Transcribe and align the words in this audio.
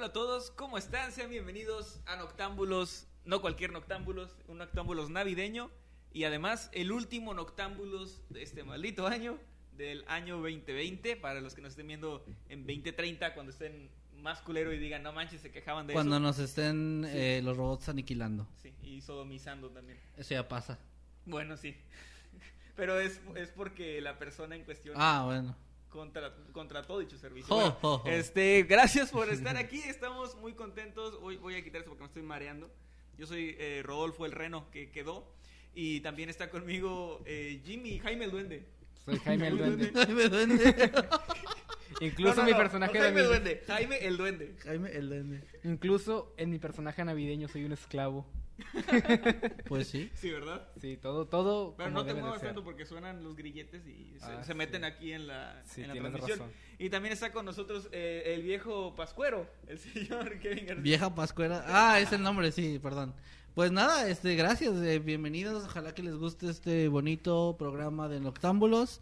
Hola 0.00 0.06
a 0.06 0.12
todos, 0.14 0.50
¿cómo 0.52 0.78
están? 0.78 1.12
Sean 1.12 1.28
bienvenidos 1.28 2.00
a 2.06 2.16
Noctámbulos, 2.16 3.06
no 3.26 3.42
cualquier 3.42 3.70
Noctámbulos, 3.70 4.34
un 4.48 4.56
Noctámbulos 4.56 5.10
navideño 5.10 5.70
y 6.10 6.24
además 6.24 6.70
el 6.72 6.90
último 6.90 7.34
Noctámbulos 7.34 8.22
de 8.30 8.42
este 8.42 8.64
maldito 8.64 9.06
año, 9.06 9.38
del 9.76 10.06
año 10.08 10.36
2020, 10.36 11.16
para 11.16 11.42
los 11.42 11.54
que 11.54 11.60
nos 11.60 11.72
estén 11.72 11.86
viendo 11.86 12.24
en 12.48 12.66
2030, 12.66 13.34
cuando 13.34 13.52
estén 13.52 13.90
más 14.14 14.40
culero 14.40 14.72
y 14.72 14.78
digan, 14.78 15.02
no 15.02 15.12
manches, 15.12 15.42
se 15.42 15.52
quejaban 15.52 15.86
de 15.86 15.92
Cuando 15.92 16.16
eso. 16.16 16.22
nos 16.22 16.38
estén 16.38 17.04
eh, 17.06 17.42
los 17.44 17.58
robots 17.58 17.90
aniquilando. 17.90 18.48
Sí, 18.56 18.72
y 18.82 19.02
sodomizando 19.02 19.68
también. 19.68 20.00
Eso 20.16 20.32
ya 20.32 20.48
pasa. 20.48 20.78
Bueno, 21.26 21.58
sí. 21.58 21.76
Pero 22.74 22.98
es, 22.98 23.20
es 23.36 23.50
porque 23.50 24.00
la 24.00 24.18
persona 24.18 24.56
en 24.56 24.64
cuestión 24.64 24.94
Ah, 24.98 25.24
bueno. 25.26 25.54
Contra, 25.90 26.34
contrató 26.52 26.98
dicho 26.98 27.18
servicio. 27.18 27.54
Bueno, 27.54 27.76
jo, 27.80 27.98
jo. 27.98 28.08
Este, 28.08 28.62
gracias 28.62 29.10
por 29.10 29.28
estar 29.28 29.56
aquí, 29.56 29.80
estamos 29.80 30.36
muy 30.36 30.54
contentos. 30.54 31.18
Hoy 31.20 31.36
voy 31.36 31.56
a 31.56 31.62
quitar 31.62 31.82
eso 31.82 31.90
porque 31.90 32.02
me 32.02 32.08
estoy 32.08 32.22
mareando. 32.22 32.70
Yo 33.18 33.26
soy 33.26 33.56
eh, 33.58 33.82
Rodolfo 33.84 34.24
el 34.24 34.32
Reno 34.32 34.70
que 34.70 34.90
quedó 34.90 35.30
y 35.74 36.00
también 36.00 36.30
está 36.30 36.48
conmigo 36.48 37.20
eh, 37.26 37.60
Jimmy 37.64 37.98
Jaime 37.98 38.24
el 38.24 38.30
Duende. 38.30 38.66
Soy 39.04 39.18
Jaime 39.18 39.48
el 39.48 39.58
Duende. 39.58 39.92
Ay, 39.94 40.14
me 40.14 40.28
duende. 40.28 40.74
Incluso 42.00 42.36
No, 42.36 42.42
no, 42.42 42.48
mi 42.48 42.54
personaje 42.54 42.98
no 42.98 43.04
Jaime 43.04 43.20
el 43.20 43.26
Duende, 43.26 43.62
Jaime 43.66 44.06
el 44.06 44.16
Duende. 44.16 44.54
Jaime, 44.60 44.90
el 44.92 45.08
duende. 45.08 45.42
Incluso 45.64 46.34
en 46.36 46.50
mi 46.50 46.58
personaje 46.58 47.04
navideño 47.04 47.48
soy 47.48 47.64
un 47.64 47.72
esclavo. 47.72 48.26
Pues 49.66 49.88
sí. 49.88 50.10
Sí, 50.14 50.30
¿verdad? 50.30 50.68
Sí, 50.80 50.96
todo, 50.96 51.26
todo. 51.26 51.74
Pero 51.76 51.90
no 51.90 52.04
te 52.04 52.14
muevas 52.14 52.40
tanto 52.40 52.64
porque 52.64 52.84
suenan 52.86 53.22
los 53.22 53.36
grilletes 53.36 53.86
y 53.86 54.18
se, 54.18 54.24
Ah, 54.24 54.42
se 54.44 54.54
meten 54.54 54.82
sí. 54.82 54.86
aquí 54.86 55.12
en 55.12 55.26
la, 55.26 55.62
Sí, 55.66 55.82
en 55.82 55.88
la 55.88 55.94
transmisión. 55.94 56.38
razón. 56.38 56.52
Y 56.78 56.90
también 56.90 57.12
está 57.12 57.32
con 57.32 57.44
nosotros 57.44 57.88
eh, 57.92 58.22
el 58.34 58.42
viejo 58.42 58.94
Pascuero, 58.96 59.46
el 59.66 59.78
señor 59.78 60.38
Kevin 60.40 60.66
García. 60.66 60.82
Vieja 60.82 61.14
Pascuera. 61.14 61.64
Ah, 61.66 62.00
es 62.00 62.12
el 62.12 62.22
nombre, 62.22 62.50
sí, 62.52 62.78
perdón. 62.82 63.14
Pues 63.54 63.72
nada, 63.72 64.08
este, 64.08 64.36
gracias, 64.36 64.74
eh, 64.82 64.98
bienvenidos. 65.00 65.64
Ojalá 65.64 65.92
que 65.94 66.02
les 66.02 66.14
guste 66.14 66.48
este 66.48 66.88
bonito 66.88 67.56
programa 67.58 68.08
de 68.08 68.20
Noctámbulos. 68.20 69.00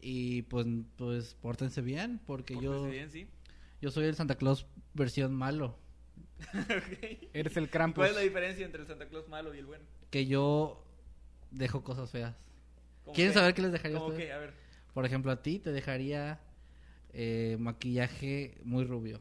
Y 0.00 0.42
pues, 0.42 0.66
pues, 0.96 1.34
pórtense 1.40 1.80
bien, 1.80 2.20
porque 2.26 2.54
yo, 2.60 2.72
Pórtese 2.72 2.90
bien, 2.90 3.10
sí. 3.10 3.26
yo 3.80 3.90
soy 3.90 4.04
el 4.06 4.14
Santa 4.16 4.34
Claus 4.34 4.66
versión 4.92 5.32
malo. 5.34 5.78
Ok. 6.54 7.28
Eres 7.32 7.56
el 7.56 7.64
¿Cuál 7.64 7.70
Krampus. 7.70 8.06
es 8.06 8.14
la 8.14 8.20
diferencia 8.20 8.64
entre 8.64 8.82
el 8.82 8.86
Santa 8.86 9.06
Claus 9.08 9.28
malo 9.28 9.54
y 9.54 9.58
el 9.58 9.66
bueno? 9.66 9.84
Que 10.10 10.26
yo 10.26 10.84
dejo 11.50 11.82
cosas 11.84 12.10
feas. 12.10 12.34
¿Cómo 13.04 13.14
¿Quieren 13.14 13.32
qué? 13.32 13.38
saber 13.38 13.54
qué 13.54 13.62
les 13.62 13.72
dejaría 13.72 13.96
a 13.96 14.00
¿Cómo 14.00 14.10
ustedes? 14.12 14.28
qué? 14.28 14.32
A 14.34 14.38
ver. 14.38 14.54
Por 14.92 15.04
ejemplo, 15.06 15.30
a 15.32 15.42
ti 15.42 15.58
te 15.58 15.72
dejaría 15.72 16.40
eh, 17.12 17.56
maquillaje 17.60 18.58
muy 18.64 18.84
rubio. 18.84 19.20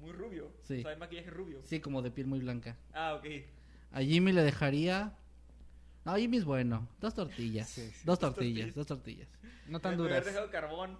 Muy 0.00 0.12
rubio. 0.12 0.50
Sí. 0.62 0.78
O 0.78 0.82
sea, 0.82 0.90
hay 0.92 0.96
maquillaje 0.96 1.30
rubio. 1.30 1.60
Sí, 1.64 1.80
como 1.80 2.02
de 2.02 2.10
piel 2.10 2.26
muy 2.26 2.40
blanca. 2.40 2.76
Ah, 2.92 3.14
ok. 3.14 3.26
A 3.92 4.00
Jimmy 4.00 4.32
le 4.32 4.42
dejaría... 4.42 5.14
No, 6.04 6.16
Jimmy 6.16 6.38
es 6.38 6.44
bueno. 6.44 6.88
Dos 7.00 7.14
tortillas. 7.14 7.68
Sí, 7.68 7.82
sí. 7.82 7.92
Dos 8.04 8.18
Dos 8.18 8.18
tortillas, 8.18 8.54
tortillas. 8.72 8.74
dos 8.74 8.86
tortillas. 8.86 9.28
No 9.68 9.78
tan 9.80 9.92
me, 9.92 9.96
me 9.98 10.02
duras. 10.02 10.18
había 10.18 10.32
dejado 10.32 10.50
carbón. 10.50 10.98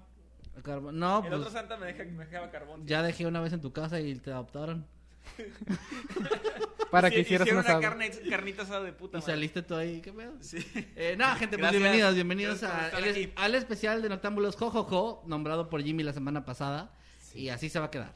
Carbo- 0.62 0.92
No, 0.92 1.22
el 1.24 1.28
pues 1.30 1.40
otro 1.40 1.50
Santa 1.50 1.76
me, 1.78 1.86
deja, 1.86 2.04
me 2.04 2.26
dejaba 2.26 2.50
carbón. 2.50 2.86
ya 2.86 3.02
dejé 3.02 3.26
una 3.26 3.40
vez 3.40 3.52
en 3.54 3.60
tu 3.62 3.72
casa 3.72 3.98
y 4.00 4.14
te 4.16 4.30
adoptaron. 4.30 4.86
Para 6.90 7.08
Sí, 7.08 7.14
que 7.14 7.20
hicieras 7.22 7.46
hicieron 7.48 7.64
una 7.64 7.80
carne, 7.80 8.10
carnita 8.28 8.62
asada 8.62 8.84
de 8.84 8.92
puta 8.92 9.18
Y 9.18 9.20
madre. 9.20 9.32
saliste 9.34 9.62
tú 9.62 9.74
ahí, 9.76 10.00
¿qué 10.02 10.12
pedo? 10.12 10.34
Sí. 10.40 10.58
Eh, 10.96 11.14
no, 11.18 11.24
gente, 11.36 11.56
pues 11.56 11.60
Gracias. 11.72 11.80
bienvenidos, 11.80 12.14
bienvenidos 12.14 12.60
Gracias 12.60 12.90
por 12.90 13.02
a- 13.04 13.08
estar 13.08 13.44
al, 13.44 13.54
especial 13.54 14.02
de 14.02 14.08
Noctámbulos 14.10 14.56
Jojojo, 14.56 15.22
nombrado 15.26 15.70
por 15.70 15.82
Jimmy 15.82 16.02
la 16.02 16.12
semana 16.12 16.44
pasada. 16.44 16.94
Y 17.34 17.48
así 17.48 17.70
se 17.70 17.78
va 17.78 17.86
a 17.86 17.90
quedar. 17.90 18.14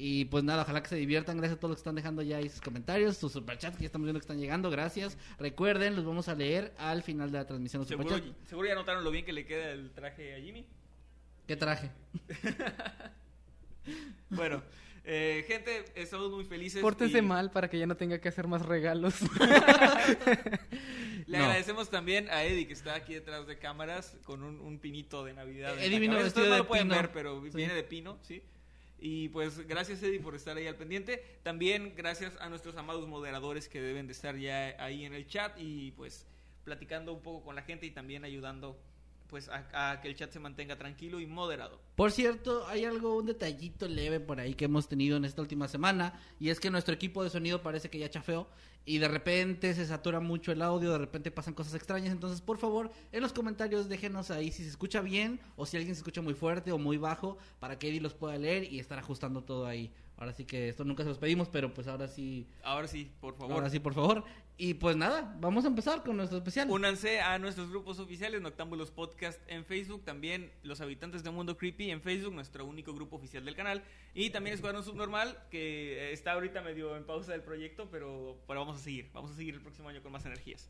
Y 0.00 0.26
pues 0.26 0.44
nada, 0.44 0.62
ojalá 0.62 0.82
que 0.82 0.88
se 0.90 0.96
diviertan. 0.96 1.38
Gracias 1.38 1.56
a 1.56 1.60
todos 1.60 1.70
los 1.70 1.76
que 1.78 1.80
están 1.80 1.94
dejando 1.94 2.20
ya 2.22 2.36
ahí 2.36 2.48
sus 2.50 2.60
comentarios, 2.60 3.16
sus 3.16 3.32
superchats 3.32 3.76
que 3.76 3.82
ya 3.84 3.86
estamos 3.86 4.04
viendo 4.04 4.20
que 4.20 4.24
están 4.24 4.38
llegando. 4.38 4.70
Gracias. 4.70 5.16
Recuerden, 5.38 5.96
los 5.96 6.04
vamos 6.04 6.28
a 6.28 6.34
leer 6.34 6.74
al 6.78 7.02
final 7.02 7.32
de 7.32 7.38
la 7.38 7.46
transmisión. 7.46 7.80
Los 7.80 7.88
¿Seguro, 7.88 8.10
superchats. 8.10 8.48
seguro 8.48 8.68
ya 8.68 8.74
notaron 8.74 9.02
lo 9.04 9.10
bien 9.10 9.24
que 9.24 9.32
le 9.32 9.46
queda 9.46 9.70
el 9.70 9.90
traje 9.92 10.34
a 10.36 10.38
Jimmy. 10.40 10.66
¿Qué 11.46 11.56
traje? 11.56 11.90
Bueno, 14.30 14.62
eh, 15.10 15.44
gente, 15.48 15.84
estamos 15.94 16.30
muy 16.30 16.44
felices. 16.44 16.82
Pórtense 16.82 17.18
y 17.18 17.22
mal 17.22 17.50
para 17.50 17.68
que 17.70 17.78
ya 17.78 17.86
no 17.86 17.96
tenga 17.96 18.20
que 18.20 18.28
hacer 18.28 18.46
más 18.46 18.64
regalos. 18.66 19.14
Le 21.26 21.38
No. 21.38 21.44
agradecemos 21.44 21.90
también 21.90 22.28
a 22.30 22.44
Eddie 22.44 22.66
que 22.66 22.72
está 22.72 22.94
aquí 22.94 23.14
detrás 23.14 23.46
de 23.46 23.58
cámaras 23.58 24.16
con 24.24 24.42
un, 24.42 24.60
un 24.60 24.78
pinito 24.78 25.24
de 25.24 25.34
Navidad. 25.34 25.78
Eddie 25.82 25.98
vino 25.98 26.16
vestido 26.16 26.46
no 26.46 26.52
de 26.52 26.58
lo 26.58 26.66
pueden 26.66 26.88
pino. 26.88 26.96
ver, 27.00 27.12
pero 27.12 27.42
Sí. 27.42 27.50
viene 27.56 27.74
de 27.74 27.82
pino, 27.82 28.18
¿sí? 28.22 28.42
Y 29.00 29.28
pues 29.28 29.66
gracias 29.66 30.02
Eddie 30.02 30.20
por 30.20 30.34
estar 30.34 30.56
ahí 30.56 30.66
al 30.66 30.76
pendiente. 30.76 31.22
También 31.42 31.94
gracias 31.96 32.34
a 32.40 32.48
nuestros 32.48 32.76
amados 32.76 33.06
moderadores 33.06 33.68
que 33.68 33.80
deben 33.80 34.06
de 34.06 34.12
estar 34.12 34.36
ya 34.36 34.74
ahí 34.78 35.04
en 35.04 35.14
el 35.14 35.26
chat 35.26 35.52
y 35.58 35.92
pues 35.92 36.26
platicando 36.64 37.12
un 37.12 37.22
poco 37.22 37.44
con 37.44 37.54
la 37.56 37.62
gente 37.62 37.86
y 37.86 37.90
también 37.90 38.24
ayudando 38.24 38.78
pues 39.28 39.48
a, 39.48 39.90
a 39.90 40.00
que 40.00 40.08
el 40.08 40.16
chat 40.16 40.32
se 40.32 40.40
mantenga 40.40 40.76
tranquilo 40.76 41.20
y 41.20 41.26
moderado. 41.26 41.80
Por 41.94 42.12
cierto, 42.12 42.66
hay 42.66 42.84
algo, 42.84 43.16
un 43.16 43.26
detallito 43.26 43.86
leve 43.88 44.20
por 44.20 44.40
ahí 44.40 44.54
que 44.54 44.64
hemos 44.64 44.88
tenido 44.88 45.16
en 45.16 45.24
esta 45.24 45.42
última 45.42 45.68
semana. 45.68 46.20
Y 46.40 46.48
es 46.50 46.60
que 46.60 46.70
nuestro 46.70 46.94
equipo 46.94 47.22
de 47.22 47.30
sonido 47.30 47.62
parece 47.62 47.90
que 47.90 47.98
ya 47.98 48.10
chafeó. 48.10 48.48
Y 48.84 48.98
de 48.98 49.08
repente 49.08 49.74
se 49.74 49.84
satura 49.84 50.18
mucho 50.18 50.50
el 50.50 50.62
audio, 50.62 50.92
de 50.92 50.98
repente 50.98 51.30
pasan 51.30 51.52
cosas 51.52 51.74
extrañas. 51.74 52.10
Entonces, 52.10 52.40
por 52.40 52.56
favor, 52.56 52.90
en 53.12 53.20
los 53.20 53.34
comentarios 53.34 53.88
déjenos 53.88 54.30
ahí 54.30 54.50
si 54.50 54.62
se 54.62 54.70
escucha 54.70 55.02
bien 55.02 55.40
o 55.56 55.66
si 55.66 55.76
alguien 55.76 55.94
se 55.94 56.00
escucha 56.00 56.22
muy 56.22 56.32
fuerte 56.32 56.72
o 56.72 56.78
muy 56.78 56.96
bajo 56.96 57.36
para 57.60 57.78
que 57.78 57.88
Eddie 57.88 58.00
los 58.00 58.14
pueda 58.14 58.38
leer 58.38 58.64
y 58.72 58.78
estar 58.78 58.98
ajustando 58.98 59.44
todo 59.44 59.66
ahí. 59.66 59.92
Ahora 60.18 60.32
sí 60.32 60.44
que 60.44 60.68
esto 60.68 60.84
nunca 60.84 61.04
se 61.04 61.08
los 61.08 61.18
pedimos, 61.18 61.48
pero 61.48 61.72
pues 61.72 61.86
ahora 61.86 62.08
sí, 62.08 62.48
Ahora 62.64 62.88
sí, 62.88 63.10
por 63.20 63.36
favor. 63.36 63.52
ahora 63.52 63.70
sí, 63.70 63.78
por 63.78 63.94
favor. 63.94 64.24
Y 64.56 64.74
pues 64.74 64.96
nada, 64.96 65.36
vamos 65.38 65.64
a 65.64 65.68
empezar 65.68 66.02
con 66.02 66.16
nuestro 66.16 66.38
especial. 66.38 66.68
Únanse 66.68 67.20
a 67.20 67.38
nuestros 67.38 67.70
grupos 67.70 68.00
oficiales, 68.00 68.40
Noctámbulos 68.40 68.90
Podcast 68.90 69.40
en 69.46 69.64
Facebook, 69.64 70.04
también 70.04 70.50
Los 70.64 70.80
Habitantes 70.80 71.22
de 71.22 71.30
Mundo 71.30 71.56
Creepy 71.56 71.92
en 71.92 72.02
Facebook, 72.02 72.34
nuestro 72.34 72.66
único 72.66 72.92
grupo 72.92 73.14
oficial 73.14 73.44
del 73.44 73.54
canal, 73.54 73.84
y 74.14 74.30
también 74.30 74.54
Escuadrón 74.54 74.82
Subnormal, 74.82 75.38
que 75.52 76.12
está 76.12 76.32
ahorita 76.32 76.62
medio 76.62 76.96
en 76.96 77.04
pausa 77.04 77.30
del 77.30 77.42
proyecto, 77.42 77.88
pero, 77.88 78.36
pero 78.48 78.58
vamos 78.58 78.80
a 78.80 78.80
seguir, 78.80 79.08
vamos 79.12 79.30
a 79.30 79.36
seguir 79.36 79.54
el 79.54 79.60
próximo 79.60 79.88
año 79.88 80.02
con 80.02 80.10
más 80.10 80.26
energías. 80.26 80.68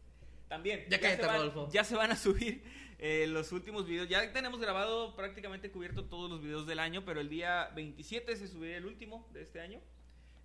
También, 0.48 0.84
Ya 0.88 0.98
cállate, 1.00 1.22
se 1.22 1.26
van, 1.28 1.36
Rodolfo. 1.36 1.69
ya 1.72 1.84
se 1.84 1.94
van 1.97 2.10
a 2.12 2.16
subir 2.16 2.62
eh, 2.98 3.26
los 3.28 3.53
últimos 3.53 3.86
videos, 3.86 4.09
ya 4.09 4.32
tenemos 4.32 4.60
grabado 4.60 5.14
prácticamente 5.14 5.70
cubierto 5.70 6.04
todos 6.06 6.31
los 6.31 6.42
videos 6.42 6.66
del 6.66 6.78
año, 6.78 7.04
pero 7.04 7.20
el 7.20 7.28
día 7.28 7.70
27 7.75 8.34
se 8.36 8.48
subirá 8.48 8.76
el 8.78 8.86
último 8.86 9.28
de 9.32 9.42
este 9.42 9.60
año 9.60 9.81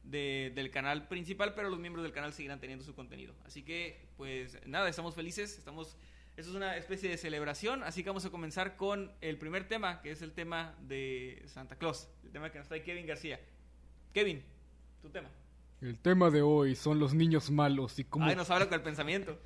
de- 0.03 0.51
del 0.53 0.69
canal 0.69 1.07
principal, 1.07 1.53
pero 1.55 1.69
los 1.69 1.79
miembros 1.79 2.03
del 2.03 2.11
canal 2.11 2.33
seguirán 2.33 2.59
teniendo 2.59 2.83
su 2.83 2.93
contenido. 2.93 3.33
Así 3.45 3.63
que, 3.63 4.05
pues 4.17 4.59
nada, 4.67 4.89
estamos 4.89 5.15
felices, 5.15 5.57
estamos... 5.57 5.97
Esto 6.35 6.49
es 6.49 6.57
una 6.57 6.75
especie 6.77 7.09
de 7.09 7.17
celebración, 7.17 7.83
así 7.83 8.01
que 8.03 8.09
vamos 8.09 8.25
a 8.25 8.31
comenzar 8.31 8.75
con 8.75 9.11
el 9.21 9.37
primer 9.37 9.67
tema, 9.67 10.01
que 10.01 10.09
es 10.11 10.23
el 10.23 10.31
tema 10.33 10.75
de 10.81 11.43
Santa 11.45 11.75
Claus, 11.77 12.09
el 12.23 12.31
tema 12.31 12.51
que 12.51 12.57
nos 12.57 12.67
trae 12.67 12.81
Kevin 12.81 13.05
García. 13.05 13.39
Kevin, 14.13 14.43
tu 15.01 15.09
tema. 15.09 15.29
El 15.79 15.99
tema 15.99 16.31
de 16.31 16.41
hoy 16.41 16.75
son 16.75 16.97
los 16.99 17.13
niños 17.13 17.51
malos 17.51 17.99
y 17.99 18.03
cómo... 18.03 18.25
Ay, 18.25 18.35
nos 18.35 18.49
habla 18.49 18.65
con 18.65 18.75
el 18.75 18.81
pensamiento. 18.81 19.39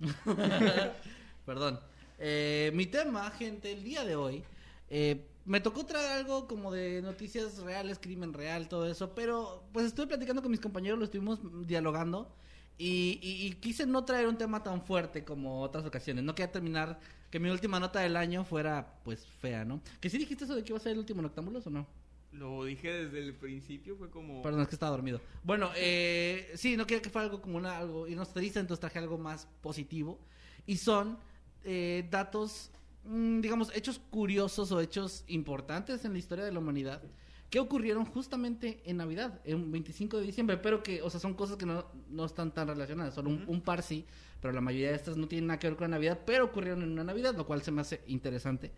Perdón. 1.44 1.80
Eh, 2.18 2.70
mi 2.74 2.86
tema, 2.86 3.30
gente, 3.30 3.72
el 3.72 3.84
día 3.84 4.04
de 4.04 4.16
hoy, 4.16 4.44
eh, 4.88 5.28
me 5.44 5.60
tocó 5.60 5.86
traer 5.86 6.12
algo 6.12 6.46
como 6.48 6.72
de 6.72 7.00
noticias 7.02 7.58
reales, 7.58 7.98
crimen 7.98 8.32
real, 8.32 8.68
todo 8.68 8.86
eso, 8.90 9.14
pero 9.14 9.68
pues 9.72 9.86
estuve 9.86 10.08
platicando 10.08 10.42
con 10.42 10.50
mis 10.50 10.60
compañeros, 10.60 10.98
lo 10.98 11.04
estuvimos 11.04 11.38
dialogando 11.66 12.34
y, 12.76 13.18
y- 13.22 13.52
quise 13.60 13.86
no 13.86 14.04
traer 14.04 14.26
un 14.28 14.36
tema 14.38 14.62
tan 14.62 14.82
fuerte 14.82 15.24
como 15.24 15.62
otras 15.62 15.84
ocasiones. 15.86 16.24
No 16.24 16.34
quería 16.34 16.52
terminar 16.52 17.00
que 17.30 17.40
mi 17.40 17.50
última 17.50 17.80
nota 17.80 18.00
del 18.00 18.16
año 18.16 18.44
fuera 18.44 19.00
pues 19.04 19.26
fea, 19.26 19.64
¿no? 19.64 19.80
Que 20.00 20.10
sí 20.10 20.18
dijiste 20.18 20.44
eso 20.44 20.54
de 20.54 20.64
que 20.64 20.72
iba 20.72 20.78
a 20.78 20.82
ser 20.82 20.92
el 20.92 20.98
último 20.98 21.22
Noctámbulos 21.22 21.66
o 21.66 21.70
no? 21.70 21.86
Lo 22.32 22.64
dije 22.64 22.92
desde 23.04 23.20
el 23.20 23.34
principio, 23.34 23.96
fue 23.96 24.10
como... 24.10 24.42
Perdón, 24.42 24.60
es 24.60 24.68
que 24.68 24.74
estaba 24.74 24.90
dormido. 24.90 25.20
Bueno, 25.42 25.70
eh, 25.76 26.52
sí, 26.54 26.76
no 26.76 26.86
quería 26.86 27.00
que 27.00 27.10
fuera 27.10 27.24
algo 27.24 27.40
como 27.40 27.56
una, 27.56 27.78
algo 27.78 28.06
irnos 28.06 28.32
triste, 28.32 28.60
entonces 28.60 28.80
traje 28.80 28.98
algo 28.98 29.16
más 29.16 29.48
positivo. 29.62 30.18
Y 30.66 30.76
son 30.76 31.18
eh, 31.64 32.06
datos, 32.10 32.70
mm, 33.04 33.40
digamos, 33.40 33.74
hechos 33.74 33.98
curiosos 34.10 34.70
o 34.72 34.80
hechos 34.80 35.24
importantes 35.28 36.04
en 36.04 36.12
la 36.12 36.18
historia 36.18 36.44
de 36.44 36.52
la 36.52 36.58
humanidad 36.58 37.02
que 37.50 37.60
ocurrieron 37.60 38.04
justamente 38.04 38.82
en 38.84 38.98
Navidad, 38.98 39.40
en 39.44 39.72
25 39.72 40.18
de 40.18 40.24
diciembre, 40.24 40.58
pero 40.58 40.82
que, 40.82 41.00
o 41.00 41.08
sea, 41.08 41.18
son 41.18 41.32
cosas 41.32 41.56
que 41.56 41.64
no, 41.64 41.86
no 42.10 42.26
están 42.26 42.52
tan 42.52 42.68
relacionadas, 42.68 43.14
solo 43.14 43.30
un, 43.30 43.44
un 43.46 43.62
par 43.62 43.82
sí, 43.82 44.04
pero 44.42 44.52
la 44.52 44.60
mayoría 44.60 44.90
de 44.90 44.96
estas 44.96 45.16
no 45.16 45.26
tienen 45.28 45.46
nada 45.46 45.58
que 45.58 45.66
ver 45.66 45.76
con 45.76 45.90
la 45.90 45.96
Navidad, 45.96 46.20
pero 46.26 46.44
ocurrieron 46.44 46.82
en 46.82 46.92
una 46.92 47.04
Navidad, 47.04 47.34
lo 47.34 47.46
cual 47.46 47.62
se 47.62 47.70
me 47.70 47.80
hace 47.80 48.02
interesante 48.06 48.72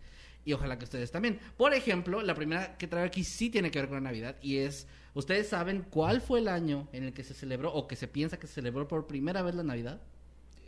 y 0.45 0.53
ojalá 0.53 0.77
que 0.77 0.85
ustedes 0.85 1.11
también. 1.11 1.39
Por 1.57 1.73
ejemplo, 1.73 2.21
la 2.21 2.33
primera 2.35 2.77
que 2.77 2.87
traigo 2.87 3.07
aquí 3.07 3.23
sí 3.23 3.49
tiene 3.49 3.71
que 3.71 3.79
ver 3.79 3.87
con 3.89 3.95
la 3.97 4.09
Navidad 4.09 4.37
y 4.41 4.57
es, 4.57 4.87
¿ustedes 5.13 5.47
saben 5.49 5.85
cuál 5.89 6.21
fue 6.21 6.39
el 6.39 6.47
año 6.47 6.87
en 6.93 7.03
el 7.03 7.13
que 7.13 7.23
se 7.23 7.33
celebró 7.33 7.71
o 7.73 7.87
que 7.87 7.95
se 7.95 8.07
piensa 8.07 8.39
que 8.39 8.47
se 8.47 8.55
celebró 8.55 8.87
por 8.87 9.07
primera 9.07 9.41
vez 9.41 9.55
la 9.55 9.63
Navidad? 9.63 10.01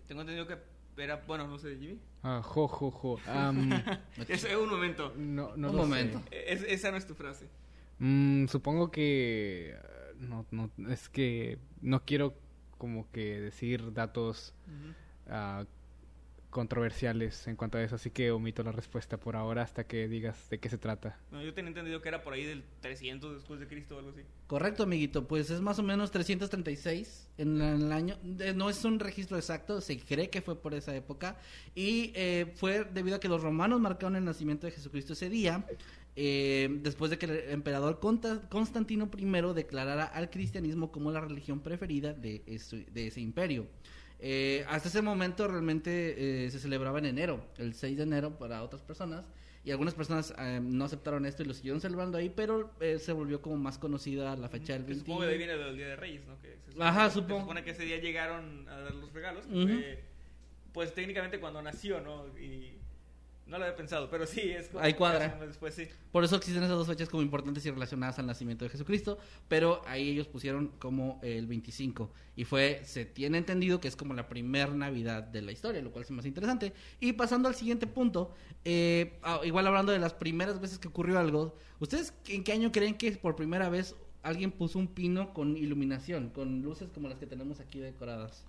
Tengo 0.07 0.21
entendido 0.21 0.45
que 0.47 0.57
era... 1.01 1.23
Bueno, 1.27 1.47
no 1.47 1.57
sé, 1.57 1.75
Jimmy. 1.79 1.97
Ah, 2.21 2.41
jo, 2.43 2.67
jo, 2.67 2.91
jo. 2.91 3.19
Es 4.27 4.43
un 4.55 4.69
momento. 4.69 5.13
no, 5.17 5.55
no 5.57 5.69
Un 5.71 5.75
lo 5.75 5.83
sé. 5.83 5.89
momento. 5.89 6.21
Es- 6.31 6.63
esa 6.63 6.91
no 6.91 6.97
es 6.97 7.07
tu 7.07 7.15
frase. 7.15 7.47
Mm, 7.99 8.47
supongo 8.47 8.91
que... 8.91 9.75
ah, 9.81 10.13
No, 10.19 10.45
no, 10.51 10.69
es 10.89 11.09
que 11.09 11.57
no 11.81 12.03
quiero 12.05 12.35
como 12.77 13.09
que 13.11 13.39
decir 13.39 13.93
datos 13.93 14.53
controversiales 16.53 17.47
en 17.47 17.55
cuanto 17.57 17.77
a 17.77 17.83
eso, 17.83 17.95
así 17.95 18.09
que 18.11 18.31
omito 18.31 18.63
la 18.63 18.71
respuesta 18.71 19.17
por 19.17 19.35
ahora 19.35 19.63
hasta 19.63 19.85
que 19.85 20.07
digas 20.07 20.49
de 20.49 20.59
qué 20.59 20.69
se 20.69 20.77
trata. 20.77 21.19
No, 21.31 21.43
yo 21.43 21.53
tenía 21.53 21.69
entendido 21.69 22.01
que 22.01 22.07
era 22.09 22.23
por 22.23 22.33
ahí 22.33 22.45
del 22.45 22.63
300 22.79 23.33
después 23.33 23.59
de 23.59 23.67
Cristo 23.67 23.95
o 23.95 23.99
algo 23.99 24.11
así. 24.11 24.21
Correcto, 24.47 24.83
amiguito, 24.83 25.27
pues 25.27 25.49
es 25.49 25.59
más 25.59 25.79
o 25.79 25.83
menos 25.83 26.11
336 26.11 27.27
en 27.37 27.57
la- 27.59 27.71
en 27.75 27.81
el 27.81 27.91
año. 27.91 28.17
No 28.55 28.69
es 28.69 28.85
un 28.85 28.99
registro 28.99 29.37
exacto, 29.37 29.81
se 29.81 29.99
cree 29.99 30.29
que 30.29 30.41
fue 30.41 30.55
por 30.61 30.73
esa 30.73 30.95
época. 30.95 31.37
Y 31.75 32.11
eh, 32.15 32.53
fue 32.55 32.85
debido 32.85 33.17
a 33.17 33.19
que 33.19 33.27
los 33.27 33.41
romanos 33.41 33.81
marcaron 33.81 34.15
el 34.15 34.23
nacimiento 34.23 34.67
de 34.67 34.71
Jesucristo 34.73 35.13
ese 35.13 35.29
día, 35.29 35.65
eh, 36.15 36.69
después 36.81 37.09
de 37.09 37.17
que 37.17 37.25
el 37.25 37.49
emperador 37.49 37.99
Constantino 37.99 39.09
I 39.17 39.53
declarara 39.55 40.03
al 40.05 40.29
cristianismo 40.29 40.91
como 40.91 41.11
la 41.11 41.21
religión 41.21 41.59
preferida 41.61 42.13
de, 42.13 42.43
ese- 42.45 42.85
de 42.91 43.07
ese 43.07 43.19
imperio. 43.21 43.65
Eh, 44.25 44.63
hasta 44.69 44.87
ese 44.87 45.01
momento 45.01 45.47
realmente 45.49 46.45
eh, 46.45 46.49
se 46.49 46.57
celebraba 46.59 46.97
en 46.99 47.05
enero, 47.07 47.45
el 47.57 47.73
6 47.73 47.97
de 47.97 48.03
enero 48.03 48.37
para 48.39 48.63
otras 48.63 48.81
personas. 48.81 49.25
Y 49.65 49.71
algunas 49.71 49.93
personas 49.95 50.33
eh, 50.37 50.59
no 50.61 50.85
aceptaron 50.85 51.25
esto 51.25 51.43
y 51.43 51.45
lo 51.45 51.53
siguieron 51.53 51.81
celebrando 51.81 52.17
ahí, 52.17 52.29
pero 52.29 52.71
eh, 52.79 52.99
se 52.99 53.11
volvió 53.13 53.41
como 53.41 53.57
más 53.57 53.77
conocida 53.77 54.35
la 54.37 54.47
fecha 54.49 54.73
del 54.73 54.83
Que 54.83 54.87
20. 54.93 55.05
supongo 55.05 55.27
que 55.29 55.37
viene 55.37 55.57
del 55.57 55.75
Día 55.77 55.87
de 55.87 55.95
Reyes, 55.97 56.25
¿no? 56.25 56.37
Que 56.41 56.57
se 56.65 56.71
supone, 56.71 56.85
Ajá, 56.89 57.09
se 57.09 57.13
supongo. 57.15 57.41
supone 57.41 57.63
que 57.65 57.71
ese 57.71 57.83
día 57.83 57.97
llegaron 57.99 58.67
a 58.69 58.77
dar 58.79 58.95
los 58.95 59.11
regalos. 59.13 59.45
que 59.45 59.53
Ujú. 59.53 59.67
fue, 59.67 60.03
pues 60.73 60.93
técnicamente 60.93 61.39
cuando 61.39 61.61
nació, 61.61 61.99
¿no? 62.01 62.27
Y 62.39 62.77
no 63.45 63.57
lo 63.57 63.65
había 63.65 63.75
pensado, 63.75 64.09
pero 64.09 64.25
sí, 64.25 64.41
es 64.41 64.69
como 64.69 64.83
Ahí 64.83 64.93
cuadra. 64.93 65.37
Después 65.45 65.75
sí. 65.75 65.87
Por 66.11 66.23
eso 66.23 66.35
existen 66.37 66.63
esas 66.63 66.77
dos 66.77 66.87
fechas 66.87 67.09
como 67.09 67.21
importantes 67.21 67.65
y 67.65 67.71
relacionadas 67.71 68.17
al 68.19 68.25
nacimiento 68.25 68.63
de 68.63 68.69
Jesucristo, 68.69 69.17
pero 69.47 69.81
ahí 69.85 70.09
ellos 70.09 70.27
pusieron 70.27 70.69
como 70.79 71.19
el 71.21 71.45
25 71.47 72.09
y 72.35 72.45
fue, 72.45 72.81
se 72.85 73.05
tiene 73.05 73.37
entendido 73.37 73.79
que 73.79 73.87
es 73.87 73.95
como 73.95 74.13
la 74.13 74.27
primer 74.27 74.73
Navidad 74.73 75.23
de 75.23 75.41
la 75.41 75.51
historia, 75.51 75.81
lo 75.81 75.91
cual 75.91 76.05
es 76.05 76.11
más 76.11 76.25
interesante. 76.25 76.73
Y 76.99 77.13
pasando 77.13 77.49
al 77.49 77.55
siguiente 77.55 77.85
punto, 77.85 78.33
eh, 78.63 79.19
ah, 79.23 79.41
igual 79.43 79.67
hablando 79.67 79.91
de 79.91 79.99
las 79.99 80.13
primeras 80.13 80.61
veces 80.61 80.79
que 80.79 80.87
ocurrió 80.87 81.19
algo, 81.19 81.55
¿ustedes 81.79 82.13
en 82.27 82.43
qué 82.43 82.53
año 82.53 82.71
creen 82.71 82.95
que 82.95 83.11
por 83.11 83.35
primera 83.35 83.69
vez 83.69 83.95
alguien 84.21 84.51
puso 84.51 84.79
un 84.79 84.87
pino 84.87 85.33
con 85.33 85.57
iluminación, 85.57 86.29
con 86.29 86.61
luces 86.61 86.89
como 86.93 87.09
las 87.09 87.19
que 87.19 87.27
tenemos 87.27 87.59
aquí 87.59 87.79
decoradas? 87.79 88.45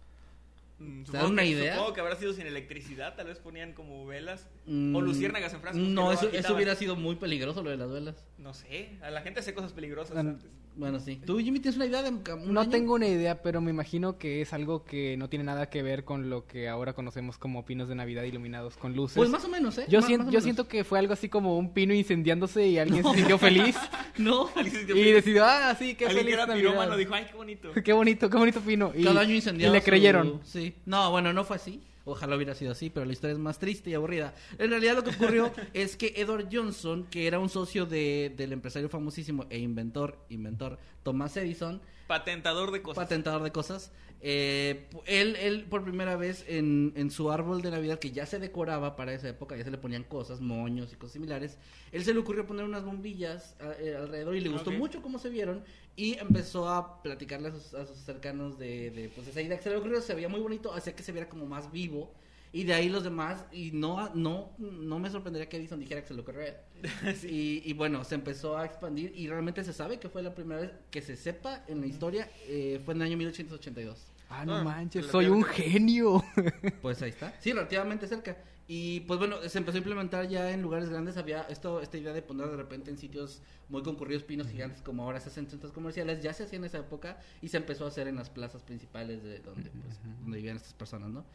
Mm, 0.78 1.04
¿Se 1.04 1.12
dan 1.12 1.20
supongo 1.22 1.26
una 1.32 1.42
que- 1.42 1.48
idea? 1.48 1.74
Supongo 1.74 1.92
que 1.94 2.00
habrá 2.00 2.16
sido 2.16 2.32
sin 2.32 2.46
electricidad, 2.46 3.14
tal 3.14 3.28
vez 3.28 3.38
ponían 3.38 3.72
como 3.74 4.04
velas 4.06 4.48
Mm, 4.66 4.94
o 4.96 5.00
luciérnagas 5.00 5.52
en 5.54 5.60
frascos. 5.60 5.80
No, 5.82 6.12
eso, 6.12 6.28
eso 6.32 6.54
hubiera 6.54 6.74
sido 6.74 6.96
muy 6.96 7.14
peligroso 7.16 7.62
lo 7.62 7.70
de 7.70 7.76
las 7.76 7.90
velas. 7.90 8.26
No 8.38 8.54
sé, 8.54 8.98
a 9.02 9.10
la 9.10 9.22
gente 9.22 9.40
hace 9.40 9.54
cosas 9.54 9.72
peligrosas 9.72 10.16
antes. 10.16 10.50
Bueno, 10.76 10.98
sí. 10.98 11.20
¿Tú, 11.24 11.38
Jimmy, 11.38 11.60
tienes 11.60 11.76
una 11.76 11.86
idea 11.86 12.02
de 12.02 12.08
un 12.10 12.52
No 12.52 12.60
año? 12.62 12.70
tengo 12.70 12.94
una 12.94 13.06
idea, 13.06 13.42
pero 13.42 13.60
me 13.60 13.70
imagino 13.70 14.18
que 14.18 14.40
es 14.42 14.52
algo 14.52 14.84
que 14.84 15.16
no 15.16 15.28
tiene 15.28 15.44
nada 15.44 15.70
que 15.70 15.82
ver 15.82 16.02
con 16.04 16.28
lo 16.30 16.46
que 16.46 16.68
ahora 16.68 16.94
conocemos 16.94 17.38
como 17.38 17.64
pinos 17.64 17.88
de 17.88 17.94
Navidad 17.94 18.24
iluminados 18.24 18.76
con 18.76 18.96
luces. 18.96 19.16
Pues 19.16 19.30
más 19.30 19.44
o 19.44 19.48
menos, 19.48 19.78
¿eh? 19.78 19.86
yo, 19.88 20.00
Más- 20.00 20.08
sien- 20.08 20.18
más 20.18 20.26
yo 20.26 20.30
menos. 20.32 20.42
siento 20.44 20.66
que 20.66 20.82
fue 20.82 20.98
algo 20.98 21.12
así 21.12 21.28
como 21.28 21.56
un 21.58 21.72
pino 21.72 21.94
incendiándose 21.94 22.66
y 22.66 22.78
alguien 22.78 23.04
se 23.04 23.14
sintió 23.14 23.38
feliz 23.38 23.76
No, 24.18 24.48
y 24.56 25.10
decidió, 25.12 25.44
ah, 25.44 25.74
sí, 25.78 25.94
qué 25.94 26.06
Alguien 26.06 26.24
feliz 26.24 26.34
que 26.36 26.42
era 26.42 26.46
Navidad". 26.46 26.70
pirómano 26.70 26.96
dijo, 26.96 27.14
ay, 27.14 27.26
qué 27.30 27.36
bonito. 27.36 27.70
Qué 27.84 27.92
bonito, 27.92 28.28
qué 28.30 28.36
bonito 28.36 28.60
pino. 28.60 28.92
Y, 28.96 29.04
cada 29.04 29.20
año 29.20 29.32
y 29.32 29.36
incendiado. 29.36 29.72
le 29.72 29.80
su- 29.80 29.84
creyeron. 29.86 30.40
Sí. 30.44 30.74
No, 30.86 31.10
bueno, 31.10 31.32
no 31.32 31.44
fue 31.44 31.56
así. 31.56 31.80
Ojalá 32.04 32.36
hubiera 32.36 32.54
sido 32.54 32.72
así, 32.72 32.90
pero 32.90 33.06
la 33.06 33.12
historia 33.12 33.32
es 33.32 33.38
más 33.38 33.58
triste 33.58 33.90
y 33.90 33.94
aburrida. 33.94 34.34
En 34.58 34.70
realidad 34.70 34.94
lo 34.94 35.04
que 35.04 35.10
ocurrió 35.10 35.52
es 35.72 35.96
que 35.96 36.12
Edward 36.16 36.48
Johnson, 36.52 37.06
que 37.10 37.26
era 37.26 37.38
un 37.38 37.48
socio 37.48 37.86
de, 37.86 38.32
del 38.36 38.52
empresario 38.52 38.88
famosísimo 38.88 39.46
e 39.48 39.58
inventor, 39.58 40.18
inventor 40.28 40.78
Thomas 41.02 41.36
Edison, 41.36 41.80
Patentador 42.06 42.70
de 42.70 42.82
cosas. 42.82 43.04
patentador 43.04 43.42
de 43.42 43.50
cosas, 43.52 43.90
eh, 44.20 44.86
él, 45.06 45.36
él 45.36 45.64
por 45.68 45.84
primera 45.84 46.16
vez 46.16 46.44
en, 46.48 46.92
en 46.96 47.10
su 47.10 47.30
árbol 47.30 47.60
de 47.62 47.70
Navidad, 47.70 47.98
que 47.98 48.10
ya 48.10 48.24
se 48.26 48.38
decoraba 48.38 48.96
para 48.96 49.12
esa 49.12 49.28
época, 49.28 49.56
ya 49.56 49.64
se 49.64 49.70
le 49.70 49.78
ponían 49.78 50.02
cosas, 50.04 50.40
moños 50.40 50.92
y 50.92 50.96
cosas 50.96 51.12
similares, 51.14 51.58
él 51.92 52.04
se 52.04 52.14
le 52.14 52.20
ocurrió 52.20 52.46
poner 52.46 52.64
unas 52.64 52.84
bombillas 52.84 53.54
a- 53.60 53.72
eh, 53.80 53.96
alrededor 53.96 54.34
y 54.36 54.40
le 54.40 54.48
gustó 54.48 54.70
mucho 54.78 55.02
cómo 55.02 55.18
se 55.18 55.28
vieron 55.28 55.62
y 55.96 56.14
empezó 56.18 56.68
a 56.68 57.02
platicarle 57.02 57.48
a 57.48 57.52
sus, 57.52 57.74
a 57.74 57.86
sus 57.86 57.98
cercanos 57.98 58.58
de, 58.58 58.90
de 58.90 59.08
pues, 59.10 59.26
esa 59.28 59.42
idea 59.42 59.56
que 59.58 59.62
se 59.64 59.70
le 59.70 59.76
ocurrió, 59.76 60.00
se 60.00 60.14
veía 60.14 60.28
muy 60.28 60.40
bonito, 60.40 60.72
hacía 60.72 60.94
que 60.96 61.02
se 61.02 61.12
viera 61.12 61.28
como 61.28 61.46
más 61.46 61.70
vivo. 61.70 62.12
Y 62.54 62.62
de 62.62 62.72
ahí 62.72 62.88
los 62.88 63.02
demás, 63.02 63.44
y 63.50 63.72
no, 63.72 64.14
no, 64.14 64.52
no 64.58 64.98
me 65.00 65.10
sorprendería 65.10 65.48
que 65.48 65.56
Edison 65.56 65.80
dijera 65.80 66.00
que 66.02 66.06
se 66.06 66.14
lo 66.14 66.22
ocurrió 66.22 66.42
él. 66.42 66.54
y, 67.28 67.62
y 67.68 67.72
bueno, 67.72 68.04
se 68.04 68.14
empezó 68.14 68.56
a 68.56 68.64
expandir 68.64 69.12
y 69.16 69.26
realmente 69.26 69.64
se 69.64 69.72
sabe 69.72 69.98
que 69.98 70.08
fue 70.08 70.22
la 70.22 70.36
primera 70.36 70.60
vez 70.60 70.70
que 70.92 71.02
se 71.02 71.16
sepa 71.16 71.64
en 71.66 71.80
la 71.80 71.88
historia, 71.88 72.30
eh, 72.46 72.80
fue 72.84 72.94
en 72.94 73.02
el 73.02 73.08
año 73.08 73.16
1882. 73.16 74.06
Ah, 74.30 74.44
no 74.46 74.54
Ah, 74.56 74.62
manches, 74.62 75.06
soy 75.06 75.26
un 75.26 75.42
genio. 75.42 76.22
Pues 76.80 77.02
ahí 77.02 77.10
está. 77.10 77.34
Sí, 77.40 77.52
relativamente 77.52 78.06
cerca. 78.06 78.36
Y 78.66 79.00
pues 79.00 79.18
bueno, 79.18 79.36
se 79.46 79.58
empezó 79.58 79.76
a 79.76 79.78
implementar 79.78 80.26
ya 80.26 80.50
en 80.50 80.62
lugares 80.62 80.88
grandes. 80.88 81.16
Había 81.18 81.42
esto, 81.50 81.80
esta 81.82 81.98
idea 81.98 82.12
de 82.14 82.22
poner 82.22 82.48
de 82.48 82.56
repente 82.56 82.90
en 82.90 82.96
sitios 82.96 83.42
muy 83.68 83.82
concurridos 83.82 84.22
pinos 84.22 84.48
gigantes 84.48 84.80
como 84.80 85.02
ahora 85.02 85.20
se 85.20 85.28
hacen 85.28 85.44
en 85.44 85.50
centros 85.50 85.72
comerciales. 85.72 86.22
Ya 86.22 86.32
se 86.32 86.44
hacía 86.44 86.58
en 86.58 86.64
esa 86.64 86.78
época 86.78 87.18
y 87.42 87.48
se 87.48 87.58
empezó 87.58 87.84
a 87.84 87.88
hacer 87.88 88.08
en 88.08 88.16
las 88.16 88.30
plazas 88.30 88.62
principales 88.62 89.22
de 89.22 89.40
donde, 89.40 89.70
pues, 89.70 90.00
donde 90.22 90.36
vivían 90.38 90.56
estas 90.56 90.72
personas, 90.72 91.10
¿no? 91.10 91.26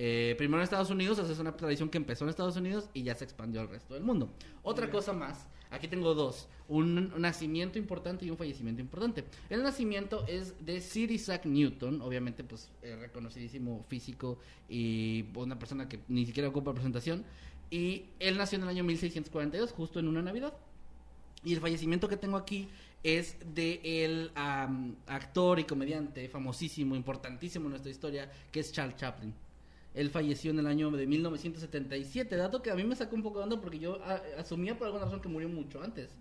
Eh, 0.00 0.36
primero 0.38 0.58
en 0.60 0.62
Estados 0.62 0.90
Unidos, 0.90 1.18
o 1.18 1.24
sea, 1.24 1.32
es 1.32 1.40
una 1.40 1.56
tradición 1.56 1.88
que 1.88 1.98
empezó 1.98 2.24
en 2.24 2.30
Estados 2.30 2.56
Unidos 2.56 2.88
y 2.94 3.02
ya 3.02 3.16
se 3.16 3.24
expandió 3.24 3.60
al 3.60 3.68
resto 3.68 3.94
del 3.94 4.04
mundo. 4.04 4.30
Otra 4.62 4.88
cosa 4.90 5.12
más, 5.12 5.48
aquí 5.70 5.88
tengo 5.88 6.14
dos, 6.14 6.48
un, 6.68 7.12
un 7.12 7.20
nacimiento 7.20 7.80
importante 7.80 8.24
y 8.24 8.30
un 8.30 8.36
fallecimiento 8.36 8.80
importante. 8.80 9.24
El 9.50 9.64
nacimiento 9.64 10.24
es 10.28 10.54
de 10.64 10.80
Sir 10.80 11.10
Isaac 11.10 11.46
Newton, 11.46 12.00
obviamente 12.00 12.44
pues 12.44 12.70
eh, 12.80 12.94
reconocidísimo 12.94 13.84
físico 13.88 14.38
y 14.68 15.24
una 15.34 15.58
persona 15.58 15.88
que 15.88 15.98
ni 16.06 16.26
siquiera 16.26 16.48
ocupa 16.48 16.72
presentación, 16.72 17.24
y 17.68 18.04
él 18.20 18.38
nació 18.38 18.58
en 18.58 18.62
el 18.62 18.68
año 18.68 18.84
1642, 18.84 19.72
justo 19.72 19.98
en 19.98 20.06
una 20.06 20.22
Navidad. 20.22 20.54
Y 21.42 21.54
el 21.54 21.60
fallecimiento 21.60 22.08
que 22.08 22.16
tengo 22.16 22.36
aquí 22.36 22.68
es 23.02 23.36
de 23.52 23.80
el 23.82 24.30
am, 24.36 24.94
actor 25.08 25.58
y 25.58 25.64
comediante 25.64 26.28
famosísimo, 26.28 26.94
importantísimo 26.94 27.64
en 27.64 27.70
nuestra 27.70 27.90
historia, 27.90 28.30
que 28.52 28.60
es 28.60 28.70
Charles 28.70 28.96
Chaplin. 28.96 29.34
Él 29.98 30.10
falleció 30.10 30.52
en 30.52 30.60
el 30.60 30.66
año 30.68 30.90
de 30.92 31.06
1977, 31.08 32.36
dato 32.36 32.62
que 32.62 32.70
a 32.70 32.74
mí 32.76 32.84
me 32.84 32.94
sacó 32.94 33.16
un 33.16 33.22
poco 33.24 33.38
de 33.38 33.44
onda 33.44 33.60
porque 33.60 33.78
yo 33.80 34.00
a- 34.04 34.20
asumía 34.38 34.78
por 34.78 34.86
alguna 34.86 35.04
razón 35.06 35.20
que 35.20 35.28
murió 35.28 35.48
mucho 35.48 35.82
antes. 35.82 36.16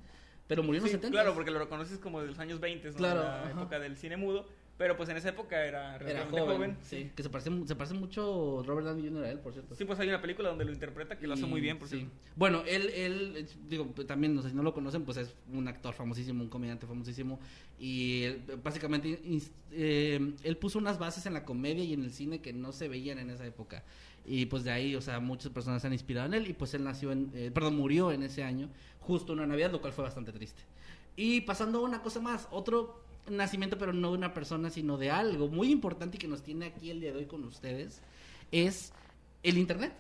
Pero 0.48 0.64
murió 0.64 0.78
en 0.80 0.84
los 0.84 0.92
Sí, 0.92 0.96
70. 0.98 1.12
claro, 1.16 1.36
porque 1.36 1.52
lo 1.52 1.60
reconoces 1.60 2.00
como 2.00 2.22
de 2.22 2.28
los 2.28 2.40
años 2.40 2.60
20, 2.60 2.90
¿no? 2.90 2.96
Claro, 2.96 3.22
la 3.22 3.42
ajá. 3.44 3.52
época 3.52 3.80
del 3.80 3.96
cine 3.98 4.18
mudo. 4.18 4.48
Pero 4.78 4.96
pues 4.96 5.10
en 5.10 5.18
esa 5.18 5.30
época 5.30 5.66
era 5.66 5.96
Era 5.96 5.98
relativamente 5.98 6.40
joven, 6.40 6.56
joven. 6.58 6.78
sí. 6.84 7.12
Que 7.16 7.24
se 7.24 7.30
parece, 7.30 7.50
se 7.66 7.76
parece 7.76 7.96
mucho 7.96 8.62
Robert 8.64 8.86
Downey 8.86 9.08
Jr. 9.08 9.24
a 9.24 9.32
él, 9.32 9.40
por 9.40 9.52
cierto. 9.54 9.74
Sí, 9.74 9.86
pues 9.86 10.00
hay 10.00 10.08
una 10.08 10.22
película 10.22 10.50
donde 10.50 10.66
lo 10.66 10.72
interpreta 10.72 11.18
que 11.18 11.26
lo 11.26 11.34
hace 11.34 11.48
muy 11.48 11.62
bien, 11.62 11.80
por 11.80 11.88
sí. 11.88 11.98
cierto. 11.98 12.14
Bueno, 12.36 12.62
él, 12.68 12.92
él, 12.94 13.34
eh, 13.38 13.48
digo, 13.68 13.88
pues, 13.88 14.06
también, 14.06 14.36
no 14.36 14.44
sé 14.44 14.50
si 14.52 14.56
no 14.56 14.62
lo 14.62 14.76
conocen, 14.76 15.04
pues 15.04 15.18
es 15.18 15.34
un 15.52 15.68
actor 15.68 15.96
famosísimo, 15.96 16.44
un 16.44 16.50
comediante 16.50 16.86
famosísimo. 16.86 17.40
Y 17.80 18.24
él, 18.24 18.42
básicamente, 18.64 19.20
ins- 19.24 19.50
eh, 19.72 20.34
él 20.44 20.58
puso 20.58 20.78
unas 20.78 21.00
bases 21.00 21.26
en 21.26 21.34
la 21.34 21.44
comedia 21.44 21.84
y 21.84 21.94
en 21.94 22.04
el 22.04 22.12
cine 22.12 22.40
que 22.42 22.54
no 22.54 22.72
se 22.72 22.88
veían 22.88 23.18
en 23.18 23.32
esa 23.32 23.48
época. 23.48 23.84
Y 24.26 24.46
pues 24.46 24.64
de 24.64 24.70
ahí, 24.70 24.94
o 24.96 25.02
sea, 25.02 25.20
muchas 25.20 25.52
personas 25.52 25.82
se 25.82 25.88
han 25.88 25.94
inspirado 25.94 26.28
en 26.28 26.36
él. 26.36 26.48
Y 26.48 26.54
pues 26.54 26.76
él 26.76 26.84
nació 26.84 27.12
en, 27.12 27.32
eh, 27.34 27.50
perdón, 27.52 27.78
murió 27.78 28.12
en 28.12 28.22
ese 28.22 28.44
año, 28.44 28.70
justo 29.00 29.34
en 29.34 29.40
una 29.40 29.48
Navidad, 29.48 29.72
lo 29.72 29.82
cual 29.82 29.94
fue 29.94 30.04
bastante 30.04 30.32
triste. 30.32 30.62
Y 31.16 31.42
pasando 31.42 31.80
a 31.80 31.82
una 31.82 32.04
cosa 32.04 32.20
más, 32.20 32.48
otro 32.52 33.07
nacimiento, 33.30 33.78
pero 33.78 33.94
no 33.94 34.12
de 34.12 34.18
una 34.18 34.34
persona, 34.34 34.70
sino 34.70 34.98
de 34.98 35.10
algo 35.12 35.48
muy 35.50 35.72
importante 35.72 36.18
y 36.18 36.20
que 36.20 36.28
nos 36.28 36.44
tiene 36.44 36.66
aquí 36.68 36.90
el 36.92 37.00
día 37.02 37.12
de 37.12 37.20
hoy 37.20 37.26
con 37.26 37.44
ustedes, 37.44 38.02
es 38.52 38.94
el 39.44 39.58
Internet. 39.58 39.94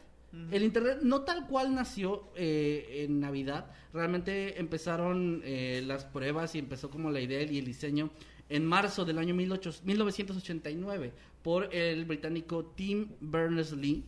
El 0.51 0.63
Internet 0.63 0.99
no 1.03 1.21
tal 1.21 1.47
cual 1.47 1.73
nació 1.73 2.29
eh, 2.35 3.05
en 3.07 3.19
Navidad, 3.21 3.71
realmente 3.93 4.59
empezaron 4.59 5.41
eh, 5.45 5.81
las 5.85 6.05
pruebas 6.05 6.53
y 6.55 6.59
empezó 6.59 6.89
como 6.89 7.09
la 7.11 7.21
idea 7.21 7.41
y 7.43 7.57
el 7.57 7.65
diseño 7.65 8.09
en 8.49 8.65
marzo 8.65 9.05
del 9.05 9.17
año 9.19 9.35
18 9.35 9.81
1989 9.83 11.13
por 11.43 11.73
el 11.73 12.05
británico 12.05 12.65
Tim 12.75 13.07
Berners-Lee 13.21 14.03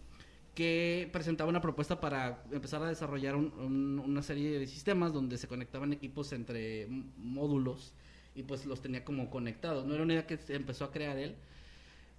que 0.55 1.09
presentaba 1.13 1.49
una 1.49 1.61
propuesta 1.61 1.99
para 2.01 2.43
empezar 2.51 2.81
a 2.83 2.89
desarrollar 2.89 3.35
un- 3.35 3.53
un- 3.57 3.99
una 3.99 4.21
serie 4.21 4.59
de 4.59 4.67
sistemas 4.67 5.13
donde 5.13 5.38
se 5.38 5.47
conectaban 5.47 5.93
equipos 5.93 6.33
entre 6.33 6.88
módulos 7.17 7.93
y 8.36 8.43
pues 8.43 8.65
los 8.65 8.81
tenía 8.81 9.03
como 9.03 9.29
conectados. 9.29 9.86
No 9.86 9.93
era 9.93 10.03
una 10.03 10.13
idea 10.13 10.27
que 10.27 10.38
se 10.38 10.55
empezó 10.55 10.86
a 10.86 10.91
crear 10.91 11.17
él. 11.17 11.36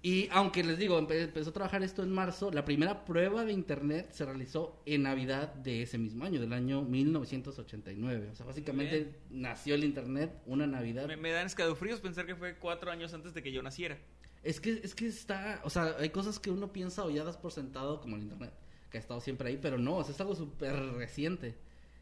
Y 0.03 0.27
aunque 0.31 0.63
les 0.63 0.79
digo, 0.79 0.99
empe- 0.99 1.21
empezó 1.25 1.51
a 1.51 1.53
trabajar 1.53 1.83
esto 1.83 2.01
en 2.01 2.11
marzo, 2.11 2.49
la 2.51 2.65
primera 2.65 3.05
prueba 3.05 3.45
de 3.45 3.53
internet 3.53 4.09
se 4.11 4.25
realizó 4.25 4.81
en 4.87 5.03
Navidad 5.03 5.53
de 5.53 5.83
ese 5.83 5.99
mismo 5.99 6.25
año, 6.25 6.41
del 6.41 6.53
año 6.53 6.81
1989. 6.81 8.29
O 8.31 8.35
sea, 8.35 8.45
básicamente 8.45 9.15
nació 9.29 9.75
el 9.75 9.83
internet 9.83 10.31
una 10.45 10.65
Navidad. 10.67 11.07
Me, 11.07 11.17
me 11.17 11.31
dan 11.31 11.45
escalofríos 11.45 11.99
pensar 11.99 12.25
que 12.25 12.35
fue 12.35 12.55
cuatro 12.55 12.89
años 12.91 13.13
antes 13.13 13.33
de 13.33 13.43
que 13.43 13.51
yo 13.51 13.61
naciera. 13.61 13.97
Es 14.43 14.59
que, 14.59 14.71
es 14.83 14.95
que 14.95 15.05
está, 15.07 15.61
o 15.63 15.69
sea, 15.69 15.95
hay 15.99 16.09
cosas 16.09 16.39
que 16.39 16.49
uno 16.49 16.73
piensa 16.73 17.03
o 17.05 17.11
ya 17.11 17.23
das 17.23 17.37
por 17.37 17.51
sentado, 17.51 18.01
como 18.01 18.15
el 18.15 18.23
internet, 18.23 18.51
que 18.89 18.97
ha 18.97 19.01
estado 19.01 19.21
siempre 19.21 19.49
ahí, 19.49 19.59
pero 19.61 19.77
no, 19.77 19.97
o 19.97 20.03
sea, 20.03 20.15
es 20.15 20.21
algo 20.21 20.33
súper 20.35 20.73
reciente. 20.93 21.55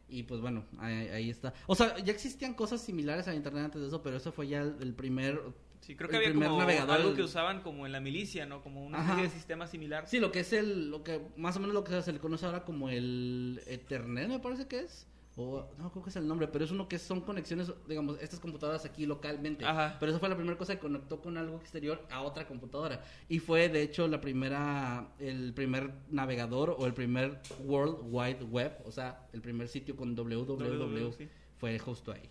Y 0.10 0.24
pues 0.24 0.42
bueno, 0.42 0.66
ahí, 0.80 1.08
ahí 1.10 1.30
está. 1.30 1.54
O 1.68 1.76
sea, 1.76 1.98
ya 2.00 2.12
existían 2.12 2.54
cosas 2.54 2.82
similares 2.82 3.28
al 3.28 3.36
internet 3.36 3.66
antes 3.66 3.82
de 3.82 3.88
eso, 3.88 4.02
pero 4.02 4.18
eso 4.18 4.32
fue 4.32 4.48
ya 4.48 4.62
el, 4.62 4.76
el 4.82 4.94
primer... 4.94 5.42
Sí, 5.82 5.96
creo 5.96 6.10
que 6.10 6.18
había 6.18 6.34
como 6.34 6.60
algo 6.94 7.10
el- 7.10 7.16
que 7.16 7.24
usaban 7.24 7.62
como 7.62 7.86
en 7.86 7.92
la 7.92 8.00
milicia, 8.00 8.46
¿no? 8.46 8.62
Como 8.62 8.86
una 8.86 9.00
especie 9.02 9.24
de 9.24 9.30
sistema 9.30 9.66
similar. 9.68 10.08
Sí, 10.08 10.20
lo 10.20 10.32
que 10.32 10.42
es 10.42 10.52
el, 10.54 10.90
lo 10.92 11.04
que, 11.04 11.22
más 11.38 11.56
o 11.58 11.60
menos 11.60 11.74
lo 11.74 11.84
que 11.84 12.02
se 12.02 12.12
le 12.12 12.20
conoce 12.20 12.46
ahora 12.46 12.64
como 12.66 12.90
el 12.90 13.62
Ethernet, 13.66 14.28
me 14.28 14.40
parece 14.40 14.68
que 14.68 14.80
es. 14.82 15.08
O, 15.42 15.66
no 15.78 15.90
creo 15.90 16.04
que 16.04 16.10
es 16.10 16.16
el 16.18 16.28
nombre, 16.28 16.50
pero 16.50 16.66
es 16.66 16.72
uno 16.72 16.90
que 16.90 17.00
son 17.00 17.22
conexiones, 17.22 17.72
digamos, 17.88 18.22
estas 18.22 18.42
computadoras 18.42 18.84
aquí 18.84 19.06
localmente. 19.06 19.64
Ajá. 19.64 19.96
Pero 19.98 20.12
esa 20.12 20.20
fue 20.20 20.28
la 20.28 20.36
primera 20.36 20.58
cosa 20.58 20.76
que 20.76 20.82
conectó 20.82 21.22
con 21.22 21.38
algo 21.38 21.56
exterior 21.58 22.06
a 22.12 22.24
otra 22.24 22.46
computadora. 22.46 23.02
Y 23.30 23.40
fue, 23.40 23.70
de 23.70 23.82
hecho, 23.82 24.08
la 24.10 24.20
primera, 24.20 25.08
el 25.18 25.54
primer 25.54 25.94
navegador 26.10 26.76
o 26.78 26.86
el 26.86 26.94
primer 26.94 27.40
World 27.64 28.00
Wide 28.12 28.44
Web, 28.44 28.80
o 28.86 28.92
sea, 28.92 29.28
el 29.32 29.42
primer 29.42 29.70
sitio 29.70 29.96
con 29.96 30.14
www, 30.14 30.44
www, 30.46 31.14
sí. 31.14 31.30
fue 31.58 31.80
justo 31.80 32.12
ahí. 32.12 32.30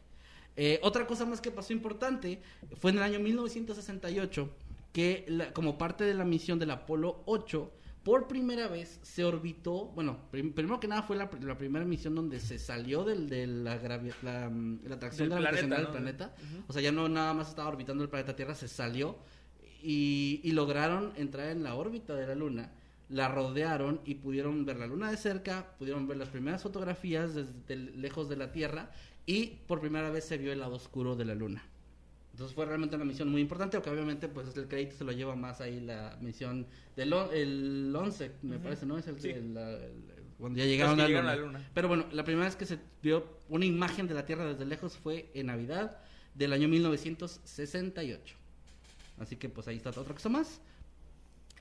Eh, 0.55 0.79
otra 0.83 1.07
cosa 1.07 1.25
más 1.25 1.41
que 1.41 1.51
pasó 1.51 1.73
importante 1.73 2.43
fue 2.77 2.91
en 2.91 2.99
el 2.99 3.05
año 3.05 3.21
1968 3.21 4.51
que 4.93 5.25
la- 5.29 5.53
como 5.53 5.79
parte 5.79 6.05
de 6.05 6.15
la 6.15 6.25
misión 6.25 6.59
del 6.59 6.73
Apolo 6.73 7.23
8 7.27 7.71
por 8.03 8.29
primera 8.29 8.69
vez 8.69 9.01
se 9.03 9.25
orbitó, 9.25 9.87
bueno, 9.95 10.19
prim- 10.31 10.53
primero 10.53 10.81
que 10.81 10.89
nada 10.89 11.03
fue 11.03 11.17
la, 11.17 11.31
pr- 11.31 11.41
la 11.43 11.59
primera 11.59 11.85
misión 11.85 12.15
donde 12.15 12.41
se 12.41 12.59
salió 12.59 13.05
del, 13.05 13.29
de 13.29 13.47
la, 13.47 13.81
gravi- 13.83 14.13
la, 14.23 14.51
la 14.89 14.95
atracción 14.95 15.29
Del 15.29 15.41
gravitacional 15.41 15.89
planeta, 15.91 16.27
del 16.29 16.35
¿no? 16.35 16.39
planeta. 16.39 16.65
O 16.69 16.73
sea, 16.73 16.81
ya 16.83 16.93
no 16.93 17.09
nada 17.09 17.35
más 17.35 17.49
estaba 17.51 17.69
orbitando 17.69 18.03
el 18.05 18.11
planeta 18.11 18.35
Tierra, 18.37 18.55
se 18.55 18.69
salió 18.69 19.19
y, 19.83 20.41
y 20.43 20.53
lograron 20.53 21.13
entrar 21.17 21.49
en 21.51 21.63
la 21.63 21.75
órbita 21.75 22.15
de 22.15 22.27
la 22.27 22.35
Luna. 22.35 22.73
La 23.09 23.29
rodearon 23.29 24.01
y 24.05 24.17
pudieron 24.17 24.65
ver 24.67 24.79
la 24.79 24.87
Luna 24.87 25.11
de 25.11 25.17
cerca, 25.17 25.75
pudieron 25.79 26.07
ver 26.07 26.19
las 26.19 26.29
primeras 26.29 26.63
fotografías 26.63 27.35
desde 27.35 27.77
lejos 27.77 28.29
de 28.29 28.37
la 28.37 28.53
Tierra 28.53 28.91
y 29.25 29.59
por 29.67 29.81
primera 29.81 30.11
vez 30.11 30.25
se 30.25 30.37
vio 30.39 30.53
el 30.53 30.61
lado 30.61 30.77
oscuro 30.77 31.17
de 31.17 31.25
la 31.25 31.35
Luna. 31.35 31.63
Entonces 32.39 32.55
fue 32.55 32.67
realmente 32.67 32.95
una 32.95 33.05
misión 33.05 33.29
muy 33.31 33.41
importante, 33.41 33.77
aunque 33.77 33.91
obviamente 33.91 34.29
pues 34.29 34.57
el 34.57 34.69
crédito 34.69 34.95
se 34.97 35.03
lo 35.03 35.11
lleva 35.11 35.35
más 35.35 35.61
ahí 35.61 35.81
la 35.81 36.17
misión 36.21 36.69
del 36.95 37.13
on- 37.13 37.31
el 37.35 37.93
11, 37.93 38.31
me 38.43 38.61
parece, 38.61 38.87
¿no? 38.87 38.97
Es 38.97 39.09
el, 39.09 39.21
Sí. 39.21 39.31
el- 39.31 39.59
cuando 40.39 40.57
ya 40.57 40.65
llegaron, 40.65 41.01
a, 41.01 41.03
la 41.03 41.09
luna. 41.09 41.19
a 41.33 41.35
la 41.35 41.37
Luna. 41.43 41.71
Pero 41.75 41.89
bueno, 41.89 42.07
la 42.13 42.23
primera 42.23 42.47
vez 42.47 42.55
que 42.55 42.65
se 42.65 42.79
vio 43.03 43.27
una 43.49 43.65
imagen 43.65 44.07
de 44.07 44.15
la 44.15 44.25
Tierra 44.25 44.47
desde 44.47 44.65
lejos 44.67 44.97
fue 44.97 45.33
en 45.35 45.47
Navidad 45.47 45.99
del 46.37 46.53
año 46.53 46.69
1968. 46.69 48.37
Así 49.19 49.35
que 49.35 49.49
pues 49.49 49.67
ahí 49.67 49.79
está 49.79 49.91
otra 49.91 50.15
cosa 50.15 50.29
más. 50.29 50.61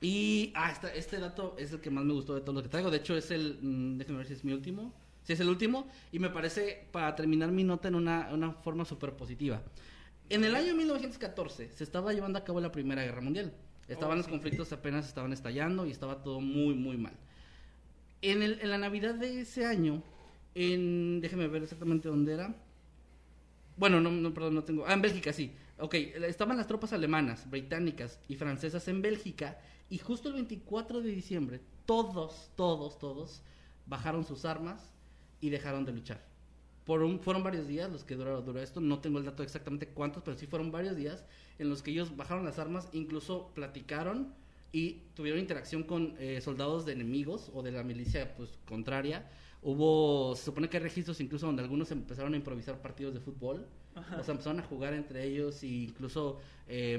Y 0.00 0.52
ah, 0.54 0.70
esta- 0.70 0.94
este 0.94 1.18
dato 1.18 1.56
es 1.58 1.72
el 1.72 1.80
que 1.80 1.90
más 1.90 2.04
me 2.04 2.12
gustó 2.12 2.36
de 2.36 2.42
todo 2.42 2.52
lo 2.52 2.62
que 2.62 2.68
traigo. 2.68 2.88
De 2.88 2.98
hecho, 2.98 3.16
es 3.16 3.32
el. 3.32 3.58
mm, 3.60 3.98
déjenme 3.98 4.18
ver 4.18 4.28
si 4.28 4.34
es 4.34 4.44
mi 4.44 4.52
último. 4.52 4.94
Si 5.24 5.32
es 5.32 5.40
el 5.40 5.48
último. 5.48 5.90
Y 6.12 6.20
me 6.20 6.30
parece 6.30 6.86
para 6.92 7.16
terminar 7.16 7.50
mi 7.50 7.64
nota 7.64 7.88
en 7.88 7.96
una, 7.96 8.28
una 8.32 8.52
forma 8.52 8.84
súper 8.84 9.14
positiva. 9.14 9.60
En 10.30 10.44
el 10.44 10.54
año 10.54 10.74
1914 10.74 11.70
se 11.72 11.84
estaba 11.84 12.12
llevando 12.12 12.38
a 12.38 12.44
cabo 12.44 12.60
la 12.60 12.70
Primera 12.72 13.02
Guerra 13.02 13.20
Mundial. 13.20 13.52
Estaban 13.88 14.14
Oh, 14.14 14.16
los 14.16 14.26
sí. 14.26 14.30
conflictos 14.32 14.72
apenas 14.72 15.06
estaban 15.06 15.32
estallando 15.32 15.86
y 15.86 15.90
estaba 15.90 16.22
todo 16.22 16.40
muy, 16.40 16.74
muy 16.74 16.98
mal. 16.98 17.14
En, 18.20 18.42
el, 18.42 18.60
en 18.60 18.70
la 18.70 18.78
Navidad 18.78 19.14
de 19.14 19.40
ese 19.40 19.64
año, 19.64 20.02
en. 20.54 21.20
Déjenme 21.20 21.48
ver 21.48 21.62
exactamente 21.62 22.08
dónde 22.08 22.34
era. 22.34 22.54
Bueno, 23.76 24.00
no, 24.00 24.10
no, 24.10 24.34
perdón, 24.34 24.56
no 24.56 24.64
tengo. 24.64 24.84
Ah, 24.86 24.92
en 24.92 25.00
Bélgica, 25.02 25.32
sí. 25.32 25.54
Ok, 25.78 25.94
estaban 25.94 26.56
las 26.56 26.66
tropas 26.66 26.92
alemanas, 26.92 27.48
británicas 27.48 28.18
y 28.28 28.34
francesas 28.34 28.86
en 28.88 29.00
Bélgica. 29.00 29.58
Y 29.88 29.98
justo 29.98 30.28
el 30.28 30.34
24 30.34 31.00
de 31.00 31.10
diciembre, 31.10 31.60
todos, 31.86 32.50
todos, 32.56 32.98
todos 32.98 33.42
bajaron 33.86 34.24
sus 34.24 34.44
armas 34.44 34.92
y 35.40 35.48
dejaron 35.48 35.86
de 35.86 35.92
luchar. 35.92 36.27
Por 36.88 37.02
un, 37.02 37.20
fueron 37.20 37.42
varios 37.42 37.68
días 37.68 37.92
los 37.92 38.02
que 38.02 38.14
duró, 38.14 38.40
duró 38.40 38.62
esto. 38.62 38.80
No 38.80 39.00
tengo 39.00 39.18
el 39.18 39.26
dato 39.26 39.42
exactamente 39.42 39.88
cuántos, 39.88 40.22
pero 40.22 40.38
sí 40.38 40.46
fueron 40.46 40.72
varios 40.72 40.96
días 40.96 41.22
en 41.58 41.68
los 41.68 41.82
que 41.82 41.90
ellos 41.90 42.16
bajaron 42.16 42.46
las 42.46 42.58
armas, 42.58 42.88
incluso 42.94 43.50
platicaron 43.54 44.32
y 44.72 45.02
tuvieron 45.14 45.38
interacción 45.38 45.82
con 45.82 46.14
eh, 46.18 46.40
soldados 46.40 46.86
de 46.86 46.94
enemigos 46.94 47.50
o 47.52 47.62
de 47.62 47.72
la 47.72 47.82
milicia 47.82 48.34
pues 48.38 48.58
contraria. 48.66 49.28
Hubo, 49.60 50.34
se 50.34 50.46
supone 50.46 50.70
que 50.70 50.78
hay 50.78 50.82
registros 50.82 51.20
incluso 51.20 51.44
donde 51.44 51.60
algunos 51.60 51.90
empezaron 51.90 52.32
a 52.32 52.38
improvisar 52.38 52.80
partidos 52.80 53.12
de 53.12 53.20
fútbol. 53.20 53.66
O 53.94 54.22
sea, 54.22 54.32
empezaron 54.32 54.60
a 54.60 54.62
jugar 54.62 54.94
entre 54.94 55.24
ellos 55.24 55.62
e 55.64 55.66
incluso 55.66 56.40
eh, 56.68 56.94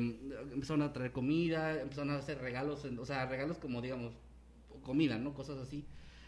empezaron 0.53 0.83
a 0.83 0.93
traer 0.93 1.11
comida, 1.11 1.81
empezaron 1.81 2.11
a 2.11 2.17
hacer 2.17 2.37
regalos, 2.37 2.85
o 2.85 3.05
sea, 3.07 3.25
regalos 3.25 3.57
como 3.57 3.81
digamos 3.81 4.13
comida, 4.83 5.17
¿no? 5.17 5.33
Cosas 5.33 5.57
así, 5.57 5.83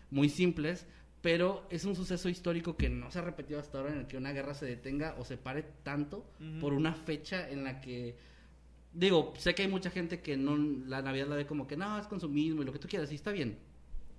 muy 0.10 0.30
simples, 0.30 0.88
pero 1.22 1.68
es 1.70 1.86
un 1.86 1.96
suceso 1.96 2.30
histórico 2.30 2.76
que 2.76 2.90
no 2.90 3.12
se 3.12 3.20
ha 3.20 3.22
repetido 3.22 3.60
hasta 3.60 3.78
ahora 3.78 3.94
en 3.94 4.00
el 4.00 4.08
que 4.08 4.18
una 4.18 4.32
guerra 4.32 4.54
se 4.54 4.66
detenga 4.66 5.16
o 5.20 5.26
se 5.26 5.38
pare 5.38 5.64
tanto 5.84 6.26
por 6.60 6.74
una 6.74 6.94
fecha 6.94 7.50
en 7.50 7.64
la 7.64 7.80
que 7.82 8.16
digo, 8.94 9.34
sé 9.38 9.56
que 9.56 9.62
hay 9.64 9.68
mucha 9.70 9.90
gente 9.90 10.20
que 10.22 10.36
no 10.36 10.58
la 10.58 11.02
Navidad 11.02 11.28
la 11.28 11.36
ve 11.36 11.46
como 11.46 11.68
que 11.68 11.78
no, 11.78 11.98
es 12.00 12.08
consumismo 12.08 12.62
y 12.62 12.66
lo 12.66 12.74
que 12.74 12.80
tú 12.80 12.88
quieras, 12.88 13.12
y 13.12 13.16
está 13.16 13.32
bien. 13.32 13.58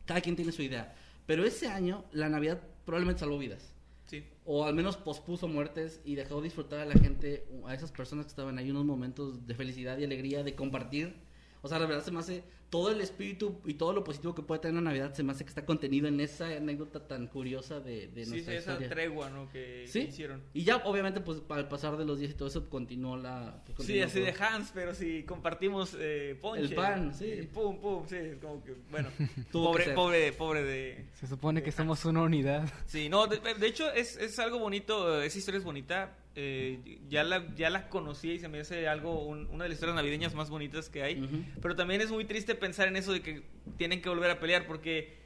Cada 0.06 0.20
quien 0.20 0.36
tiene 0.36 0.52
su 0.52 0.62
idea, 0.62 0.94
pero 1.26 1.44
ese 1.44 1.68
año 1.68 2.04
la 2.12 2.28
Navidad 2.28 2.60
probablemente 2.84 3.20
salvó 3.20 3.38
vidas 3.38 3.74
Sí. 4.06 4.24
o 4.44 4.66
al 4.66 4.74
menos 4.74 4.96
pospuso 4.96 5.48
muertes 5.48 6.00
y 6.04 6.16
dejó 6.16 6.42
disfrutar 6.42 6.80
a 6.80 6.84
la 6.84 6.94
gente, 6.94 7.46
a 7.66 7.74
esas 7.74 7.92
personas 7.92 8.26
que 8.26 8.30
estaban 8.30 8.58
ahí 8.58 8.70
unos 8.70 8.84
momentos 8.84 9.46
de 9.46 9.54
felicidad 9.54 9.96
y 9.98 10.04
alegría, 10.04 10.42
de 10.42 10.54
compartir. 10.54 11.14
O 11.62 11.68
sea, 11.68 11.78
la 11.78 11.86
verdad 11.86 12.04
se 12.04 12.10
me 12.10 12.18
hace 12.18 12.42
todo 12.70 12.90
el 12.90 13.00
espíritu 13.00 13.60
y 13.66 13.74
todo 13.74 13.92
lo 13.92 14.02
positivo 14.02 14.34
que 14.34 14.42
puede 14.42 14.60
tener 14.62 14.72
una 14.80 14.90
Navidad, 14.90 15.12
se 15.14 15.22
me 15.22 15.32
hace 15.32 15.44
que 15.44 15.50
está 15.50 15.64
contenido 15.66 16.08
en 16.08 16.18
esa 16.20 16.46
anécdota 16.48 17.06
tan 17.06 17.26
curiosa 17.28 17.80
de, 17.80 18.08
de 18.08 18.24
Sí, 18.24 18.30
sí, 18.30 18.30
nuestra 18.30 18.54
esa 18.54 18.72
historia. 18.72 18.88
tregua, 18.88 19.30
¿no? 19.30 19.48
Que, 19.50 19.84
Sí. 19.86 20.04
que 20.04 20.08
hicieron. 20.08 20.42
Y 20.54 20.64
ya, 20.64 20.76
obviamente, 20.78 21.20
pues 21.20 21.42
al 21.50 21.68
pasar 21.68 21.96
de 21.98 22.04
los 22.04 22.18
días 22.18 22.32
y 22.32 22.34
todo 22.34 22.48
eso, 22.48 22.68
continuó 22.70 23.16
la... 23.16 23.62
pues, 23.76 23.86
Sí, 23.86 24.00
así 24.00 24.20
todo. 24.20 24.24
de 24.24 24.34
Hans, 24.44 24.70
pero 24.74 24.94
si 24.94 25.22
compartimos 25.24 25.94
eh, 26.00 26.36
ponche. 26.40 26.62
El 26.64 26.74
pan, 26.74 27.14
sí. 27.14 27.26
eh, 27.26 27.50
Pum, 27.52 27.78
pum, 27.80 28.04
sí, 28.08 28.16
es 28.16 28.38
como 28.38 28.64
que, 28.64 28.74
bueno, 28.90 29.08
que 29.18 29.42
pobre, 29.52 29.92
pobre, 29.92 30.32
pobre 30.32 30.62
de... 30.64 31.06
Se 31.20 31.26
supone 31.26 31.62
que 31.62 31.70
somos 31.72 32.04
una 32.06 32.22
unidad. 32.22 32.68
Sí, 32.86 33.08
no, 33.08 33.26
de, 33.26 33.38
de 33.54 33.66
hecho 33.66 33.92
es, 33.92 34.16
es 34.16 34.38
algo 34.38 34.58
bonito, 34.58 35.22
esa 35.22 35.38
historia 35.38 35.58
es 35.58 35.64
bonita. 35.64 36.16
Eh, 36.34 36.98
ya, 37.08 37.24
la, 37.24 37.54
ya 37.54 37.68
la 37.70 37.88
conocí 37.88 38.32
y 38.32 38.38
se 38.38 38.48
me 38.48 38.60
hace 38.60 38.88
algo, 38.88 39.24
un- 39.24 39.46
una 39.50 39.64
de 39.64 39.68
las 39.70 39.76
historias 39.76 39.96
navideñas 39.96 40.34
más 40.34 40.48
bonitas 40.50 40.88
que 40.88 41.02
hay. 41.02 41.46
Pero 41.60 41.76
también 41.76 42.00
es 42.00 42.10
muy 42.10 42.24
triste 42.24 42.54
pensar 42.54 42.88
en 42.88 42.96
eso 42.96 43.12
de 43.12 43.20
que 43.22 43.42
tienen 43.76 44.00
que 44.00 44.08
volver 44.08 44.30
a 44.30 44.40
pelear 44.40 44.66
porque 44.66 45.20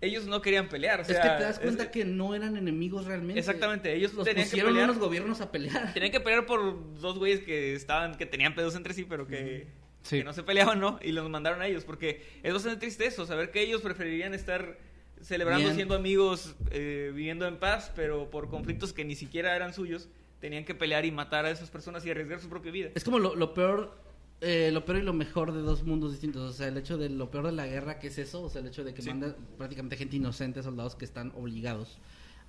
ellos 0.00 0.26
no 0.26 0.40
querían 0.40 0.68
pelear. 0.68 1.00
o 1.00 1.02
es 1.02 1.08
que 1.08 1.14
te 1.14 1.42
das 1.42 1.58
cuenta 1.58 1.84
es- 1.84 1.88
que 1.90 2.04
no 2.04 2.34
eran 2.34 2.56
enemigos 2.56 3.04
realmente. 3.06 3.38
Exactamente, 3.40 3.92
ellos 3.94 4.14
los 4.14 4.24
tenían 4.24 4.48
que 4.48 4.62
pelear. 4.62 4.84
unos 4.84 4.98
gobiernos 4.98 5.40
a 5.40 5.50
pelear. 5.50 5.92
Tenían 5.94 6.12
que 6.12 6.20
pelear 6.20 6.46
por 6.46 6.94
dos 7.00 7.18
güeyes 7.18 7.40
que 7.40 7.74
estaban, 7.74 8.16
que 8.16 8.24
tenían 8.26 8.54
pedos 8.54 8.74
entre 8.76 8.94
sí, 8.94 9.04
pero 9.04 9.26
que, 9.26 9.66
Sí. 10.02 10.18
que 10.18 10.24
no 10.24 10.32
se 10.32 10.44
peleaban, 10.44 10.78
¿no? 10.80 10.98
Y 11.02 11.10
los 11.12 11.28
mandaron 11.28 11.60
a 11.60 11.66
ellos, 11.66 11.84
porque 11.84 12.22
es 12.42 12.52
bastante 12.54 12.78
triste 12.78 13.04
eso, 13.06 13.26
saber 13.26 13.50
que 13.50 13.60
ellos 13.60 13.82
preferirían 13.82 14.32
estar 14.32 14.78
celebrando, 15.20 15.64
Bien. 15.64 15.74
siendo 15.74 15.96
amigos, 15.96 16.54
eh, 16.70 17.10
viviendo 17.12 17.46
en 17.48 17.56
paz, 17.58 17.90
pero 17.96 18.30
por 18.30 18.48
conflictos 18.48 18.92
que 18.92 19.04
ni 19.04 19.16
siquiera 19.16 19.56
eran 19.56 19.74
suyos, 19.74 20.08
tenían 20.40 20.64
que 20.64 20.74
pelear 20.74 21.04
y 21.04 21.10
matar 21.12 21.44
a 21.44 21.50
esas 21.50 21.70
personas 21.70 22.04
y 22.06 22.10
arriesgar 22.10 22.40
su 22.40 22.48
propia 22.48 22.70
vida. 22.72 22.90
Es 22.94 23.04
como 23.04 23.18
lo, 23.18 23.34
lo 23.34 23.54
peor, 23.54 23.92
eh, 24.40 24.70
lo 24.72 24.84
peor 24.84 24.98
y 24.98 25.02
lo 25.02 25.12
mejor 25.12 25.52
de 25.52 25.62
dos 25.62 25.82
mundos 25.84 26.12
distintos. 26.12 26.42
O 26.50 26.52
sea, 26.52 26.68
el 26.68 26.76
hecho 26.76 26.96
de 26.96 27.08
lo 27.08 27.30
peor 27.30 27.46
de 27.46 27.52
la 27.52 27.66
guerra, 27.66 27.98
que 27.98 28.06
es 28.08 28.18
eso, 28.18 28.42
o 28.42 28.48
sea, 28.48 28.60
el 28.60 28.68
hecho 28.68 28.84
de 28.84 28.94
que 28.94 29.02
Sí. 29.02 29.08
mandan 29.08 29.34
prácticamente 29.56 29.96
gente 29.96 30.16
inocente, 30.16 30.62
soldados 30.62 30.94
que 30.94 31.04
están 31.04 31.32
obligados 31.36 31.98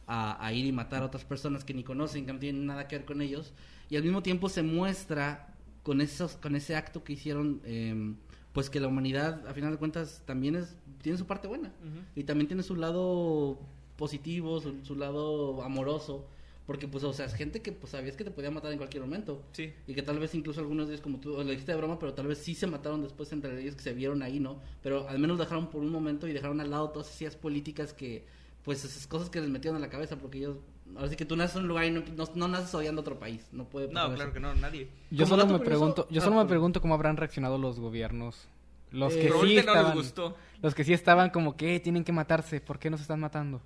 a, 0.07 0.43
a 0.45 0.53
ir 0.53 0.65
y 0.65 0.71
matar 0.71 1.01
a 1.03 1.05
otras 1.05 1.25
personas 1.25 1.63
que 1.63 1.73
ni 1.73 1.83
conocen, 1.83 2.25
que 2.25 2.33
no 2.33 2.39
tienen 2.39 2.65
nada 2.65 2.87
que 2.87 2.97
ver 2.97 3.05
con 3.05 3.21
ellos. 3.21 3.53
Y 3.89 3.95
al 3.95 4.03
mismo 4.03 4.21
tiempo 4.23 4.49
se 4.49 4.61
muestra 4.63 5.55
con 5.83 6.01
esos, 6.01 6.33
con 6.35 6.55
ese 6.55 6.75
acto 6.75 7.03
que 7.03 7.13
hicieron, 7.13 7.61
eh, 7.65 8.13
pues 8.53 8.69
que 8.69 8.79
la 8.79 8.87
humanidad, 8.87 9.47
a 9.47 9.53
final 9.53 9.71
de 9.71 9.77
cuentas, 9.77 10.21
también 10.25 10.55
es 10.55 10.75
tiene 11.01 11.17
su 11.17 11.25
parte 11.25 11.47
buena. 11.47 11.71
Y 12.15 12.23
también 12.25 12.47
tiene 12.47 12.61
su 12.61 12.75
lado 12.75 13.57
positivo, 13.97 14.59
su, 14.59 14.83
su 14.83 14.95
lado 14.95 15.63
amoroso. 15.63 16.27
Porque, 16.69 16.87
pues, 16.87 17.03
o 17.03 17.11
sea, 17.13 17.25
es 17.25 17.33
gente 17.33 17.63
que, 17.63 17.71
pues, 17.71 17.93
sabías 17.93 18.15
que 18.15 18.23
te 18.23 18.29
podía 18.29 18.51
matar 18.51 18.71
en 18.71 18.77
cualquier 18.77 19.01
momento. 19.01 19.41
Sí. 19.53 19.73
Y 19.87 19.95
que 19.95 20.03
tal 20.03 20.19
vez 20.19 20.35
incluso 20.35 20.59
algunos 20.59 20.87
de 20.87 20.93
ellos, 20.93 21.01
como 21.01 21.19
tú 21.19 21.29
lo 21.31 21.43
dijiste 21.43 21.71
de 21.71 21.77
broma, 21.79 21.97
pero 21.97 22.13
tal 22.13 22.27
vez 22.27 22.37
sí 22.37 22.53
se 22.53 22.67
mataron 22.67 23.01
después 23.01 23.31
entre 23.33 23.59
ellos 23.59 23.73
que 23.75 23.81
se 23.81 23.91
vieron 23.95 24.21
ahí, 24.21 24.39
¿no? 24.39 24.59
Pero 24.83 25.09
al 25.09 25.17
menos 25.17 25.39
dejaron 25.39 25.71
por 25.71 25.81
un 25.81 25.89
momento 25.91 26.27
y 26.27 26.31
dejaron 26.33 26.61
al 26.61 26.69
lado 26.69 26.91
todas 26.91 27.19
esas 27.19 27.35
políticas 27.35 27.91
que, 27.93 28.23
pues, 28.63 28.85
esas 28.85 29.07
cosas 29.07 29.31
que 29.31 29.41
les 29.41 29.49
metieron 29.49 29.77
en 29.77 29.81
la 29.81 29.89
cabeza, 29.89 30.17
porque 30.17 30.37
ellos, 30.37 30.57
ahora 30.95 31.09
sí 31.09 31.15
que 31.15 31.25
tú 31.25 31.35
naces 31.35 31.55
en 31.55 31.63
un 31.63 31.69
lugar 31.69 31.85
y 31.85 31.89
no, 31.89 32.03
no, 32.15 32.25
no 32.35 32.47
naces 32.47 32.75
odiando 32.75 32.99
a 32.99 33.01
otro 33.01 33.17
país, 33.17 33.47
no 33.51 33.63
puede 33.65 33.87
pasar 33.87 34.03
No, 34.03 34.07
eso. 34.09 34.15
claro 34.17 34.33
que 34.33 34.39
no, 34.39 34.53
nadie. 34.53 34.89
Yo 35.09 35.25
Como 35.25 35.41
solo 35.41 35.51
me 35.51 35.65
pregunto, 35.65 36.07
yo 36.11 36.21
Ah, 36.21 36.23
solo 36.23 36.35
me 36.37 36.45
pregunto 36.45 36.81
cómo 36.81 36.93
habrán 36.93 37.17
reaccionado 37.17 37.57
los 37.57 37.79
gobiernos. 37.79 38.47
Los 38.91 39.13
Eh, 39.13 39.15
que 39.15 39.21
sí 39.23 39.27
Probablemente 39.29 39.65
no 39.65 39.71
les 39.73 39.77
estaban, 39.81 39.97
gustó. 39.97 40.35
los 40.61 40.75
que 40.75 40.83
sí 40.83 40.93
estaban 40.93 41.29
como 41.31 41.57
que 41.57 41.79
tienen 41.79 42.03
que 42.03 42.11
matarse, 42.11 42.61
¿por 42.61 42.77
qué 42.77 42.91
nos 42.91 43.01
están 43.01 43.19
matando? 43.21 43.59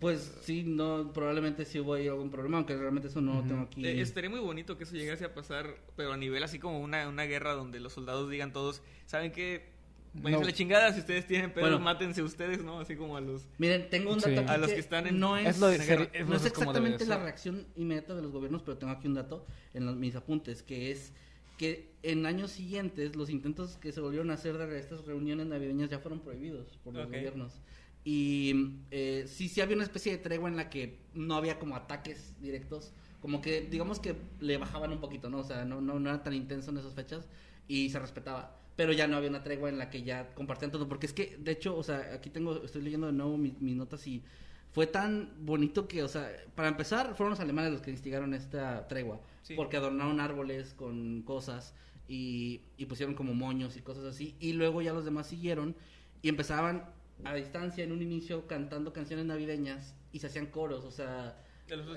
Pues 0.00 0.38
sí, 0.42 0.62
no, 0.64 1.12
probablemente 1.12 1.64
sí 1.64 1.78
hubo 1.80 1.94
ahí 1.94 2.08
algún 2.08 2.30
problema, 2.30 2.58
aunque 2.58 2.76
realmente 2.76 3.08
eso 3.08 3.20
no 3.20 3.34
lo 3.34 3.42
tengo 3.42 3.62
aquí. 3.62 3.86
Eh, 3.86 4.00
estaría 4.00 4.28
muy 4.30 4.40
bonito 4.40 4.76
que 4.76 4.84
eso 4.84 4.94
llegase 4.96 5.24
a 5.24 5.32
pasar, 5.34 5.76
pero 5.96 6.12
a 6.12 6.16
nivel 6.16 6.42
así 6.42 6.58
como 6.58 6.80
una, 6.80 7.08
una 7.08 7.24
guerra 7.24 7.52
donde 7.52 7.80
los 7.80 7.92
soldados 7.92 8.28
digan 8.30 8.52
todos, 8.52 8.82
¿saben 9.06 9.32
qué? 9.32 9.74
Váyanse 10.14 10.44
No. 10.44 10.48
la 10.50 10.54
chingada, 10.54 10.92
si 10.94 11.00
ustedes 11.00 11.26
tienen 11.26 11.52
pedos, 11.52 11.68
Bueno. 11.70 11.84
mátense 11.84 12.22
ustedes, 12.22 12.64
¿no? 12.64 12.80
Así 12.80 12.96
como 12.96 13.16
a 13.18 13.20
los... 13.20 13.48
Miren, 13.58 13.90
tengo 13.90 14.12
un 14.12 14.20
Sí. 14.20 14.30
dato 14.30 14.42
aquí 14.42 14.50
A 14.50 14.56
los 14.58 14.70
que 14.72 14.78
están 14.78 15.06
en- 15.06 15.18
no 15.20 15.36
es, 15.36 15.46
Es 15.46 15.58
lo 15.58 15.66
de 15.68 15.74
en 15.74 15.78
la 15.80 15.84
ser- 15.84 15.98
guerra. 15.98 16.10
es- 16.14 16.26
no 16.26 16.36
es 16.36 16.46
exactamente 16.46 17.06
la 17.06 17.18
reacción 17.22 17.66
inmediata 17.76 18.14
de 18.14 18.22
los 18.22 18.32
gobiernos, 18.32 18.62
pero 18.62 18.78
tengo 18.78 18.92
aquí 18.94 19.06
un 19.08 19.14
dato 19.14 19.44
en 19.74 19.84
los- 19.84 19.96
mis 19.96 20.14
apuntes, 20.16 20.62
que 20.62 20.90
es 20.90 21.12
que 21.58 21.90
en 22.02 22.24
años 22.26 22.50
siguientes 22.50 23.14
los 23.16 23.30
intentos 23.30 23.76
que 23.78 23.92
se 23.92 24.00
volvieron 24.00 24.30
a 24.30 24.34
hacer 24.34 24.56
de 24.58 24.78
estas 24.78 25.04
reuniones 25.06 25.46
navideñas 25.46 25.88
ya 25.90 25.98
fueron 25.98 26.20
prohibidos 26.20 26.78
por 26.84 26.94
los 26.94 27.06
gobiernos. 27.06 27.60
Y 28.08 28.76
eh, 28.92 29.24
sí, 29.26 29.48
sí 29.48 29.60
había 29.60 29.74
una 29.74 29.82
especie 29.82 30.12
de 30.12 30.18
tregua 30.18 30.48
en 30.48 30.56
la 30.56 30.70
que 30.70 31.00
no 31.12 31.34
había 31.34 31.58
como 31.58 31.74
ataques 31.74 32.40
directos, 32.40 32.92
como 33.20 33.40
que 33.40 33.62
digamos 33.62 33.98
que 33.98 34.14
le 34.38 34.58
bajaban 34.58 34.92
un 34.92 35.00
poquito, 35.00 35.28
¿no? 35.28 35.38
O 35.38 35.42
sea, 35.42 35.64
no, 35.64 35.80
no, 35.80 35.98
no 35.98 36.10
era 36.10 36.22
tan 36.22 36.32
intenso 36.32 36.70
en 36.70 36.78
esas 36.78 36.94
fechas 36.94 37.26
y 37.66 37.90
se 37.90 37.98
respetaba. 37.98 38.60
Pero 38.76 38.92
ya 38.92 39.08
no 39.08 39.16
había 39.16 39.28
una 39.28 39.42
tregua 39.42 39.70
en 39.70 39.78
la 39.78 39.90
que 39.90 40.04
ya 40.04 40.32
compartían 40.34 40.70
todo, 40.70 40.86
porque 40.86 41.06
es 41.06 41.12
que, 41.12 41.36
de 41.36 41.50
hecho, 41.50 41.76
o 41.76 41.82
sea, 41.82 42.12
aquí 42.14 42.30
tengo, 42.30 42.62
estoy 42.64 42.82
leyendo 42.82 43.08
de 43.08 43.12
nuevo 43.12 43.36
mis, 43.36 43.60
mis 43.60 43.74
notas 43.74 44.06
y 44.06 44.22
fue 44.70 44.86
tan 44.86 45.32
bonito 45.44 45.88
que, 45.88 46.04
o 46.04 46.08
sea, 46.08 46.30
para 46.54 46.68
empezar, 46.68 47.16
fueron 47.16 47.30
los 47.30 47.40
alemanes 47.40 47.72
los 47.72 47.80
que 47.82 47.90
instigaron 47.90 48.34
esta 48.34 48.86
tregua, 48.86 49.20
Sí. 49.42 49.54
porque 49.56 49.78
adornaron 49.78 50.20
árboles 50.20 50.74
con 50.74 51.22
cosas 51.22 51.74
y, 52.06 52.60
y 52.76 52.86
pusieron 52.86 53.16
como 53.16 53.34
moños 53.34 53.76
y 53.76 53.80
cosas 53.80 54.04
así, 54.04 54.36
y 54.38 54.52
luego 54.52 54.80
ya 54.80 54.92
los 54.92 55.04
demás 55.04 55.26
siguieron 55.26 55.74
y 56.22 56.28
empezaban 56.28 56.84
a 57.24 57.34
distancia 57.34 57.84
en 57.84 57.92
un 57.92 58.02
inicio 58.02 58.46
cantando 58.46 58.92
canciones 58.92 59.26
navideñas 59.26 59.94
y 60.12 60.18
se 60.18 60.26
hacían 60.28 60.46
coros, 60.46 60.84
o 60.84 60.90
sea, 60.90 61.42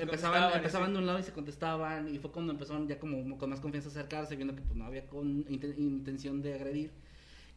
empezaban, 0.01 0.41
empezaban 0.57 0.93
de 0.93 0.99
un 0.99 1.05
lado 1.05 1.19
y 1.19 1.23
se 1.23 1.31
contestaban 1.31 2.13
y 2.13 2.17
fue 2.19 2.31
cuando 2.31 2.51
empezaron 2.53 2.87
ya 2.87 2.97
como 2.99 3.37
con 3.37 3.49
más 3.49 3.59
confianza 3.59 3.89
a 3.89 3.91
acercarse 3.91 4.35
viendo 4.35 4.55
que 4.55 4.61
pues 4.61 4.75
no 4.75 4.85
había 4.85 5.05
con 5.07 5.45
inten- 5.45 5.77
intención 5.77 6.41
de 6.41 6.55
agredir 6.55 6.91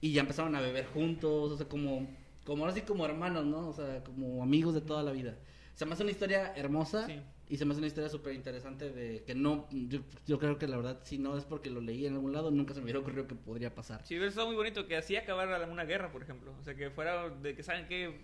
y 0.00 0.12
ya 0.12 0.20
empezaron 0.22 0.54
a 0.54 0.60
beber 0.60 0.86
juntos 0.86 1.52
o 1.52 1.56
sea 1.56 1.66
como 1.68 2.06
como 2.44 2.64
ahora 2.64 2.74
sí 2.74 2.82
como 2.82 3.06
hermanos 3.06 3.46
no 3.46 3.68
o 3.68 3.72
sea 3.72 4.02
como 4.04 4.42
amigos 4.42 4.74
de 4.74 4.82
toda 4.82 5.02
la 5.02 5.12
vida 5.12 5.36
se 5.74 5.86
me 5.86 5.92
hace 5.94 6.02
una 6.02 6.12
historia 6.12 6.52
hermosa 6.56 7.06
Sí. 7.06 7.20
y 7.48 7.56
se 7.56 7.64
me 7.64 7.72
hace 7.72 7.78
una 7.78 7.86
historia 7.86 8.08
súper 8.10 8.34
interesante 8.34 8.90
de 8.90 9.22
que 9.24 9.34
no 9.34 9.66
yo, 9.70 10.00
yo 10.26 10.38
creo 10.38 10.58
que 10.58 10.66
la 10.66 10.76
verdad 10.76 11.00
si 11.02 11.18
no 11.18 11.36
es 11.36 11.44
porque 11.44 11.70
lo 11.70 11.80
leí 11.80 12.06
en 12.06 12.14
algún 12.14 12.32
lado 12.32 12.50
nunca 12.50 12.74
se 12.74 12.80
me 12.80 12.84
hubiera 12.84 12.98
ocurrido 13.00 13.26
que 13.26 13.34
podría 13.34 13.74
pasar 13.74 14.04
Sí, 14.04 14.14
hubiera 14.14 14.28
estado 14.28 14.46
muy 14.48 14.56
bonito 14.56 14.86
que 14.86 14.96
así 14.96 15.16
acabara 15.16 15.66
una 15.66 15.84
guerra, 15.84 16.12
por 16.12 16.22
ejemplo. 16.22 16.54
O 16.60 16.62
sea, 16.62 16.74
que 16.74 16.90
fuera 16.90 17.28
de 17.30 17.54
que 17.54 17.62
saben 17.62 17.86
que 17.88 18.20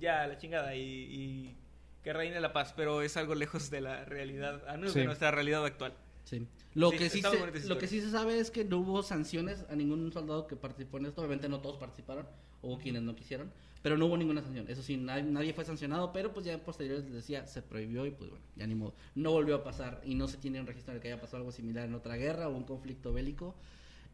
ya 0.00 0.26
la 0.26 0.36
chingada 0.38 0.74
y, 0.76 0.80
y 0.82 1.56
que 2.02 2.12
reine 2.12 2.38
la 2.40 2.52
paz, 2.52 2.72
pero 2.76 3.00
es 3.02 3.16
algo 3.16 3.34
lejos 3.34 3.70
de 3.70 3.80
la 3.80 4.04
realidad, 4.04 4.62
a 4.68 4.76
menos 4.76 4.92
Sí. 4.92 5.00
de 5.00 5.06
nuestra 5.06 5.30
realidad 5.30 5.64
actual. 5.64 5.94
Sí. 6.24 6.46
Lo, 6.74 6.90
Sí, 6.90 6.98
que 6.98 7.10
sí 7.10 7.22
se, 7.22 7.68
lo 7.68 7.78
que 7.78 7.86
sí 7.86 8.00
se 8.00 8.10
sabe 8.10 8.38
es 8.38 8.50
que 8.50 8.64
no 8.64 8.78
hubo 8.78 9.02
sanciones 9.02 9.64
a 9.70 9.76
ningún 9.76 10.10
soldado 10.12 10.46
que 10.46 10.56
participó 10.56 10.98
en 10.98 11.06
esto. 11.06 11.20
Obviamente 11.20 11.48
no 11.48 11.60
todos 11.60 11.76
participaron, 11.78 12.26
hubo 12.64 12.78
quienes 12.78 13.02
no 13.02 13.14
quisieron, 13.14 13.50
pero 13.82 13.98
no 13.98 14.06
hubo 14.06 14.16
ninguna 14.16 14.42
sanción. 14.42 14.66
Eso 14.68 14.82
sí, 14.82 14.96
nadie, 14.96 15.24
nadie 15.24 15.52
fue 15.52 15.64
sancionado, 15.64 16.12
pero 16.12 16.32
pues 16.32 16.46
ya 16.46 16.58
posteriores 16.58 17.04
les 17.04 17.14
decía, 17.14 17.46
se 17.46 17.60
prohibió 17.60 18.06
y 18.06 18.10
pues 18.10 18.30
bueno, 18.30 18.44
ya 18.56 18.66
ni 18.66 18.74
modo. 18.74 18.94
No 19.14 19.32
volvió 19.32 19.56
a 19.56 19.62
pasar 19.62 20.00
y 20.04 20.14
no 20.14 20.26
se 20.26 20.38
tiene 20.38 20.60
un 20.60 20.66
registro 20.66 20.94
de 20.94 21.00
que 21.00 21.08
haya 21.08 21.20
pasado 21.20 21.38
algo 21.38 21.52
similar 21.52 21.86
en 21.86 21.94
otra 21.94 22.16
guerra 22.16 22.48
o 22.48 22.56
un 22.56 22.64
conflicto 22.64 23.12
bélico. 23.12 23.54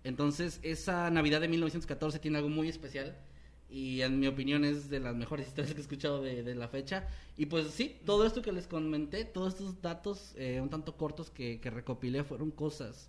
Entonces, 0.02 0.58
esa 0.62 1.08
Navidad 1.10 1.40
de 1.40 1.48
1914 1.48 2.18
tiene 2.18 2.38
algo 2.38 2.48
muy 2.48 2.68
especial 2.68 3.16
y 3.68 4.02
en 4.02 4.18
mi 4.18 4.26
opinión 4.26 4.64
es 4.64 4.90
de 4.90 4.98
las 4.98 5.14
mejores 5.14 5.46
historias 5.48 5.72
que 5.72 5.78
he 5.78 5.82
escuchado 5.82 6.20
de, 6.20 6.42
de 6.42 6.54
la 6.54 6.68
fecha. 6.68 7.06
Y 7.36 7.46
pues 7.46 7.68
sí, 7.68 7.96
todo 8.04 8.26
esto 8.26 8.42
que 8.42 8.52
les 8.52 8.66
comenté, 8.66 9.24
todos 9.24 9.54
estos 9.54 9.80
datos 9.80 10.34
eh, 10.36 10.60
un 10.60 10.70
tanto 10.70 10.96
cortos 10.96 11.30
que, 11.30 11.60
que 11.60 11.70
recopilé 11.70 12.24
fueron 12.24 12.50
cosas 12.50 13.08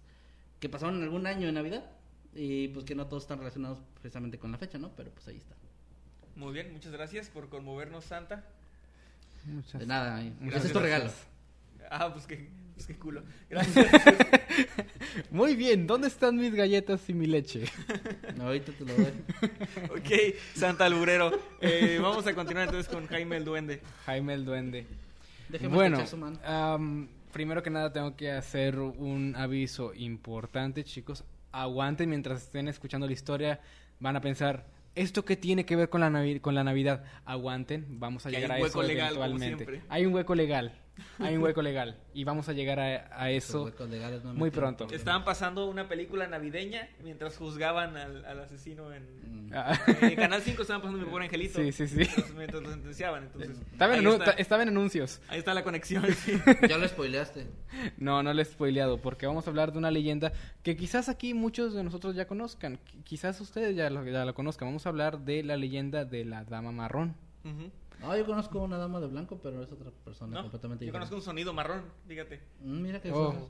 que 0.59 0.69
pasaron 0.69 0.97
en 0.97 1.03
algún 1.03 1.25
año 1.25 1.47
de 1.47 1.53
Navidad 1.53 1.89
y 2.33 2.67
pues 2.69 2.85
que 2.85 2.95
no 2.95 3.07
todos 3.07 3.23
están 3.23 3.39
relacionados 3.39 3.79
precisamente 3.99 4.37
con 4.39 4.51
la 4.51 4.57
fecha, 4.57 4.77
¿no? 4.77 4.89
Pero 4.95 5.11
pues 5.11 5.27
ahí 5.27 5.37
está. 5.37 5.55
Muy 6.35 6.53
bien, 6.53 6.71
muchas 6.71 6.91
gracias 6.91 7.29
por 7.29 7.49
conmovernos, 7.49 8.05
Santa. 8.05 8.43
Muchas- 9.45 9.79
De 9.81 9.85
nada, 9.87 10.23
eh. 10.23 10.31
Muchas 10.39 10.59
ese 10.59 10.67
es 10.67 10.73
tu 10.73 10.79
regalo. 10.79 11.03
gracias. 11.05 11.27
Ah, 11.89 12.13
pues 12.13 12.25
qué, 12.25 12.47
pues 12.75 12.87
qué 12.87 12.95
culo. 12.95 13.21
Gracias. 13.49 13.85
Muy 15.29 15.55
bien, 15.55 15.87
¿dónde 15.87 16.07
están 16.07 16.37
mis 16.37 16.53
galletas 16.53 17.09
y 17.09 17.13
mi 17.13 17.25
leche? 17.25 17.65
No, 18.37 18.45
ahorita 18.45 18.71
te 18.71 18.85
lo 18.85 18.93
doy. 18.95 19.11
ok, 19.89 20.35
Santa 20.55 20.85
Alburero. 20.85 21.31
Eh, 21.59 21.99
vamos 22.01 22.25
a 22.27 22.33
continuar 22.33 22.67
entonces 22.67 22.91
con 22.91 23.07
Jaime 23.07 23.35
el 23.37 23.43
Duende. 23.45 23.81
Jaime 24.05 24.33
el 24.35 24.45
Duende. 24.45 24.85
Déjeme 25.49 25.73
bueno, 25.75 25.97
escuchar 25.97 26.07
su 26.09 26.17
mano. 26.17 26.39
am, 26.45 27.09
primero 27.33 27.61
que 27.61 27.69
nada 27.69 27.91
tengo 27.91 28.15
que 28.15 28.31
hacer 28.31 28.79
un 28.79 29.35
aviso 29.35 29.93
importante, 29.93 30.83
chicos. 30.85 31.25
Aguanten 31.51 32.09
mientras 32.09 32.43
estén 32.43 32.67
escuchando 32.67 33.07
la 33.07 33.13
historia. 33.13 33.59
Van 33.99 34.15
a 34.15 34.21
pensar, 34.21 34.65
¿esto 34.95 35.25
qué 35.25 35.35
tiene 35.35 35.65
que 35.65 35.75
ver 35.75 35.89
con 35.89 36.01
la, 36.01 36.09
Navi- 36.09 36.41
con 36.41 36.55
la 36.55 36.63
Navidad? 36.63 37.03
Aguanten, 37.25 37.99
vamos 37.99 38.25
a 38.25 38.29
Que 38.29 38.37
hay 38.37 38.41
llegar 38.43 38.57
un 38.57 38.61
a 38.61 38.63
hueco 38.65 38.79
eso 38.81 38.87
legal, 38.87 39.07
eventualmente. 39.15 39.81
Hay 39.89 40.05
un 40.05 40.13
hueco 40.13 40.35
legal. 40.35 40.71
Hay 41.19 41.35
un 41.37 41.43
hueco 41.43 41.61
legal. 41.61 41.97
Y 42.13 42.23
vamos 42.25 42.49
a 42.49 42.53
llegar 42.53 42.79
a, 42.79 43.29
eso. 43.31 43.71
no 44.23 44.33
muy 44.33 44.51
pronto. 44.51 44.87
Estaban 44.91 45.23
pasando 45.23 45.67
una 45.67 45.87
película 45.87 46.27
navideña 46.27 46.89
mientras 47.03 47.37
juzgaban 47.37 47.95
al, 47.97 48.25
al 48.25 48.39
asesino 48.41 48.93
en... 48.93 49.03
Mm. 49.47 49.51
Ah, 49.53 49.77
En 50.01 50.15
Canal 50.15 50.41
5 50.41 50.61
estaban 50.61 50.81
pasando 50.81 51.03
mi 51.03 51.09
pobre 51.09 51.25
angelito. 51.25 51.59
Sí, 51.59 51.71
sí, 51.71 51.87
sí. 51.87 51.95
Mientras, 51.97 52.33
mientras 52.33 52.63
lo 52.63 52.69
sentenciaban, 52.71 53.23
entonces... 53.23 53.57
estaba, 53.71 53.93
en 53.95 53.99
ahí, 53.99 54.05
anu- 54.05 54.19
está, 54.19 54.31
estaba 54.31 54.63
en 54.63 54.69
anuncios. 54.69 55.21
ahí 55.27 55.39
está 55.39 55.53
la 55.53 55.63
conexión, 55.63 56.05
sí. 56.13 56.39
Ya 56.69 56.77
lo 56.77 56.87
spoileaste. 56.87 57.47
No, 57.97 58.21
no 58.23 58.33
le 58.33 58.41
he 58.41 58.45
spoileado, 58.45 58.99
porque 59.01 59.25
vamos 59.27 59.47
a 59.47 59.49
hablar 59.49 59.71
de 59.71 59.77
una 59.77 59.91
leyenda 59.91 60.31
que 60.63 60.75
quizás 60.75 61.09
aquí 61.09 61.33
muchos 61.33 61.73
de 61.73 61.83
nosotros 61.83 62.15
ya 62.15 62.27
conozcan. 62.27 62.77
Qui- 62.85 63.03
Quizás 63.03 63.41
ustedes 63.41 63.75
ya 63.75 63.89
lo, 63.89 64.05
ya 64.05 64.23
lo 64.25 64.33
conozcan. 64.33 64.67
Vamos 64.69 64.85
a 64.85 64.89
hablar 64.89 65.19
de 65.19 65.43
la 65.43 65.57
leyenda 65.57 66.05
de 66.05 66.25
la 66.25 66.43
Dama 66.45 66.71
Marrón. 66.71 67.15
Ujú. 67.43 67.71
No, 68.01 68.17
yo 68.17 68.25
conozco 68.25 68.59
una 68.59 68.77
dama 68.77 68.99
de 68.99 69.07
blanco, 69.07 69.39
pero 69.41 69.61
es 69.63 69.71
otra 69.71 69.91
persona 70.03 70.33
No, 70.35 70.41
completamente 70.43 70.85
yo 70.85 70.87
diferente. 70.91 71.09
conozco 71.09 71.15
un 71.17 71.21
sonido 71.21 71.53
marrón, 71.53 71.83
fíjate. 72.07 72.39
Mm, 72.61 72.81
Mira 72.81 73.01
que 73.01 73.11
Oh. 73.11 73.47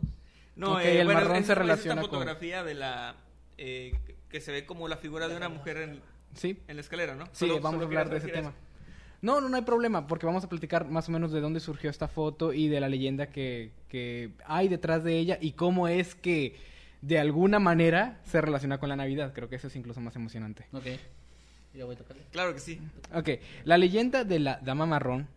No, 0.55 0.73
Ok, 0.73 0.81
eh, 0.81 0.99
el 0.99 1.05
bueno, 1.05 1.21
marrón 1.21 1.37
es- 1.37 1.45
se 1.45 1.53
es 1.53 1.57
relaciona 1.57 2.01
esta 2.01 2.09
con- 2.09 2.19
fotografía 2.19 2.63
de 2.63 2.73
la... 2.73 3.15
eh, 3.57 3.93
que 4.29 4.41
se 4.41 4.51
ve 4.51 4.65
como 4.65 4.87
la 4.87 4.97
figura 4.97 5.27
de 5.27 5.35
una 5.37 5.47
mujer 5.49 5.77
en, 5.77 6.01
¿Sí? 6.35 6.57
en 6.67 6.75
la 6.75 6.81
escalera, 6.81 7.15
¿no? 7.15 7.25
Sí, 7.27 7.47
Solo- 7.47 7.55
vamos 7.61 7.71
solo 7.71 7.83
a 7.83 7.85
hablar 7.87 8.09
de 8.09 8.17
ese 8.17 8.27
tema. 8.29 8.53
No, 9.21 9.39
no, 9.39 9.49
no 9.49 9.55
hay 9.55 9.61
problema, 9.63 10.07
porque 10.07 10.25
vamos 10.25 10.43
a 10.43 10.49
platicar 10.49 10.89
más 10.89 11.07
o 11.07 11.11
menos 11.11 11.31
de 11.31 11.41
dónde 11.41 11.59
surgió 11.59 11.89
esta 11.89 12.07
foto 12.07 12.53
y 12.53 12.67
de 12.69 12.79
la 12.81 12.89
leyenda 12.89 13.27
que, 13.29 13.71
que 13.87 14.31
hay 14.45 14.67
detrás 14.67 15.03
de 15.03 15.17
ella 15.17 15.37
y 15.39 15.51
cómo 15.51 15.87
es 15.87 16.15
que 16.15 16.55
de 17.01 17.19
alguna 17.19 17.59
manera 17.59 18.19
se 18.23 18.41
relaciona 18.41 18.79
con 18.79 18.89
la 18.89 18.95
Navidad. 18.95 19.31
Creo 19.33 19.47
que 19.47 19.55
eso 19.57 19.67
es 19.67 19.75
incluso 19.75 20.01
más 20.01 20.15
emocionante. 20.15 20.65
Ok. 20.73 20.85
Ya 21.73 21.85
voy 21.85 21.95
a 21.95 21.97
tocarle. 21.97 22.21
eso. 22.23 22.31
Claro 22.31 22.53
que 22.53 22.59
sí. 22.59 22.79
Ok, 23.13 23.29
la 23.63 23.77
leyenda 23.77 24.23
de 24.23 24.39
la 24.39 24.59
Dama 24.61 24.85
Marrón 24.85 25.27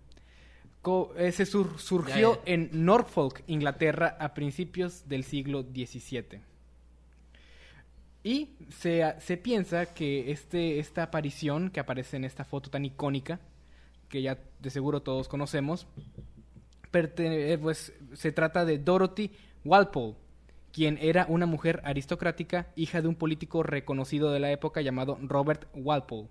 eh, 1.17 1.33
se 1.33 1.47
sur- 1.47 1.79
surgió 1.79 2.35
Ya, 2.35 2.45
ya. 2.45 2.53
en 2.53 2.71
Norfolk, 2.73 3.43
Inglaterra, 3.47 4.17
a 4.21 4.35
principios 4.35 5.09
del 5.09 5.25
siglo 5.25 5.63
XVII. 5.63 6.41
Y 8.23 8.51
se, 8.71 9.15
se 9.21 9.37
piensa 9.37 9.87
que 9.95 10.31
este, 10.31 10.79
esta 10.79 11.03
aparición 11.05 11.71
que 11.71 11.81
aparece 11.81 12.17
en 12.17 12.25
esta 12.25 12.45
foto 12.45 12.71
tan 12.71 12.85
icónica, 12.85 13.39
que 14.09 14.23
ya 14.23 14.39
de 14.61 14.71
seguro 14.71 15.03
todos 15.03 15.29
conocemos, 15.29 15.87
eh, 16.93 17.59
pues, 17.61 17.93
se 18.15 18.33
trata 18.33 18.65
de 18.65 18.79
Dorothy 18.79 19.31
Walpole, 19.65 20.15
quien 20.75 20.99
era 21.01 21.25
una 21.29 21.47
mujer 21.47 21.81
aristocrática, 21.85 22.67
hija 22.75 23.01
de 23.01 23.07
un 23.07 23.15
político 23.15 23.63
reconocido 23.63 24.33
de 24.33 24.41
la 24.41 24.51
época 24.51 24.81
llamado 24.81 25.17
Robert 25.23 25.69
Walpole. 25.73 26.29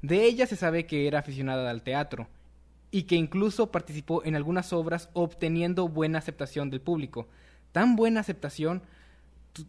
De 0.00 0.24
ella 0.24 0.46
se 0.46 0.56
sabe 0.56 0.86
que 0.86 1.06
era 1.06 1.18
aficionada 1.18 1.68
al 1.68 1.82
teatro 1.82 2.26
y 2.90 3.02
que 3.02 3.16
incluso 3.16 3.70
participó 3.70 4.24
en 4.24 4.34
algunas 4.34 4.72
obras 4.72 5.10
obteniendo 5.12 5.88
buena 5.88 6.18
aceptación 6.18 6.70
del 6.70 6.80
público. 6.80 7.28
Tan 7.70 7.96
buena 7.96 8.20
aceptación 8.20 8.82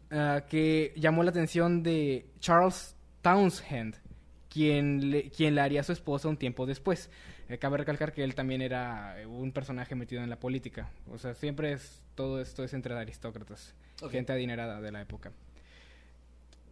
ah, 0.10 0.46
que 0.50 0.94
llamó 0.96 1.24
la 1.24 1.32
atención 1.32 1.84
de 1.84 2.30
Charles 2.40 2.96
Townshend, 3.22 3.98
quien 4.48 5.32
quien 5.36 5.54
la 5.54 5.66
haría 5.66 5.84
su 5.84 5.92
esposa 5.92 6.30
un 6.30 6.38
tiempo 6.38 6.66
después. 6.66 7.10
Eh, 7.52 7.58
cabe 7.58 7.78
recalcar 7.78 8.14
que 8.14 8.24
él 8.24 8.34
también 8.34 8.62
era 8.62 9.20
eh, 9.20 9.26
un 9.26 9.52
personaje 9.52 9.94
metido 9.94 10.24
en 10.24 10.30
la 10.30 10.40
política. 10.40 10.90
O 11.12 11.18
sea, 11.18 11.34
siempre 11.34 11.74
es 11.74 12.02
todo 12.16 12.40
esto 12.40 12.64
es 12.64 12.74
entre 12.74 12.98
aristócratas, 12.98 13.74
gente 14.10 14.32
adinerada 14.32 14.80
de 14.80 14.92
la 14.92 15.02
época. 15.02 15.34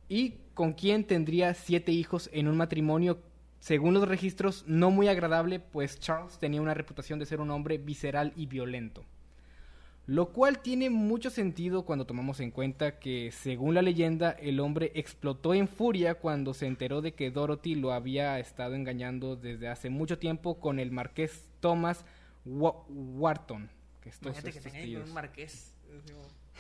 Y 0.07 0.35
con 0.53 0.71
quien 0.71 1.03
tendría 1.03 1.53
siete 1.53 1.91
hijos 1.91 2.29
en 2.31 2.47
un 2.47 2.55
matrimonio, 2.55 3.19
según 3.59 3.93
los 3.93 4.07
registros, 4.07 4.63
no 4.67 4.89
muy 4.89 5.09
agradable, 5.09 5.59
pues 5.59 5.99
Charles 5.99 6.39
tenía 6.39 6.61
una 6.61 6.73
reputación 6.73 7.19
de 7.19 7.25
ser 7.25 7.41
un 7.41 7.51
hombre 7.51 7.77
visceral 7.77 8.31
y 8.37 8.45
violento. 8.45 9.03
Lo 10.11 10.29
cual 10.29 10.57
tiene 10.63 10.89
mucho 10.89 11.29
sentido 11.29 11.83
cuando 11.85 12.05
tomamos 12.05 12.39
en 12.39 12.49
cuenta 12.49 12.97
que, 12.97 13.31
según 13.31 13.75
la 13.75 13.83
leyenda, 13.83 14.31
el 14.31 14.59
hombre 14.59 14.91
explotó 14.95 15.53
en 15.53 15.67
furia 15.67 16.15
cuando 16.15 16.55
se 16.55 16.65
enteró 16.65 17.01
de 17.01 17.11
que 17.13 17.29
Dorothy 17.29 17.75
lo 17.75 17.93
había 17.93 18.39
estado 18.39 18.73
engañando 18.73 19.35
desde 19.35 19.67
hace 19.67 19.91
mucho 19.91 20.17
tiempo 20.17 20.59
con 20.59 20.79
el 20.79 20.89
marqués 20.91 21.45
Thomas 21.59 22.05
Wa- 22.43 22.83
Wharton. 22.89 23.69
Que 24.01 24.09
estos- 24.09 24.31
Imagínate 24.31 24.51
que 24.51 24.57
estos 24.67 24.81
tíos. 24.81 25.07
un 25.07 25.13
marqués. 25.13 25.75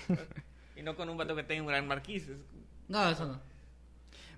Y 0.75 0.83
no 0.83 0.95
con 0.95 1.09
un 1.09 1.17
vato 1.17 1.35
que 1.35 1.43
tenga 1.43 1.61
un 1.63 1.67
gran 1.69 1.87
marquís. 1.87 2.29
es- 2.29 2.37
No, 2.87 3.09
eso 3.09 3.25
no. 3.25 3.39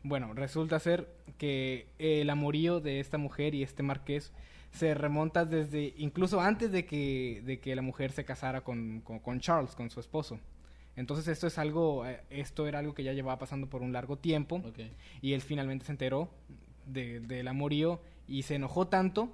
Bueno, 0.04 0.34
resulta 0.34 0.80
ser 0.80 1.08
que 1.38 1.88
el 2.00 2.30
amorío 2.30 2.80
de 2.80 3.00
esta 3.02 3.17
mujer 3.17 3.54
y 3.56 3.62
este 3.62 3.84
marqués 3.84 4.32
se 4.71 4.93
remonta 4.93 5.45
desde 5.45 5.93
incluso 5.97 6.39
antes 6.39 6.71
de 6.71 6.86
que, 6.86 7.41
de 7.45 7.60
que 7.60 7.75
la 7.75 7.81
mujer 7.81 8.12
se 8.12 8.23
casara 8.25 8.62
con, 8.62 9.01
con- 9.01 9.19
con 9.19 9.39
Charles, 9.39 9.75
con 9.75 9.89
su 9.89 9.99
esposo. 9.99 10.39
Entonces 10.95 11.27
esto 11.27 11.47
es 11.47 11.57
algo, 11.57 12.05
eh, 12.05 12.21
esto 12.29 12.67
era 12.67 12.79
algo 12.79 12.93
que 12.93 13.03
ya 13.03 13.13
llevaba 13.13 13.38
pasando 13.39 13.67
por 13.67 13.81
un 13.81 13.93
largo 13.93 14.17
tiempo 14.17 14.62
y 15.21 15.34
él 15.34 15.41
finalmente 15.41 15.86
se 15.86 15.91
enteró 15.91 16.29
de- 16.86 17.19
del 17.21 17.47
amorío 17.47 18.01
y 18.27 18.43
se 18.43 18.55
enojó 18.55 18.88
tanto 18.88 19.34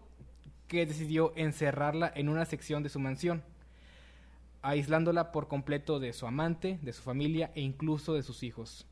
que 0.68 0.86
decidió 0.86 1.34
encerrarla 1.36 2.12
en 2.16 2.30
una 2.30 2.46
sección 2.46 2.84
de 2.84 2.90
su 2.90 3.00
mansión, 3.00 3.42
aislándola 4.62 5.32
por 5.32 5.48
completo 5.48 6.00
de 6.00 6.14
su 6.14 6.28
amante, 6.28 6.80
de 6.82 6.94
su 6.94 7.02
familia 7.02 7.52
e 7.56 7.62
incluso 7.62 8.14
de 8.14 8.24
sus 8.24 8.44
hijos. 8.44 8.86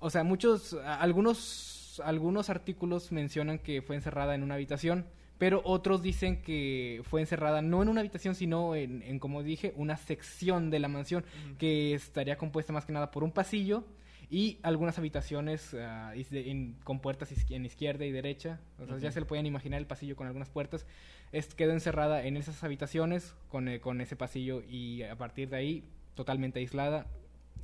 O 0.00 0.10
sea, 0.10 0.24
muchos, 0.24 0.74
algunos, 0.84 2.02
algunos 2.04 2.50
artículos 2.50 3.12
mencionan 3.12 3.58
que 3.58 3.80
fue 3.80 3.96
encerrada 3.96 4.34
en 4.34 4.42
una 4.42 4.54
habitación, 4.54 5.06
pero 5.38 5.60
otros 5.64 6.02
dicen 6.02 6.42
que 6.42 7.02
fue 7.04 7.20
encerrada 7.20 7.60
no 7.62 7.82
en 7.82 7.88
una 7.88 8.00
habitación, 8.00 8.34
sino 8.34 8.74
en, 8.74 9.02
en, 9.02 9.18
como 9.18 9.42
dije, 9.42 9.72
una 9.76 9.96
sección 9.96 10.70
de 10.70 10.78
la 10.78 10.88
mansión 10.88 11.24
que 11.58 11.94
estaría 11.94 12.36
compuesta 12.38 12.72
más 12.72 12.84
que 12.86 12.92
nada 12.92 13.10
por 13.10 13.24
un 13.24 13.32
pasillo 13.32 13.84
y 14.30 14.58
algunas 14.62 14.96
habitaciones 14.98 15.74
en- 15.74 16.76
con 16.84 17.00
puertas 17.00 17.30
izqui- 17.30 17.54
en 17.56 17.66
izquierda 17.66 18.04
y 18.06 18.10
derecha. 18.12 18.58
O 18.78 18.86
sea, 18.86 18.94
ya 18.98 19.12
se 19.12 19.20
le 19.20 19.26
pueden 19.26 19.44
imaginar 19.46 19.80
el 19.80 19.86
pasillo 19.86 20.16
con 20.16 20.26
algunas 20.26 20.48
puertas. 20.50 20.86
Es, 21.32 21.54
quedó 21.54 21.72
encerrada 21.72 22.24
en 22.24 22.36
esas 22.36 22.62
habitaciones 22.64 23.34
con, 23.48 23.68
eh, 23.68 23.80
con 23.80 24.00
ese 24.00 24.16
pasillo 24.16 24.62
y 24.68 25.02
a 25.02 25.16
partir 25.16 25.50
de 25.50 25.56
ahí 25.56 25.84
totalmente 26.14 26.60
aislada 26.60 27.06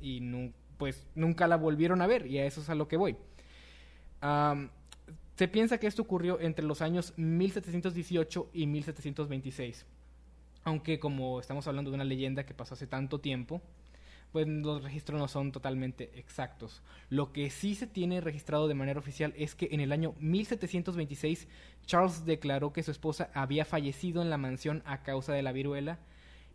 y 0.01 0.19
nu- 0.19 0.51
pues 0.77 1.07
nunca 1.15 1.47
la 1.47 1.55
volvieron 1.57 2.01
a 2.01 2.07
ver 2.07 2.27
y 2.27 2.37
a 2.37 2.45
eso 2.45 2.61
es 2.61 2.69
a 2.69 2.75
lo 2.75 2.87
que 2.87 2.97
voy. 2.97 3.15
Am, 4.19 4.69
se 5.41 5.47
piensa 5.47 5.79
que 5.79 5.87
esto 5.87 6.03
ocurrió 6.03 6.39
entre 6.39 6.63
los 6.63 6.83
años 6.83 7.15
1718 7.17 8.51
y 8.53 8.67
1726. 8.67 9.87
Aunque 10.63 10.99
como 10.99 11.39
estamos 11.39 11.65
hablando 11.65 11.89
de 11.89 11.95
una 11.95 12.03
leyenda 12.03 12.45
que 12.45 12.53
pasó 12.53 12.75
hace 12.75 12.85
tanto 12.85 13.21
tiempo, 13.21 13.59
pues 14.31 14.47
los 14.47 14.83
registros 14.83 15.19
no 15.19 15.27
son 15.27 15.51
totalmente 15.51 16.11
exactos. 16.19 16.83
Lo 17.09 17.33
que 17.33 17.49
sí 17.49 17.73
se 17.73 17.87
tiene 17.87 18.21
registrado 18.21 18.67
de 18.67 18.75
manera 18.75 18.99
oficial 18.99 19.33
es 19.35 19.55
que 19.55 19.69
en 19.71 19.79
el 19.79 19.91
año 19.91 20.13
1726 20.19 21.47
Charles 21.87 22.23
declaró 22.23 22.71
que 22.71 22.83
su 22.83 22.91
esposa 22.91 23.31
había 23.33 23.65
fallecido 23.65 24.21
en 24.21 24.29
la 24.29 24.37
mansión 24.37 24.83
a 24.85 25.01
causa 25.01 25.33
de 25.33 25.41
la 25.41 25.53
viruela 25.53 25.97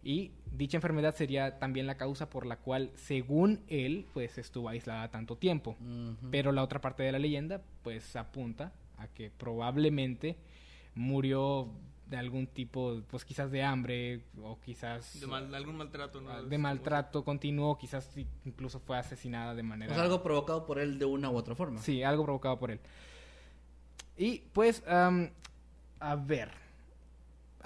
y 0.06 0.30
dicha 0.52 0.76
enfermedad 0.76 1.16
sería 1.16 1.58
también 1.58 1.86
la 1.88 1.96
causa 1.96 2.30
por 2.30 2.46
la 2.46 2.56
cual, 2.58 2.92
según 2.94 3.60
él, 3.66 4.06
pues 4.14 4.38
estuvo 4.38 4.68
aislada 4.68 5.10
tanto 5.10 5.36
tiempo. 5.36 5.76
Pero 6.30 6.52
la 6.52 6.62
otra 6.62 6.80
parte 6.80 7.02
de 7.02 7.10
la 7.10 7.18
leyenda, 7.18 7.60
pues 7.82 8.14
apunta 8.14 8.72
a 8.98 9.08
que 9.08 9.30
probablemente 9.30 10.36
murió 10.94 11.68
de 12.08 12.16
algún 12.18 12.46
tipo, 12.46 13.02
pues 13.10 13.24
quizás 13.24 13.50
de 13.50 13.64
hambre 13.64 14.20
o 14.40 14.60
quizás 14.60 15.18
De 15.20 15.26
mal- 15.26 15.52
algún 15.52 15.76
maltrato, 15.76 16.20
¿no? 16.20 16.40
de 16.40 16.56
maltrato 16.58 17.24
continuo, 17.24 17.76
quizás 17.76 18.08
incluso 18.44 18.78
fue 18.78 18.96
asesinada 18.96 19.56
de 19.56 19.64
manera... 19.64 19.92
sea, 19.92 20.04
algo 20.04 20.22
provocado 20.22 20.66
por 20.66 20.78
él 20.78 21.00
de 21.00 21.04
una 21.04 21.30
u 21.30 21.36
otra 21.36 21.56
forma. 21.56 21.80
Sí, 21.82 22.04
algo 22.04 22.22
provocado 22.22 22.60
por 22.60 22.70
él. 22.70 22.78
Y 24.16 24.38
pues, 24.52 24.84
a 24.86 26.14
ver, 26.16 26.50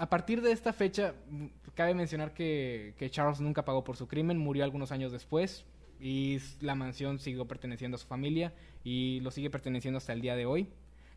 a 0.01 0.09
partir 0.09 0.41
de 0.41 0.51
esta 0.51 0.73
fecha, 0.73 1.13
m- 1.29 1.51
cabe 1.75 1.93
mencionar 1.93 2.33
que, 2.33 2.95
Charles 3.11 3.39
nunca 3.39 3.63
pagó 3.63 3.83
por 3.83 3.97
su 3.97 4.07
crimen, 4.07 4.37
murió 4.39 4.63
algunos 4.63 4.91
años 4.91 5.11
después 5.11 5.63
y 5.99 6.39
la 6.59 6.73
mansión 6.73 7.19
siguió 7.19 7.45
perteneciendo 7.45 7.95
a 7.95 7.99
su 7.99 8.07
familia 8.07 8.51
y 8.83 9.19
lo 9.19 9.29
sigue 9.29 9.51
perteneciendo 9.51 9.99
hasta 9.99 10.13
el 10.13 10.21
día 10.21 10.35
de 10.35 10.47
hoy. 10.47 10.67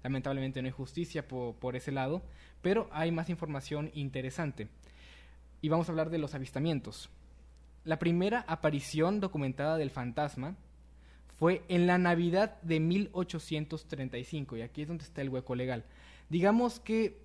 Lamentablemente 0.02 0.60
no 0.60 0.66
hay 0.66 0.72
justicia 0.72 1.26
po- 1.26 1.56
por 1.58 1.76
ese 1.76 1.92
lado, 1.92 2.20
pero 2.60 2.88
hay 2.92 3.10
más 3.10 3.30
información 3.30 3.90
interesante. 3.94 4.68
Y 5.62 5.70
vamos 5.70 5.88
a 5.88 5.92
hablar 5.92 6.10
de 6.10 6.18
los 6.18 6.34
avistamientos. 6.34 7.08
La 7.84 7.98
primera 7.98 8.44
aparición 8.46 9.18
documentada 9.20 9.78
del 9.78 9.88
fantasma 9.90 10.56
fue 11.38 11.62
en 11.68 11.86
la 11.86 11.96
Navidad 11.96 12.60
de 12.60 12.80
1835, 12.80 14.58
y 14.58 14.62
aquí 14.62 14.82
es 14.82 14.88
donde 14.88 15.04
está 15.04 15.22
el 15.22 15.30
hueco 15.30 15.54
legal. 15.54 15.84
Digamos 16.28 16.80
que 16.80 17.23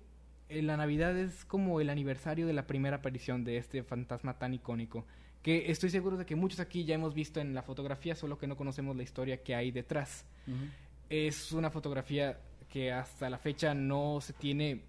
la 0.50 0.76
Navidad 0.76 1.16
es 1.16 1.44
como 1.44 1.80
el 1.80 1.90
aniversario 1.90 2.46
de 2.46 2.52
la 2.52 2.66
primera 2.66 2.96
aparición 2.96 3.44
de 3.44 3.56
este 3.56 3.82
fantasma 3.82 4.38
tan 4.38 4.54
icónico, 4.54 5.06
que 5.42 5.70
estoy 5.70 5.90
seguro 5.90 6.16
de 6.16 6.26
que 6.26 6.36
muchos 6.36 6.60
aquí 6.60 6.84
ya 6.84 6.94
hemos 6.94 7.14
visto 7.14 7.40
en 7.40 7.54
la 7.54 7.62
fotografía, 7.62 8.14
solo 8.14 8.38
que 8.38 8.46
no 8.46 8.56
conocemos 8.56 8.96
la 8.96 9.02
historia 9.02 9.42
que 9.42 9.54
hay 9.54 9.70
detrás. 9.70 10.24
Ujú. 10.46 10.66
Es 11.08 11.52
una 11.52 11.70
fotografía 11.70 12.38
que 12.68 12.92
hasta 12.92 13.30
la 13.30 13.38
fecha 13.38 13.74
no 13.74 14.20
se 14.20 14.32
tiene 14.32 14.82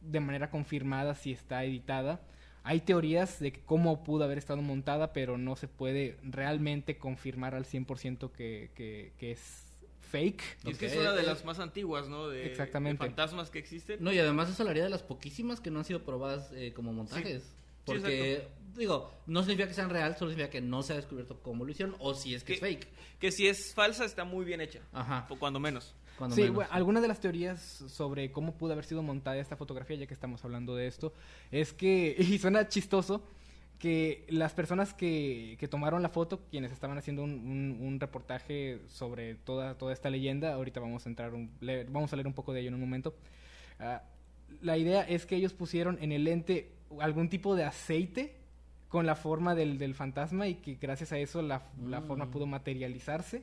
de 0.00 0.20
manera 0.20 0.50
confirmada 0.50 1.14
si 1.14 1.32
está 1.32 1.64
editada. 1.64 2.20
Hay 2.62 2.80
teorías 2.80 3.40
de 3.40 3.52
cómo 3.52 4.04
pudo 4.04 4.24
haber 4.24 4.38
estado 4.38 4.62
montada, 4.62 5.12
pero 5.12 5.38
no 5.38 5.56
se 5.56 5.68
puede 5.68 6.16
realmente 6.22 6.98
confirmar 6.98 7.54
al 7.54 7.64
100% 7.64 8.30
que, 8.30 8.70
que, 8.74 9.12
que 9.18 9.32
es 9.32 9.67
fake. 10.08 10.42
Y 10.64 10.70
es 10.70 10.78
que 10.78 10.86
es 10.86 10.96
una 10.96 11.12
de 11.12 11.22
las 11.22 11.44
más 11.44 11.58
antiguas, 11.58 12.08
¿no? 12.08 12.28
De, 12.28 12.46
Exactamente. 12.46 13.02
de 13.02 13.08
fantasmas 13.10 13.50
que 13.50 13.58
existen. 13.58 14.02
No, 14.02 14.12
y 14.12 14.18
además 14.18 14.50
eso 14.50 14.62
hablaría 14.62 14.84
de 14.84 14.90
las 14.90 15.02
poquísimas 15.02 15.60
que 15.60 15.70
no 15.70 15.78
han 15.78 15.84
sido 15.84 16.02
probadas 16.02 16.50
eh, 16.52 16.72
como 16.74 16.92
montajes. 16.92 17.54
Porque, 17.84 18.46
digo, 18.76 19.10
no 19.26 19.40
significa 19.40 19.68
que 19.68 19.74
sean 19.74 19.90
real, 19.90 20.16
solo 20.16 20.30
significa 20.30 20.50
que 20.50 20.60
no 20.60 20.82
se 20.82 20.92
ha 20.92 20.96
descubierto 20.96 21.40
cómo 21.42 21.64
lo 21.64 21.70
hicieron 21.70 21.96
o 22.00 22.14
si 22.14 22.34
es 22.34 22.44
que 22.44 22.54
es 22.54 22.60
fake. 22.60 22.88
Que 23.18 23.32
si 23.32 23.46
es 23.46 23.72
falsa, 23.74 24.04
está 24.04 24.24
muy 24.24 24.44
bien 24.44 24.60
hecha. 24.60 24.80
Ajá. 24.92 25.26
O 25.30 25.36
cuando 25.36 25.58
menos. 25.58 25.94
Cuando 26.18 26.36
sí, 26.36 26.42
menos. 26.42 26.56
bueno, 26.56 26.70
algunas 26.72 27.02
de 27.02 27.08
las 27.08 27.20
teorías 27.20 27.60
sobre 27.60 28.30
cómo 28.30 28.54
pudo 28.56 28.72
haber 28.72 28.84
sido 28.84 29.02
montada 29.02 29.38
esta 29.38 29.56
fotografía, 29.56 29.96
ya 29.96 30.06
que 30.06 30.14
estamos 30.14 30.44
hablando 30.44 30.76
de 30.76 30.86
esto, 30.86 31.14
es 31.50 31.72
que, 31.72 32.14
y 32.18 32.38
suena 32.38 32.68
chistoso, 32.68 33.22
que 33.78 34.24
las 34.28 34.52
personas 34.54 34.92
que, 34.92 35.56
que 35.60 35.68
tomaron 35.68 36.02
la 36.02 36.08
foto, 36.08 36.40
quienes 36.50 36.72
estaban 36.72 36.98
haciendo 36.98 37.22
un, 37.22 37.30
un- 37.32 37.78
un 37.80 38.00
reportaje 38.00 38.80
sobre 38.88 39.36
toda, 39.36 39.76
toda 39.78 39.92
esta 39.92 40.10
leyenda, 40.10 40.52
ahorita 40.54 40.80
vamos 40.80 41.06
a 41.06 41.08
entrar, 41.08 41.32
un- 41.34 41.50
leer- 41.60 41.86
vamos 41.90 42.12
a 42.12 42.16
leer 42.16 42.26
un 42.26 42.32
poco 42.34 42.52
de 42.52 42.60
ello 42.60 42.68
en 42.68 42.74
un 42.74 42.80
momento, 42.80 43.14
ah, 43.78 44.02
la 44.62 44.76
idea 44.78 45.02
es 45.02 45.26
que 45.26 45.36
ellos 45.36 45.52
pusieron 45.52 45.98
en 46.00 46.10
el 46.10 46.24
lente 46.24 46.72
algún 47.00 47.28
tipo 47.28 47.54
de 47.54 47.64
aceite 47.64 48.34
con 48.88 49.04
la 49.06 49.14
forma 49.14 49.54
del, 49.54 49.76
del 49.78 49.94
fantasma 49.94 50.48
y 50.48 50.54
que 50.56 50.74
gracias 50.76 51.12
a 51.12 51.18
eso 51.18 51.42
la, 51.42 51.62
la 51.86 52.00
Mm. 52.00 52.06
forma 52.06 52.30
pudo 52.30 52.46
materializarse. 52.46 53.42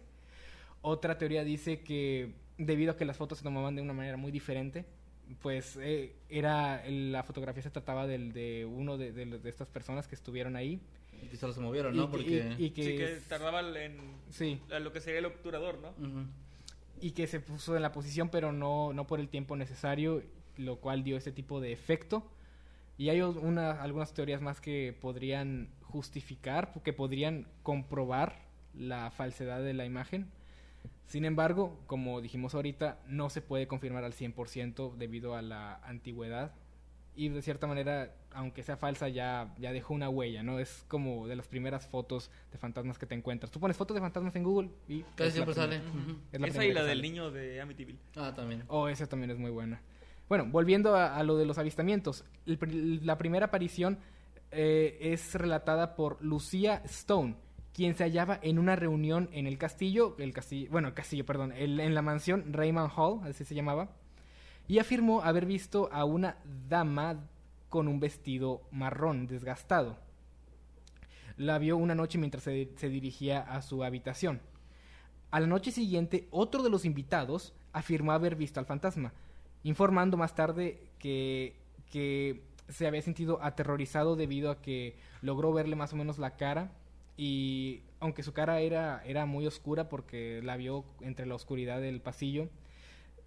Otra 0.82 1.18
teoría 1.18 1.44
dice 1.44 1.82
que 1.82 2.34
debido 2.58 2.92
a 2.92 2.98
que 2.98 3.06
las 3.06 3.18
fotos 3.18 3.38
se 3.38 3.44
tomaban 3.44 3.76
de 3.76 3.82
una 3.84 3.94
manera 3.94 4.18
muy 4.18 4.32
diferente, 4.32 4.86
pues 5.42 5.78
eh, 5.82 6.16
era 6.30 6.84
la 6.90 7.24
fotografía 7.24 7.62
se 7.64 7.70
trataba 7.72 8.08
del, 8.08 8.32
de 8.34 8.66
uno 8.66 8.98
de, 8.98 9.12
de- 9.12 9.26
de 9.40 9.50
estas 9.50 9.68
personas 9.70 10.08
que 10.08 10.16
estuvieron 10.16 10.56
ahí. 10.56 10.80
Y 11.24 11.28
que 11.28 11.38
solo 11.38 11.54
se 11.54 11.62
movieron, 11.62 11.96
¿no? 11.96 12.12
que- 12.12 12.18
Porque... 12.18 12.56
y- 12.60 12.66
y 12.66 12.70
que, 12.72 12.84
sí, 12.84 12.98
que 12.98 13.18
tardaba 13.30 13.62
en 13.84 13.98
sí, 14.30 14.60
lo 14.80 14.92
que 14.92 15.00
sería 15.02 15.20
el 15.20 15.26
obturador, 15.26 15.80
¿no? 15.80 15.94
Y 17.02 17.12
que 17.12 17.28
se 17.28 17.40
puso 17.40 17.76
en 17.76 17.82
la 17.82 17.92
posición, 17.92 18.30
pero 18.30 18.52
no, 18.52 18.94
no 18.94 19.08
por 19.08 19.20
el 19.20 19.28
tiempo 19.30 19.56
necesario, 19.56 20.24
lo 20.58 20.78
cual 20.78 21.04
dio 21.04 21.18
este 21.18 21.32
tipo 21.32 21.60
de 21.62 21.72
efecto. 21.72 22.30
Y 22.98 23.10
hay 23.10 23.22
una, 23.22 23.72
algunas 23.82 24.14
teorías 24.14 24.42
más 24.42 24.62
que 24.62 24.96
podrían 25.02 25.70
justificar, 25.82 26.72
que 26.84 26.94
podrían 26.94 27.48
comprobar 27.64 28.46
la 28.74 29.10
falsedad 29.12 29.62
de 29.64 29.74
la 29.74 29.86
imagen. 29.86 30.30
Sin 31.08 31.26
embargo, 31.26 31.80
como 31.88 32.22
dijimos 32.22 32.56
ahorita, 32.56 33.00
no 33.08 33.30
se 33.30 33.42
puede 33.42 33.68
confirmar 33.68 34.04
al 34.04 34.14
100% 34.14 34.96
debido 34.96 35.36
a 35.36 35.42
la 35.42 35.76
antigüedad 35.84 36.54
y 37.16 37.30
de 37.30 37.42
cierta 37.42 37.68
manera, 37.68 38.14
aunque 38.34 38.62
sea 38.64 38.76
falsa, 38.76 39.08
ya, 39.08 39.54
ya 39.58 39.72
dejó 39.72 39.94
una 39.94 40.10
huella, 40.10 40.44
¿no? 40.44 40.60
Es 40.60 40.84
como 40.88 41.28
de 41.28 41.36
las 41.36 41.48
primeras 41.48 41.88
fotos 41.88 42.30
de 42.52 42.58
fantasmas 42.58 42.98
que 42.98 43.06
te 43.06 43.16
encuentras. 43.16 43.52
Tú 43.52 43.60
pones 43.60 43.78
fotos 43.78 43.96
de 43.96 44.02
fantasmas 44.02 44.36
en 44.36 44.44
Google 44.44 44.70
y... 44.88 45.04
Casi 45.16 45.32
siempre 45.32 45.54
sale. 45.54 45.80
primera. 45.80 46.12
Ujú. 46.12 46.20
Es 46.34 46.42
la 46.42 46.48
Esa 46.48 46.66
y 46.66 46.74
la 46.74 46.84
del 46.84 47.02
niño 47.02 47.32
de 47.32 47.62
Amityville. 47.62 48.00
Ah, 48.18 48.34
también. 48.36 48.64
Oh, 48.68 48.90
esa 48.90 49.08
también 49.08 49.32
es 49.32 49.38
muy 49.38 49.52
buena. 49.52 49.82
Bueno, 50.28 50.46
volviendo 50.46 50.96
a, 50.96 51.16
a 51.16 51.24
lo 51.24 51.38
de 51.38 51.46
los 51.46 51.58
avistamientos. 51.58 52.26
El 52.46 53.06
la 53.06 53.18
primera 53.18 53.46
aparición 53.46 54.00
eh, 54.52 54.98
es 55.00 55.36
relatada 55.36 55.96
por 55.96 56.22
Lucía 56.22 56.82
Stone, 56.86 57.36
quien 57.76 57.94
se 57.94 58.06
hallaba 58.06 58.40
en 58.42 58.58
una 58.58 58.78
reunión 58.78 59.28
en 59.34 59.48
el 59.48 59.58
castillo, 59.58 60.16
el 60.18 60.32
castillo, 60.32 60.72
bueno, 60.72 60.96
castillo, 60.96 61.26
perdón, 61.26 61.52
en 61.52 61.94
la 61.94 62.02
mansión 62.02 62.54
Raymond 62.54 62.90
Hall, 62.96 63.20
así 63.28 63.44
se 63.44 63.54
llamaba, 63.54 63.90
y 64.66 64.80
afirmó 64.80 65.22
haber 65.24 65.46
visto 65.46 65.90
a 65.92 66.06
una 66.06 66.38
dama 66.70 67.28
con 67.68 67.90
un 67.90 68.00
vestido 68.00 68.62
marrón 68.72 69.28
desgastado. 69.28 69.98
La 71.36 71.58
vio 71.58 71.76
una 71.76 71.96
noche 71.96 72.18
mientras 72.18 72.44
se, 72.44 72.72
se 72.78 72.88
dirigía 72.88 73.42
a 73.42 73.62
su 73.62 73.84
habitación. 73.84 74.40
A 75.30 75.42
la 75.42 75.48
noche 75.48 75.72
siguiente, 75.72 76.30
otro 76.32 76.64
de 76.64 76.70
los 76.70 76.86
invitados 76.86 77.54
afirmó 77.74 78.14
haber 78.14 78.38
visto 78.38 78.62
al 78.62 78.66
fantasma, 78.66 79.12
informando 79.64 80.16
más 80.16 80.34
tarde 80.34 80.80
que, 80.98 81.58
que 81.92 82.42
se 82.70 82.88
había 82.88 83.02
sentido 83.02 83.44
aterrorizado 83.44 84.16
debido 84.16 84.50
a 84.50 84.62
que 84.62 84.96
logró 85.22 85.52
verle 85.52 85.76
más 85.76 85.92
o 85.92 85.98
menos 85.98 86.20
la 86.20 86.38
cara 86.38 86.72
y 87.18 87.82
aunque 88.00 88.24
su 88.24 88.34
cara 88.34 88.60
era, 88.60 89.02
era 89.06 89.26
muy 89.26 89.48
oscura 89.48 89.90
porque 89.90 90.42
la 90.44 90.58
vio 90.58 90.86
entre 91.02 91.26
la 91.26 91.36
oscuridad 91.36 91.80
del 91.82 92.02
pasillo, 92.02 92.50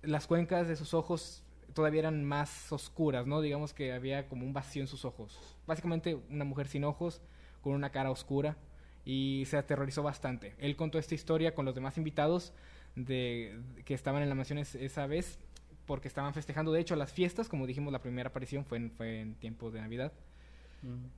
las 0.03 0.27
cuencas 0.27 0.69
de 0.69 0.77
sus 0.77 0.95
ojos 0.95 1.43
todavía 1.75 2.01
eran 2.01 2.25
más 2.25 2.73
oscuras, 2.73 3.27
¿no? 3.27 3.41
Digamos 3.41 3.73
que 3.75 3.93
había 3.93 4.29
como 4.29 4.45
un 4.45 4.53
vacío 4.53 4.83
en 4.83 4.89
sus 4.89 5.05
ojos. 5.05 5.39
Básicamente 5.67 6.15
una 6.31 6.45
mujer 6.45 6.69
sin 6.69 6.85
ojos, 6.85 7.21
con 7.63 7.73
una 7.73 7.91
cara 7.91 8.11
oscura, 8.11 8.57
y 9.05 9.45
se 9.47 9.57
aterrorizó 9.57 10.03
bastante. 10.03 10.55
Él 10.59 10.77
contó 10.77 10.99
esta 10.99 11.15
historia 11.15 11.55
con 11.55 11.65
los 11.65 11.75
demás 11.75 11.97
invitados 11.99 12.53
de, 12.95 13.59
que 13.85 13.95
estaban 13.95 14.23
en 14.23 14.29
la 14.29 14.35
mansión 14.35 14.59
es- 14.59 14.75
esa 14.75 15.07
vez, 15.07 15.39
porque 15.87 16.09
estaban 16.09 16.35
festejando, 16.35 16.73
de 16.73 16.81
hecho, 16.81 16.95
las 16.97 17.13
fiestas, 17.13 17.49
como 17.49 17.67
dijimos, 17.67 17.93
la 17.93 18.03
primera 18.03 18.29
aparición 18.29 18.65
fue 18.65 18.79
en, 18.79 18.91
fue 18.91 19.21
en 19.21 19.35
tiempos 19.37 19.73
de 19.73 19.81
Navidad, 19.81 20.13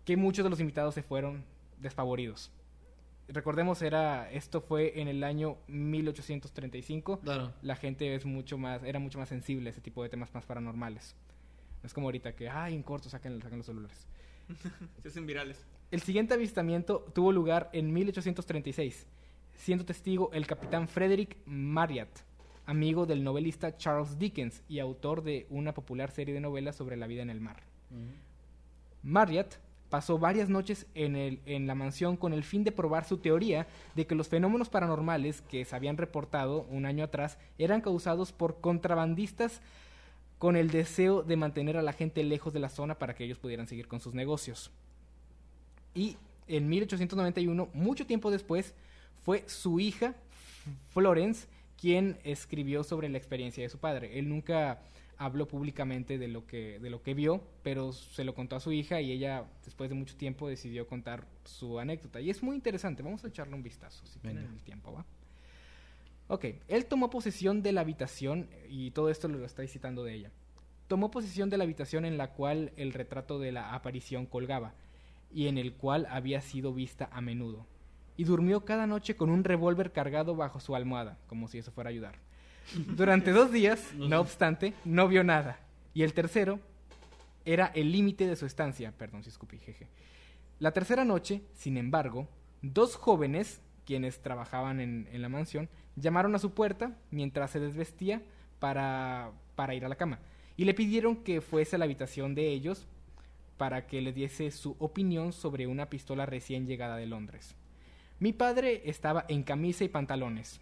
que 0.04 0.16
muchos 0.16 0.44
de 0.44 0.50
los 0.50 0.60
invitados 0.60 0.94
se 0.94 1.02
fueron 1.02 1.44
despavoridos. 1.78 2.50
Recordemos, 3.32 3.80
era, 3.82 4.30
esto 4.30 4.60
fue 4.60 5.00
en 5.00 5.08
el 5.08 5.22
año 5.24 5.56
1835 5.68 7.20
Claro. 7.20 7.52
la 7.62 7.76
gente 7.76 8.14
es 8.14 8.24
mucho 8.24 8.58
más, 8.58 8.82
era 8.82 8.98
mucho 8.98 9.18
más 9.18 9.28
sensible 9.28 9.68
a 9.68 9.72
ese 9.72 9.80
tipo 9.80 10.02
de 10.02 10.08
temas 10.08 10.34
más 10.34 10.44
paranormales. 10.46 11.14
No 11.82 11.86
es 11.86 11.94
como 11.94 12.08
ahorita 12.08 12.34
que, 12.34 12.48
ay, 12.48 12.74
en 12.74 12.82
corto, 12.82 13.08
saquen, 13.08 13.40
saquen 13.40 13.58
los 13.58 13.66
celulares. 13.66 14.06
Se 15.02 15.08
hacen 15.08 15.26
virales. 15.26 15.64
El 15.90 16.02
siguiente 16.02 16.34
avistamiento 16.34 17.00
tuvo 17.14 17.32
lugar 17.32 17.70
en 17.72 17.92
1836, 17.92 19.06
siendo 19.54 19.84
testigo 19.84 20.30
el 20.32 20.46
capitán 20.46 20.88
Frederick 20.88 21.36
Marriott, 21.46 22.10
amigo 22.66 23.06
del 23.06 23.24
novelista 23.24 23.76
Charles 23.76 24.18
Dickens 24.18 24.62
y 24.68 24.78
autor 24.78 25.22
de 25.22 25.46
una 25.50 25.72
popular 25.74 26.10
serie 26.10 26.34
de 26.34 26.40
novelas 26.40 26.76
sobre 26.76 26.96
la 26.96 27.06
vida 27.06 27.22
en 27.22 27.30
el 27.30 27.40
mar. 27.40 27.62
Marriott 29.02 29.58
pasó 29.90 30.18
varias 30.18 30.48
noches 30.48 30.86
en, 30.94 31.16
el, 31.16 31.40
en 31.44 31.66
la 31.66 31.74
mansión 31.74 32.16
con 32.16 32.32
el 32.32 32.44
fin 32.44 32.64
de 32.64 32.72
probar 32.72 33.04
su 33.04 33.18
teoría 33.18 33.66
de 33.94 34.06
que 34.06 34.14
los 34.14 34.28
fenómenos 34.28 34.70
paranormales 34.70 35.42
que 35.42 35.64
se 35.64 35.76
habían 35.76 35.96
reportado 35.96 36.62
un 36.70 36.86
año 36.86 37.04
atrás 37.04 37.38
eran 37.58 37.80
causados 37.82 38.32
por 38.32 38.60
contrabandistas 38.60 39.60
con 40.38 40.56
el 40.56 40.70
deseo 40.70 41.22
de 41.22 41.36
mantener 41.36 41.76
a 41.76 41.82
la 41.82 41.92
gente 41.92 42.22
lejos 42.24 42.54
de 42.54 42.60
la 42.60 42.70
zona 42.70 42.94
para 42.94 43.14
que 43.14 43.24
ellos 43.24 43.38
pudieran 43.38 43.66
seguir 43.66 43.88
con 43.88 44.00
sus 44.00 44.14
negocios. 44.14 44.70
Y 45.94 46.16
en 46.46 46.68
1891, 46.68 47.68
mucho 47.74 48.06
tiempo 48.06 48.30
después, 48.30 48.74
fue 49.22 49.44
su 49.46 49.80
hija, 49.80 50.14
Florence, 50.94 51.46
quien 51.78 52.18
escribió 52.24 52.84
sobre 52.84 53.08
la 53.08 53.18
experiencia 53.18 53.62
de 53.62 53.68
su 53.68 53.78
padre. 53.78 54.18
Él 54.18 54.28
nunca 54.28 54.80
habló 55.20 55.46
públicamente 55.46 56.16
de 56.16 56.28
lo 56.28 56.46
que, 56.46 56.78
de 56.80 56.88
lo 56.88 57.02
que 57.02 57.12
vio, 57.12 57.42
pero 57.62 57.92
se 57.92 58.24
lo 58.24 58.34
contó 58.34 58.56
a 58.56 58.60
su 58.60 58.72
hija 58.72 59.02
y 59.02 59.12
ella, 59.12 59.44
después 59.62 59.90
de 59.90 59.94
mucho 59.94 60.16
tiempo, 60.16 60.48
decidió 60.48 60.86
contar 60.86 61.26
su 61.44 61.78
anécdota. 61.78 62.22
Y 62.22 62.30
es 62.30 62.42
muy 62.42 62.56
interesante, 62.56 63.02
vamos 63.02 63.22
a 63.22 63.28
echarle 63.28 63.54
un 63.54 63.62
vistazo, 63.62 64.06
si 64.06 64.18
tienen 64.18 64.44
Venga. 64.44 64.56
el 64.56 64.62
tiempo, 64.62 64.94
¿va? 64.94 65.04
Ok, 66.28 66.46
él 66.68 66.86
tomó 66.86 67.10
posesión 67.10 67.62
de 67.62 67.72
la 67.72 67.82
habitación, 67.82 68.48
y 68.70 68.92
todo 68.92 69.10
esto 69.10 69.28
lo 69.28 69.44
está 69.44 69.66
citando 69.66 70.04
de 70.04 70.14
ella. 70.14 70.30
Tomó 70.88 71.10
posesión 71.10 71.50
de 71.50 71.58
la 71.58 71.64
habitación 71.64 72.06
en 72.06 72.16
la 72.16 72.32
cual 72.32 72.72
el 72.78 72.94
retrato 72.94 73.38
de 73.38 73.52
la 73.52 73.74
aparición 73.74 74.24
colgaba, 74.24 74.72
y 75.30 75.48
en 75.48 75.58
el 75.58 75.74
cual 75.74 76.06
había 76.08 76.40
sido 76.40 76.72
vista 76.72 77.10
a 77.12 77.20
menudo. 77.20 77.66
Y 78.16 78.24
durmió 78.24 78.64
cada 78.64 78.86
noche 78.86 79.16
con 79.16 79.28
un 79.28 79.44
revólver 79.44 79.92
cargado 79.92 80.34
bajo 80.34 80.60
su 80.60 80.74
almohada, 80.74 81.18
como 81.26 81.46
si 81.46 81.58
eso 81.58 81.72
fuera 81.72 81.88
a 81.88 81.92
ayudar. 81.92 82.29
Durante 82.96 83.32
dos 83.32 83.52
días, 83.52 83.92
no 83.94 84.20
obstante, 84.20 84.74
no 84.84 85.08
vio 85.08 85.24
nada. 85.24 85.58
Y 85.94 86.02
el 86.02 86.12
tercero 86.12 86.60
era 87.44 87.66
el 87.74 87.90
límite 87.92 88.26
de 88.26 88.36
su 88.36 88.46
estancia. 88.46 88.92
Perdón 88.92 89.22
si 89.22 89.30
escupí, 89.30 89.58
jeje. 89.58 89.88
La 90.58 90.72
tercera 90.72 91.04
noche, 91.04 91.42
sin 91.54 91.76
embargo, 91.76 92.28
dos 92.62 92.96
jóvenes, 92.96 93.60
quienes 93.86 94.20
trabajaban 94.20 94.80
en, 94.80 95.08
en 95.10 95.22
la 95.22 95.28
mansión, 95.28 95.68
llamaron 95.96 96.34
a 96.34 96.38
su 96.38 96.52
puerta 96.52 96.96
mientras 97.10 97.50
se 97.50 97.60
desvestía 97.60 98.22
para, 98.58 99.32
para 99.56 99.74
ir 99.74 99.84
a 99.84 99.88
la 99.88 99.96
cama. 99.96 100.20
Y 100.56 100.64
le 100.64 100.74
pidieron 100.74 101.16
que 101.16 101.40
fuese 101.40 101.76
a 101.76 101.78
la 101.78 101.86
habitación 101.86 102.34
de 102.34 102.48
ellos 102.48 102.86
para 103.56 103.86
que 103.86 104.00
le 104.00 104.12
diese 104.12 104.50
su 104.50 104.76
opinión 104.78 105.32
sobre 105.32 105.66
una 105.66 105.90
pistola 105.90 106.26
recién 106.26 106.66
llegada 106.66 106.96
de 106.96 107.06
Londres. 107.06 107.54
Mi 108.18 108.32
padre 108.32 108.82
estaba 108.84 109.24
en 109.28 109.42
camisa 109.42 109.84
y 109.84 109.88
pantalones. 109.88 110.60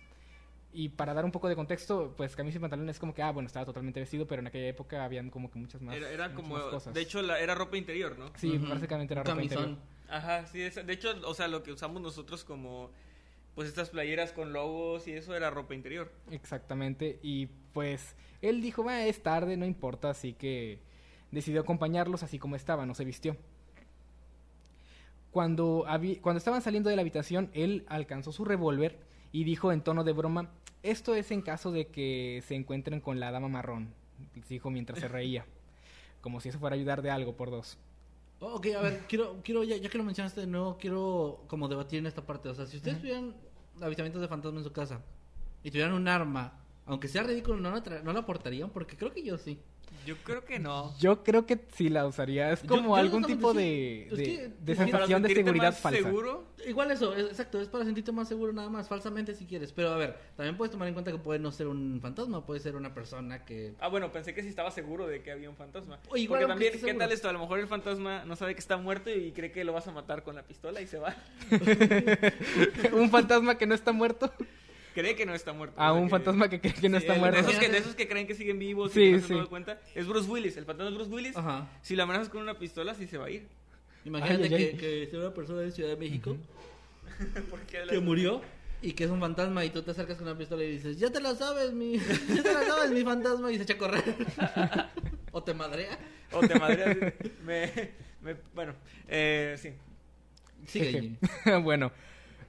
Y 0.73 0.91
para 0.91 1.15
dar 1.15 1.25
un 1.25 1.33
poco 1.33 1.49
de 1.49 1.57
contexto, 1.57 2.15
pues 2.17 2.37
camisa 2.37 2.59
y 2.59 2.61
pantalones 2.61 2.97
es 2.97 3.01
como 3.01 3.15
que, 3.15 3.23
ah, 3.23 3.33
bueno, 3.33 3.47
estaba 3.47 3.65
totalmente 3.65 4.01
vestido, 4.01 4.27
pero 4.27 4.41
en 4.41 4.49
aquella 4.49 4.69
época 4.69 5.03
habían 5.03 5.31
como 5.31 5.51
que 5.51 5.59
muchas 5.59 5.81
más, 5.81 5.97
Era, 5.97 6.11
era 6.11 6.29
muchas 6.29 6.37
como, 6.43 6.55
más 6.57 6.65
cosas. 6.65 6.95
de 6.95 7.01
hecho, 7.01 7.23
la- 7.23 7.41
era 7.41 7.55
ropa 7.55 7.77
interior, 7.79 8.19
¿no? 8.19 8.27
sí, 8.37 8.59
básicamente 8.59 9.15
era 9.15 9.23
ropa 9.23 9.35
camisón. 9.37 9.59
interior. 9.71 9.79
Ajá, 10.11 10.47
sí, 10.47 10.61
es- 10.61 10.87
de 10.87 10.93
hecho, 10.93 11.15
o 11.25 11.35
sea, 11.35 11.49
lo 11.49 11.63
que 11.63 11.73
usamos 11.73 12.03
nosotros 12.03 12.45
como, 12.45 12.91
pues 13.55 13.67
estas 13.69 13.89
playeras 13.91 14.33
con 14.33 14.53
logos 14.53 15.09
y 15.09 15.13
eso 15.13 15.35
era 15.35 15.49
ropa 15.51 15.75
interior. 15.75 16.13
Exactamente, 16.31 17.19
y 17.23 17.47
pues 17.73 18.15
él 18.43 18.61
dijo, 18.61 18.85
"Va, 18.85 19.05
es 19.05 19.23
tarde, 19.23 19.57
no 19.57 19.65
importa, 19.65 20.11
así 20.11 20.35
que 20.35 20.81
decidió 21.31 21.63
acompañarlos 21.63 22.23
así 22.23 22.39
como 22.39 22.57
estaban, 22.57 22.87
no 22.89 22.95
se 22.95 23.05
vistió. 23.07 23.37
Cuando, 25.31 25.85
cuando 26.21 26.39
estaban 26.39 26.63
saliendo 26.63 26.89
de 26.91 26.97
la 26.97 27.03
habitación, 27.03 27.51
él 27.53 27.85
alcanzó 27.89 28.33
su 28.33 28.45
revólver 28.45 28.99
y 29.33 29.45
dijo 29.45 29.73
en 29.73 29.83
tono 29.83 30.05
de 30.05 30.13
broma, 30.13 30.51
esto 30.83 31.15
es 31.15 31.31
en 31.31 31.43
caso 31.43 31.73
de 31.73 31.89
que 31.89 32.43
se 32.47 32.55
encuentren 32.55 33.01
con 33.01 33.21
la 33.21 33.31
dama 33.31 33.49
marrón, 33.49 33.93
dijo 34.49 34.71
mientras 34.71 34.99
se 35.01 35.09
reía, 35.09 35.47
como 36.21 36.41
si 36.41 36.49
eso 36.49 36.59
fuera 36.59 36.75
ayudar 36.75 37.03
de 37.03 37.11
algo 37.11 37.37
por 37.37 37.51
dos. 37.51 37.79
Oh, 38.41 38.55
ok, 38.55 38.67
a 38.77 38.83
ver, 38.83 39.05
quiero, 39.09 39.41
quiero 39.43 39.65
ya, 39.65 39.77
ya 39.77 39.89
que 39.89 39.99
lo 39.99 40.05
mencionaste 40.05 40.43
de 40.43 40.47
nuevo, 40.47 40.79
quiero 40.79 41.45
como 41.49 41.67
debatir 41.67 41.99
en 41.99 42.07
esta 42.07 42.25
parte. 42.25 42.49
O 42.49 42.55
sea, 42.55 42.67
si 42.67 42.77
ustedes 42.77 42.99
tuvieran 43.01 43.35
avistamientos 43.81 44.23
de 44.23 44.29
fantasmas 44.29 44.61
en 44.61 44.65
su 44.65 44.73
casa 44.73 45.01
y 45.65 45.71
tuvieran 45.71 45.93
un 45.95 46.07
arma, 46.07 46.53
aunque 46.89 47.07
sea 47.09 47.23
ridículo, 47.23 47.59
¿no 47.61 47.71
la, 47.71 48.03
no 48.03 48.13
la 48.13 48.27
portarían? 48.27 48.71
Porque 48.71 48.97
creo 48.97 49.13
que 49.13 49.23
yo 49.23 49.39
sí. 49.39 49.59
Yo 50.07 50.17
creo 50.25 50.45
que 50.45 50.59
no. 50.59 50.95
Yo 50.99 51.23
creo 51.23 51.45
que 51.47 51.59
sí 51.75 51.89
la 51.89 52.07
usaría, 52.07 52.51
es 52.53 52.61
como 52.61 52.89
yo 52.89 52.95
algún 52.97 53.25
tipo 53.25 53.53
sí. 53.53 53.59
de, 53.59 54.09
Es 54.09 54.13
que- 54.69 54.75
sensación 54.75 55.23
de 55.23 55.35
seguridad 55.35 55.69
más 55.73 55.81
falsa. 55.81 56.03
seguro. 56.03 56.45
Igual 56.67 56.91
eso, 56.91 57.15
es, 57.15 57.27
exacto, 57.27 57.61
es 57.61 57.69
para 57.69 57.85
sentirte 57.85 58.11
más 58.13 58.29
seguro 58.29 58.53
nada 58.53 58.69
más, 58.69 58.89
falsamente 58.89 59.35
si 59.35 59.47
quieres. 59.47 59.73
Pero 59.73 59.91
a 59.91 59.97
ver, 59.97 60.19
también 60.37 60.57
puedes 60.57 60.73
tomar 60.73 60.89
en 60.89 60.95
cuenta 60.95 61.13
que 61.13 61.19
puede 61.19 61.39
no 61.39 61.53
ser 61.53 61.69
un 61.69 62.01
fantasma, 62.01 62.45
puede 62.45 62.61
ser 62.61 62.75
una 62.77 62.95
persona 62.95 63.45
que... 63.45 63.75
Ah, 63.81 63.89
bueno, 63.89 64.11
pensé 64.13 64.35
que 64.35 64.43
sí 64.43 64.49
estaba 64.49 64.71
seguro 64.71 65.07
de 65.07 65.23
que 65.23 65.31
había 65.31 65.49
un 65.51 65.57
fantasma. 65.57 65.99
O 66.09 66.17
igual 66.17 66.41
Porque 66.41 66.53
también, 66.53 66.73
¿qué 66.73 66.79
seguro. 66.79 66.99
tal 66.99 67.13
esto? 67.13 67.29
A 67.29 67.33
lo 67.33 67.39
mejor 67.41 67.59
el 67.59 67.69
fantasma 67.69 68.25
no 68.25 68.37
sabe 68.37 68.55
que 68.55 68.61
está 68.61 68.77
muerto 68.77 69.11
y 69.11 69.33
cree 69.33 69.53
que 69.53 69.65
lo 69.65 69.73
vas 69.73 69.87
a 69.89 69.93
matar 69.93 70.23
con 70.23 70.35
la 70.35 70.43
pistola 70.43 70.81
y 70.81 70.87
se 70.87 70.99
va. 70.99 71.15
un 72.93 73.11
fantasma 73.11 73.57
que 73.57 73.67
no 73.67 73.75
está 73.75 73.93
muerto. 73.93 74.33
cree 74.95 75.15
que 75.17 75.27
no 75.27 75.35
está 75.35 75.53
muerto. 75.53 75.81
A 75.81 75.93
un 75.93 76.05
que- 76.05 76.11
fantasma 76.11 76.49
que 76.49 76.61
cree 76.61 76.75
que 76.75 76.89
no 76.89 76.99
Sí, 76.99 77.05
está 77.05 77.15
el- 77.15 77.21
muerto. 77.21 77.37
De 77.43 77.49
esos, 77.49 77.59
que, 77.61 77.69
de 77.69 77.79
esos 77.79 77.95
que 77.95 78.09
creen 78.09 78.27
que 78.27 78.35
siguen 78.35 78.59
vivos 78.59 78.93
Sí, 78.93 79.01
y 79.03 79.05
que 79.13 79.17
no 79.19 79.27
se 79.27 79.35
sí. 79.43 79.47
cuenta. 79.49 79.81
Es 79.95 80.07
Bruce 80.07 80.29
Willis. 80.31 80.57
El 80.57 80.65
fantasma 80.65 80.91
es 80.91 80.95
Bruce 80.97 81.11
Willis. 81.11 81.37
Ajá. 81.37 81.69
Si 81.83 81.97
lo 81.97 82.03
amenazas 82.03 82.29
con 82.29 82.43
una 82.43 82.59
pistola, 82.59 82.95
sí 82.95 83.07
se 83.07 83.19
va 83.19 83.27
a 83.27 83.31
ir. 83.31 83.47
Imagínate 84.05 84.45
Ay, 84.45 84.55
ay, 84.55 84.59
que, 84.59 84.71
ay. 84.73 84.77
que 85.05 85.07
sea 85.11 85.19
una 85.21 85.35
persona 85.35 85.61
de 85.61 85.71
Ciudad 85.73 85.91
de 85.91 85.97
México 85.97 86.37
Porque 87.51 87.83
que 87.89 87.99
murió 88.01 88.41
y 88.81 88.93
que 88.93 89.05
es 89.05 89.11
un 89.11 89.19
fantasma 89.21 89.65
y 89.65 89.71
tú 89.71 89.83
te 89.83 89.91
acercas 89.91 90.17
con 90.19 90.29
una 90.29 90.39
pistola 90.39 90.63
y 90.63 90.71
dices, 90.71 90.99
ya 90.99 91.11
te 91.11 91.21
la 91.21 91.35
sabes, 91.35 91.73
mi, 91.73 91.99
ya 92.35 92.43
te 92.43 92.53
la 92.55 92.65
sabes, 92.65 92.93
mi 92.93 93.03
fantasma, 93.03 93.51
y 93.51 93.57
se 93.57 93.65
echa 93.65 93.75
a 93.75 93.79
correr. 93.79 94.05
o 95.33 95.43
te 95.43 95.53
madrea. 95.53 95.99
O 96.31 96.41
te 96.47 96.57
madreas. 96.59 96.97
me, 97.45 97.73
me- 98.23 98.37
bueno, 98.55 98.75
eh, 99.09 99.57
sí. 99.59 99.73
Sigue, 100.67 101.17
bueno, 101.63 101.91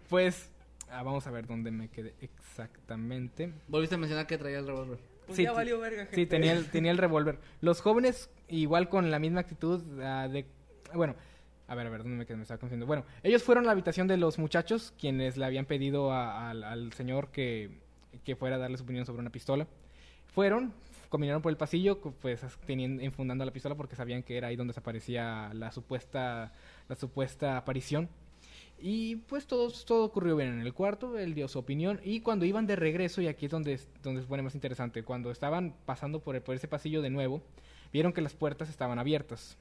pues 0.09 0.49
ah, 0.91 1.03
vamos 1.03 1.25
a 1.27 1.31
ver 1.31 1.47
dónde 1.47 1.71
me 1.71 1.89
quedé 1.89 2.13
exactamente. 2.21 3.51
Volviste 3.67 3.95
a 3.95 3.97
mencionar 3.97 4.27
que 4.27 4.37
traía 4.37 4.59
el 4.59 4.67
revólver. 4.67 4.99
Pues 5.25 5.37
Sí, 5.37 5.43
ya 5.43 5.51
valió 5.51 5.79
verga, 5.79 6.03
gente. 6.05 6.15
Sí, 6.15 6.25
tenía 6.25 6.53
el, 6.53 6.69
tenía 6.69 6.91
el 6.91 6.97
revólver. 6.97 7.39
Los 7.61 7.81
jóvenes, 7.81 8.29
igual 8.47 8.89
con 8.89 9.11
la 9.11 9.19
misma 9.19 9.41
actitud 9.41 9.81
ah, 10.01 10.27
de... 10.27 10.45
Bueno, 10.93 11.15
a 11.67 11.75
ver, 11.75 11.85
a 11.85 11.89
ver, 11.91 12.01
¿dónde 12.01 12.17
me 12.17 12.25
quedé? 12.25 12.37
Me 12.37 12.43
estaba 12.43 12.57
confundiendo. 12.59 12.87
Bueno, 12.87 13.05
ellos 13.21 13.43
fueron 13.43 13.65
a 13.65 13.67
la 13.67 13.71
habitación 13.73 14.07
de 14.07 14.17
los 14.17 14.39
muchachos, 14.39 14.93
quienes 14.99 15.37
le 15.37 15.45
habían 15.45 15.65
pedido 15.65 16.11
a- 16.11 16.49
al, 16.49 16.63
al 16.63 16.93
señor 16.93 17.29
que, 17.29 17.77
que 18.23 18.35
fuera 18.35 18.55
a 18.55 18.59
darle 18.59 18.77
su 18.77 18.83
opinión 18.83 19.05
sobre 19.05 19.19
una 19.21 19.29
pistola. 19.29 19.67
Fueron, 20.33 20.73
caminaron 21.11 21.43
por 21.43 21.51
el 21.51 21.57
pasillo, 21.57 21.99
pues 22.01 22.41
teniendo, 22.65 23.03
enfundando 23.03 23.45
la 23.45 23.51
pistola 23.51 23.75
porque 23.75 23.95
sabían 23.95 24.23
que 24.23 24.35
era 24.37 24.47
ahí 24.47 24.55
donde 24.55 24.73
se 24.73 24.79
aparecía 24.79 25.51
la 25.53 25.71
supuesta, 25.71 26.51
la 26.87 26.95
supuesta 26.95 27.55
aparición. 27.57 28.09
Y 28.81 29.17
pues 29.17 29.45
todo, 29.45 29.69
todo 29.85 30.05
ocurrió 30.05 30.35
bien 30.37 30.53
en 30.53 30.61
el 30.61 30.73
cuarto, 30.73 31.17
él 31.19 31.33
dio 31.33 31.47
su 31.49 31.59
opinión 31.59 31.99
y 32.03 32.21
cuando 32.21 32.45
iban 32.45 32.65
de 32.65 32.77
regreso, 32.77 33.21
y 33.21 33.27
aquí 33.27 33.45
es 33.47 33.51
donde, 33.51 33.77
donde 34.03 34.21
se 34.21 34.27
pone 34.27 34.41
más 34.41 34.55
interesante, 34.55 35.03
cuando 35.03 35.31
estaban 35.31 35.75
pasando 35.85 36.21
por, 36.21 36.35
el- 36.37 36.41
por 36.41 36.55
ese 36.55 36.67
pasillo 36.69 37.01
de 37.01 37.09
nuevo, 37.09 37.41
vieron 37.91 38.13
que 38.13 38.21
las 38.21 38.33
puertas 38.33 38.69
estaban 38.69 38.97
abiertas. 38.97 39.57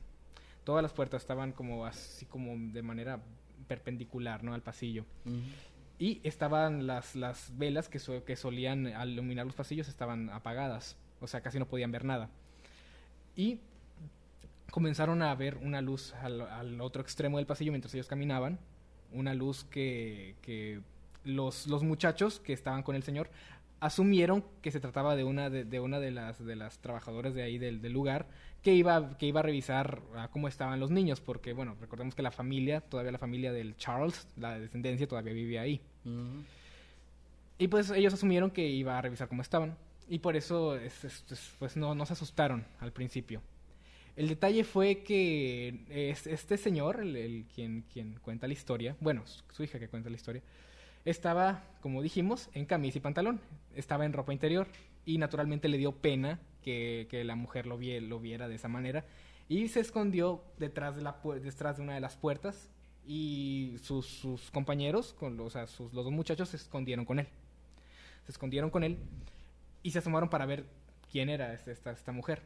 Todas 0.62 0.82
las 0.82 0.92
puertas 0.92 1.22
estaban 1.22 1.50
como 1.52 1.84
así 1.86 2.26
como 2.26 2.54
de 2.72 2.82
manera 2.82 3.20
perpendicular, 3.66 4.44
¿no? 4.44 4.54
Al 4.54 4.62
pasillo. 4.62 5.04
Y 5.98 6.20
estaban 6.22 6.86
las, 6.86 7.16
las 7.16 7.50
velas 7.58 7.88
que, 7.88 7.98
so- 7.98 8.24
que 8.24 8.36
solían 8.36 8.86
iluminar 9.08 9.46
los 9.46 9.56
pasillos 9.56 9.88
estaban 9.88 10.30
apagadas. 10.30 10.96
O 11.20 11.26
sea, 11.26 11.40
casi 11.40 11.58
no 11.58 11.66
podían 11.66 11.90
ver 11.90 12.04
nada. 12.04 12.28
Y 13.34 13.58
comenzaron 14.70 15.22
a 15.22 15.34
ver 15.34 15.56
una 15.56 15.80
luz 15.80 16.14
al, 16.22 16.40
al 16.42 16.80
otro 16.80 17.02
extremo 17.02 17.38
del 17.38 17.46
pasillo 17.46 17.72
mientras 17.72 17.92
ellos 17.94 18.06
caminaban. 18.06 18.58
Una 19.12 19.34
luz 19.34 19.64
que, 19.64 20.34
que 20.42 20.80
los, 21.24 21.66
los 21.66 21.82
muchachos 21.82 22.40
que 22.40 22.52
estaban 22.52 22.82
con 22.82 22.94
el 22.96 23.02
señor 23.02 23.30
asumieron 23.80 24.44
que 24.62 24.70
se 24.72 24.80
trataba 24.80 25.14
de 25.16 25.24
una 25.24 25.50
de, 25.50 25.64
de 25.64 25.78
una 25.80 26.00
de 26.00 26.10
las 26.10 26.44
de 26.44 26.56
las 26.56 26.78
trabajadoras 26.80 27.32
de 27.34 27.42
ahí 27.42 27.58
del, 27.58 27.80
del 27.80 27.92
lugar 27.92 28.26
que 28.62 28.74
iba 28.74 29.16
que 29.18 29.26
iba 29.26 29.38
a 29.38 29.42
revisar 29.44 30.02
cómo 30.32 30.48
estaban 30.48 30.80
los 30.80 30.90
niños 30.90 31.20
porque 31.20 31.52
bueno 31.52 31.76
recordemos 31.80 32.16
que 32.16 32.22
la 32.22 32.32
familia 32.32 32.80
todavía 32.80 33.12
la 33.12 33.18
familia 33.18 33.52
del 33.52 33.76
Charles 33.76 34.26
la 34.36 34.58
descendencia 34.58 35.06
todavía 35.06 35.32
vivía 35.32 35.60
ahí 35.62 35.80
y 37.58 37.68
pues 37.68 37.90
ellos 37.90 38.14
asumieron 38.14 38.50
que 38.50 38.66
iba 38.66 38.98
a 38.98 39.02
revisar 39.02 39.28
cómo 39.28 39.42
estaban. 39.42 39.76
Y 40.08 40.20
por 40.20 40.36
eso 40.36 40.76
es- 40.76 41.04
es- 41.04 41.24
es- 41.30 41.52
pues 41.58 41.76
no, 41.76 41.94
no 41.94 42.06
se 42.06 42.14
asustaron 42.14 42.64
al 42.80 42.92
principio. 42.92 43.42
El 44.18 44.28
detalle 44.28 44.64
fue 44.64 45.04
que 45.04 45.84
es- 45.88 46.26
este 46.26 46.56
señor, 46.56 47.00
el, 47.00 47.46
quien, 47.54 47.84
cuenta 48.20 48.48
la 48.48 48.52
historia, 48.52 48.96
bueno, 49.00 49.22
su, 49.52 49.62
hija 49.62 49.78
que 49.78 49.88
cuenta 49.88 50.10
la 50.10 50.16
historia, 50.16 50.42
estaba, 51.04 51.62
como 51.80 52.02
dijimos, 52.02 52.50
en 52.52 52.66
camisa 52.66 52.98
y 52.98 53.00
pantalón. 53.00 53.40
Estaba 53.76 54.04
en 54.04 54.12
ropa 54.12 54.32
interior. 54.32 54.66
Y 55.06 55.18
naturalmente 55.18 55.68
le 55.68 55.78
dio 55.78 55.92
pena 55.92 56.40
que, 56.64 57.06
la 57.24 57.36
mujer 57.36 57.66
lo, 57.66 57.78
vie- 57.78 58.00
lo 58.00 58.18
viera 58.18 58.48
de 58.48 58.56
esa 58.56 58.66
manera. 58.66 59.04
Y 59.48 59.68
se 59.68 59.78
escondió 59.78 60.42
detrás 60.58 60.96
de, 60.96 61.02
una 61.82 61.94
de 61.94 62.00
las 62.00 62.16
puertas. 62.16 62.70
Y 63.06 63.76
sus, 63.82 64.26
compañeros, 64.52 65.14
con 65.14 65.38
o 65.38 65.48
sea, 65.48 65.62
los 65.62 65.92
dos 65.92 66.10
muchachos, 66.10 66.48
se 66.48 66.56
escondieron 66.56 67.04
con 67.04 67.20
él 67.20 67.28
se 68.26 68.32
escondieron 68.32 68.68
con 68.68 68.84
él 68.84 68.98
y 69.82 69.90
se 69.92 70.00
asomaron 70.00 70.28
para 70.28 70.44
ver 70.44 70.66
quién 71.10 71.30
era 71.30 71.54
este- 71.54 71.72
esta 71.72 72.12
mujer. 72.12 72.42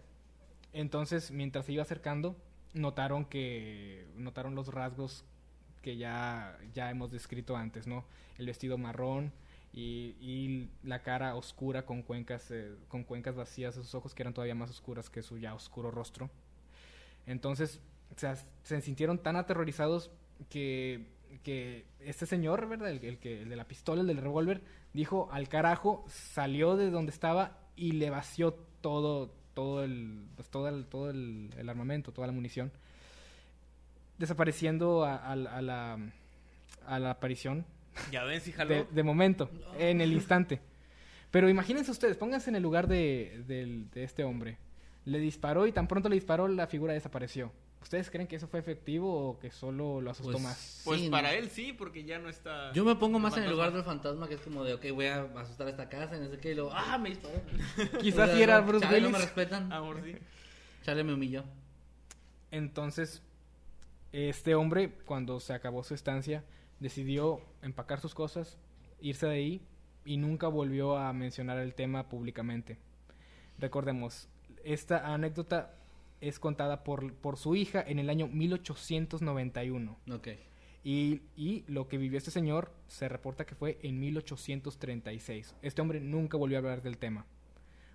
Entonces, 0.72 1.30
mientras 1.30 1.66
se 1.66 1.72
iba 1.72 1.82
acercando, 1.82 2.36
notaron 2.74 3.24
que 3.26 4.06
notaron 4.16 4.54
los 4.54 4.68
rasgos 4.68 5.24
que 5.82 5.96
ya, 5.96 6.58
ya 6.72 6.90
hemos 6.90 7.10
descrito 7.10 7.56
antes, 7.56 7.86
¿no? 7.86 8.04
El 8.38 8.46
vestido 8.46 8.78
marrón 8.78 9.32
y, 9.72 10.68
la 10.82 11.02
cara 11.02 11.34
oscura 11.34 11.84
con 11.84 12.02
cuencas, 12.02 12.50
eh, 12.50 12.76
con 12.88 13.04
cuencas 13.04 13.34
vacías 13.34 13.74
de 13.74 13.82
sus 13.82 13.94
ojos 13.94 14.14
que 14.14 14.22
eran 14.22 14.34
todavía 14.34 14.54
más 14.54 14.70
oscuras 14.70 15.10
que 15.10 15.22
su 15.22 15.38
ya 15.38 15.54
oscuro 15.54 15.90
rostro. 15.90 16.30
Entonces, 17.26 17.80
o 18.14 18.18
sea, 18.18 18.36
se 18.62 18.80
sintieron 18.80 19.18
tan 19.18 19.36
aterrorizados 19.36 20.10
que, 20.50 21.06
que 21.42 21.86
este 22.00 22.26
señor, 22.26 22.68
¿verdad? 22.68 22.90
El, 22.90 23.04
el 23.04 23.18
que, 23.18 23.42
el 23.42 23.48
de 23.48 23.56
la 23.56 23.66
pistola, 23.66 24.02
el 24.02 24.06
del 24.06 24.18
revólver, 24.18 24.62
dijo 24.92 25.28
al 25.32 25.48
carajo, 25.48 26.04
salió 26.08 26.76
de 26.76 26.90
donde 26.90 27.12
estaba 27.12 27.58
y 27.76 27.92
le 27.92 28.10
vació 28.10 28.54
todo, 28.80 29.34
todo 29.54 29.84
el, 29.84 30.24
pues, 30.36 30.48
todo 30.48 30.68
el, 30.68 30.84
todo 30.86 31.10
el, 31.10 31.50
el 31.58 31.68
armamento, 31.68 32.12
toda 32.12 32.26
la 32.26 32.32
munición, 32.32 32.70
desapareciendo 34.18 35.04
a, 35.04 35.16
a- 35.16 35.32
a 35.32 35.62
la, 35.62 35.98
a 36.86 36.98
la 36.98 37.10
aparición 37.10 37.64
Ya 38.10 38.24
ven, 38.24 38.40
si 38.40 38.52
jaló. 38.52 38.74
de, 38.74 38.84
de 38.90 39.02
momento, 39.02 39.50
en 39.78 40.00
el 40.00 40.12
instante. 40.12 40.60
Pero 41.30 41.48
imagínense 41.48 41.90
ustedes, 41.90 42.16
pónganse 42.16 42.50
en 42.50 42.56
el 42.56 42.62
lugar 42.62 42.86
de, 42.88 43.42
del- 43.46 43.90
de 43.90 44.04
este 44.04 44.24
hombre. 44.24 44.56
Le 45.04 45.18
disparó 45.18 45.66
y 45.66 45.72
tan 45.72 45.88
pronto 45.88 46.08
le 46.08 46.14
disparó, 46.14 46.46
la 46.48 46.66
figura 46.66 46.92
desapareció. 46.92 47.50
¿Ustedes 47.82 48.10
creen 48.10 48.26
que 48.28 48.36
eso 48.36 48.46
fue 48.48 48.60
efectivo 48.60 49.30
o 49.30 49.38
que 49.38 49.50
solo 49.50 50.00
lo 50.00 50.10
asustó 50.12 50.32
Pues, 50.32 50.42
más? 50.44 50.82
Pues 50.84 51.00
Sí, 51.00 51.10
para 51.10 51.32
no. 51.32 51.34
él 51.38 51.50
sí, 51.50 51.72
porque 51.72 52.04
ya 52.04 52.18
no 52.18 52.28
está. 52.28 52.72
Yo 52.72 52.84
me 52.84 52.94
pongo 52.96 53.18
más 53.18 53.36
en 53.36 53.42
el 53.42 53.50
lugar 53.50 53.72
del 53.72 53.82
fantasma, 53.82 54.28
que 54.28 54.34
es 54.34 54.40
como 54.40 54.64
de, 54.64 54.74
ok, 54.74 54.84
voy 54.94 55.06
a 55.06 55.22
asustar 55.36 55.66
a 55.66 55.70
esta 55.70 55.88
casa, 55.88 56.16
y 56.16 56.20
no 56.20 56.28
sé 56.30 56.38
qué, 56.38 56.52
y 56.52 56.54
luego, 56.54 56.70
¡ah, 56.72 56.96
me 56.98 57.10
disparó! 57.10 57.40
Quizás 58.00 58.30
si 58.32 58.42
era 58.42 58.60
Bruce 58.60 58.86
chale, 58.86 59.00
no 59.00 59.08
me 59.08 59.14
Willis. 59.14 59.24
respetan. 59.26 59.72
Amor, 59.72 60.00
sí. 60.04 60.16
Chale, 60.84 61.02
me 61.04 61.12
humilló. 61.14 61.44
Entonces, 62.50 63.22
este 64.12 64.54
hombre, 64.54 64.92
cuando 65.06 65.40
se 65.40 65.52
acabó 65.52 65.82
su 65.84 65.94
estancia, 65.94 66.44
decidió 66.80 67.40
empacar 67.62 68.00
sus 68.00 68.14
cosas, 68.14 68.58
irse 69.00 69.26
de 69.26 69.32
ahí 69.34 69.66
y 70.04 70.16
nunca 70.18 70.48
volvió 70.48 70.96
a 70.98 71.12
mencionar 71.12 71.58
el 71.58 71.74
tema 71.74 72.08
públicamente. 72.08 72.78
Recordemos, 73.58 74.28
esta 74.64 75.12
anécdota 75.12 75.74
es 76.22 76.38
contada 76.38 76.82
por, 76.84 77.12
por 77.14 77.36
su 77.36 77.54
hija 77.54 77.84
en 77.86 77.98
el 77.98 78.08
año 78.08 78.28
1891. 78.28 79.98
Ok. 80.10 80.28
Y, 80.84 81.20
y 81.36 81.64
lo 81.68 81.86
que 81.88 81.98
vivió 81.98 82.18
este 82.18 82.30
señor 82.30 82.72
se 82.88 83.08
reporta 83.08 83.44
que 83.46 83.54
fue 83.54 83.78
en 83.82 84.00
1836. 84.00 85.54
Este 85.62 85.80
hombre 85.82 86.00
nunca 86.00 86.36
volvió 86.36 86.56
a 86.56 86.60
hablar 86.60 86.82
del 86.82 86.98
tema. 86.98 87.26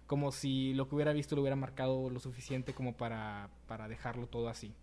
Como 0.05 0.31
si 0.31 0.73
lo 0.73 0.87
que 0.87 0.95
hubiera 0.95 1.11
visto 1.11 1.35
lo 1.35 1.41
hubiera 1.41 1.57
marcado 1.57 2.09
lo 2.09 2.19
suficiente 2.21 2.73
como 2.73 2.95
para, 2.95 3.49
para 3.67 3.87
dejarlo 3.89 4.27
todo 4.27 4.47
así. 4.49 4.73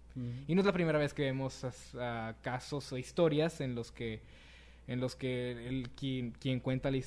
Y 0.47 0.55
no 0.55 0.61
es 0.61 0.67
la 0.67 0.73
primera 0.73 0.99
vez 0.99 1.13
que 1.13 1.23
vemos 1.23 1.65
as- 1.65 1.97
casos 2.43 2.93
o 2.93 2.99
historias 2.99 3.61
en 3.61 3.75
los 3.75 3.91
que 3.91 4.21
en 4.87 5.01
los 5.01 5.17
que 5.17 5.67
el, 5.67 5.89
quien, 5.91 6.33
quien 6.33 6.61
cuenta 6.61 6.91
la, 6.91 7.01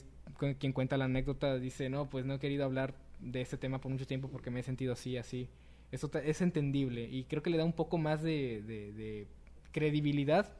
quien 0.57 0.73
cuenta 0.73 0.97
la 0.97 1.05
anécdota 1.05 1.57
dice, 1.59 1.89
no, 1.89 2.09
pues 2.09 2.25
no 2.25 2.33
he 2.33 2.39
querido 2.39 2.65
hablar 2.65 2.95
de 3.19 3.39
este 3.41 3.55
tema 3.55 3.79
por 3.79 3.91
mucho 3.91 4.07
tiempo 4.07 4.29
porque 4.29 4.49
me 4.49 4.59
he 4.61 4.63
sentido 4.63 4.93
así, 4.93 5.15
así. 5.15 5.47
Eso 5.91 6.11
es 6.23 6.41
entendible 6.41 7.03
y 7.03 7.23
creo 7.25 7.41
que 7.41 7.49
le 7.49 7.57
da 7.57 7.63
un 7.65 7.73
poco 7.73 7.97
más 7.97 8.21
de, 8.21 8.61
de- 8.63 8.91
de 8.93 9.27
credibilidad 9.71 10.53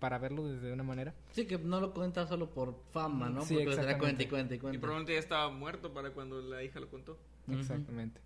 para 0.00 0.18
verlo 0.18 0.44
desde 0.48 0.72
una 0.72 0.82
manera. 0.82 1.14
Sí, 1.32 1.46
que 1.46 1.56
no 1.58 1.80
lo 1.80 1.94
cuenta 1.94 2.26
solo 2.26 2.50
por 2.50 2.74
fama, 2.92 3.28
¿no? 3.28 3.42
Sí, 3.42 3.54
Porque 3.54 3.70
será 3.70 3.82
exactamente. 3.92 3.98
cuenta 3.98 4.22
y 4.22 4.26
cuenta 4.26 4.54
y 4.54 4.56
Y 4.56 4.60
cuenta. 4.60 4.80
probablemente 4.80 5.12
ya 5.12 5.20
estaba 5.20 5.48
muerto 5.50 5.92
para 5.94 6.10
cuando 6.10 6.40
la 6.42 6.64
hija 6.64 6.80
lo 6.80 6.88
contó. 6.90 7.16
Exactamente. 7.52 8.20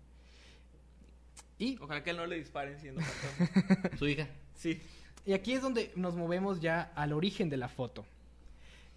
Y, 1.59 1.77
Ojalá 1.79 2.03
que 2.03 2.09
a 2.09 2.13
él 2.13 2.17
no 2.17 2.25
le 2.25 2.37
disparen 2.37 2.79
siendo 2.79 3.01
fantasma. 3.37 3.97
Su 3.99 4.07
hija. 4.07 4.27
sí. 4.55 4.81
y 5.25 5.33
aquí 5.33 5.53
es 5.53 5.61
donde 5.61 5.91
nos 5.95 6.15
movemos 6.15 6.59
ya 6.59 6.91
al 6.95 7.13
origen 7.13 7.49
de 7.51 7.57
la 7.57 7.67
foto. 7.69 8.03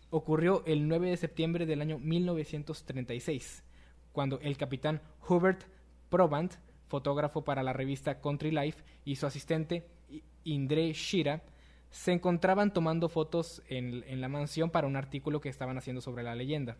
Ocurrió 0.08 0.62
el 0.64 0.88
9 0.88 1.10
de 1.10 1.16
septiembre 1.18 1.66
del 1.66 1.82
año 1.82 1.98
1936, 1.98 3.62
cuando 4.12 4.38
el 4.40 4.56
capitán 4.56 5.02
Hubert 5.28 5.64
Probant, 6.08 6.54
fotógrafo 6.88 7.44
para 7.44 7.62
la 7.62 7.72
revista 7.72 8.20
Country 8.20 8.50
Life, 8.50 8.82
y 9.04 9.16
su 9.16 9.26
asistente 9.26 9.86
Indre 10.44 10.92
Shira 10.92 11.42
se 11.90 12.12
encontraban 12.12 12.72
tomando 12.72 13.08
fotos 13.08 13.62
en, 13.68 14.04
en 14.06 14.20
la 14.20 14.28
mansión 14.28 14.70
para 14.70 14.86
un 14.86 14.96
artículo 14.96 15.40
que 15.40 15.48
estaban 15.48 15.78
haciendo 15.78 16.00
sobre 16.00 16.24
la 16.24 16.34
leyenda. 16.34 16.76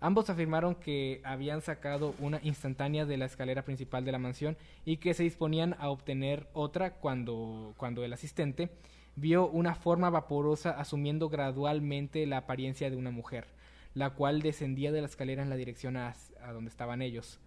Ambos 0.00 0.30
afirmaron 0.30 0.76
que 0.76 1.20
habían 1.24 1.60
sacado 1.60 2.14
una 2.20 2.38
instantánea 2.44 3.04
de 3.04 3.16
la 3.16 3.24
escalera 3.24 3.64
principal 3.64 4.04
de 4.04 4.12
la 4.12 4.18
mansión 4.18 4.56
y 4.84 4.98
que 4.98 5.12
se 5.12 5.24
disponían 5.24 5.74
a 5.80 5.90
obtener 5.90 6.48
otra 6.52 6.94
cuando, 6.94 7.74
cuando 7.76 8.04
el 8.04 8.12
asistente 8.12 8.70
vio 9.16 9.48
una 9.48 9.74
forma 9.74 10.08
vaporosa 10.08 10.70
asumiendo 10.70 11.28
gradualmente 11.28 12.24
la 12.26 12.38
apariencia 12.38 12.90
de 12.90 12.96
una 12.96 13.10
mujer, 13.10 13.46
la 13.94 14.10
cual 14.10 14.40
descendía 14.40 14.92
de 14.92 15.00
la 15.00 15.08
escalera 15.08 15.42
en 15.42 15.50
la 15.50 15.56
dirección 15.56 15.96
a, 15.96 16.14
a 16.42 16.52
donde 16.52 16.70
estaban 16.70 17.02
ellos. 17.02 17.40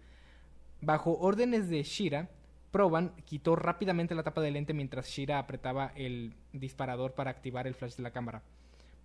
Bajo 0.82 1.16
órdenes 1.18 1.68
de 1.68 1.82
Shira, 1.84 2.28
Proban 2.72 3.12
quitó 3.24 3.54
rápidamente 3.56 4.14
la 4.14 4.22
tapa 4.22 4.40
del 4.40 4.54
lente 4.54 4.74
mientras 4.74 5.08
Shira 5.08 5.38
apretaba 5.38 5.92
el 5.94 6.32
disparador 6.52 7.12
para 7.12 7.30
activar 7.30 7.66
el 7.66 7.74
flash 7.74 7.94
de 7.96 8.02
la 8.02 8.10
cámara. 8.10 8.42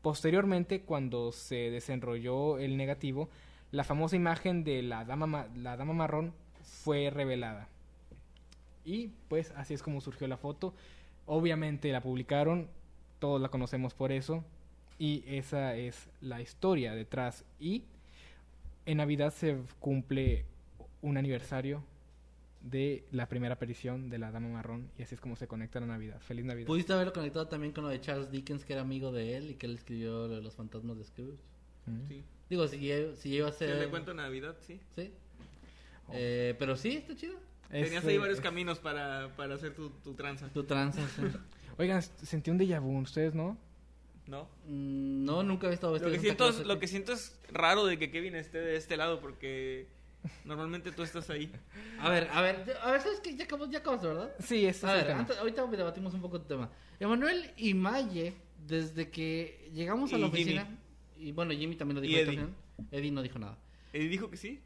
Posteriormente, 0.01 0.82
cuando 0.82 1.32
se 1.32 1.69
desenrolló 1.69 2.59
el 2.59 2.78
negativo, 2.78 3.30
la 3.71 3.84
famosa 3.84 4.15
imagen 4.15 4.63
de 4.63 4.82
la 4.82 5.05
dama, 5.05 5.28
ma- 5.28 5.47
la 5.55 5.75
dama 5.78 5.93
marrón 5.93 6.34
fue 6.84 7.09
revelada. 7.09 7.67
Y 8.86 9.09
pues 9.28 9.51
así 9.57 9.73
es 9.73 9.84
como 9.84 9.99
surgió 10.01 10.28
la 10.28 10.38
foto. 10.38 10.73
Obviamente 11.25 11.91
la 11.91 12.01
publicaron, 12.01 12.67
todos 13.19 13.41
la 13.41 13.49
conocemos 13.49 13.93
por 13.93 14.11
eso. 14.13 14.43
Y 14.97 15.23
esa 15.28 15.75
es 15.75 16.07
la 16.21 16.41
historia 16.41 16.95
detrás. 16.95 17.43
Y 17.59 17.84
en 18.86 18.97
Navidad 18.97 19.34
se 19.34 19.57
cumple 19.82 20.45
un 21.02 21.18
aniversario 21.18 21.84
de 22.62 23.06
la 23.12 23.30
primera 23.30 23.56
aparición 23.56 24.10
de 24.10 24.18
la 24.18 24.32
Dama 24.32 24.50
Marrón 24.50 24.89
y 24.98 25.04
así 25.04 25.16
es 25.16 25.22
como 25.22 25.36
se 25.36 25.48
conecta 25.48 25.80
la 25.80 25.88
Navidad. 25.88 26.20
Feliz 26.22 26.45
Navidad. 26.45 26.68
Pudiste 26.68 26.93
haberlo 26.93 27.14
conectado 27.14 27.48
también 27.48 27.72
con 27.72 27.84
lo 27.84 27.89
de 27.89 28.02
Charles 28.02 28.32
Dickens, 28.32 28.66
que 28.66 28.74
era 28.74 28.82
amigo 28.82 29.12
de 29.12 29.38
él 29.38 29.52
y 29.52 29.56
que 29.56 29.68
él 29.68 29.76
escribió 29.76 30.28
lo 30.28 30.36
de 30.36 30.41
los 30.41 30.56
fantasmas 30.56 30.98
de 30.98 31.04
Scrooge. 31.04 31.39
Mm. 31.86 32.08
Sí. 32.08 32.24
Digo, 32.50 32.68
si, 32.68 32.78
si 33.16 33.30
lleva 33.30 33.50
a 33.50 33.52
ser... 33.52 33.78
le 33.78 33.89
cuento 33.89 34.14
Navidad, 34.14 34.56
sí. 34.66 34.80
Sí. 34.95 35.12
Eh, 36.14 36.56
pero 36.58 36.76
sí, 36.76 36.98
está 36.98 37.16
chido. 37.16 37.36
Tenías 37.70 38.06
ahí 38.06 38.18
varios 38.18 38.39
caminos 38.39 38.80
para, 38.80 39.36
para 39.36 39.56
hacer 39.56 39.74
tu, 39.74 39.89
tu 39.89 40.14
tranza, 40.14 40.48
Tu 40.50 40.64
tranza, 40.64 41.02
sí. 41.10 41.24
Oigan, 41.78 42.02
sentí 42.02 42.50
un 42.50 42.58
déjà 42.58 42.80
vu, 42.80 42.98
¿ustedes 42.98 43.36
no? 43.36 43.58
¿no? 44.26 44.50
Mm, 44.66 45.26
no, 45.26 45.43
nunca 45.43 45.68
he 45.68 45.72
visto 45.72 45.88
Lo 45.88 45.93
vestido 45.93 46.12
que, 46.12 46.20
siento 46.20 46.50
es, 46.50 46.66
lo 46.66 46.80
que 46.80 46.88
siento 46.88 47.14
es 47.14 47.38
raro 47.52 47.86
de 47.86 47.98
que 47.98 48.12
Kevin 48.12 48.36
esté 48.36 48.60
de 48.60 48.76
este 48.76 48.98
lado 48.98 49.20
porque 49.20 49.88
normalmente 50.45 50.91
tú 50.91 51.03
estás 51.03 51.30
ahí. 51.30 51.51
A 51.99 52.09
ver, 52.09 52.30
a 52.32 52.41
ver, 52.41 52.78
a 52.82 52.91
ver, 52.91 53.01
¿sabes 53.01 53.20
qué? 53.22 53.36
Ya 53.36 53.45
acabamos, 53.45 53.70
ya 53.72 53.80
acabamos, 53.80 54.05
¿verdad? 54.05 54.36
Sí, 54.39 54.65
este 54.65 54.86
A 54.86 54.89
es 54.89 54.95
el 54.95 54.99
ver, 54.99 55.07
tema. 55.07 55.20
antes- 55.22 55.38
ahorita 55.38 55.68
debatimos 55.68 56.13
un 56.13 56.22
poco 56.22 56.38
el 56.38 56.43
tema. 56.45 56.70
Emanuel 56.99 57.51
y 57.57 57.74
Maye, 57.74 58.34
desde 58.68 59.09
que 59.09 59.70
llegamos 59.74 60.11
a 60.13 60.18
Y 60.18 60.22
la 60.22 60.28
Jimmy. 60.28 60.41
oficina, 60.41 60.78
y 61.18 61.32
bueno, 61.32 61.51
Jimmy 61.53 61.76
también 61.76 61.95
lo 61.95 62.01
dijo. 62.01 62.13
Y 62.13 62.20
Eddie. 62.20 62.47
Eddie 62.91 63.11
no 63.11 63.22
dijo 63.22 63.39
nada. 63.39 63.57
Él 63.93 64.09
dijo 64.09 64.30
que 64.30 64.38
sí. 64.38 64.59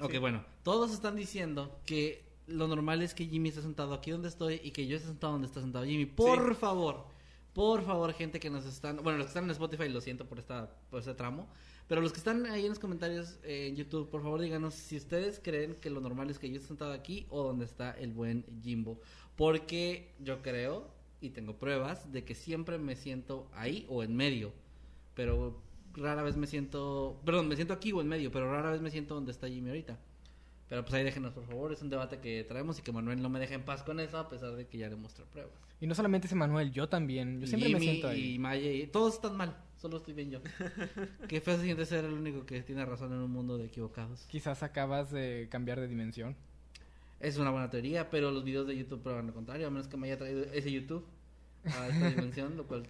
Ok, 0.00 0.12
Sí. 0.12 0.18
bueno, 0.18 0.44
todos 0.62 0.92
están 0.92 1.16
diciendo 1.16 1.78
que 1.86 2.24
lo 2.46 2.66
normal 2.68 3.00
es 3.02 3.14
que 3.14 3.26
Jimmy 3.26 3.48
esté 3.50 3.62
sentado 3.62 3.94
aquí 3.94 4.10
donde 4.10 4.28
estoy 4.28 4.60
y 4.62 4.72
que 4.72 4.86
yo 4.86 4.96
esté 4.96 5.08
sentado 5.08 5.32
donde 5.34 5.46
está 5.46 5.60
sentado 5.60 5.84
Jimmy. 5.84 6.04
Por 6.06 6.54
favor, 6.56 7.06
por 7.54 7.84
favor, 7.84 8.12
gente 8.12 8.40
que 8.40 8.50
nos 8.50 8.66
están, 8.66 8.96
bueno, 8.96 9.16
los 9.18 9.26
que 9.26 9.30
están 9.30 9.44
en 9.44 9.50
Spotify, 9.50 9.88
lo 9.88 10.00
siento 10.00 10.26
por 10.26 10.38
esta, 10.40 10.68
por 10.90 10.98
este 10.98 11.14
tramo, 11.14 11.48
pero 11.86 12.00
los 12.00 12.12
que 12.12 12.18
están 12.18 12.44
ahí 12.46 12.64
en 12.64 12.70
los 12.70 12.80
comentarios 12.80 13.38
eh, 13.44 13.68
en 13.68 13.76
YouTube, 13.76 14.10
por 14.10 14.22
favor, 14.22 14.40
díganos 14.40 14.74
si 14.74 14.96
ustedes 14.96 15.40
creen 15.42 15.76
que 15.76 15.88
lo 15.88 16.00
normal 16.00 16.28
es 16.30 16.38
que 16.38 16.50
yo 16.50 16.56
esté 16.56 16.68
sentado 16.68 16.92
aquí 16.92 17.26
o 17.30 17.44
donde 17.44 17.64
está 17.64 17.92
el 17.92 18.12
buen 18.12 18.44
Jimbo, 18.62 19.00
porque 19.36 20.14
yo 20.18 20.42
creo 20.42 20.90
y 21.20 21.30
tengo 21.30 21.56
pruebas 21.56 22.10
de 22.10 22.24
que 22.24 22.34
siempre 22.34 22.78
me 22.78 22.96
siento 22.96 23.48
ahí 23.54 23.86
o 23.88 24.02
en 24.02 24.16
medio, 24.16 24.52
pero 25.14 25.62
rara 25.94 26.22
vez 26.22 26.36
me 26.36 26.48
siento, 26.48 27.20
perdón, 27.24 27.46
me 27.46 27.54
siento 27.54 27.72
aquí 27.72 27.92
o 27.92 28.00
en 28.00 28.08
medio, 28.08 28.32
pero 28.32 28.50
rara 28.50 28.72
vez 28.72 28.80
me 28.80 28.90
siento 28.90 29.14
donde 29.14 29.30
está 29.30 29.48
Jimmy 29.48 29.68
ahorita. 29.68 29.98
Pero 30.68 30.82
pues 30.82 30.94
ahí 30.94 31.04
déjenos, 31.04 31.32
por 31.32 31.44
favor, 31.46 31.72
es 31.72 31.82
un 31.82 31.90
debate 31.90 32.18
que 32.20 32.42
traemos 32.44 32.78
y 32.78 32.82
que 32.82 32.90
Manuel 32.90 33.20
no 33.20 33.28
me 33.28 33.38
deje 33.38 33.54
en 33.54 33.64
paz 33.64 33.82
con 33.82 34.00
eso, 34.00 34.18
a 34.18 34.28
pesar 34.28 34.56
de 34.56 34.66
que 34.66 34.78
ya 34.78 34.88
le 34.88 34.96
mostré 34.96 35.24
pruebas. 35.26 35.52
Y 35.80 35.86
no 35.86 35.94
solamente 35.94 36.26
ese 36.26 36.34
Manuel, 36.34 36.72
yo 36.72 36.88
también. 36.88 37.40
Yo 37.40 37.46
siempre 37.46 37.68
Jimmy 37.68 37.80
me 37.80 37.84
siento 37.84 38.08
ahí. 38.08 38.34
y 38.34 38.38
Maye, 38.38 38.74
y 38.74 38.86
todos 38.86 39.14
están 39.14 39.36
mal, 39.36 39.54
solo 39.76 39.98
estoy 39.98 40.14
bien 40.14 40.30
yo. 40.30 40.40
Qué 41.28 41.40
feo 41.40 41.56
se 41.56 41.64
siente 41.64 41.84
ser 41.84 42.06
el 42.06 42.12
único 42.14 42.46
que 42.46 42.62
tiene 42.62 42.84
razón 42.86 43.12
en 43.12 43.18
un 43.18 43.30
mundo 43.30 43.58
de 43.58 43.66
equivocados. 43.66 44.26
Quizás 44.28 44.62
acabas 44.62 45.10
de 45.10 45.48
cambiar 45.50 45.80
de 45.80 45.88
dimensión. 45.88 46.34
Es 47.20 47.36
una 47.36 47.50
buena 47.50 47.70
teoría, 47.70 48.10
pero 48.10 48.30
los 48.30 48.44
videos 48.44 48.66
de 48.66 48.76
YouTube 48.76 49.02
prueban 49.02 49.26
lo 49.26 49.34
contrario, 49.34 49.66
a 49.66 49.70
menos 49.70 49.88
que 49.88 49.96
me 49.96 50.06
haya 50.06 50.18
traído 50.18 50.44
ese 50.44 50.72
YouTube 50.72 51.06
a 51.64 51.88
esta 51.88 52.10
dimensión, 52.10 52.56
lo 52.56 52.66
cual 52.66 52.86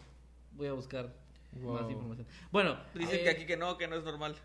voy 0.57 0.69
a 0.69 0.73
buscar 0.73 1.13
más 1.61 1.91
información. 1.91 2.27
Bueno, 2.51 2.77
Dicen 2.95 3.21
eh, 3.21 3.23
que 3.25 3.31
aquí 3.31 3.47
que 3.47 3.57
no, 3.57 3.77
que 3.77 3.89
no 3.89 3.97
es 3.97 4.05
normal. 4.05 4.37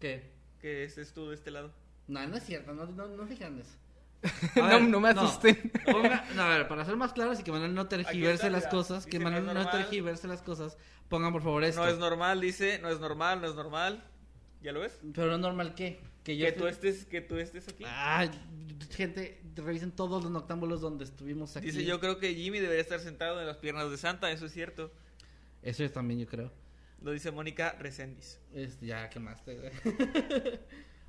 ¿Qué? 0.00 0.30
Que 0.60 0.84
estés 0.84 1.12
tú 1.12 1.28
de 1.28 1.34
este 1.34 1.50
lado. 1.50 1.72
No, 2.08 2.26
no 2.26 2.36
es 2.36 2.44
cierto, 2.44 2.74
no, 2.74 2.86
no, 2.86 3.08
no 3.08 3.26
fijan 3.26 3.58
eso. 3.58 3.76
No, 4.56 4.80
no 4.80 5.00
me 5.00 5.08
asusten. 5.10 5.70
ponga- 5.84 6.24
no, 6.34 6.42
a 6.42 6.48
ver, 6.48 6.68
para 6.68 6.84
ser 6.84 6.96
más 6.96 7.12
claros 7.12 7.40
y 7.40 7.42
que 7.42 7.52
Manuel 7.52 7.74
no 7.74 7.86
tergiverse 7.88 8.48
las 8.50 8.66
cosas, 8.66 9.04
que 9.06 9.18
Manuel 9.18 9.44
no 9.44 9.52
no, 9.54 9.60
es 9.60 9.66
normal. 9.66 9.82
tergiverse 9.82 10.26
las 10.28 10.40
cosas, 10.42 10.76
pongan 11.08 11.32
por 11.32 11.42
favor 11.42 11.62
esto. 11.64 11.82
No 11.82 11.88
es 11.88 11.98
normal, 11.98 12.40
dice, 12.40 12.78
no 12.80 12.88
es 12.88 13.00
normal, 13.00 13.40
no 13.42 13.48
es 13.48 13.54
normal. 13.54 14.02
¿Ya 14.62 14.72
lo 14.72 14.80
ves? 14.80 14.98
Pero 15.14 15.26
no 15.28 15.34
es 15.34 15.40
normal 15.40 15.74
que 15.74 16.00
que 16.24 16.38
yo 16.38 16.46
Que 16.46 16.52
tú 16.52 16.66
esté- 16.66 16.88
estés, 16.88 17.04
que 17.06 17.20
tú 17.20 17.36
estés 17.36 17.68
aquí. 17.68 17.84
Ah, 17.86 18.26
gente, 18.90 19.42
revisen 19.56 19.92
todos 19.92 20.22
los 20.22 20.32
noctámbulos 20.32 20.80
donde 20.80 21.04
estuvimos 21.04 21.54
aquí. 21.58 21.66
Dice, 21.66 21.84
yo 21.84 22.00
creo 22.00 22.18
que 22.18 22.34
Jimmy 22.34 22.60
debería 22.60 22.80
estar 22.80 22.98
sentado 23.00 23.38
en 23.42 23.46
las 23.46 23.58
piernas 23.58 23.90
de 23.90 23.98
Santa, 23.98 24.30
eso 24.30 24.46
es 24.46 24.52
cierto. 24.52 24.90
Eso 25.62 25.86
también 25.90 26.20
yo 26.20 26.26
creo. 26.26 26.50
Lo 27.02 27.10
dice 27.10 27.30
Mónica 27.30 27.76
Resendiz. 27.78 28.40
Este, 28.54 28.86
ya, 28.86 29.10
¿qué 29.10 29.20
más? 29.20 29.44
te- 29.44 29.70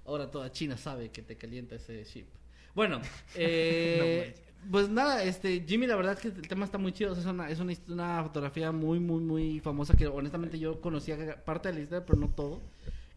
Ahora 0.06 0.30
toda 0.30 0.52
China 0.52 0.78
sabe 0.78 1.10
que 1.10 1.22
te 1.22 1.36
calienta 1.36 1.76
ese 1.76 2.04
chip. 2.06 2.28
Bueno, 2.74 3.02
eh, 3.36 4.36
pues 4.72 4.90
nada, 4.90 5.24
este 5.24 5.64
Jimmy, 5.68 5.88
la 5.88 5.96
verdad 5.96 6.14
es 6.14 6.20
que 6.20 6.28
el 6.28 6.48
tema 6.48 6.66
está 6.66 6.78
muy 6.78 6.92
chido. 6.92 7.14
es 7.14 7.26
una, 7.26 7.50
es 7.50 7.60
una, 7.88 8.24
fotografía 8.24 8.72
muy, 8.72 9.00
muy, 9.00 9.22
muy 9.22 9.60
famosa 9.60 9.96
que 9.96 10.08
honestamente 10.08 10.60
yo 10.60 10.82
conocía 10.82 11.44
parte 11.44 11.70
de 11.70 11.76
la 11.76 11.82
historia, 11.82 12.06
pero 12.06 12.20
no 12.20 12.30
todo. 12.30 12.62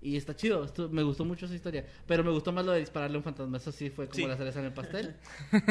Y 0.00 0.16
está 0.16 0.36
chido, 0.36 0.64
esto- 0.64 0.88
me 0.90 1.02
gustó 1.02 1.24
mucho 1.24 1.46
esa 1.46 1.56
historia. 1.56 1.84
Pero 2.06 2.22
me 2.22 2.30
gustó 2.30 2.52
más 2.52 2.64
lo 2.64 2.70
de 2.70 2.78
dispararle 2.78 3.16
a 3.16 3.18
un 3.18 3.24
fantasma. 3.24 3.56
Eso 3.56 3.72
sí 3.72 3.90
fue 3.90 4.06
como 4.06 4.14
Sí. 4.16 4.26
la 4.26 4.36
cereza 4.36 4.60
en 4.60 4.66
el 4.66 4.72
pastel. 4.72 5.16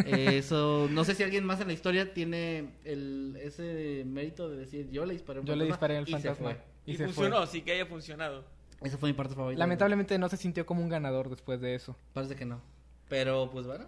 Eh, 0.05 0.37
Eso, 0.39 0.89
no 0.91 1.05
sé 1.05 1.15
si 1.15 1.23
alguien 1.23 1.45
más 1.45 1.61
en 1.61 1.67
la 1.67 1.73
historia 1.73 2.13
tiene 2.13 2.71
el, 2.83 3.37
ese 3.41 4.03
mérito 4.05 4.49
de 4.49 4.57
decir 4.57 4.89
yo 4.91 5.05
le 5.05 5.13
disparé 5.13 5.37
a 5.37 5.41
un 5.41 5.47
Yo 5.47 5.55
le 5.55 5.65
fantasma 5.69 5.75
disparé 5.87 5.97
al 5.97 6.03
y 6.03 6.05
se 6.07 6.11
fantasma. 6.11 6.49
fue. 6.51 6.61
Y, 6.85 6.91
Y, 6.91 6.97
se 6.97 7.05
funcionó, 7.05 7.37
fue. 7.37 7.47
sí 7.47 7.61
que 7.61 7.71
haya 7.71 7.85
funcionado. 7.85 8.43
Esa 8.81 8.97
fue 8.97 9.09
mi 9.09 9.13
parte 9.13 9.33
favorita. 9.35 9.59
Lamentablemente 9.59 10.17
no 10.19 10.29
se 10.29 10.37
sintió 10.37 10.65
como 10.65 10.81
un 10.81 10.89
ganador 10.89 11.29
después 11.29 11.59
de 11.61 11.75
eso. 11.75 11.95
Parece 12.13 12.35
que 12.35 12.45
no. 12.45 12.61
Pero 13.09 13.49
pues 13.51 13.65
bueno, 13.65 13.85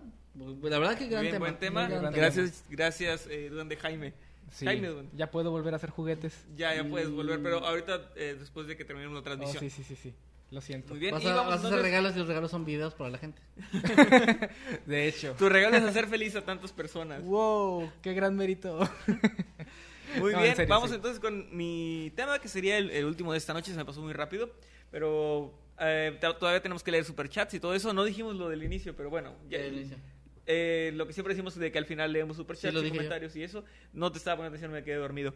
la 0.63 0.79
verdad 0.79 0.97
que 0.97 1.07
gran 1.07 1.21
Bien, 1.23 1.33
tema. 1.35 1.45
buen 1.45 1.59
tema. 1.59 1.87
muy 1.87 1.97
gran 1.99 2.13
Gracias, 2.13 2.63
gracias, 2.69 3.27
eh, 3.29 3.49
duende 3.49 3.75
Jaime. 3.77 4.13
Sí, 4.51 4.65
Jaime, 4.65 4.87
duende. 4.87 5.11
ya 5.15 5.29
puedo 5.29 5.51
volver 5.51 5.73
a 5.73 5.77
hacer 5.77 5.91
juguetes. 5.91 6.45
Ya, 6.57 6.73
ya 6.73 6.83
puedes 6.83 7.11
volver, 7.11 7.37
Mm. 7.39 7.43
pero 7.43 7.65
ahorita, 7.65 8.09
eh, 8.15 8.35
después 8.39 8.65
de 8.65 8.75
que 8.77 8.83
terminemos 8.85 9.13
la 9.13 9.19
Oh, 9.19 9.23
transmisión. 9.23 9.59
sí, 9.59 9.69
sí, 9.69 9.83
sí, 9.83 9.95
sí. 9.95 10.13
Lo 10.51 10.61
siento. 10.61 10.89
Muy 10.89 10.99
bien, 10.99 11.13
Vas 11.13 11.23
y 11.23 11.27
a, 11.27 11.35
vamos 11.35 11.53
vas 11.53 11.63
a 11.63 11.67
hacer 11.67 11.81
regalos 11.83 12.15
y 12.15 12.19
los 12.19 12.27
regalos 12.27 12.49
son 12.49 12.65
videos 12.65 12.95
para 12.95 13.11
la 13.11 13.19
gente. 13.19 13.39
De 14.87 15.07
hecho. 15.07 15.33
Tu 15.37 15.47
regalo 15.47 15.77
es 15.77 15.83
hacer 15.83 16.07
feliz 16.07 16.35
a 16.35 16.41
tantas 16.41 16.71
personas. 16.71 17.23
Wow, 17.23 17.91
qué 18.01 18.13
gran 18.15 18.35
mérito. 18.35 18.79
Muy 20.19 20.31
No, 20.33 20.39
bien, 20.39 20.51
en 20.51 20.55
serio, 20.55 20.69
vamos 20.73 20.89
sí. 20.89 20.95
entonces 20.95 21.19
con 21.19 21.55
mi 21.55 22.11
tema, 22.15 22.39
que 22.39 22.47
sería 22.47 22.77
el, 22.77 22.89
el 22.91 23.05
último 23.05 23.31
de 23.31 23.37
esta 23.37 23.53
noche, 23.53 23.71
se 23.71 23.77
me 23.77 23.85
pasó 23.85 24.01
muy 24.01 24.13
rápido, 24.13 24.51
pero 24.91 25.53
eh, 25.79 26.17
todavía 26.39 26.61
tenemos 26.61 26.83
que 26.83 26.91
leer 26.91 27.05
superchats 27.05 27.53
y 27.53 27.59
todo 27.59 27.73
eso. 27.73 27.93
No 27.93 28.03
dijimos 28.03 28.35
lo 28.35 28.49
del 28.49 28.63
inicio, 28.63 28.95
pero 28.95 29.09
bueno, 29.09 29.35
ya- 29.49 29.59
Ya, 29.59 29.67
inicio. 29.67 29.97
eh, 30.45 30.91
lo 30.95 31.05
que 31.07 31.13
siempre 31.13 31.33
decimos 31.33 31.55
de 31.55 31.71
que 31.71 31.77
al 31.77 31.85
final 31.85 32.11
leemos 32.11 32.37
Sí, 32.37 32.41
superchats 32.41 32.73
lo 32.73 32.79
y 32.81 32.83
dije 32.85 32.95
yo. 32.95 32.99
comentarios 33.01 33.35
y 33.35 33.43
eso. 33.43 33.63
No 33.93 34.11
te 34.11 34.17
estaba 34.17 34.37
poniendo 34.37 34.55
atención, 34.55 34.71
me 34.71 34.83
quedé 34.83 34.95
dormido. 34.95 35.33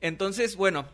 Entonces, 0.00 0.56
bueno, 0.56 0.86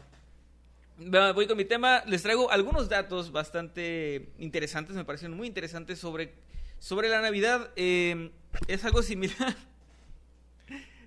voy 1.35 1.47
con 1.47 1.57
mi 1.57 1.65
tema. 1.65 2.03
Les 2.07 2.23
traigo 2.23 2.51
algunos 2.51 2.89
datos 2.89 3.33
bastante 3.33 4.29
interesantes, 4.39 4.95
me 4.95 5.05
parecieron 5.05 5.37
muy 5.37 5.47
interesantes 5.49 5.99
sobre, 5.99 6.35
sobre 6.79 7.09
la 7.09 7.21
Navidad. 7.21 7.71
Eh, 7.77 8.31
es 8.69 8.85
algo 8.85 9.03
similar. 9.03 9.57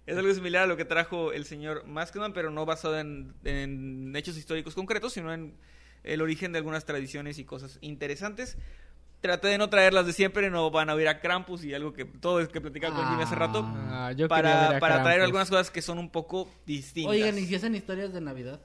Es 0.06 0.18
algo 0.18 0.34
similar 0.34 0.64
a 0.64 0.68
lo 0.68 0.78
que 0.78 0.86
trajo 0.86 1.32
el 1.32 1.46
señor 1.46 1.86
Maskman, 1.88 2.34
pero 2.34 2.52
no 2.52 2.66
basado 2.66 3.00
en, 3.00 3.34
en 3.44 4.16
hechos 4.16 4.38
históricos 4.38 4.76
concretos, 4.76 5.14
sino 5.14 5.34
en 5.34 5.56
el 6.04 6.22
origen 6.22 6.52
de 6.52 6.60
algunas 6.60 6.86
tradiciones 6.86 7.40
y 7.40 7.46
cosas 7.46 7.80
interesantes. 7.82 8.58
Traté 9.22 9.48
de 9.48 9.58
no 9.58 9.70
traerlas 9.70 10.06
de 10.06 10.14
siempre, 10.14 10.52
no 10.52 10.70
van 10.70 10.92
a 10.92 10.94
oír 10.94 11.08
a 11.08 11.20
Krampus 11.20 11.64
y 11.64 11.74
algo 11.74 11.94
que 11.94 12.06
todo 12.06 12.40
es 12.40 12.50
que 12.50 12.62
platicaba 12.62 12.96
con 12.96 13.10
Jimmy 13.10 13.24
hace 13.24 13.34
rato. 13.34 13.64
Ah, 13.66 14.12
yo 14.16 14.28
para 14.28 14.68
ver 14.68 14.78
a 14.78 14.80
para 14.80 15.02
traer 15.02 15.22
algunas 15.22 15.50
cosas 15.50 15.72
que 15.72 15.82
son 15.82 15.98
un 15.98 16.12
poco 16.12 16.48
distintas. 16.68 17.12
Oigan, 17.12 17.38
¿y 17.40 17.46
si 17.48 17.56
hacen 17.56 17.74
historias 17.74 18.14
de 18.14 18.22
Navidad? 18.22 18.62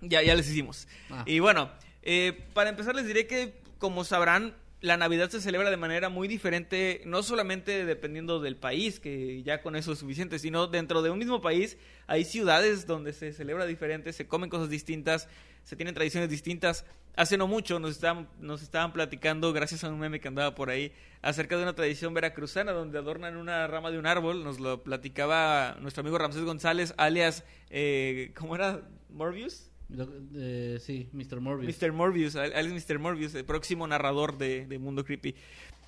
Ya, 0.00 0.22
ya 0.22 0.34
les 0.34 0.50
hicimos. 0.50 0.88
Ah. 1.10 1.22
Y 1.26 1.38
bueno, 1.38 1.70
eh, 2.02 2.44
para 2.54 2.70
empezar 2.70 2.96
les 2.96 3.06
diré 3.06 3.28
que, 3.28 3.54
como 3.78 4.02
sabrán, 4.02 4.56
la 4.84 4.98
Navidad 4.98 5.30
se 5.30 5.40
celebra 5.40 5.70
de 5.70 5.78
manera 5.78 6.10
muy 6.10 6.28
diferente, 6.28 7.00
no 7.06 7.22
solamente 7.22 7.86
dependiendo 7.86 8.38
del 8.38 8.56
país, 8.56 9.00
que 9.00 9.42
ya 9.42 9.62
con 9.62 9.76
eso 9.76 9.92
es 9.92 9.98
suficiente, 9.98 10.38
sino 10.38 10.66
dentro 10.66 11.00
de 11.00 11.08
un 11.08 11.18
mismo 11.18 11.40
país 11.40 11.78
hay 12.06 12.24
ciudades 12.24 12.86
donde 12.86 13.14
se 13.14 13.32
celebra 13.32 13.64
diferente, 13.64 14.12
se 14.12 14.28
comen 14.28 14.50
cosas 14.50 14.68
distintas, 14.68 15.26
se 15.62 15.74
tienen 15.74 15.94
tradiciones 15.94 16.28
distintas. 16.28 16.84
Hace 17.16 17.38
no 17.38 17.46
mucho 17.46 17.78
nos 17.78 17.92
estaban, 17.92 18.28
nos 18.40 18.60
estaban 18.60 18.92
platicando, 18.92 19.54
gracias 19.54 19.84
a 19.84 19.88
un 19.88 19.98
meme 19.98 20.20
que 20.20 20.28
andaba 20.28 20.54
por 20.54 20.68
ahí, 20.68 20.92
acerca 21.22 21.56
de 21.56 21.62
una 21.62 21.74
tradición 21.74 22.12
veracruzana 22.12 22.72
donde 22.72 22.98
adornan 22.98 23.38
una 23.38 23.66
rama 23.66 23.90
de 23.90 23.98
un 23.98 24.06
árbol. 24.06 24.44
Nos 24.44 24.60
lo 24.60 24.82
platicaba 24.82 25.78
nuestro 25.80 26.02
amigo 26.02 26.18
Ramsés 26.18 26.44
González, 26.44 26.92
alias, 26.98 27.42
eh, 27.70 28.32
¿cómo 28.36 28.54
era? 28.54 28.82
¿Morbius? 29.08 29.70
Lo- 29.88 30.08
eh, 30.36 30.78
sí, 30.80 31.08
Mr. 31.12 31.40
Morbius. 31.40 31.80
Mr. 31.82 31.92
Morbius, 31.92 32.34
es 32.36 32.88
Mr. 32.90 32.98
Morbius, 32.98 33.34
el 33.34 33.44
próximo 33.44 33.86
narrador 33.86 34.38
de, 34.38 34.66
de 34.66 34.78
Mundo 34.78 35.04
Creepy. 35.04 35.34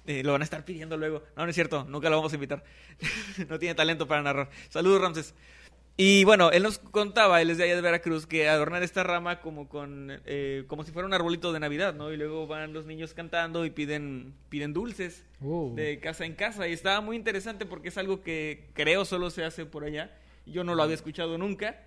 Eh, 0.06 0.22
lo 0.22 0.32
van 0.32 0.42
a 0.42 0.44
estar 0.44 0.64
pidiendo 0.64 0.96
luego. 0.96 1.22
No, 1.36 1.44
no 1.44 1.48
es 1.50 1.54
cierto, 1.54 1.84
nunca 1.88 2.08
lo 2.10 2.16
vamos 2.16 2.32
a 2.32 2.36
invitar. 2.36 2.62
no 3.48 3.58
tiene 3.58 3.74
talento 3.74 4.06
para 4.06 4.22
narrar. 4.22 4.50
Saludos, 4.68 5.00
Ramses. 5.00 5.34
Y 5.98 6.24
bueno, 6.24 6.50
él 6.52 6.62
nos 6.62 6.78
contaba, 6.78 7.40
él 7.40 7.48
es 7.48 7.56
de 7.56 7.64
allá 7.64 7.74
de 7.74 7.80
Veracruz, 7.80 8.26
que 8.26 8.50
adornar 8.50 8.82
esta 8.82 9.02
rama 9.02 9.40
como 9.40 9.66
con 9.66 10.20
eh, 10.26 10.64
como 10.66 10.84
si 10.84 10.92
fuera 10.92 11.06
un 11.08 11.14
arbolito 11.14 11.54
de 11.54 11.58
Navidad, 11.58 11.94
¿no? 11.94 12.12
Y 12.12 12.18
luego 12.18 12.46
van 12.46 12.74
los 12.74 12.84
niños 12.84 13.14
cantando 13.14 13.64
y 13.64 13.70
piden 13.70 14.34
piden 14.50 14.74
dulces 14.74 15.24
Uh. 15.40 15.74
de 15.74 15.98
casa 15.98 16.26
en 16.26 16.34
casa. 16.34 16.68
Y 16.68 16.72
estaba 16.74 17.00
muy 17.00 17.16
interesante 17.16 17.64
porque 17.64 17.88
es 17.88 17.96
algo 17.96 18.22
que 18.22 18.68
creo 18.74 19.06
solo 19.06 19.30
se 19.30 19.42
hace 19.42 19.64
por 19.64 19.84
allá. 19.84 20.14
Yo 20.44 20.64
no 20.64 20.74
lo 20.74 20.82
había 20.82 20.94
escuchado 20.96 21.38
nunca. 21.38 21.82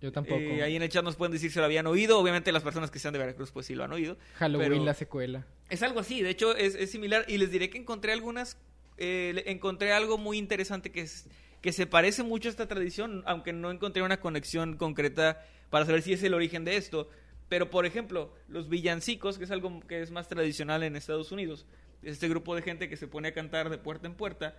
Yo 0.00 0.12
tampoco. 0.12 0.40
Eh, 0.40 0.62
ahí 0.62 0.76
en 0.76 0.82
el 0.82 0.88
chat 0.88 1.02
nos 1.02 1.16
pueden 1.16 1.32
decir 1.32 1.50
si 1.50 1.58
lo 1.58 1.64
habían 1.64 1.86
oído. 1.86 2.18
Obviamente 2.18 2.52
las 2.52 2.62
personas 2.62 2.90
que 2.90 2.98
sean 2.98 3.12
de 3.12 3.18
Veracruz 3.18 3.50
pues 3.50 3.66
sí 3.66 3.74
lo 3.74 3.84
han 3.84 3.92
oído. 3.92 4.16
Halloween, 4.34 4.70
pero- 4.70 4.84
la 4.84 4.94
secuela. 4.94 5.46
Es 5.70 5.82
algo 5.82 6.00
así, 6.00 6.22
de 6.22 6.30
hecho 6.30 6.56
es, 6.56 6.74
es 6.74 6.90
similar 6.90 7.24
y 7.28 7.38
les 7.38 7.50
diré 7.50 7.68
que 7.68 7.78
encontré 7.78 8.12
algunas, 8.12 8.56
eh, 8.96 9.42
encontré 9.46 9.92
algo 9.92 10.16
muy 10.18 10.38
interesante 10.38 10.90
que 10.90 11.00
es 11.02 11.26
que 11.60 11.72
se 11.72 11.86
parece 11.86 12.22
mucho 12.22 12.48
a 12.48 12.50
esta 12.50 12.68
tradición, 12.68 13.22
aunque 13.26 13.52
no 13.52 13.70
encontré 13.70 14.02
una 14.02 14.20
conexión 14.20 14.76
concreta 14.76 15.44
para 15.70 15.84
saber 15.84 16.02
si 16.02 16.12
es 16.12 16.22
el 16.22 16.34
origen 16.34 16.64
de 16.64 16.76
esto. 16.76 17.10
Pero 17.48 17.70
por 17.70 17.84
ejemplo, 17.86 18.32
los 18.48 18.68
villancicos, 18.68 19.38
que 19.38 19.44
es 19.44 19.50
algo 19.50 19.80
que 19.88 20.02
es 20.02 20.10
más 20.10 20.28
tradicional 20.28 20.82
en 20.82 20.94
Estados 20.96 21.32
Unidos, 21.32 21.66
es 22.02 22.12
este 22.12 22.28
grupo 22.28 22.54
de 22.54 22.62
gente 22.62 22.88
que 22.88 22.96
se 22.96 23.08
pone 23.08 23.28
a 23.28 23.34
cantar 23.34 23.70
de 23.70 23.78
puerta 23.78 24.06
en 24.06 24.14
puerta 24.14 24.54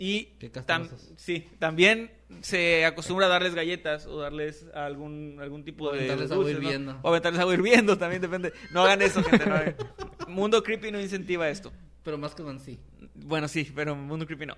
y 0.00 0.30
tam- 0.64 0.88
sí, 1.16 1.46
también 1.60 2.10
se 2.40 2.84
acostumbra 2.86 3.26
a 3.26 3.28
darles 3.28 3.54
galletas 3.54 4.06
o 4.06 4.18
darles 4.18 4.64
algún 4.74 5.36
algún 5.40 5.62
tipo 5.62 5.84
O 5.84 5.92
de 5.92 5.98
aventarles 5.98 6.30
agua 6.32 6.44
dulces, 6.44 6.58
¿no? 6.60 6.68
hirviendo. 6.68 6.98
O 7.02 7.08
aventarles 7.10 7.40
agua 7.40 7.54
hirviendo, 7.54 7.98
también 7.98 8.22
depende. 8.22 8.52
No 8.72 8.82
hagan 8.82 9.02
eso, 9.02 9.22
gente. 9.22 9.46
no 9.46 9.54
hagan- 9.54 9.76
Mundo 10.26 10.62
Creepy 10.62 10.90
no 10.90 11.00
incentiva 11.00 11.48
esto. 11.50 11.70
Pero 12.02 12.16
más 12.18 12.34
que 12.34 12.42
sí. 12.64 12.80
Bueno, 13.14 13.46
sí, 13.46 13.70
pero 13.74 13.94
Mundo 13.94 14.26
Creepy 14.26 14.46
no. 14.46 14.56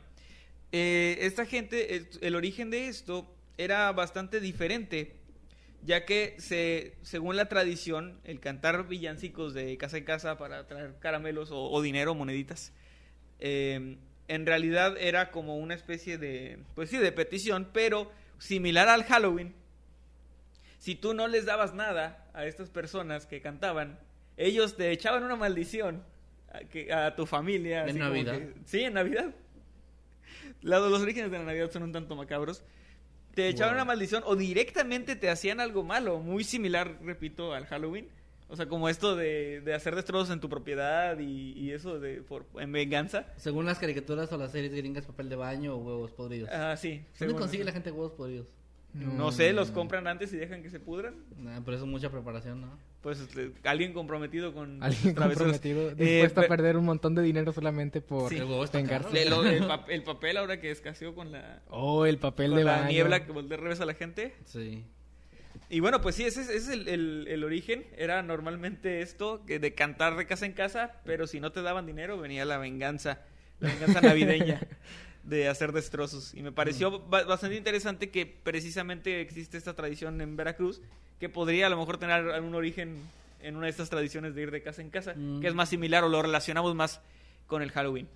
Eh, 0.70 1.18
esta 1.22 1.44
gente, 1.44 1.96
el, 1.96 2.08
el 2.20 2.34
origen 2.36 2.70
de 2.70 2.86
esto 2.88 3.26
era 3.58 3.90
bastante 3.92 4.38
diferente, 4.40 5.16
ya 5.84 6.04
que 6.06 6.36
se, 6.38 6.94
según 7.02 7.34
la 7.36 7.48
tradición, 7.48 8.20
el 8.24 8.38
cantar 8.38 8.86
villancicos 8.86 9.54
de 9.54 9.76
casa 9.76 9.98
en 9.98 10.04
casa 10.04 10.38
para 10.38 10.68
traer 10.68 10.94
caramelos 11.00 11.50
o, 11.50 11.68
o 11.70 11.82
dinero, 11.82 12.14
moneditas, 12.14 12.72
eh, 13.40 13.96
en 14.28 14.46
realidad 14.46 14.96
era 14.98 15.30
como 15.30 15.56
una 15.56 15.74
especie 15.74 16.18
de, 16.18 16.58
pues 16.74 16.90
sí, 16.90 16.98
de 16.98 17.12
petición, 17.12 17.68
pero 17.72 18.10
similar 18.38 18.88
al 18.88 19.04
Halloween. 19.04 19.54
Si 20.78 20.94
tú 20.94 21.14
no 21.14 21.28
les 21.28 21.44
dabas 21.44 21.74
nada 21.74 22.26
a 22.34 22.44
estas 22.46 22.70
personas 22.70 23.26
que 23.26 23.40
cantaban, 23.40 23.98
ellos 24.36 24.76
te 24.76 24.90
echaban 24.90 25.22
una 25.22 25.36
maldición 25.36 26.02
a, 26.52 26.60
que- 26.60 26.92
a 26.92 27.14
tu 27.14 27.26
familia. 27.26 27.86
En 27.86 27.98
Navidad. 27.98 28.38
que- 28.38 28.54
sí, 28.64 28.80
en 28.82 28.94
Navidad. 28.94 29.32
La- 30.62 30.78
los 30.78 31.00
orígenes 31.02 31.30
de 31.30 31.38
la 31.38 31.44
Navidad 31.44 31.70
son 31.70 31.82
un 31.84 31.92
tanto 31.92 32.16
macabros. 32.16 32.64
Te 33.34 33.48
echaban 33.48 33.74
Wow. 33.74 33.82
una 33.82 33.84
maldición 33.86 34.22
o 34.26 34.36
directamente 34.36 35.16
te 35.16 35.30
hacían 35.30 35.60
algo 35.60 35.82
malo, 35.84 36.18
muy 36.18 36.44
similar, 36.44 36.98
repito, 37.02 37.54
al 37.54 37.66
Halloween. 37.66 38.08
O 38.52 38.56
sea, 38.56 38.66
como 38.66 38.90
esto 38.90 39.16
de, 39.16 39.62
de 39.62 39.72
hacer 39.72 39.96
destrozos 39.96 40.28
en 40.30 40.38
tu 40.40 40.50
propiedad 40.50 41.18
y, 41.18 41.52
y 41.58 41.70
eso 41.70 41.98
de 41.98 42.20
por, 42.20 42.44
en 42.60 42.70
venganza. 42.70 43.26
Según 43.36 43.64
las 43.64 43.78
caricaturas 43.78 44.30
o 44.30 44.36
las 44.36 44.52
series 44.52 44.74
gringas, 44.74 45.06
papel 45.06 45.30
de 45.30 45.36
baño 45.36 45.74
o 45.74 45.78
huevos 45.78 46.12
podridos. 46.12 46.50
Ah, 46.52 46.76
sí. 46.76 47.02
¿Dónde 47.18 47.34
consigue 47.34 47.62
eso. 47.62 47.68
la 47.68 47.72
gente 47.72 47.90
huevos 47.90 48.12
podridos? 48.12 48.46
No 48.94 49.32
sé, 49.32 49.54
los 49.54 49.70
compran 49.70 50.06
antes 50.06 50.34
y 50.34 50.36
dejan 50.36 50.62
que 50.62 50.68
se 50.68 50.78
pudran. 50.78 51.14
Nah, 51.38 51.60
pero 51.64 51.78
eso 51.78 51.86
es 51.86 51.90
mucha 51.90 52.10
preparación, 52.10 52.60
¿no? 52.60 52.78
Pues 53.00 53.20
este, 53.20 53.52
alguien 53.64 53.94
comprometido 53.94 54.52
con 54.52 54.82
Alguien 54.82 55.14
comprometido, 55.14 55.88
Eh, 55.92 55.94
dispuesto 55.94 56.42
a 56.42 56.44
perder 56.44 56.76
un 56.76 56.84
montón 56.84 57.14
de 57.14 57.22
dinero 57.22 57.54
solamente 57.54 58.02
por 58.02 58.28
Sí. 58.28 58.36
El 58.36 58.44
huevo 58.44 58.62
está 58.64 58.76
vengarse. 58.76 59.24
caro. 59.24 59.44
El, 59.46 59.62
pap- 59.66 59.86
el 59.88 60.02
papel 60.02 60.36
ahora 60.36 60.60
que 60.60 60.70
escaseó 60.70 61.14
con 61.14 61.32
la, 61.32 61.62
Oh, 61.70 62.04
el 62.04 62.18
papel 62.18 62.50
con 62.50 62.58
de 62.58 62.64
la 62.64 62.72
baño. 62.80 62.88
niebla 62.88 63.24
que 63.24 63.32
voltea 63.32 63.56
revés 63.56 63.80
a 63.80 63.86
la 63.86 63.94
gente. 63.94 64.34
Sí. 64.44 64.84
Y 65.72 65.80
bueno, 65.80 66.02
pues 66.02 66.16
sí, 66.16 66.24
ese 66.24 66.42
es, 66.42 66.48
ese 66.50 66.56
es 66.58 66.68
el, 66.68 66.88
el- 66.88 67.26
el 67.28 67.44
origen. 67.44 67.86
Era 67.96 68.22
normalmente 68.22 69.00
esto, 69.00 69.42
que 69.46 69.58
de 69.58 69.72
cantar 69.74 70.16
de 70.16 70.26
casa 70.26 70.44
en 70.44 70.52
casa, 70.52 71.00
pero 71.06 71.26
si 71.26 71.40
no 71.40 71.50
te 71.50 71.62
daban 71.62 71.86
dinero 71.86 72.18
venía 72.18 72.44
la 72.44 72.58
venganza, 72.58 73.20
la 73.58 73.70
venganza 73.70 74.00
navideña 74.02 74.60
de 75.22 75.48
hacer 75.48 75.72
destrozos. 75.72 76.34
Y 76.34 76.42
me 76.42 76.52
pareció 76.52 77.00
ba- 77.00 77.24
bastante 77.24 77.56
interesante 77.56 78.10
que 78.10 78.26
precisamente 78.26 79.22
existe 79.22 79.56
esta 79.56 79.74
tradición 79.74 80.20
en 80.20 80.36
Veracruz, 80.36 80.82
que 81.18 81.30
podría 81.30 81.68
a 81.68 81.70
lo 81.70 81.78
mejor 81.78 81.96
tener 81.96 82.16
algún 82.32 82.54
origen 82.54 82.98
en 83.40 83.56
una 83.56 83.64
de 83.66 83.70
estas 83.70 83.88
tradiciones 83.88 84.34
de 84.34 84.42
ir 84.42 84.50
de 84.50 84.62
casa 84.62 84.82
en 84.82 84.90
casa, 84.90 85.14
Mm. 85.16 85.40
que 85.40 85.48
es 85.48 85.54
más 85.54 85.70
similar 85.70 86.04
o 86.04 86.10
lo 86.10 86.20
relacionamos 86.20 86.74
más 86.74 87.00
con 87.46 87.62
el 87.62 87.70
Halloween. 87.70 88.08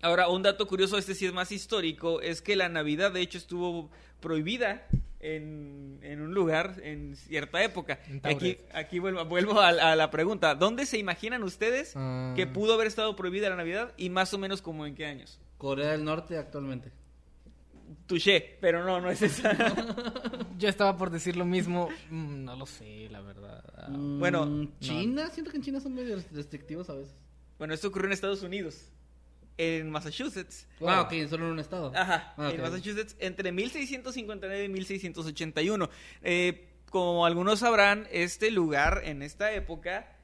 Ahora, 0.00 0.28
un 0.28 0.42
dato 0.42 0.66
curioso, 0.66 0.96
este 0.98 1.14
sí 1.14 1.26
es 1.26 1.32
más 1.34 1.52
histórico, 1.52 2.20
es 2.20 2.40
que 2.42 2.56
la 2.56 2.68
Navidad 2.68 3.12
de 3.12 3.20
hecho 3.20 3.36
estuvo 3.38 3.90
prohibida 4.20 4.86
en, 5.24 5.98
en 6.02 6.20
un 6.20 6.34
lugar 6.34 6.76
en 6.82 7.16
cierta 7.16 7.62
época. 7.64 7.98
En 8.08 8.20
Aquí, 8.24 8.58
aquí 8.72 8.98
vuelvo, 8.98 9.24
vuelvo 9.24 9.60
a, 9.60 9.68
a 9.68 9.96
la 9.96 10.10
pregunta, 10.10 10.54
¿dónde 10.54 10.86
se 10.86 10.98
imaginan 10.98 11.42
ustedes 11.42 11.94
Ah. 11.96 12.32
que 12.36 12.46
pudo 12.46 12.74
haber 12.74 12.86
estado 12.86 13.16
prohibida 13.16 13.48
la 13.50 13.56
Navidad 13.56 13.92
y 13.96 14.10
más 14.10 14.32
o 14.34 14.38
menos 14.38 14.60
como 14.62 14.86
en 14.86 14.94
qué 14.94 15.06
años? 15.06 15.40
Corea 15.58 15.92
del 15.92 16.04
Norte 16.04 16.36
actualmente. 16.36 16.92
Touché, 18.06 18.58
pero 18.60 18.84
no, 18.84 19.00
no 19.00 19.10
es 19.10 19.22
esa. 19.22 19.52
Yo 20.58 20.68
estaba 20.68 20.96
por 20.96 21.10
decir 21.10 21.36
lo 21.36 21.44
mismo. 21.44 21.88
Mm, 22.10 22.44
No 22.44 22.56
lo 22.56 22.66
sé, 22.66 23.08
la 23.10 23.20
verdad. 23.20 23.62
Mm, 23.88 24.18
bueno, 24.18 24.68
China, 24.80 25.30
siento 25.30 25.50
que 25.50 25.56
en 25.58 25.62
China 25.62 25.80
son 25.80 25.94
medio 25.94 26.16
restrictivos 26.32 26.90
a 26.90 26.94
veces. 26.94 27.14
bueno, 27.58 27.72
esto 27.72 27.88
ocurrió 27.88 28.06
en 28.08 28.12
Estados 28.12 28.42
Unidos, 28.42 28.90
en 29.56 29.90
Massachusetts. 29.90 30.66
Ah, 30.84 31.02
ok, 31.02 31.28
solo 31.28 31.46
en 31.46 31.52
un 31.52 31.60
estado. 31.60 31.92
Ajá, 31.94 32.34
Ah, 32.36 32.50
en 32.50 32.60
ok. 32.60 32.66
Massachusetts 32.66 33.16
entre 33.20 33.52
1659 33.52 34.64
y 34.64 34.68
1681. 34.68 35.88
Eh, 36.22 36.68
como 36.90 37.26
algunos 37.26 37.60
sabrán, 37.60 38.06
este 38.12 38.50
lugar 38.50 39.02
en 39.04 39.22
esta 39.22 39.52
época 39.52 40.16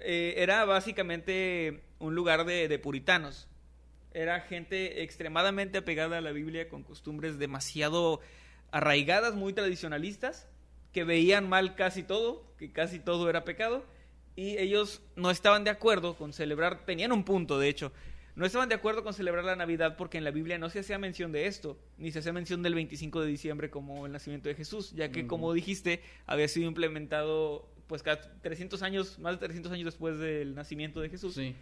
eh, 0.00 0.34
era 0.38 0.64
básicamente 0.64 1.82
un 1.98 2.14
lugar 2.14 2.44
de, 2.44 2.68
de 2.68 2.78
puritanos. 2.78 3.48
Era 4.12 4.40
gente 4.40 5.02
extremadamente 5.02 5.78
apegada 5.78 6.18
a 6.18 6.20
la 6.20 6.30
Biblia 6.32 6.68
con 6.68 6.82
costumbres 6.84 7.38
demasiado 7.38 8.20
arraigadas, 8.70 9.34
muy 9.34 9.52
tradicionalistas, 9.52 10.46
que 10.92 11.02
veían 11.04 11.48
mal 11.48 11.74
casi 11.74 12.02
todo, 12.04 12.44
que 12.58 12.70
casi 12.72 13.00
todo 13.00 13.28
era 13.28 13.44
pecado, 13.44 13.84
y 14.36 14.56
ellos 14.58 15.02
no 15.16 15.30
estaban 15.32 15.64
de 15.64 15.70
acuerdo 15.70 16.16
con 16.16 16.32
celebrar, 16.32 16.84
tenían 16.84 17.10
un 17.12 17.24
punto 17.24 17.58
de 17.58 17.68
hecho, 17.68 17.92
no 18.36 18.46
estaban 18.46 18.68
de 18.68 18.74
acuerdo 18.74 19.04
con 19.04 19.14
celebrar 19.14 19.44
la 19.44 19.54
Navidad 19.54 19.96
porque 19.96 20.18
en 20.18 20.24
la 20.24 20.30
Biblia 20.30 20.58
no 20.58 20.68
se 20.68 20.80
hacía 20.80 20.98
mención 20.98 21.30
de 21.30 21.46
esto, 21.46 21.78
ni 21.98 22.10
se 22.10 22.18
hacía 22.18 22.32
mención 22.32 22.62
del 22.62 22.74
25 22.74 23.20
de 23.20 23.28
diciembre 23.28 23.70
como 23.70 24.06
el 24.06 24.12
nacimiento 24.12 24.48
de 24.48 24.56
Jesús, 24.56 24.92
ya 24.92 25.10
que 25.10 25.26
como 25.26 25.52
dijiste, 25.52 26.02
había 26.26 26.48
sido 26.48 26.66
implementado 26.66 27.68
pues 27.86 28.02
cada 28.02 28.20
300 28.40 28.82
años, 28.82 29.18
más 29.18 29.38
de 29.38 29.46
300 29.46 29.72
años 29.72 29.84
después 29.84 30.18
del 30.18 30.54
nacimiento 30.54 31.00
de 31.00 31.10
Jesús. 31.10 31.34
Sí. 31.34 31.54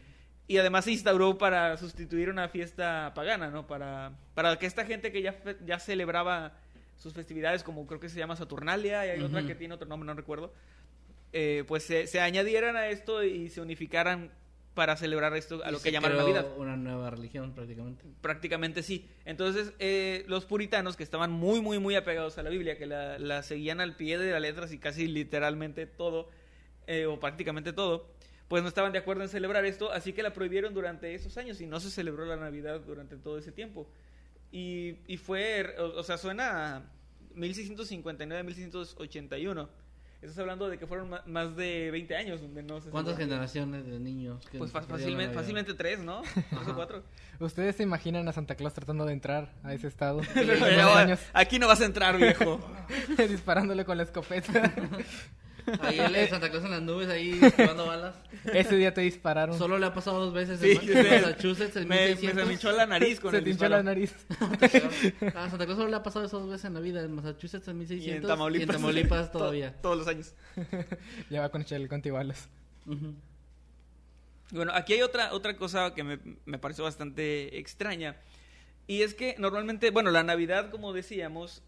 Y 0.48 0.56
además 0.58 0.84
se 0.84 0.92
instauró 0.92 1.38
para 1.38 1.76
sustituir 1.76 2.30
una 2.30 2.48
fiesta 2.48 3.12
pagana, 3.14 3.50
¿no? 3.50 3.66
Para, 3.66 4.12
para 4.34 4.58
que 4.58 4.66
esta 4.66 4.84
gente 4.84 5.12
que 5.12 5.22
ya, 5.22 5.40
ya 5.64 5.78
celebraba 5.78 6.56
sus 6.96 7.12
festividades, 7.12 7.62
como 7.62 7.86
creo 7.86 8.00
que 8.00 8.08
se 8.08 8.18
llama 8.18 8.36
Saturnalia, 8.36 9.06
y 9.06 9.10
hay 9.10 9.20
otra 9.20 9.46
que 9.46 9.54
tiene 9.54 9.74
otro 9.74 9.88
nombre, 9.88 10.06
no 10.06 10.14
recuerdo, 10.14 10.52
eh, 11.32 11.64
pues 11.66 11.84
se, 11.84 12.06
se 12.06 12.20
añadieran 12.20 12.76
a 12.76 12.88
esto 12.88 13.24
y 13.24 13.48
se 13.48 13.60
unificaran 13.60 14.30
para 14.74 14.96
celebrar 14.96 15.36
esto 15.36 15.62
a 15.64 15.68
Y 15.68 15.72
lo 15.72 15.80
que 15.80 15.92
llaman 15.92 16.12
creó 16.12 16.22
Navidad. 16.22 16.46
Una 16.56 16.76
nueva 16.76 17.10
religión 17.10 17.54
prácticamente. 17.54 18.04
Prácticamente 18.20 18.82
sí. 18.82 19.08
Entonces, 19.24 19.72
eh, 19.78 20.24
los 20.28 20.44
puritanos 20.44 20.96
que 20.96 21.02
estaban 21.02 21.30
muy, 21.30 21.60
muy, 21.60 21.78
muy 21.78 21.94
apegados 21.94 22.38
a 22.38 22.42
la 22.42 22.50
Biblia, 22.50 22.78
que 22.78 22.86
la, 22.86 23.18
la 23.18 23.42
seguían 23.42 23.80
al 23.80 23.96
pie 23.96 24.18
de 24.18 24.32
las 24.32 24.40
letras 24.40 24.72
y 24.72 24.78
casi 24.78 25.08
literalmente 25.08 25.86
todo, 25.86 26.30
eh, 26.86 27.06
o 27.06 27.20
prácticamente 27.20 27.72
todo, 27.72 28.10
pues 28.48 28.62
no 28.62 28.68
estaban 28.68 28.92
de 28.92 28.98
acuerdo 28.98 29.22
en 29.22 29.28
celebrar 29.28 29.64
esto, 29.64 29.92
así 29.92 30.12
que 30.12 30.22
la 30.22 30.32
prohibieron 30.32 30.74
durante 30.74 31.14
esos 31.14 31.36
años 31.38 31.60
y 31.60 31.66
no 31.66 31.80
se 31.80 31.90
celebró 31.90 32.24
la 32.24 32.36
Navidad 32.36 32.80
durante 32.80 33.16
todo 33.16 33.38
ese 33.38 33.52
tiempo. 33.52 33.88
Y, 34.50 34.96
y 35.06 35.16
fue, 35.16 35.76
o, 35.78 35.98
o 35.98 36.02
sea, 36.02 36.18
suena 36.18 36.76
a 36.76 36.82
1659-1681. 37.34 39.68
Estás 40.22 40.38
hablando 40.38 40.68
de 40.68 40.78
que 40.78 40.86
fueron 40.86 41.10
más 41.26 41.56
de 41.56 41.90
20 41.90 42.14
años 42.14 42.40
donde 42.40 42.62
no 42.62 42.80
se 42.80 42.90
¿Cuántas 42.90 43.16
generaciones 43.16 43.84
de 43.84 43.98
niños? 43.98 44.46
que 44.46 44.58
Pues 44.58 44.70
fácilmente, 44.70 45.34
fácilmente 45.34 45.74
tres, 45.74 45.98
¿no? 45.98 46.22
Tres 46.32 46.68
o 46.68 46.74
cuatro. 46.76 47.02
¿Ustedes 47.40 47.74
se 47.74 47.82
imaginan 47.82 48.28
a 48.28 48.32
Santa 48.32 48.54
Claus 48.54 48.72
tratando 48.72 49.04
de 49.04 49.14
entrar 49.14 49.52
a 49.64 49.74
ese 49.74 49.88
estado? 49.88 50.20
Pero, 50.34 50.94
años 50.94 51.18
aquí 51.32 51.58
no 51.58 51.66
vas 51.66 51.80
a 51.80 51.86
entrar, 51.86 52.16
viejo. 52.18 52.60
disparándole 53.28 53.84
con 53.84 53.96
la 53.96 54.04
escopeta. 54.04 54.72
Ahí 55.80 55.98
el 56.00 56.12
de 56.12 56.28
Santa 56.28 56.50
Claus 56.50 56.64
en 56.64 56.70
las 56.72 56.82
nubes, 56.82 57.08
ahí 57.08 57.38
esquivando 57.42 57.86
balas. 57.86 58.14
Ese 58.52 58.76
día 58.76 58.92
te 58.92 59.00
dispararon. 59.02 59.56
Solo 59.56 59.78
le 59.78 59.86
ha 59.86 59.94
pasado 59.94 60.18
dos 60.24 60.32
veces 60.34 60.58
Sí, 60.60 60.72
en, 60.72 60.80
sí. 60.80 60.90
en 60.92 61.22
Massachusetts 61.22 61.76
en 61.76 61.88
me, 61.88 61.94
me, 61.96 62.06
1600. 62.08 62.40
se 62.40 62.46
me 62.46 62.52
hinchó 62.54 62.72
la 62.72 62.86
nariz 62.86 63.20
con 63.20 63.30
Se 63.30 63.38
el 63.38 63.44
te 63.44 63.50
hinchó 63.50 63.64
disparo. 63.66 63.76
la 63.76 63.82
nariz. 63.82 64.14
A 65.34 65.48
Santa 65.50 65.64
Claus 65.64 65.76
solo 65.78 65.88
le 65.88 65.96
ha 65.96 66.02
pasado 66.02 66.24
esas 66.24 66.40
dos 66.40 66.48
veces 66.50 66.64
en 66.64 66.74
la 66.74 66.80
vida. 66.80 67.00
En 67.02 67.12
Massachusetts 67.14 67.68
en 67.68 67.76
Y 67.76 67.78
1600. 67.80 68.22
en 68.22 68.28
Tamaulipas. 68.28 68.60
y 68.60 68.70
en 68.70 68.72
Tamaulipas 68.76 69.30
To- 69.32 69.38
todavía. 69.38 69.72
todos 69.80 69.98
los 69.98 70.06
años. 70.08 70.34
ya 71.30 71.40
va 71.40 71.48
con 71.50 71.64
chaleco 71.64 71.94
antibalas. 71.94 72.48
Ujú. 72.86 73.14
Bueno, 74.50 74.72
aquí 74.74 74.92
hay 74.92 75.02
otra, 75.02 75.32
otra 75.32 75.56
cosa 75.56 75.94
que 75.94 76.04
me, 76.04 76.18
me 76.44 76.58
pareció 76.58 76.84
bastante 76.84 77.58
extraña. 77.58 78.16
Y 78.86 79.02
es 79.02 79.14
que 79.14 79.36
normalmente, 79.38 79.90
bueno, 79.90 80.10
la 80.10 80.22
Navidad, 80.24 80.70
como 80.70 80.92
decíamos, 80.92 81.62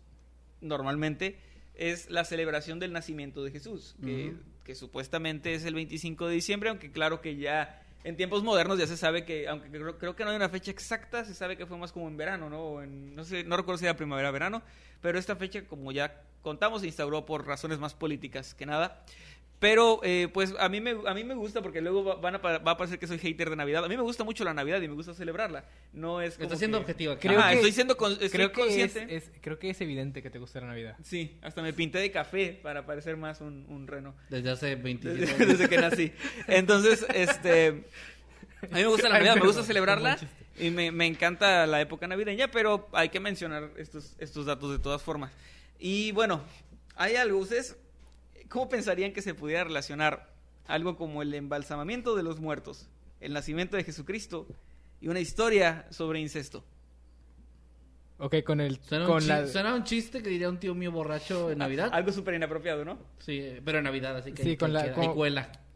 normalmente 0.60 1.38
es 1.74 2.10
la 2.10 2.24
celebración 2.24 2.78
del 2.78 2.92
nacimiento 2.92 3.42
de 3.42 3.50
Jesús, 3.50 3.96
que, 4.02 4.34
que 4.64 4.74
supuestamente 4.74 5.54
es 5.54 5.64
el 5.64 5.74
25 5.74 6.28
de 6.28 6.34
diciembre, 6.34 6.70
aunque 6.70 6.90
claro 6.92 7.20
que 7.20 7.36
ya 7.36 7.82
en 8.04 8.16
tiempos 8.16 8.44
modernos 8.44 8.78
ya 8.78 8.86
se 8.86 8.96
sabe 8.96 9.24
que, 9.24 9.48
aunque 9.48 9.70
creo, 9.70 9.98
creo 9.98 10.14
que 10.14 10.24
no 10.24 10.30
hay 10.30 10.36
una 10.36 10.50
fecha 10.50 10.70
exacta, 10.70 11.24
se 11.24 11.34
sabe 11.34 11.56
que 11.56 11.66
fue 11.66 11.78
más 11.78 11.90
como 11.90 12.06
en 12.06 12.16
verano, 12.18 12.50
¿no? 12.50 12.60
O 12.60 12.82
en, 12.82 13.14
no 13.14 13.24
sé, 13.24 13.44
no 13.44 13.56
recuerdo 13.56 13.78
si 13.78 13.86
era 13.86 13.96
primavera 13.96 14.28
o 14.28 14.32
verano, 14.32 14.62
pero 15.00 15.18
esta 15.18 15.36
fecha 15.36 15.64
como 15.64 15.90
ya 15.90 16.22
contamos, 16.42 16.82
se 16.82 16.86
instauró 16.86 17.24
por 17.24 17.46
razones 17.46 17.78
más 17.78 17.94
políticas 17.94 18.54
que 18.54 18.66
nada. 18.66 19.02
Pero, 19.64 20.00
eh, 20.02 20.28
pues, 20.30 20.52
a 20.58 20.68
mí, 20.68 20.78
me, 20.82 20.90
a 21.06 21.14
mí 21.14 21.24
me 21.24 21.32
gusta 21.34 21.62
porque 21.62 21.80
luego 21.80 22.04
va, 22.04 22.16
van 22.16 22.34
a, 22.34 22.38
va 22.38 22.72
a 22.72 22.76
parecer 22.76 22.98
que 22.98 23.06
soy 23.06 23.16
hater 23.18 23.48
de 23.48 23.56
Navidad. 23.56 23.82
A 23.82 23.88
mí 23.88 23.96
me 23.96 24.02
gusta 24.02 24.22
mucho 24.22 24.44
la 24.44 24.52
Navidad 24.52 24.82
y 24.82 24.88
me 24.88 24.94
gusta 24.94 25.14
celebrarla. 25.14 25.64
No 25.94 26.20
es 26.20 26.34
como 26.34 26.44
Está 26.44 26.56
siendo 26.56 26.76
que- 26.76 26.82
objetivo. 26.82 27.16
Creo 27.18 27.38
Ajá, 27.38 27.48
que- 27.48 27.54
estoy 27.56 27.72
siendo 27.72 27.96
con- 27.96 28.12
estoy 28.12 28.28
Creo 28.28 28.52
que, 28.52 28.60
es, 28.60 28.92
consciente. 28.92 29.16
es- 29.16 29.30
creo 29.40 29.58
que 29.58 29.70
es 29.70 29.80
evidente 29.80 30.20
que 30.22 30.28
te 30.28 30.38
gusta 30.38 30.60
la 30.60 30.66
Navidad. 30.66 30.98
Sí, 31.02 31.38
hasta 31.40 31.62
me 31.62 31.72
pinté 31.72 31.96
de 31.98 32.10
café 32.10 32.60
para 32.62 32.84
parecer 32.84 33.16
más 33.16 33.40
un, 33.40 33.64
un 33.70 33.86
reno. 33.86 34.14
Desde 34.28 34.50
hace 34.50 34.74
27 34.76 35.18
Desde, 35.18 35.34
años. 35.34 35.48
desde 35.58 35.68
que 35.70 35.78
nací. 35.78 36.12
Entonces, 36.46 37.06
este... 37.14 37.84
A 38.60 38.66
mí 38.76 38.80
me 38.82 38.86
gusta 38.86 39.08
la 39.08 39.14
Navidad, 39.14 39.36
me 39.36 39.46
gusta 39.46 39.62
celebrarla 39.62 40.18
y 40.58 40.68
me, 40.68 40.92
me 40.92 41.06
encanta 41.06 41.66
la 41.66 41.80
época 41.80 42.06
navideña, 42.06 42.50
pero 42.50 42.86
hay 42.92 43.08
que 43.08 43.18
mencionar 43.18 43.70
estos, 43.78 44.14
estos 44.18 44.44
datos 44.44 44.70
de 44.72 44.78
todas 44.78 45.00
formas. 45.02 45.32
Y 45.78 46.12
bueno, 46.12 46.42
hay 46.96 47.16
algo, 47.16 47.38
ustedes, 47.38 47.76
¿cómo 48.48 48.68
pensarían 48.68 49.12
que 49.12 49.22
se 49.22 49.34
pudiera 49.34 49.64
relacionar 49.64 50.32
algo 50.66 50.96
como 50.96 51.22
el 51.22 51.34
embalsamamiento 51.34 52.14
de 52.16 52.22
los 52.22 52.40
muertos, 52.40 52.88
el 53.20 53.32
nacimiento 53.32 53.76
de 53.76 53.84
Jesucristo 53.84 54.46
y 55.00 55.08
una 55.08 55.20
historia 55.20 55.86
sobre 55.90 56.20
incesto? 56.20 56.64
Ok, 58.18 58.36
con 58.44 58.60
el... 58.60 58.80
Suena, 58.80 59.06
con 59.06 59.16
un 59.22 59.28
la... 59.28 59.46
suena 59.46 59.74
un 59.74 59.84
chiste 59.84 60.22
que 60.22 60.28
diría 60.30 60.48
un 60.48 60.58
tío 60.58 60.74
mío 60.74 60.92
borracho 60.92 61.50
en 61.50 61.58
Navidad. 61.58 61.90
Algo 61.92 62.12
súper 62.12 62.34
inapropiado, 62.34 62.84
¿no? 62.84 62.96
Sí, 63.18 63.38
eh, 63.40 63.60
pero 63.64 63.78
en 63.78 63.84
Navidad, 63.84 64.16
así 64.16 64.32
que 64.32 64.42
Sí, 64.44 64.56
con 64.56 64.72
la- 64.72 64.84
queda, 64.84 64.94
con-. 64.94 65.14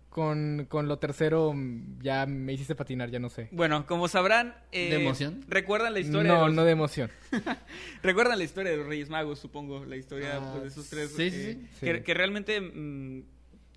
Con, 0.09 0.67
con 0.69 0.89
lo 0.89 0.99
tercero 0.99 1.53
mm, 1.55 2.01
ya 2.01 2.27
me 2.27 2.53
hiciste 2.55 2.75
patinar, 2.75 3.11
ya 3.11 3.19
no 3.19 3.29
sé. 3.29 3.49
Bueno, 3.53 3.87
como 3.87 4.09
sabrán... 4.09 4.55
eh, 4.73 4.91
¿De 4.91 4.97
emoción? 4.97 5.45
¿Recuerdan 5.49 5.93
la 5.93 6.01
historia 6.01 6.33
No, 6.33 6.41
de 6.41 6.47
los- 6.47 6.55
no 6.55 6.65
de 6.65 6.73
emoción. 6.73 7.11
¿Recuerdan 8.03 8.39
la 8.39 8.45
historia 8.45 8.73
de 8.73 8.79
los 8.79 8.87
Reyes 8.87 9.11
Magos, 9.11 9.39
supongo? 9.39 9.85
La 9.85 9.97
historia 9.97 10.37
Ah, 10.37 10.49
pues, 10.53 10.63
de 10.63 10.69
esos 10.69 10.89
tres. 10.89 11.11
sí, 11.13 11.31
sí, 11.31 11.37
eh, 11.37 11.59
sí. 11.79 11.87
Que, 11.87 11.97
Sí. 11.97 12.03
que 12.03 12.15
realmente 12.15 12.61
mm, 12.61 13.23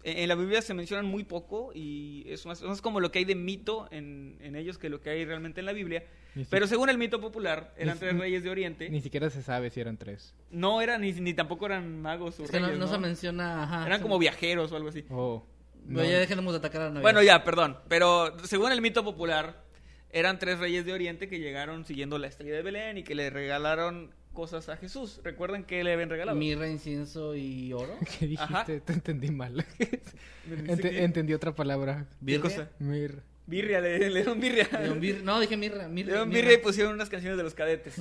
en 0.04 0.28
la 0.30 0.36
Biblia 0.36 0.62
se 0.62 0.74
mencionan 0.74 1.06
muy 1.06 1.24
poco 1.24 1.72
y 1.76 2.24
es 2.28 2.46
más, 2.46 2.62
es 2.62 2.68
más 2.68 2.82
como 2.82 3.00
lo 3.00 3.12
que 3.12 3.20
hay 3.20 3.26
de 3.26 3.36
mito 3.36 3.88
en, 3.92 4.38
en 4.42 4.56
ellos 4.56 4.78
que 4.80 4.90
lo 4.90 5.00
que 5.02 5.10
hay 5.12 5.26
realmente 5.26 5.60
en 5.60 5.66
la 5.66 5.74
Biblia. 5.74 6.04
Si- 6.34 6.46
Pero 6.50 6.66
según 6.66 6.90
el 6.90 6.98
mito 6.98 7.20
popular, 7.20 7.74
eran 7.78 7.96
Ni- 7.96 8.00
tres 8.00 8.18
reyes 8.18 8.42
de 8.44 8.50
Oriente. 8.50 8.90
Ni 8.90 9.02
siquiera 9.02 9.30
se 9.30 9.44
sabe 9.44 9.70
si 9.70 9.80
eran 9.82 9.98
tres. 9.98 10.34
No 10.50 10.82
eran 10.82 11.02
ni, 11.02 11.12
ni 11.12 11.34
tampoco 11.34 11.66
eran 11.68 12.02
magos 12.02 12.40
o 12.40 12.46
Es 12.46 12.52
que 12.52 12.60
no, 12.60 12.68
reyes. 12.68 12.80
no 12.80 12.86
¿no? 12.88 12.92
se 12.92 12.98
menciona. 12.98 13.64
Ajá, 13.64 13.86
Eran 13.86 14.00
se- 14.00 14.04
como 14.04 14.18
viajeros 14.18 14.72
o 14.72 14.76
algo 14.78 14.90
así. 14.90 15.04
Oh. 15.12 15.46
Pero 15.88 16.04
no. 16.04 16.10
ya 16.10 16.20
dejemos 16.20 16.54
de 16.54 16.60
atacar 16.60 16.82
a 16.82 16.86
Navidad. 16.86 17.02
Bueno, 17.02 17.24
ya, 17.24 17.44
perdón. 17.44 17.78
Pero 17.88 18.38
según 18.46 18.72
el 18.72 18.82
mito 18.82 19.04
popular, 19.04 19.64
eran 20.12 20.40
tres 20.40 20.60
reyes 20.60 20.86
de 20.86 20.94
Oriente 20.94 21.28
que 21.28 21.40
llegaron 21.40 21.86
siguiendo 21.86 22.18
la 22.18 22.28
estrella 22.28 22.56
de 22.56 22.62
Belén 22.62 22.98
y 22.98 23.04
que 23.04 23.16
le 23.16 23.30
regalaron 23.30 24.12
cosas 24.34 24.70
a 24.70 24.78
Jesús. 24.78 25.20
¿Recuerdan 25.24 25.64
qué 25.66 25.84
le 25.84 25.94
habían 25.94 26.10
regalado? 26.10 26.38
Mirra, 26.38 26.68
incienso 26.68 27.36
y 27.36 27.74
oro. 27.74 27.94
¿Qué 28.20 28.28
dijiste? 28.28 28.44
Ajá. 28.44 28.66
Te 28.66 28.94
entendí 28.94 29.30
mal. 29.32 29.66
Ente- 30.50 30.90
dice 30.90 31.04
entendí 31.04 31.34
otra 31.34 31.54
palabra. 31.54 32.08
¿Qué 32.26 32.40
cosa? 32.40 32.70
Mir. 32.80 33.22
Birria, 33.48 33.82
le, 33.82 33.98
le 34.00 34.10
dieron 34.22 34.40
birria. 34.40 34.68
Le 34.72 34.80
dieron 34.80 35.00
bir- 35.02 35.24
No, 35.24 35.40
dije 35.40 35.58
mirra. 35.58 35.84
Le 35.84 35.88
mirra, 35.90 36.08
dieron 36.12 36.30
mirra. 36.30 36.42
birria 36.42 36.54
y 36.58 36.62
pusieron 36.62 36.94
unas 36.94 37.10
canciones 37.10 37.38
de 37.38 37.44
los 37.44 37.54
cadetes. 37.54 37.96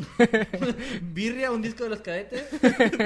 Birria, 1.02 1.50
un 1.50 1.62
disco 1.62 1.82
de 1.84 1.90
los 1.90 2.00
cadetes 2.02 2.44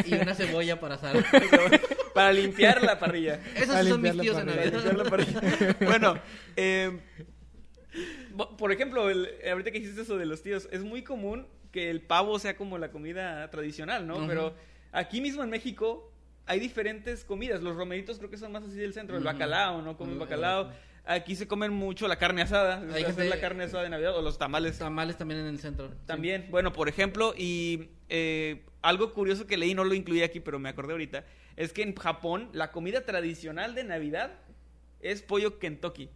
y 0.06 0.14
una 0.14 0.34
cebolla 0.34 0.78
para 0.78 0.96
asar. 0.96 1.24
para 2.14 2.32
limpiar 2.32 2.82
la 2.82 2.98
parrilla. 2.98 3.40
Esos 3.56 3.88
son 3.88 4.02
mis 4.02 4.18
tíos 4.20 4.36
en 4.38 4.46
parrilla. 4.46 4.70
Para 4.70 4.82
limpiar 4.82 4.96
la 4.96 5.04
parrilla. 5.04 5.76
Bueno, 5.80 6.18
eh, 6.56 6.98
por 8.58 8.72
ejemplo, 8.72 9.08
el- 9.10 9.28
ahorita 9.50 9.70
que 9.70 9.80
dijiste 9.80 10.02
eso 10.02 10.18
de 10.18 10.26
los 10.26 10.42
tíos, 10.42 10.68
es 10.72 10.82
muy 10.82 11.02
común 11.02 11.46
que 11.70 11.90
el 11.90 12.00
pavo 12.02 12.38
sea 12.38 12.56
como 12.56 12.78
la 12.78 12.90
comida 12.90 13.48
tradicional, 13.50 14.06
¿no? 14.06 14.26
Pero 14.26 14.54
aquí 14.92 15.20
mismo 15.20 15.42
en 15.42 15.50
México 15.50 16.12
hay 16.46 16.60
diferentes 16.60 17.24
comidas. 17.24 17.62
Los 17.62 17.76
romeritos 17.76 18.18
creo 18.18 18.30
que 18.30 18.36
son 18.36 18.52
más 18.52 18.64
así 18.64 18.76
del 18.76 18.92
centro. 18.92 19.16
El 19.16 19.24
bacalao, 19.24 19.82
¿no? 19.82 19.96
Comen 19.96 20.14
El- 20.14 20.20
bacalao. 20.20 20.70
Aquí 21.06 21.36
se 21.36 21.46
comen 21.46 21.70
mucho 21.72 22.08
la 22.08 22.16
carne 22.16 22.42
asada. 22.42 22.78
Hay 22.80 23.02
Hacer 23.02 23.06
gente- 23.06 23.28
la 23.28 23.40
carne 23.40 23.64
asada 23.64 23.82
de 23.82 23.90
Navidad 23.90 24.16
o 24.16 24.22
los 24.22 24.38
tamales. 24.38 24.78
Tamales 24.78 25.18
también 25.18 25.40
en 25.40 25.46
el 25.46 25.58
centro. 25.58 25.88
sí. 25.88 25.94
También, 26.06 26.46
bueno, 26.50 26.72
por 26.72 26.88
ejemplo, 26.88 27.34
y 27.36 27.90
eh, 28.08 28.64
algo 28.80 29.12
curioso 29.12 29.46
que 29.46 29.56
leí, 29.58 29.74
no 29.74 29.84
lo 29.84 29.94
incluí 29.94 30.22
aquí, 30.22 30.40
pero 30.40 30.58
me 30.58 30.68
acordé 30.70 30.92
ahorita, 30.92 31.24
es 31.56 31.72
que 31.72 31.82
en 31.82 31.94
Japón 31.94 32.48
la 32.52 32.70
comida 32.72 33.02
tradicional 33.04 33.74
de 33.74 33.84
Navidad 33.84 34.32
es 35.00 35.20
pollo 35.22 35.58
Kentucky. 35.58 36.08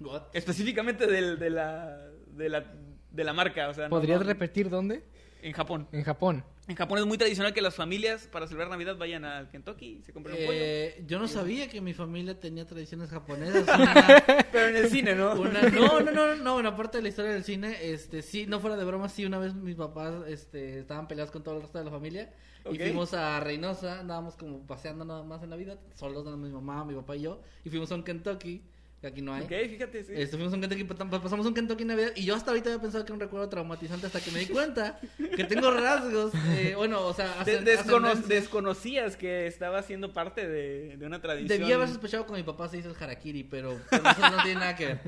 What? 0.00 0.22
Específicamente 0.32 1.06
del- 1.06 1.38
de, 1.38 1.50
la, 1.50 1.96
de, 2.32 2.48
la, 2.48 2.64
de 3.10 3.24
la 3.24 3.32
marca. 3.32 3.68
O 3.68 3.74
sea, 3.74 3.84
no- 3.84 3.90
¿Podrías 3.90 4.20
no- 4.20 4.26
repetir 4.26 4.68
dónde? 4.68 5.04
En 5.46 5.52
Japón. 5.52 5.86
En 5.92 6.02
Japón. 6.02 6.44
En 6.66 6.74
Japón 6.74 6.98
es 6.98 7.06
muy 7.06 7.16
tradicional 7.16 7.54
que 7.54 7.62
las 7.62 7.76
familias 7.76 8.26
para 8.26 8.48
celebrar 8.48 8.68
Navidad 8.68 8.96
vayan 8.98 9.24
al 9.24 9.48
Kentucky 9.48 9.98
y 10.00 10.02
se 10.02 10.12
compren 10.12 10.34
un 10.36 10.44
pollo. 10.46 10.58
Eh, 10.60 11.04
yo 11.06 11.20
no 11.20 11.28
sabía 11.28 11.68
que 11.68 11.80
mi 11.80 11.94
familia 11.94 12.40
tenía 12.40 12.66
tradiciones 12.66 13.10
japonesas. 13.10 13.62
Una, 13.78 14.16
Pero 14.50 14.66
en 14.70 14.76
el 14.76 14.90
cine, 14.90 15.14
¿no? 15.14 15.34
una- 15.40 15.62
no, 15.62 16.00
no, 16.00 16.10
no, 16.10 16.34
no, 16.34 16.54
bueno, 16.54 16.70
aparte 16.70 16.98
de 16.98 17.02
la 17.04 17.08
historia 17.10 17.30
del 17.30 17.44
cine, 17.44 17.76
este, 17.82 18.22
sí, 18.22 18.46
no 18.48 18.58
fuera 18.58 18.76
de 18.76 18.84
broma, 18.84 19.08
sí, 19.08 19.24
una 19.24 19.38
vez 19.38 19.54
mis 19.54 19.76
papás, 19.76 20.12
este, 20.26 20.80
estaban 20.80 21.06
peleados 21.06 21.30
con 21.30 21.44
todo 21.44 21.54
el 21.54 21.62
resto 21.62 21.78
de 21.78 21.84
la 21.84 21.90
familia 21.92 22.32
Ok. 22.64 22.74
y 22.74 22.78
fuimos 22.78 23.14
a 23.14 23.38
Reynosa, 23.38 24.00
andábamos 24.00 24.34
como 24.34 24.66
paseando 24.66 25.04
nada 25.04 25.22
más 25.22 25.40
en 25.44 25.50
Navidad, 25.50 25.78
solos, 25.94 26.24
mi 26.36 26.48
mamá, 26.50 26.84
mi 26.84 26.94
papá 26.96 27.14
y 27.14 27.20
yo, 27.22 27.40
y 27.64 27.70
fuimos 27.70 27.92
a 27.92 27.94
un 27.94 28.02
Kentucky, 28.02 28.62
que 29.06 29.12
aquí 29.12 29.22
no 29.22 29.32
hay. 29.34 29.42
Ok, 29.42 29.52
fíjate, 29.70 30.04
sí. 30.04 30.26
Fuimos 30.26 30.52
a 30.52 30.56
un 30.56 30.60
Kentucky, 30.62 30.84
pa- 30.84 30.94
pa- 31.08 31.22
pasamos 31.22 31.46
un 31.46 31.54
Kentucky 31.54 31.82
en 31.82 31.88
Navidad 31.88 32.12
y 32.16 32.24
yo 32.24 32.34
hasta 32.34 32.50
ahorita 32.50 32.70
había 32.70 32.82
pensado 32.82 33.04
que 33.04 33.10
era 33.10 33.14
un 33.14 33.20
recuerdo 33.20 33.48
traumatizante 33.48 34.06
hasta 34.06 34.20
que 34.20 34.30
me 34.32 34.40
di 34.40 34.46
cuenta 34.46 34.98
que 35.36 35.44
tengo 35.44 35.70
rasgos, 35.70 36.32
eh, 36.56 36.74
bueno, 36.76 37.06
o 37.06 37.14
sea, 37.14 37.34
ascen- 37.40 37.62
descono- 37.64 38.14
desconocías 38.14 39.16
que 39.16 39.46
estaba 39.46 39.82
siendo 39.82 40.12
parte 40.12 40.46
de, 40.48 40.96
de 40.96 41.06
una 41.06 41.20
tradición. 41.20 41.48
Debía 41.58 41.76
haber 41.76 41.88
sospechado 41.88 42.26
que 42.26 42.32
mi 42.32 42.42
papá 42.42 42.68
se 42.68 42.78
hizo 42.78 42.90
el 42.90 42.96
harakiri, 43.00 43.44
pero, 43.44 43.80
pero 43.90 44.10
eso 44.10 44.20
no 44.30 44.42
tiene 44.42 44.60
nada 44.60 44.74
que 44.76 44.86
ver. 44.86 45.00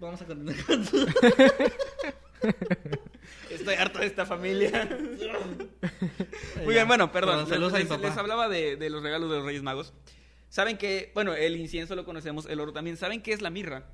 Vamos 0.00 0.20
a 0.20 0.26
continuar 0.26 0.56
con 0.66 0.84
su... 0.84 1.06
Estoy 3.50 3.74
harto 3.74 3.98
de 4.00 4.06
esta 4.06 4.26
familia. 4.26 4.88
Muy 6.64 6.74
bien, 6.74 6.88
bueno, 6.88 7.12
perdón. 7.12 7.46
saludos 7.48 7.72
a 7.74 7.76
mi 7.76 7.82
les, 7.84 7.88
papá. 7.88 8.08
les 8.08 8.16
hablaba 8.16 8.48
de, 8.48 8.76
de 8.76 8.90
los 8.90 9.02
regalos 9.02 9.30
de 9.30 9.36
los 9.36 9.44
Reyes 9.46 9.62
Magos. 9.62 9.92
Saben 10.52 10.76
que, 10.76 11.10
bueno, 11.14 11.32
el 11.32 11.56
incienso 11.56 11.96
lo 11.96 12.04
conocemos, 12.04 12.44
el 12.44 12.60
oro 12.60 12.74
también. 12.74 12.98
¿Saben 12.98 13.22
qué 13.22 13.32
es 13.32 13.40
la 13.40 13.48
mirra? 13.48 13.86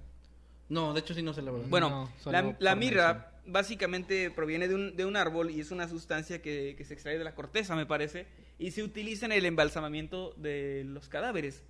No, 0.68 0.92
de 0.92 0.98
hecho 0.98 1.14
sí 1.14 1.22
no 1.22 1.32
sé 1.32 1.40
la 1.40 1.52
verdad. 1.52 1.68
Bueno, 1.68 2.10
No, 2.24 2.32
la, 2.32 2.56
la 2.58 2.74
mirra 2.74 3.30
básicamente 3.46 4.32
proviene 4.32 4.66
de 4.66 4.74
un, 4.74 4.96
de 4.96 5.04
un 5.04 5.14
árbol 5.14 5.52
y 5.52 5.60
es 5.60 5.70
una 5.70 5.86
sustancia 5.86 6.42
que, 6.42 6.74
que 6.76 6.84
se 6.84 6.94
extrae 6.94 7.16
de 7.16 7.22
la 7.22 7.36
corteza, 7.36 7.76
me 7.76 7.86
parece, 7.86 8.26
y 8.58 8.72
se 8.72 8.82
utiliza 8.82 9.26
en 9.26 9.30
el 9.30 9.46
embalsamamiento 9.46 10.34
de 10.36 10.82
los 10.84 11.08
cadáveres. 11.08 11.62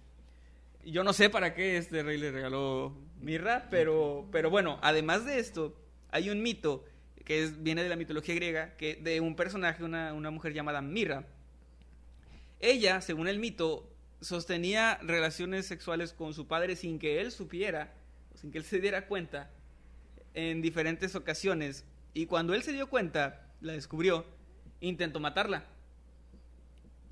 Yo 0.87 1.05
no 1.05 1.13
sé 1.13 1.29
para 1.29 1.53
qué 1.53 1.77
este 1.77 2.03
rey 2.03 2.17
le 2.17 2.33
regaló 2.33 2.97
mirra, 3.21 3.69
pero, 3.71 4.27
pero 4.33 4.49
bueno, 4.49 4.79
además 4.81 5.27
de 5.27 5.39
esto, 5.39 5.77
hay 6.11 6.31
un 6.31 6.43
mito 6.43 6.83
que 7.27 7.43
es, 7.45 7.63
viene 7.63 7.83
de 7.83 7.91
la 7.91 7.97
mitología 7.97 8.35
griega, 8.35 8.75
que 8.79 8.95
de 8.95 9.21
un 9.21 9.37
personaje, 9.37 9.85
una, 9.85 10.15
una 10.15 10.31
mujer 10.31 10.55
llamada 10.55 10.81
Mirra. 10.81 11.27
Ella, 12.59 13.03
según 13.03 13.29
el 13.29 13.39
mito, 13.39 13.87
sostenía 14.21 14.99
relaciones 15.03 15.67
sexuales 15.67 16.13
con 16.13 16.35
su 16.35 16.47
padre 16.47 16.77
sin 16.77 16.99
que 16.99 17.21
él 17.21 17.33
supiera, 17.33 17.95
sin 18.35 18.51
que 18.51 18.59
él 18.59 18.65
se 18.65 18.81
diera 18.81 19.07
cuenta, 19.07 19.51
en 20.35 20.63
diferentes 20.63 21.15
ocasiones. 21.15 21.85
Y 22.15 22.27
cuando 22.27 22.55
él 22.55 22.63
se 22.63 22.73
dio 22.73 22.89
cuenta, 22.89 23.47
la 23.61 23.73
descubrió, 23.73 24.25
intentó 24.81 25.21
matarla. 25.21 25.65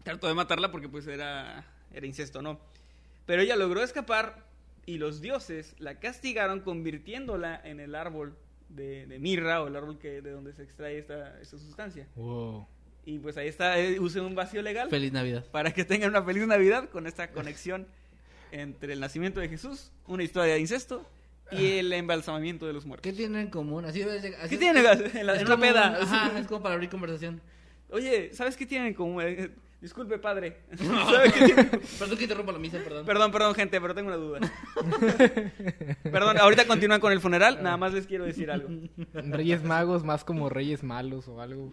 Trató 0.03 0.29
de 0.29 0.35
matarla 0.35 0.71
porque 0.71 0.89
pues 0.89 1.07
era, 1.07 1.65
era 1.93 2.07
incesto, 2.07 2.43
¿no? 2.43 2.61
Pero 3.27 3.43
ella 3.43 3.57
logró 3.57 3.83
escapar 3.83 4.45
y 4.85 4.99
los 4.99 5.21
dioses 5.21 5.75
la 5.79 5.99
castigaron 5.99 6.61
convirtiéndola 6.61 7.61
en 7.65 7.81
el 7.81 7.95
árbol 7.97 8.37
de, 8.69 9.17
mirra 9.21 9.63
o 9.63 9.69
el 9.69 9.77
árbol 9.77 9.99
que, 9.99 10.23
de 10.23 10.31
donde 10.31 10.53
se 10.53 10.63
extrae 10.63 10.99
esta, 10.99 11.41
esta 11.41 11.59
sustancia. 11.59 12.07
Wow. 12.15 12.67
Y 13.07 13.19
pues 13.21 13.37
ahí 13.39 13.49
está, 13.49 13.79
eh, 13.79 13.99
use 14.01 14.21
un 14.21 14.35
vacío 14.35 14.61
legal 14.63 14.91
Feliz 14.91 15.13
Navidad. 15.13 15.45
para 15.53 15.73
que 15.73 15.85
tengan 15.85 16.11
una 16.11 16.23
feliz 16.23 16.47
Navidad 16.47 16.89
con 16.91 17.07
esta 17.07 17.31
conexión 17.31 17.87
entre 18.53 18.93
el 18.93 19.01
nacimiento 19.01 19.41
de 19.41 19.49
Jesús, 19.49 19.93
una 20.07 20.23
historia 20.25 20.55
de 20.55 20.61
incesto 20.61 21.09
y 21.53 21.79
el 21.79 21.93
embalsamamiento 21.93 22.67
de 22.67 22.73
los 22.73 22.85
muertos. 22.85 23.05
¿Qué 23.09 23.17
tienen 23.17 23.43
en 23.43 23.51
común? 23.51 23.85
Así 23.85 24.03
así 24.03 24.33
¿Qué 24.51 24.59
tienen 24.59 24.85
en 25.15 25.27
la, 25.27 25.37
en 25.37 25.47
una 25.47 25.55
un- 25.55 25.61
peda? 25.61 25.99
Ajá, 26.03 26.39
es 26.39 26.47
como 26.49 26.63
para 26.63 26.75
abrir 26.75 26.91
conversación. 26.91 27.41
Oye, 27.91 28.31
¿sabes 28.35 28.57
qué 28.57 28.67
tienen 28.67 28.89
en 28.89 28.95
común? 28.95 29.23
Disculpe, 29.81 30.19
padre. 30.19 30.63
¿Sabes 30.77 31.33
qué 31.35 31.45
tienen? 31.45 31.69
Perdón 31.99 32.17
que 32.17 32.25
interrumpa 32.25 32.53
la 32.53 32.59
misa, 32.59 32.79
perdón. 32.79 33.05
Perdón, 33.07 33.31
perdón, 33.31 33.55
gente, 33.55 33.81
pero 33.81 33.95
tengo 33.95 34.09
una 34.09 34.17
duda. 34.17 34.41
perdón, 36.03 36.39
ahorita 36.39 36.67
continúan 36.67 37.01
con 37.01 37.13
el 37.13 37.21
funeral, 37.21 37.63
nada 37.63 37.77
más 37.77 37.93
les 37.93 38.07
quiero 38.07 38.25
decir 38.25 38.51
algo. 38.51 38.69
Reyes 39.13 39.63
magos 39.63 40.03
más 40.05 40.25
como 40.25 40.49
reyes 40.49 40.83
malos 40.83 41.29
o 41.29 41.41
algo. 41.41 41.73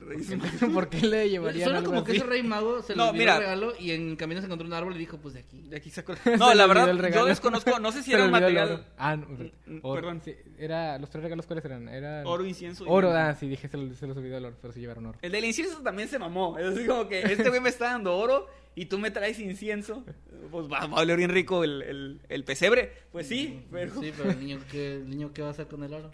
¿Por 0.74 0.90
qué 0.90 1.02
le 1.08 1.30
llevarían 1.30 1.76
algo 1.76 1.92
como 1.92 2.04
que 2.04 2.14
ese 2.18 2.26
rey 2.26 2.44
mago 2.44 2.82
se 2.82 2.96
No, 2.96 3.12
le 3.12 3.20
mira. 3.20 3.36
el 3.36 3.42
regalo 3.42 3.74
y 3.80 3.92
en 3.92 4.16
camino 4.16 4.42
se 4.42 4.46
encontró 4.48 4.68
un 4.68 4.74
árbol 4.74 4.96
y 4.96 5.00
dijo, 5.00 5.18
pues 5.18 5.34
de 5.36 5.40
aquí. 5.42 5.62
De 5.70 5.78
aquí 5.78 5.90
Se 5.94 6.04
No, 6.38 6.54
la 6.54 6.68
verdad, 6.68 6.90
el 6.90 7.14
yo 7.14 7.26
desconozco, 7.26 7.80
no 7.80 7.92
sé 7.92 8.00
si 8.04 8.12
Se 8.12 8.16
era 8.18 8.26
un 8.26 8.32
material. 8.32 8.86
Ah, 8.98 9.16
no, 9.16 9.28
Mm, 9.66 9.80
oro. 9.82 10.02
perdón. 10.02 10.22
Sí, 10.24 10.36
era, 10.58 10.98
¿Los 11.00 11.10
tres 11.10 11.24
regalos 11.24 11.48
cuáles 11.48 11.64
eran? 11.66 11.88
Eran... 11.88 12.28
oro, 12.28 12.46
incienso 12.46 12.84
y 12.84 12.88
Oro, 12.90 13.12
ah, 13.12 13.34
sí, 13.34 13.48
dije, 13.48 13.68
se, 13.70 13.78
los- 13.78 13.98
se 13.98 14.06
los 14.08 14.18
olvidó 14.18 14.38
el 14.38 14.46
oro, 14.46 14.58
pero 14.62 14.74
sí 14.74 14.82
llevaron 14.82 15.06
oro. 15.06 15.18
El 15.22 15.32
del 15.32 15.46
incienso 15.46 15.82
también 15.82 16.10
se 16.10 16.20
mamó. 16.20 16.58
Es 16.60 16.66
así 16.68 16.86
como 16.86 17.08
que 17.08 17.22
este 17.22 17.48
güey 17.50 17.62
me 17.62 17.70
está 17.70 17.93
dando 17.94 18.18
oro 18.18 18.48
y 18.76 18.86
tú 18.86 18.98
me 18.98 19.12
traes 19.12 19.40
incienso, 19.40 20.04
pues 20.52 20.68
va, 20.72 20.86
va 20.88 20.98
a 20.98 21.02
oler 21.02 21.18
bien 21.18 21.30
rico 21.30 21.64
el, 21.64 21.82
el, 21.82 22.22
el 22.30 22.44
pesebre. 22.44 22.92
Pues 23.12 23.28
sí, 23.28 23.64
pero... 23.72 24.00
Sí, 24.02 24.12
pero 24.16 24.32
el 24.32 24.40
niño, 24.40 24.60
¿qué, 24.72 24.96
el 24.96 25.10
niño, 25.10 25.32
¿qué 25.34 25.42
va 25.42 25.50
a 25.50 25.52
hacer 25.52 25.68
con 25.68 25.84
el 25.84 25.94
oro? 25.94 26.12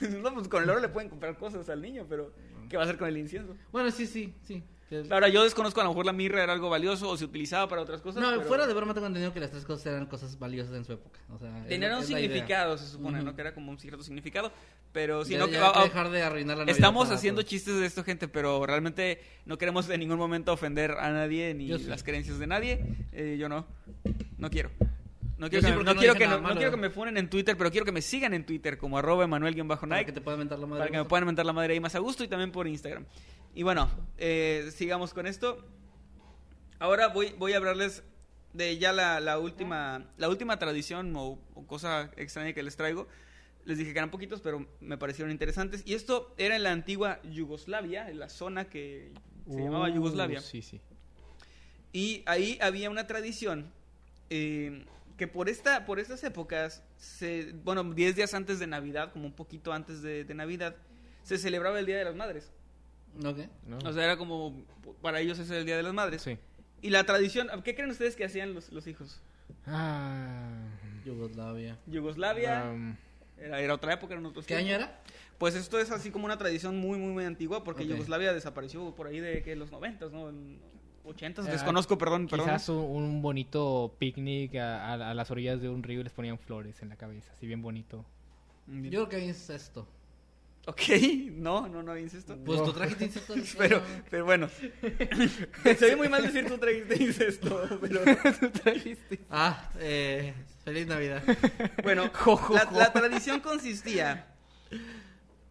no, 0.00 0.34
pues 0.34 0.48
con 0.48 0.62
el 0.62 0.70
oro 0.70 0.80
le 0.80 0.88
pueden 0.88 1.08
comprar 1.08 1.36
cosas 1.36 1.68
al 1.68 1.82
niño, 1.82 2.06
pero 2.08 2.32
¿qué 2.68 2.76
va 2.76 2.82
a 2.82 2.86
hacer 2.86 2.98
con 2.98 3.08
el 3.08 3.16
incienso? 3.16 3.56
Bueno, 3.72 3.90
sí, 3.90 4.06
sí, 4.06 4.34
sí. 4.42 4.62
Ahora, 5.10 5.28
yo 5.28 5.44
desconozco, 5.44 5.80
a 5.80 5.84
lo 5.84 5.90
mejor 5.90 6.04
la 6.06 6.12
mirra 6.12 6.42
era 6.42 6.52
algo 6.52 6.68
valioso 6.68 7.08
o 7.08 7.16
se 7.16 7.24
utilizaba 7.24 7.68
para 7.68 7.82
otras 7.82 8.00
cosas. 8.00 8.20
No, 8.22 8.28
pero 8.30 8.42
fuera 8.42 8.66
de 8.66 8.74
broma 8.74 8.92
tengo 8.92 9.06
entendido 9.06 9.32
que 9.32 9.38
las 9.40 9.50
tres 9.50 9.64
cosas 9.64 9.86
eran 9.86 10.06
cosas 10.06 10.38
valiosas 10.38 10.74
en 10.74 10.84
su 10.84 10.92
época. 10.94 11.20
O 11.32 11.38
sea, 11.38 11.64
Tenían 11.68 11.96
un 11.96 12.04
significado, 12.04 12.76
se 12.76 12.86
supone, 12.88 13.18
Ujú. 13.18 13.26
¿no? 13.26 13.34
Que 13.36 13.40
era 13.42 13.54
como 13.54 13.70
un 13.70 13.78
cierto 13.78 14.02
significado. 14.02 14.50
Pero 14.92 15.24
si 15.24 15.34
Ya- 15.34 15.38
no, 15.38 15.46
ya 15.46 15.50
que 15.52 15.56
hay 15.58 15.62
va- 15.62 15.72
que 15.74 15.88
dejar 15.88 16.10
de 16.10 16.22
arruinar 16.22 16.58
la 16.58 16.64
Estamos 16.64 17.10
haciendo 17.10 17.42
todos. 17.42 17.50
chistes 17.50 17.76
de 17.78 17.86
esto, 17.86 18.02
gente, 18.02 18.26
pero 18.26 18.66
realmente 18.66 19.20
no 19.46 19.56
queremos 19.56 19.88
en 19.88 20.00
ningún 20.00 20.18
momento 20.18 20.52
ofender 20.52 20.90
a 20.92 21.10
nadie 21.12 21.54
ni 21.54 21.68
Yo 21.68 21.78
sí. 21.78 21.84
las 21.84 22.02
creencias 22.02 22.40
de 22.40 22.46
nadie. 22.48 22.84
Eh, 23.12 23.36
yo 23.38 23.48
no. 23.48 23.66
No 24.38 24.50
quiero. 24.50 24.70
No 25.40 25.48
quiero, 25.48 25.66
que, 25.66 25.72
porque 25.72 25.84
no 25.84 25.94
no 25.94 25.98
quiero 25.98 26.14
que 26.14 26.26
no, 26.26 26.40
no 26.40 26.54
quiero 26.54 26.70
que 26.70 26.76
me 26.76 26.90
funen 26.90 27.16
en 27.16 27.30
Twitter, 27.30 27.56
pero 27.56 27.70
quiero 27.70 27.86
que 27.86 27.92
me 27.92 28.02
sigan 28.02 28.34
en 28.34 28.44
Twitter 28.44 28.76
como 28.76 28.98
arroba 28.98 29.26
Para 29.26 29.38
emanuel-nike 29.38 30.04
que 30.04 30.12
te 30.12 30.20
puedan 30.20 30.38
mentar 30.40 30.58
la 30.58 30.66
madre. 30.66 30.80
para 30.80 30.90
que 30.90 30.98
me 30.98 31.04
puedan 31.06 31.24
mentar 31.24 31.46
la 31.46 31.54
madre 31.54 31.72
ahí 31.72 31.80
más 31.80 31.94
a 31.94 31.98
gusto 31.98 32.22
y 32.22 32.28
también 32.28 32.52
por 32.52 32.66
Instagram. 32.68 33.06
Y 33.54 33.62
bueno, 33.62 33.90
eh, 34.18 34.70
sigamos 34.74 35.14
con 35.14 35.26
esto. 35.26 35.64
Ahora 36.78 37.08
voy, 37.08 37.34
voy 37.38 37.54
a 37.54 37.56
hablarles 37.56 38.02
de 38.52 38.76
ya 38.78 38.92
la, 38.92 39.18
la 39.20 39.38
última 39.38 40.04
la 40.18 40.28
última 40.28 40.58
tradición 40.58 41.14
o, 41.16 41.38
o 41.54 41.66
cosa 41.66 42.10
extraña 42.16 42.52
que 42.52 42.62
les 42.62 42.76
traigo. 42.76 43.08
Les 43.64 43.78
dije 43.78 43.92
que 43.92 43.98
eran 43.98 44.10
poquitos, 44.10 44.40
pero 44.42 44.66
me 44.80 44.98
parecieron 44.98 45.30
interesantes. 45.30 45.82
Y 45.86 45.94
esto 45.94 46.34
era 46.36 46.54
en 46.56 46.62
la 46.64 46.72
antigua 46.72 47.20
Yugoslavia, 47.22 48.10
en 48.10 48.18
la 48.18 48.28
zona 48.28 48.66
que 48.66 49.12
se 49.48 49.58
llamaba 49.58 49.88
Uh, 49.88 49.94
Yugoslavia. 49.94 50.40
Sí, 50.40 50.60
sí. 50.62 50.80
Y 51.92 52.22
ahí 52.26 52.58
había 52.60 52.90
una 52.90 53.06
tradición 53.06 53.72
eh, 54.30 54.84
que 55.20 55.28
por 55.28 55.50
esta 55.50 55.84
por 55.84 56.00
estas 56.00 56.24
épocas, 56.24 56.82
se, 56.96 57.52
bueno, 57.62 57.84
10 57.84 58.16
días 58.16 58.32
antes 58.32 58.58
de 58.58 58.66
Navidad, 58.66 59.12
como 59.12 59.26
un 59.26 59.34
poquito 59.34 59.70
antes 59.70 60.00
de, 60.00 60.24
de 60.24 60.32
Navidad, 60.32 60.76
se 61.24 61.36
celebraba 61.36 61.78
el 61.78 61.84
Día 61.84 61.98
de 61.98 62.04
las 62.06 62.14
Madres. 62.14 62.50
Ok. 63.22 63.40
¿no? 63.66 63.76
O 63.84 63.92
sea, 63.92 64.02
era 64.02 64.16
como, 64.16 64.64
para 65.02 65.20
ellos 65.20 65.38
ese 65.38 65.52
es 65.52 65.58
el 65.58 65.66
Día 65.66 65.76
de 65.76 65.82
las 65.82 65.92
Madres. 65.92 66.22
sí. 66.22 66.38
Y 66.80 66.88
la 66.88 67.04
tradición, 67.04 67.50
¿qué 67.62 67.74
creen 67.74 67.90
ustedes 67.90 68.16
que 68.16 68.24
hacían 68.24 68.54
los, 68.54 68.72
los 68.72 68.86
hijos? 68.86 69.20
Ah, 69.66 70.70
Yugoslavia. 71.04 71.76
Yugoslavia, 71.84 72.70
um, 72.72 72.96
era, 73.36 73.60
era 73.60 73.74
otra 73.74 73.92
época, 73.92 74.14
eran 74.14 74.24
otros 74.24 74.46
¿Qué 74.46 74.54
año 74.54 74.74
era? 74.74 75.02
Pues 75.36 75.54
esto 75.54 75.78
es 75.78 75.90
así 75.90 76.10
como 76.10 76.24
una 76.24 76.38
tradición 76.38 76.78
muy, 76.78 76.98
muy, 76.98 77.12
muy 77.12 77.26
antigua, 77.26 77.62
porque. 77.62 77.86
Yugoslavia 77.86 78.32
desapareció 78.32 78.94
por 78.94 79.06
ahí 79.06 79.20
de 79.20 79.42
que 79.42 79.54
los 79.54 79.70
90, 79.70 80.08
¿no? 80.08 80.30
En 80.30 80.58
80, 81.04 81.42
Ah, 81.42 81.44
desconozco, 81.46 81.96
perdón, 81.98 82.28
perdón. 82.28 82.46
quizás 82.46 82.68
un, 82.68 82.76
un 82.78 83.22
bonito 83.22 83.94
picnic 83.98 84.54
a, 84.56 84.86
a- 84.92 85.10
a 85.10 85.14
las 85.14 85.30
orillas 85.30 85.60
de 85.60 85.68
un 85.68 85.82
río 85.82 86.00
y 86.00 86.04
les 86.04 86.12
ponían 86.12 86.38
flores 86.38 86.82
en 86.82 86.88
la 86.90 86.96
cabeza, 86.96 87.32
así 87.32 87.46
bien 87.46 87.62
bonito. 87.62 88.04
Yo 88.66 88.90
creo 88.90 89.08
que 89.08 89.16
hay 89.16 89.24
incesto. 89.24 89.88
Ok, 90.66 90.80
no, 91.32 91.66
no, 91.68 91.82
no, 91.82 91.96
incesto. 91.96 92.36
Pues 92.44 92.60
No. 92.60 92.66
tú 92.66 92.72
trajiste 92.74 93.06
incesto. 93.06 93.34
Pero, 93.58 93.82
pero 94.10 94.24
bueno. 94.26 94.48
Se 95.64 95.74
ve 95.86 95.96
muy 95.96 96.08
mal 96.08 96.22
decir 96.22 96.46
tú 96.46 96.58
trajiste 96.58 97.02
incesto, 97.02 97.66
pero... 97.80 98.00
Ah, 99.30 99.70
eh, 99.78 100.34
feliz 100.64 100.86
Navidad. 100.86 101.22
Bueno, 101.82 102.10
Jo, 102.12 102.36
jo, 102.36 102.54
la, 102.54 102.66
jo. 102.66 102.78
la 102.78 102.92
tradición 102.92 103.40
consistía 103.40 104.26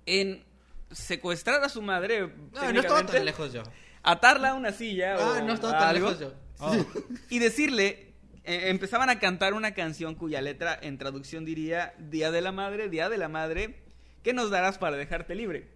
en 0.06 0.44
secuestrar 0.92 1.64
a 1.64 1.70
su 1.70 1.82
madre, 1.82 2.28
No, 2.54 2.72
no 2.72 2.80
estaba 2.80 3.06
tan 3.06 3.26
lejos 3.26 3.52
yo. 3.52 3.64
Atarla 4.04 4.52
a 4.52 4.54
una 4.56 4.72
silla 4.72 5.16
Ah, 5.20 5.40
o 5.40 5.44
no 5.46 5.54
estaba 5.54 5.78
tan 5.80 5.90
algo, 5.96 6.10
lejos 6.12 6.20
yo. 6.20 6.34
y 7.30 7.40
decirle, 7.40 8.14
eh, 8.44 8.70
empezaban 8.70 9.10
a 9.10 9.20
cantar 9.20 9.54
una 9.54 9.72
canción 9.74 10.16
cuya 10.16 10.42
letra 10.42 10.78
en 10.82 10.98
traducción 10.98 11.46
diría 11.46 11.94
Día 12.00 12.32
de 12.32 12.42
la 12.42 12.52
Madre, 12.52 12.90
Día 12.90 13.10
de 13.10 13.18
la 13.18 13.30
Madre, 13.30 13.82
¿qué 14.24 14.34
nos 14.34 14.50
darás 14.50 14.78
para 14.78 14.98
dejarte 14.98 15.36
libre? 15.36 15.68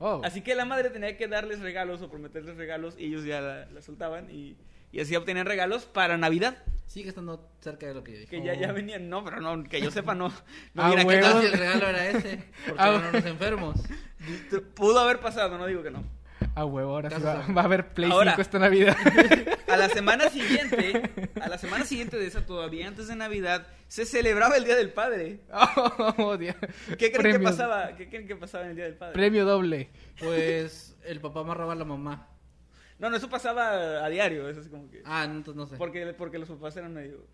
Oh, 0.00 0.20
Así 0.24 0.42
que 0.42 0.54
la 0.54 0.64
madre 0.64 0.90
tenía 0.90 1.16
que 1.16 1.26
darles 1.26 1.58
regalos 1.58 2.02
o 2.02 2.08
prometerles 2.08 2.56
regalos 2.56 2.94
y 2.96 3.06
ellos 3.06 3.24
ya 3.24 3.40
la, 3.40 3.66
la 3.66 3.82
soltaban 3.82 4.30
y, 4.30 4.56
y 4.92 5.00
así 5.00 5.16
obtenían 5.16 5.44
regalos 5.46 5.86
para 5.86 6.16
Navidad. 6.16 6.56
Sigue 6.86 7.08
estando 7.08 7.50
cerca 7.60 7.86
de 7.88 7.94
lo 7.94 8.04
que 8.04 8.12
yo 8.12 8.18
dije. 8.20 8.30
Que 8.30 8.44
ya, 8.44 8.54
ya 8.54 8.70
venían, 8.72 9.10
no, 9.10 9.24
pero 9.24 9.40
no, 9.40 9.64
que 9.64 9.80
yo 9.80 9.90
sepa, 9.90 10.14
no. 10.14 10.28
no 10.28 10.34
Ah, 10.82 10.88
mira, 10.90 11.02
¿qué 11.04 11.08
¿Qué 11.16 11.20
tal 11.20 11.22
tal 11.22 11.34
huevo. 11.34 11.40
si 11.40 11.46
el 11.52 11.52
regalo 11.58 11.88
era 11.88 12.08
ese? 12.10 12.44
Porque 12.66 12.80
Ah, 12.82 12.88
eran 12.94 13.08
unos 13.08 13.24
enfermos. 13.26 13.80
Pudo 14.74 15.00
haber 15.00 15.18
pasado, 15.20 15.58
no 15.58 15.66
digo 15.66 15.82
que 15.82 15.90
no. 15.90 16.04
A 16.54 16.64
huevo, 16.64 16.92
ahora 16.92 17.10
sí 17.10 17.22
va, 17.22 17.60
a 17.60 17.64
haber 17.64 17.88
Play 17.94 18.10
Ahora. 18.10 18.32
5 18.32 18.42
esta 18.42 18.58
Navidad. 18.58 18.96
A 19.68 19.76
la 19.76 19.88
semana 19.90 20.30
siguiente, 20.30 21.02
a 21.40 21.46
la 21.46 21.58
semana 21.58 21.84
siguiente 21.84 22.16
de 22.16 22.26
esa, 22.26 22.46
todavía 22.46 22.88
antes 22.88 23.06
de 23.08 23.16
Navidad, 23.16 23.66
se 23.86 24.06
celebraba 24.06 24.56
el 24.56 24.64
Día 24.64 24.74
del 24.76 24.90
Padre. 24.90 25.40
Oh, 26.16 26.38
Dios. 26.38 26.56
¿Qué 26.98 27.12
creen 27.12 27.36
que 27.36 27.44
pasaba? 27.44 27.94
¿Qué 27.94 28.08
creen 28.08 28.26
que 28.26 28.34
pasaba 28.34 28.64
en 28.64 28.70
el 28.70 28.76
Día 28.76 28.86
del 28.86 28.94
Padre? 28.94 29.12
Premio 29.12 29.44
doble. 29.44 29.90
Pues 30.18 30.96
el 31.04 31.20
papá 31.20 31.40
amarraba 31.40 31.74
a 31.74 31.76
la 31.76 31.84
mamá. 31.84 32.28
No, 32.98 33.10
no, 33.10 33.16
eso 33.16 33.28
pasaba 33.28 34.04
a 34.04 34.08
diario, 34.08 34.48
eso 34.48 34.60
es 34.60 34.68
como 34.68 34.90
que... 34.90 35.02
Ah, 35.04 35.26
no, 35.26 35.36
entonces 35.36 35.56
no 35.56 35.66
sé. 35.66 35.76
Porque, 35.76 36.14
porque 36.14 36.38
los 36.38 36.48
papás 36.48 36.76
eran 36.76 36.94
medio... 36.94 37.26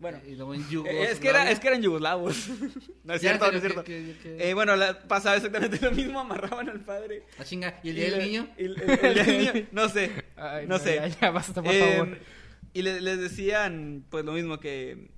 Bueno, 0.00 0.18
eh, 0.24 0.34
Yugoslavia. 0.70 1.10
es 1.10 1.18
que, 1.20 1.28
era, 1.28 1.50
es 1.50 1.60
que 1.60 1.68
eran 1.68 1.82
yugoslavos. 1.82 2.48
no 3.04 3.14
es 3.14 3.20
cierto, 3.20 3.50
no 3.50 3.56
es 3.58 3.60
cierto. 3.62 3.84
que- 3.84 4.16
que- 4.22 4.36
que- 4.36 4.50
Eh, 4.50 4.54
bueno, 4.54 4.74
la- 4.74 4.98
pasaba 5.06 5.36
exactamente 5.36 5.78
lo 5.82 5.92
mismo, 5.92 6.18
amarraban 6.20 6.68
al 6.70 6.80
padre. 6.80 7.24
Ah, 7.38 7.44
chinga. 7.44 7.78
¿Y 7.82 7.90
el 7.90 7.96
día 7.96 8.10
del 8.10 8.18
niño? 8.20 8.48
y 8.58 8.64
el- 8.64 8.80
el- 8.80 8.90
el 8.90 9.14
día 9.14 9.24
del 9.24 9.38
niño, 9.38 9.68
no 9.72 9.88
sé. 9.90 10.10
Ay, 10.36 10.66
no, 10.66 10.78
sé. 10.78 10.94
Ya, 10.96 11.06
ya 11.08 11.30
basta, 11.30 11.62
por 11.62 11.72
Eh, 11.74 11.92
favor. 11.98 12.18
Y 12.72 12.82
le- 12.82 13.00
les 13.02 13.18
decían, 13.20 14.04
pues 14.10 14.24
lo 14.24 14.32
mismo 14.32 14.58
que 14.58 15.10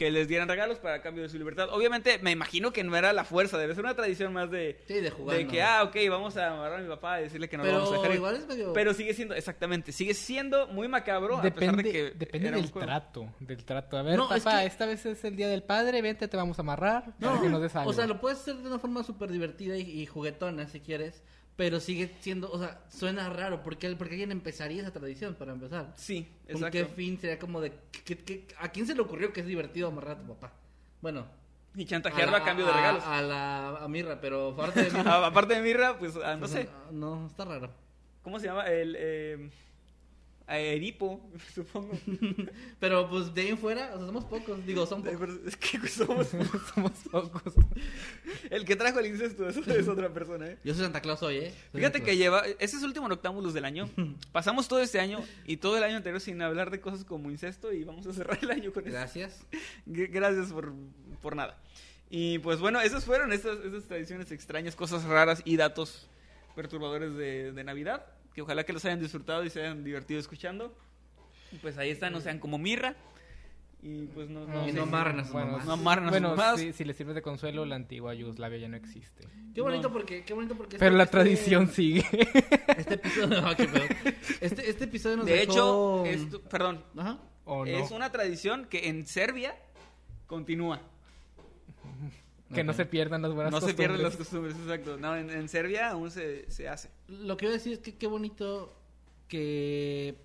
que 0.00 0.10
les 0.10 0.28
dieran 0.28 0.48
regalos 0.48 0.78
para 0.78 1.02
cambio 1.02 1.22
de 1.22 1.28
su 1.28 1.36
libertad. 1.36 1.68
Obviamente, 1.72 2.18
me 2.22 2.30
imagino 2.30 2.72
que 2.72 2.82
no 2.82 2.96
era 2.96 3.12
la 3.12 3.22
fuerza, 3.24 3.58
debe 3.58 3.74
ser 3.74 3.84
una 3.84 3.94
tradición 3.94 4.32
más 4.32 4.50
de, 4.50 4.80
Sí, 4.88 4.94
de 4.94 5.10
jugar. 5.10 5.36
de 5.36 5.44
¿no? 5.44 5.50
que, 5.50 5.62
ah, 5.62 5.82
ok, 5.82 5.94
vamos 6.08 6.38
a 6.38 6.54
amarrar 6.54 6.78
a 6.78 6.82
mi 6.82 6.88
papá 6.88 7.20
y 7.20 7.24
decirle 7.24 7.50
que 7.50 7.58
no 7.58 7.64
lo 7.64 7.70
vamos 7.72 7.88
a 7.88 7.90
Pero 7.90 8.00
dejar 8.00 8.10
ir. 8.12 8.16
igual 8.16 8.36
es 8.36 8.46
medio. 8.48 8.72
Pero 8.72 8.94
sigue 8.94 9.12
siendo, 9.12 9.34
exactamente, 9.34 9.92
sigue 9.92 10.14
siendo 10.14 10.68
muy 10.68 10.88
macabro 10.88 11.36
a 11.36 11.42
pesar 11.42 11.54
Depende, 11.76 11.82
de 11.82 11.92
que 11.92 12.02
depende 12.18 12.50
del 12.50 12.70
juego. 12.70 12.86
trato, 12.86 13.34
del 13.40 13.62
trato. 13.62 13.98
A 13.98 14.02
ver, 14.02 14.16
No, 14.16 14.34
es 14.34 14.42
papá, 14.42 14.60
que- 14.60 14.66
esta 14.68 14.86
vez 14.86 15.04
es 15.04 15.22
el 15.22 15.36
día 15.36 15.48
del 15.48 15.62
padre, 15.64 16.00
vente, 16.00 16.26
te 16.28 16.36
vamos 16.38 16.58
a 16.58 16.62
amarrar 16.62 17.04
No, 17.18 17.28
para 17.28 17.42
que 17.42 17.48
nos 17.50 17.60
des 17.60 17.76
algo. 17.76 17.90
o 17.90 17.92
sea, 17.92 18.06
lo 18.06 18.20
puedes 18.22 18.38
hacer 18.38 18.56
de 18.56 18.66
una 18.68 18.78
forma 18.78 19.04
súper 19.04 19.30
divertida 19.30 19.76
y, 19.76 19.82
y 20.00 20.06
juguetona 20.06 20.66
si 20.66 20.80
quieres, 20.80 21.22
pero 21.60 21.78
sigue 21.78 22.10
siendo, 22.20 22.50
o 22.50 22.58
sea, 22.58 22.80
suena 22.88 23.28
raro, 23.28 23.62
porque 23.62 23.94
porque 23.94 24.14
alguien 24.14 24.32
empezaría 24.32 24.80
esa 24.80 24.92
tradición 24.94 25.34
para 25.34 25.52
empezar. 25.52 25.92
Sí, 25.94 26.26
¿Con 26.46 26.56
exacto. 26.56 26.70
qué 26.78 26.86
fin 26.86 27.20
sería 27.20 27.38
como 27.38 27.60
de 27.60 27.74
¿qué- 28.02 28.16
qué- 28.16 28.46
a 28.58 28.70
quién 28.70 28.86
se 28.86 28.94
le 28.94 29.02
ocurrió 29.02 29.30
que 29.34 29.40
es 29.40 29.46
divertido 29.46 29.88
amarrar 29.88 30.16
a 30.16 30.20
tu 30.22 30.26
papá? 30.26 30.54
Bueno, 31.02 31.26
Y 31.76 31.84
chantajearlo 31.84 32.34
a, 32.34 32.38
la- 32.38 32.44
cambio 32.46 32.64
de 32.64 32.72
regalos. 32.72 33.04
A, 33.04 33.20
la 33.20 33.68
a 33.76 33.88
Mirra, 33.88 34.18
pero 34.22 34.48
aparte 34.52 34.84
de 34.84 34.90
Mirra, 34.90 35.26
aparte 35.26 35.54
de 35.54 35.60
Mirra, 35.60 35.98
pues, 35.98 36.16
ah, 36.24 36.32
no 36.32 36.38
pues, 36.40 36.52
sé, 36.52 36.68
no, 36.92 37.26
está 37.26 37.44
raro. 37.44 37.70
¿cómo 38.22 38.40
se 38.40 38.46
llama? 38.46 38.66
El, 38.66 38.96
eh, 38.98 39.50
a 40.50 40.58
Edipo, 40.58 41.20
supongo. 41.54 41.96
Pero 42.80 43.08
pues 43.08 43.32
de 43.32 43.42
ahí 43.42 43.48
en 43.48 43.58
fuera, 43.58 43.92
o 43.94 43.98
sea, 43.98 44.06
somos 44.06 44.24
pocos, 44.24 44.66
digo, 44.66 44.84
son 44.84 45.02
pocos. 45.02 45.18
pero 45.20 45.48
Es 45.48 45.56
que 45.56 45.78
somos... 45.88 46.26
somos 46.74 46.92
pocos. 47.10 47.54
El 48.50 48.64
que 48.64 48.74
trajo 48.74 48.98
el 48.98 49.06
incesto 49.06 49.48
es, 49.48 49.56
es 49.56 49.86
otra 49.86 50.12
persona, 50.12 50.48
¿eh? 50.48 50.58
Yo 50.64 50.74
soy 50.74 50.82
Santa 50.82 51.00
Claus 51.00 51.22
hoy, 51.22 51.36
¿eh? 51.36 51.54
Soy 51.70 51.80
Fíjate 51.80 52.02
que 52.02 52.16
lleva, 52.16 52.44
ese 52.58 52.76
es 52.76 52.82
el 52.82 52.88
último 52.88 53.08
Noctámbulos 53.08 53.54
del 53.54 53.64
año. 53.64 53.88
Pasamos 54.32 54.66
todo 54.66 54.80
este 54.80 54.98
año 54.98 55.24
y 55.46 55.58
todo 55.58 55.76
el 55.76 55.84
año 55.84 55.96
anterior 55.96 56.20
sin 56.20 56.42
hablar 56.42 56.70
de 56.70 56.80
cosas 56.80 57.04
como 57.04 57.30
incesto 57.30 57.72
y 57.72 57.84
vamos 57.84 58.06
a 58.08 58.12
cerrar 58.12 58.38
el 58.42 58.50
año 58.50 58.72
con 58.72 58.82
eso. 58.82 58.92
Gracias. 58.92 59.46
Gracias 59.86 60.52
por, 60.52 60.72
por 61.22 61.36
nada. 61.36 61.60
Y 62.10 62.40
pues 62.40 62.58
bueno, 62.58 62.80
esas 62.80 63.04
fueron 63.04 63.32
esas, 63.32 63.60
esas 63.64 63.84
tradiciones 63.84 64.32
extrañas, 64.32 64.74
cosas 64.74 65.04
raras 65.04 65.42
y 65.44 65.56
datos 65.56 66.08
perturbadores 66.56 67.14
de, 67.14 67.52
de 67.52 67.64
Navidad. 67.64 68.04
Que 68.34 68.42
ojalá 68.42 68.64
que 68.64 68.72
los 68.72 68.84
hayan 68.84 69.00
disfrutado 69.00 69.44
y 69.44 69.50
se 69.50 69.60
hayan 69.60 69.82
divertido 69.84 70.20
escuchando. 70.20 70.76
Y 71.52 71.56
pues 71.56 71.76
ahí 71.78 71.90
están, 71.90 72.12
no 72.12 72.20
sean 72.20 72.38
como 72.38 72.58
mirra. 72.58 72.94
Y 73.82 74.04
pues 74.08 74.28
no, 74.28 74.46
no, 74.46 74.68
Y 74.68 74.72
no 74.72 74.82
si- 74.84 74.88
amarren 74.88 75.20
a 75.20 75.24
sus 75.24 75.32
bueno, 75.32 75.52
mamás. 75.52 75.66
No 75.66 75.72
amarren 75.72 76.04
a 76.04 76.08
sus 76.08 76.20
bueno, 76.20 76.36
mamás. 76.36 76.60
si, 76.60 76.72
si 76.74 76.84
les 76.84 76.96
sirve 76.96 77.14
de 77.14 77.22
consuelo, 77.22 77.64
la 77.64 77.76
antigua 77.76 78.12
Yugoslavia 78.14 78.58
ya 78.58 78.68
no 78.68 78.76
existe. 78.76 79.26
Qué 79.54 79.60
bonito 79.62 79.88
No. 79.88 79.92
porque, 79.94 80.22
qué 80.22 80.34
bonito 80.34 80.54
porque. 80.54 80.76
Pero 80.78 80.90
este- 80.90 80.96
la 80.98 81.04
este- 81.04 81.12
tradición 81.16 81.68
sigue. 81.72 82.04
Este 82.76 82.94
episodio, 82.94 83.40
no, 83.40 83.56
qué 83.56 83.66
pedo. 83.66 83.84
Este, 84.42 84.68
este 84.70 84.84
episodio 84.84 85.16
nos 85.16 85.26
De 85.26 85.32
dejó... 85.32 85.52
hecho, 85.52 86.04
esto, 86.04 86.42
perdón, 86.42 86.84
Ajá. 86.96 87.18
¿O 87.46 87.64
no? 87.64 87.70
es 87.70 87.90
una 87.90 88.12
tradición 88.12 88.66
que 88.66 88.88
en 88.88 89.06
Serbia 89.06 89.56
continúa. 90.26 90.82
Que 92.52 92.64
no 92.64 92.72
se 92.72 92.84
pierdan 92.86 93.22
las 93.22 93.32
buenas 93.32 93.52
no 93.52 93.60
se 93.60 93.74
pierden 93.74 94.02
las 94.02 94.16
costumbres. 94.16 94.54
costumbres, 94.54 94.78
exacto. 94.84 95.00
No, 95.00 95.16
en, 95.16 95.30
en 95.30 95.48
Serbia 95.48 95.90
aún 95.90 96.10
se, 96.10 96.50
se 96.50 96.68
hace. 96.68 96.90
Lo 97.08 97.36
que 97.36 97.46
voy 97.46 97.54
a 97.54 97.58
decir 97.58 97.72
es 97.74 97.78
que 97.78 97.94
qué 97.96 98.06
bonito 98.08 98.74
que 99.28 100.16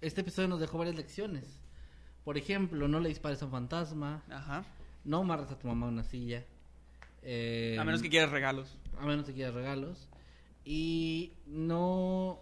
este 0.00 0.20
episodio 0.20 0.48
nos 0.48 0.60
dejó 0.60 0.78
varias 0.78 0.96
lecciones. 0.96 1.44
Por 2.24 2.36
ejemplo, 2.36 2.86
no 2.86 3.00
le 3.00 3.08
dispares 3.08 3.40
a 3.42 3.46
un 3.46 3.50
fantasma, 3.50 4.22
Ajá. 4.30 4.64
no 5.04 5.18
amarres 5.20 5.50
a 5.50 5.58
tu 5.58 5.66
mamá 5.68 5.86
a 5.86 5.88
una 5.88 6.04
silla. 6.04 6.44
eh, 7.22 7.76
A 7.80 7.84
menos 7.84 8.02
que 8.02 8.10
quieras 8.10 8.30
regalos. 8.30 8.76
a 8.98 9.06
menos 9.06 9.24
que 9.24 9.32
quieras 9.32 9.54
regalos. 9.54 10.06
Y 10.64 11.32
no 11.46 12.40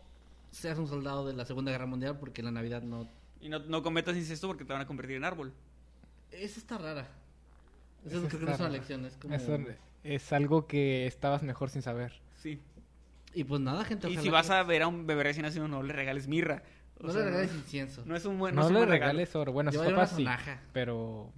seas 0.51 0.79
un 0.79 0.89
soldado 0.89 1.27
de 1.27 1.35
la 1.35 1.45
Segunda 1.45 1.71
Guerra 1.71 1.87
Mundial 1.87 2.19
porque 2.19 2.43
la 2.43 2.51
Navidad 2.51 2.83
no... 2.83 3.09
Y 3.41 3.49
no, 3.49 3.61
no 3.61 3.83
cometas 3.85 4.17
incesto 4.17 4.49
porque 4.49 4.65
te 4.65 4.73
van 4.73 4.83
a 4.83 4.87
convertir 4.87 5.15
en 5.17 5.25
árbol. 5.25 5.53
Esa 6.33 6.59
está 6.59 6.77
rara. 6.79 7.09
Eso 8.07 8.27
creo 8.29 8.41
que 8.41 8.47
no 8.47 8.53
es 8.53 8.59
una 8.59 8.69
raro. 8.69 8.73
lección, 8.73 9.05
es 9.05 9.17
como... 9.17 9.35
Eso 9.35 9.59
es 10.05 10.33
algo 10.33 10.67
que 10.67 11.07
estabas 11.07 11.43
mejor 11.43 11.71
sin 11.71 11.83
saber. 11.83 12.21
Sí. 12.37 12.61
Y 13.35 13.45
pues 13.45 13.61
nada, 13.61 13.85
gente. 13.85 14.09
Y 14.11 14.17
si 14.19 14.31
vas 14.31 14.47
que- 14.49 14.53
a 14.55 14.63
ver 14.63 14.83
a 14.83 14.87
un 14.89 15.07
bebé 15.07 15.25
recién 15.25 15.45
nacido, 15.45 15.69
no 15.69 15.83
le 15.83 15.93
regales 15.93 16.29
mirra. 16.29 16.63
O 17.01 17.07
No 17.07 17.13
sea, 17.13 17.21
le 17.23 17.31
regales 17.31 17.55
incienso. 17.55 18.03
No 18.07 18.17
es 18.17 18.25
un 18.25 18.39
buen, 18.39 18.55
No, 18.55 18.63
no 18.63 18.67
es 18.69 18.73
le 18.73 18.79
buen 18.79 18.89
regalo. 18.91 19.11
regales 19.13 19.37
oro. 19.37 19.53
Bueno, 19.53 19.71
sus 19.71 19.83
papás 19.83 20.11
sí. 20.11 20.17
sonaja. 20.17 20.61
Pero. 20.73 21.31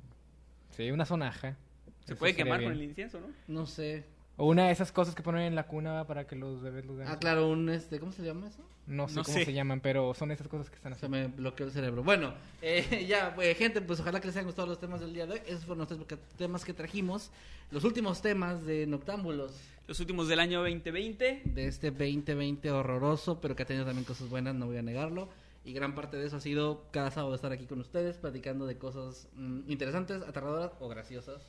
Sí, 0.70 0.90
una 0.90 1.04
sonaja. 1.04 1.56
Se 2.04 2.12
Eso 2.12 2.18
puede 2.18 2.34
quemar 2.34 2.62
con 2.62 2.72
el 2.72 2.82
incienso, 2.82 3.20
¿no? 3.20 3.26
No 3.48 3.66
sé. 3.66 4.04
O 4.42 4.46
una 4.46 4.66
de 4.66 4.72
esas 4.72 4.90
cosas 4.90 5.14
que 5.14 5.22
ponen 5.22 5.42
en 5.42 5.54
la 5.54 5.66
cuna 5.66 6.06
para 6.06 6.26
que 6.26 6.34
los 6.34 6.62
bebés 6.62 6.86
los 6.86 6.96
vean. 6.96 7.10
Ah, 7.12 7.18
claro, 7.18 7.48
un 7.50 7.68
este... 7.68 8.00
¿Cómo 8.00 8.10
se 8.12 8.22
llama 8.22 8.48
eso? 8.48 8.62
No 8.86 9.06
sé 9.06 9.16
No 9.16 9.22
cómo 9.24 9.36
sé. 9.36 9.44
se 9.44 9.52
llaman, 9.52 9.80
pero 9.80 10.14
son 10.14 10.30
esas 10.30 10.48
cosas 10.48 10.70
que 10.70 10.76
están 10.76 10.94
Se 10.94 11.04
así. 11.04 11.08
me 11.12 11.26
bloqueó 11.26 11.66
el 11.66 11.72
cerebro. 11.72 12.02
Bueno, 12.02 12.32
eh, 12.62 13.04
ya, 13.08 13.34
pues, 13.34 13.54
gente, 13.58 13.82
pues 13.82 14.00
ojalá 14.00 14.18
que 14.20 14.28
les 14.28 14.36
hayan 14.36 14.46
gustado 14.46 14.66
los 14.66 14.80
temas 14.80 15.00
del 15.00 15.12
día 15.12 15.26
de 15.26 15.34
hoy. 15.34 15.40
Esos 15.46 15.66
fueron 15.66 15.86
los 15.86 16.06
temas 16.38 16.64
que 16.64 16.72
trajimos. 16.72 17.30
Los 17.70 17.84
últimos 17.84 18.22
temas 18.22 18.64
de 18.64 18.86
Noctámbulos 18.86 19.52
Los 19.86 20.00
últimos 20.00 20.26
del 20.28 20.40
año 20.40 20.60
2020. 20.60 21.42
de 21.44 21.66
este 21.66 21.90
2020 21.90 22.70
horroroso, 22.70 23.40
pero 23.42 23.54
que 23.54 23.64
ha 23.64 23.66
tenido 23.66 23.84
también 23.84 24.04
cosas 24.04 24.28
buenas, 24.30 24.54
no 24.54 24.66
voy 24.66 24.78
a 24.78 24.82
negarlo. 24.82 25.28
Y 25.66 25.74
gran 25.74 25.94
parte 25.94 26.16
de 26.16 26.26
eso 26.26 26.38
ha 26.38 26.40
sido 26.40 26.86
cada 26.92 27.10
sábado 27.10 27.34
estar 27.34 27.52
aquí 27.52 27.66
con 27.66 27.78
ustedes, 27.80 28.16
platicando 28.16 28.66
de 28.66 28.78
cosas 28.78 29.28
mm, 29.34 29.70
interesantes, 29.70 30.22
aterradoras 30.22 30.72
o 30.80 30.88
graciosas. 30.88 31.42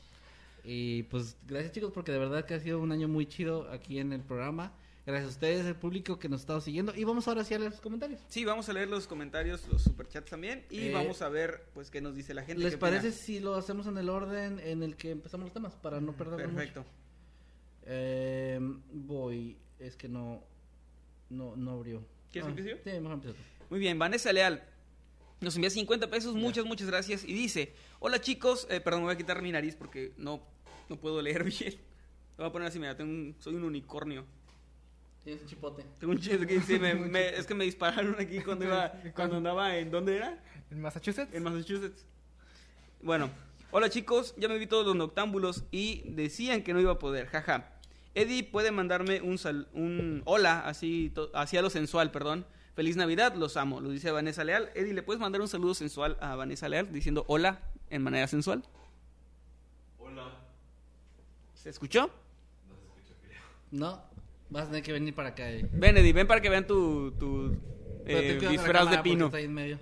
Y 0.63 1.03
pues 1.03 1.35
gracias 1.47 1.73
chicos, 1.73 1.91
porque 1.93 2.11
de 2.11 2.19
verdad 2.19 2.45
que 2.45 2.53
ha 2.53 2.59
sido 2.59 2.79
un 2.79 2.91
año 2.91 3.07
muy 3.07 3.25
chido 3.25 3.69
aquí 3.71 3.99
en 3.99 4.13
el 4.13 4.21
programa. 4.21 4.73
Gracias 5.03 5.25
a 5.25 5.31
ustedes, 5.31 5.65
el 5.65 5.75
público 5.75 6.19
que 6.19 6.29
nos 6.29 6.41
ha 6.41 6.43
estado 6.43 6.61
siguiendo. 6.61 6.93
Y 6.95 7.03
vamos 7.03 7.27
ahora 7.27 7.43
sí 7.43 7.55
a 7.55 7.59
leer 7.59 7.71
los 7.71 7.81
comentarios. 7.81 8.21
Sí, 8.27 8.45
vamos 8.45 8.69
a 8.69 8.73
leer 8.73 8.87
los 8.87 9.07
comentarios, 9.07 9.67
los 9.67 9.81
superchats 9.81 10.29
también. 10.29 10.63
Y 10.69 10.89
Eh, 10.89 10.91
vamos 10.93 11.23
a 11.23 11.29
ver, 11.29 11.65
pues, 11.73 11.89
qué 11.89 12.01
nos 12.01 12.15
dice 12.15 12.35
la 12.35 12.43
gente. 12.43 12.61
¿Les 12.61 12.75
opina. 12.75 12.91
parece 12.91 13.11
si 13.11 13.39
lo 13.39 13.55
hacemos 13.55 13.87
en 13.87 13.97
el 13.97 14.09
orden 14.09 14.59
en 14.59 14.83
el 14.83 14.95
que 14.95 15.09
empezamos 15.09 15.45
los 15.45 15.53
temas? 15.53 15.73
Para 15.75 15.99
no 15.99 16.11
mucho? 16.11 16.23
Perfecto. 16.35 16.85
Eh, 17.83 18.59
voy, 18.93 19.57
es 19.79 19.95
que 19.95 20.07
no, 20.07 20.43
no, 21.29 21.55
no 21.55 21.71
abrió. 21.71 22.03
¿Quieres 22.31 22.51
Ah, 22.51 22.55
que? 22.55 22.63
Sí, 22.83 22.99
mejor 22.99 23.13
empiezo. 23.13 23.37
Muy 23.69 23.79
bien, 23.79 23.97
Vanessa 23.97 24.31
Leal 24.31 24.63
nos 25.39 25.55
envía 25.55 25.71
50 25.71 26.07
pesos, 26.11 26.35
muchas, 26.35 26.65
muchas 26.65 26.85
gracias. 26.87 27.23
Y 27.23 27.33
dice, 27.33 27.73
hola 28.01 28.19
chicos, 28.19 28.65
eh, 28.69 28.81
perdón, 28.81 29.01
me 29.01 29.05
voy 29.05 29.13
a 29.13 29.17
quitar 29.17 29.41
mi 29.43 29.51
nariz 29.51 29.75
porque 29.75 30.11
no, 30.17 30.41
no 30.89 30.97
puedo 30.97 31.21
leer 31.21 31.43
bien. 31.59 31.75
Lo 32.37 32.43
voy 32.43 32.49
a 32.49 32.51
poner 32.51 32.67
así, 32.67 32.79
mira, 32.79 32.97
tengo 32.97 33.11
un- 33.11 33.35
soy 33.39 33.53
un 33.55 33.63
unicornio. 33.63 34.25
Tienes 35.23 35.43
un 35.43 35.47
chipote. 35.47 35.85
Tengo 35.99 36.13
un 36.13 36.19
que 36.19 36.37
dice, 36.55 36.79
me- 36.79 36.95
me- 37.15 37.29
es 37.29 37.45
que 37.45 37.53
me 37.53 37.63
dispararon 37.63 38.15
aquí 38.19 38.39
cuando 38.39 38.65
iba, 38.65 38.91
cuando 39.15 39.37
andaba 39.37 39.77
en, 39.77 39.91
¿dónde 39.91 40.15
era? 40.17 40.43
¿En 40.71 40.81
Massachusetts? 40.81 41.31
En 41.33 41.43
Massachusetts. 41.43 42.05
Bueno, 43.03 43.29
hola 43.71 43.89
chicos, 43.89 44.33
ya 44.37 44.47
me 44.47 44.57
vi 44.57 44.65
todos 44.67 44.85
los 44.85 44.95
noctámbulos 44.95 45.63
y 45.71 46.01
decían 46.05 46.63
que 46.63 46.73
no 46.73 46.79
iba 46.79 46.93
a 46.93 46.99
poder, 46.99 47.27
jaja. 47.27 47.71
Eddie 48.15 48.43
puede 48.43 48.71
mandarme 48.71 49.21
un, 49.21 49.37
sal- 49.37 49.67
un 49.73 50.21
hola, 50.25 50.59
así, 50.61 51.11
to- 51.13 51.29
así 51.35 51.55
a 51.57 51.61
lo 51.61 51.69
sensual, 51.69 52.11
perdón. 52.11 52.45
Feliz 52.73 52.95
Navidad, 52.95 53.35
los 53.35 53.57
amo, 53.57 53.79
lo 53.81 53.89
dice 53.89 54.11
Vanessa 54.11 54.43
Leal. 54.43 54.71
Eddie, 54.75 54.93
¿le 54.93 55.03
puedes 55.03 55.19
mandar 55.19 55.41
un 55.41 55.47
saludo 55.47 55.73
sensual 55.75 56.17
a 56.21 56.35
Vanessa 56.35 56.67
Leal 56.69 56.91
diciendo 56.91 57.25
hola 57.27 57.61
en 57.91 58.01
manera 58.01 58.25
sensual? 58.27 58.63
Hola. 59.99 60.31
¿Se 61.53 61.69
escuchó? 61.69 62.09
No, 63.69 64.01
vas 64.49 64.63
a 64.63 64.67
tener 64.67 64.83
que 64.83 64.91
venir 64.93 65.13
para 65.13 65.29
acá. 65.29 65.49
eh. 65.51 65.69
Ven, 65.71 65.97
Eddie, 65.97 66.13
ven 66.13 66.27
para 66.27 66.41
que 66.41 66.49
vean 66.49 66.65
tu, 66.65 67.11
tu 67.11 67.55
eh, 68.05 68.39
disfraz 68.49 68.89
de 68.89 68.97
pino. 68.99 69.25
está 69.27 69.37
ahí 69.37 69.45
en 69.45 69.53
medio. 69.53 69.79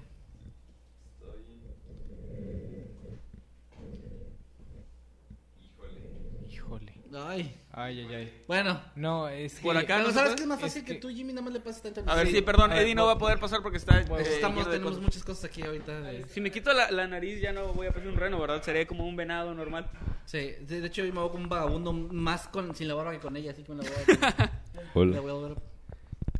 Híjole. 6.49 6.93
Ay, 7.13 7.58
Ay, 7.71 7.99
ay, 7.99 8.13
ay. 8.15 8.33
bueno. 8.47 8.81
No, 8.95 9.29
es 9.29 9.55
que... 9.55 9.61
Por 9.61 9.77
acá 9.77 9.97
Pero 9.97 10.07
no 10.07 10.13
¿sabes 10.13 10.33
qué 10.35 10.41
es 10.41 10.47
más 10.47 10.57
Es 10.57 10.63
fácil 10.63 10.83
que, 10.85 10.93
que- 10.95 10.99
tú, 10.99 11.09
Jimmy? 11.09 11.33
Nada 11.33 11.43
más 11.43 11.53
le 11.53 11.59
pasas 11.59 11.83
tanto. 11.83 12.03
A 12.07 12.15
ver, 12.15 12.27
sí, 12.27 12.41
perdón, 12.41 12.71
ver, 12.71 12.79
Eddie 12.81 12.95
no 12.95 13.05
va 13.05 13.11
a 13.13 13.17
poder 13.19 13.39
pasar 13.39 13.61
porque 13.61 13.77
está... 13.77 14.03
Pues 14.07 14.27
eh, 14.27 14.33
estamos, 14.35 14.65
tenemos 14.65 14.89
cosas. 14.93 15.03
muchas 15.03 15.23
cosas 15.23 15.45
aquí 15.45 15.61
ahorita. 15.61 16.01
de- 16.01 16.27
Si 16.29 16.41
me 16.41 16.49
quito 16.51 16.73
la, 16.73 16.89
la 16.89 17.07
nariz 17.07 17.39
ya 17.41 17.53
no 17.53 17.71
voy 17.73 17.85
a 17.87 17.91
parecer 17.91 18.11
un 18.11 18.17
reno, 18.17 18.39
¿verdad? 18.39 18.63
Sería 18.63 18.87
como 18.87 19.07
un 19.07 19.15
venado 19.15 19.53
normal. 19.53 19.87
Sí, 20.25 20.37
de, 20.61 20.81
de 20.81 20.87
hecho 20.87 21.05
yo 21.05 21.13
me 21.13 21.19
voy 21.21 21.29
como 21.29 21.43
un 21.43 21.49
vagabundo 21.49 21.93
más 21.93 22.47
con, 22.47 22.75
sin 22.75 22.87
la 22.87 22.95
barba 22.95 23.11
que 23.11 23.19
con 23.19 23.37
ella, 23.37 23.51
así 23.51 23.63
la 23.67 23.75
barba. 23.75 24.51
La 24.73 24.81
Hola. 24.95 25.19
voy 25.19 25.31
a 25.31 25.33
ver. 25.49 25.57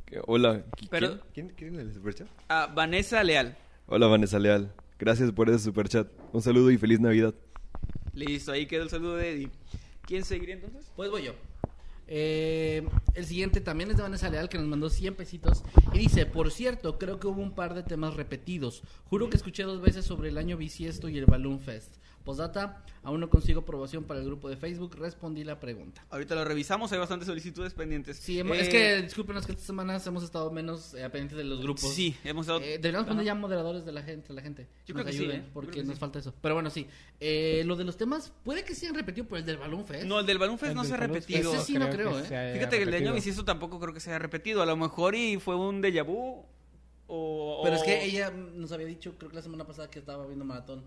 ¿Qué- 0.05 0.21
Hola. 0.25 0.63
¿Qui- 0.77 0.88
Pero- 0.89 1.19
¿Quién? 1.32 1.49
¿Quién? 1.49 1.49
¿Quién 1.55 1.73
en 1.75 1.88
el 1.88 1.93
superchat? 1.93 2.27
A 2.49 2.65
Vanessa 2.67 3.23
Leal. 3.23 3.55
Hola, 3.86 4.07
Vanessa 4.07 4.39
Leal. 4.39 4.73
Gracias 4.97 5.32
por 5.32 5.47
ese 5.49 5.59
superchat. 5.59 6.07
Un 6.34 6.41
saludo 6.41 6.71
y 6.71 6.77
feliz 6.80 6.99
Navidad. 6.99 7.36
Listo, 8.13 8.51
ahí 8.51 8.65
quedó 8.65 8.84
el 8.84 8.89
saludo 8.89 9.15
de 9.15 9.32
Eddie. 9.32 9.49
¿Quién 10.10 10.26
seguiría 10.26 10.55
entonces? 10.55 10.91
Pues 10.95 11.12
voy 11.12 11.22
yo. 11.22 11.36
Eh, 12.07 12.84
el 13.14 13.26
siguiente 13.28 13.62
también 13.62 13.91
es 13.91 13.97
de 13.97 14.01
Vanessa 14.01 14.28
Leal 14.28 14.49
que 14.49 14.57
nos 14.57 14.66
mandó 14.66 14.89
100 14.89 15.14
pesitos 15.14 15.64
y 15.93 15.99
dice, 15.99 16.26
por 16.26 16.49
cierto, 16.51 16.97
creo 16.97 17.20
que 17.20 17.28
hubo 17.28 17.39
un 17.39 17.53
par 17.53 17.76
de 17.76 17.84
temas 17.84 18.16
repetidos. 18.16 18.82
Juro 19.03 19.30
que 19.30 19.38
escuché 19.38 19.62
dos 19.62 19.84
veces 19.84 20.05
sobre 20.05 20.30
el 20.30 20.39
año 20.39 20.57
bisiesto 20.57 21.10
y 21.10 21.20
el 21.20 21.28
Balloon 21.28 21.60
Fest. 21.60 21.97
Postdata, 22.30 22.84
aún 23.01 23.19
no 23.21 23.27
consigo 23.27 23.61
aprobación 23.61 24.03
para 24.03 24.19
el 24.19 24.25
grupo 24.27 24.49
de 24.49 24.55
Facebook, 24.55 24.95
respondí 24.99 25.43
la 25.43 25.59
pregunta. 25.59 26.05
Ahorita 26.11 26.36
lo 26.36 26.45
revisamos, 26.45 26.91
hay 26.91 26.99
bastantes 26.99 27.25
solicitudes 27.25 27.73
pendientes. 27.73 28.17
Sí, 28.17 28.39
hemos- 28.39 28.55
Eh, 28.55 28.61
es 28.61 28.69
que 28.69 29.01
discúlpenos 29.01 29.47
que 29.47 29.53
estas 29.53 29.65
semanas 29.65 30.05
hemos 30.05 30.23
estado 30.23 30.51
menos 30.51 30.93
eh, 30.93 30.99
pendientes 31.09 31.36
de 31.39 31.43
los 31.43 31.59
grupos. 31.59 31.91
Sí, 31.91 32.15
hemos 32.23 32.43
estado... 32.45 32.59
Eh, 32.61 32.73
deberíamos 32.77 33.07
poner 33.07 33.25
ya 33.25 33.34
moderadores 33.34 33.84
de 33.84 33.93
la 33.93 34.03
gente, 34.03 34.32
la 34.32 34.43
gente. 34.43 34.67
Yo 34.86 34.93
nos 34.93 35.01
creo 35.01 35.05
que 35.07 35.11
sí, 35.13 35.23
ayuden, 35.23 35.41
¿eh? 35.41 35.43
Yo 35.47 35.53
porque 35.53 35.71
creo 35.71 35.82
que 35.82 35.88
nos 35.88 35.95
sí. 35.95 35.99
falta 35.99 36.19
eso. 36.19 36.36
Pero 36.39 36.53
bueno, 36.53 36.69
sí. 36.69 36.86
Eh, 37.19 37.63
lo 37.65 37.75
de 37.75 37.84
los 37.84 37.97
temas, 37.97 38.32
puede 38.43 38.63
que 38.63 38.75
se 38.75 38.86
hayan 38.86 38.95
repetido 38.95 39.27
por 39.27 39.39
el 39.39 39.45
del 39.45 39.57
Balloon 39.57 39.88
Fest. 39.88 40.05
No, 40.05 40.19
el 40.19 40.27
del 40.27 40.38
Balloon 40.38 40.59
Fest 40.59 40.69
El 40.69 40.75
no 40.77 40.84
se 40.84 40.93
ha 40.93 40.97
repetido. 40.97 41.51
Ese 41.55 41.63
sí 41.65 41.80
no 41.80 41.89
creo, 41.89 42.11
que 42.11 42.27
¿eh? 42.30 42.53
Fíjate 42.53 42.77
que 42.77 42.84
el 42.84 42.91
de 42.91 42.97
año 42.97 43.05
repetido. 43.07 43.13
bisiesto 43.15 43.43
tampoco 43.43 43.80
creo 43.80 43.91
que 43.91 44.01
se 44.01 44.11
haya 44.11 44.19
repetido. 44.19 44.61
A 44.61 44.67
lo 44.67 44.77
mejor 44.77 45.15
y 45.15 45.38
fue 45.39 45.55
un 45.55 45.82
déjà 45.82 46.05
vu. 46.05 46.45
O, 47.11 47.61
Pero 47.63 47.75
es 47.75 47.82
que 47.82 48.03
ella 48.05 48.30
nos 48.30 48.71
había 48.71 48.86
dicho, 48.86 49.15
creo 49.17 49.32
que 49.32 49.36
la 49.36 49.41
semana 49.41 49.65
pasada, 49.65 49.89
que 49.89 49.97
estaba 49.97 50.27
viendo 50.27 50.45
maratón. 50.45 50.84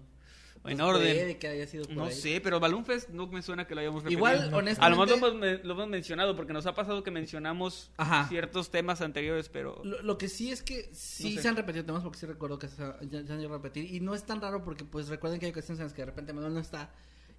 En 0.64 0.76
Pues 0.78 0.80
orden. 0.80 1.16
puede 1.16 1.38
que 1.38 1.48
haya 1.48 1.66
sido 1.66 1.84
por 1.86 1.94
No 1.96 2.04
ahí. 2.04 2.12
sé, 2.14 2.40
pero 2.40 2.60
Balloon 2.60 2.84
Fest 2.84 3.08
no 3.10 3.26
me 3.26 3.42
suena 3.42 3.66
que 3.66 3.74
lo 3.74 3.80
hayamos 3.80 4.04
repetido. 4.04 4.18
Igual, 4.18 4.34
A 4.34 4.38
lo 4.38 4.46
mejor 4.46 4.58
honestamente, 4.62 5.16
lo 5.16 5.26
hemos, 5.28 5.64
lo 5.64 5.72
hemos 5.74 5.88
mencionado 5.88 6.36
porque 6.36 6.52
nos 6.52 6.66
ha 6.66 6.74
pasado 6.74 7.02
que 7.02 7.10
mencionamos 7.10 7.90
Ajá. 7.96 8.28
ciertos 8.28 8.70
temas 8.70 9.00
anteriores, 9.00 9.48
pero... 9.48 9.80
lo, 9.84 10.00
lo 10.02 10.18
que 10.18 10.28
sí 10.28 10.52
es 10.52 10.62
que 10.62 10.88
sí 10.92 11.30
No 11.30 11.36
sé. 11.36 11.42
se 11.42 11.48
han 11.48 11.56
repetido 11.56 11.84
temas 11.84 12.02
porque 12.04 12.18
sí 12.20 12.26
recuerdo 12.26 12.60
que 12.60 12.68
se, 12.68 12.80
ha- 12.80 12.96
ya, 13.02 13.22
ya 13.22 13.34
han 13.34 13.40
ido 13.40 13.50
a 13.52 13.56
repetir. 13.56 13.92
Y 13.92 13.98
no 13.98 14.14
es 14.14 14.22
tan 14.22 14.40
raro 14.40 14.62
porque, 14.62 14.84
pues, 14.84 15.08
recuerden 15.08 15.40
que 15.40 15.46
hay 15.46 15.52
ocasiones 15.52 15.80
en 15.80 15.86
las 15.86 15.94
que 15.94 16.02
de 16.02 16.06
repente 16.06 16.32
Manuel 16.32 16.54
no 16.54 16.60
está 16.60 16.90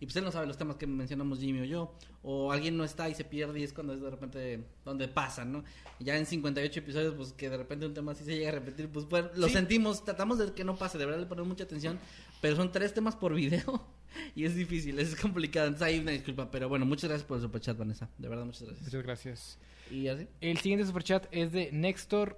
y 0.01 0.05
pues 0.05 0.17
él 0.17 0.25
no 0.25 0.31
sabe 0.33 0.47
los 0.47 0.57
temas 0.57 0.75
que 0.75 0.85
mencionamos 0.85 1.39
Jimmy 1.39 1.61
o 1.61 1.63
yo. 1.63 1.93
O 2.23 2.51
alguien 2.51 2.75
no 2.75 2.83
está 2.83 3.07
y 3.07 3.15
se 3.15 3.23
pierde 3.23 3.61
y 3.61 3.63
es 3.63 3.71
cuando 3.71 3.93
es 3.93 4.01
de 4.01 4.09
repente 4.09 4.61
donde 4.83 5.07
pasa, 5.07 5.45
¿no? 5.45 5.63
Ya 5.99 6.17
en 6.17 6.25
58 6.25 6.77
episodios, 6.81 7.13
pues 7.15 7.31
que 7.31 7.49
de 7.49 7.55
repente 7.55 7.85
un 7.85 7.93
tema 7.93 8.11
así 8.11 8.25
se 8.25 8.35
llega 8.35 8.49
a 8.49 8.53
repetir, 8.53 8.89
pues 8.89 9.07
bueno, 9.07 9.29
lo 9.35 9.47
Sí. 9.47 9.53
sentimos, 9.53 10.03
tratamos 10.03 10.39
de 10.39 10.51
que 10.51 10.65
no 10.65 10.75
pase, 10.75 10.97
de 10.97 11.05
verdad 11.05 11.21
le 11.21 11.25
ponemos 11.27 11.47
mucha 11.47 11.63
atención. 11.63 11.99
Pero 12.43 12.57
son 12.57 12.73
tres 12.73 12.93
temas 12.93 13.15
por 13.15 13.33
video 13.33 13.87
y 14.35 14.43
es 14.43 14.53
difícil, 14.53 14.99
es 14.99 15.15
complicado. 15.15 15.67
Entonces 15.67 15.87
hay 15.87 15.99
una 15.99 16.11
disculpa, 16.11 16.51
pero 16.51 16.67
bueno, 16.67 16.85
muchas 16.85 17.09
gracias 17.09 17.25
por 17.25 17.37
el 17.37 17.43
superchat, 17.43 17.77
Vanessa. 17.77 18.09
De 18.17 18.27
verdad, 18.27 18.43
muchas 18.43 18.63
gracias. 18.63 18.83
Muchas 18.83 19.01
gracias. 19.03 19.57
Y 19.89 20.09
así. 20.09 20.27
El 20.41 20.57
siguiente 20.57 20.85
superchat 20.85 21.25
es 21.31 21.53
de 21.53 21.69
Nextor 21.71 22.37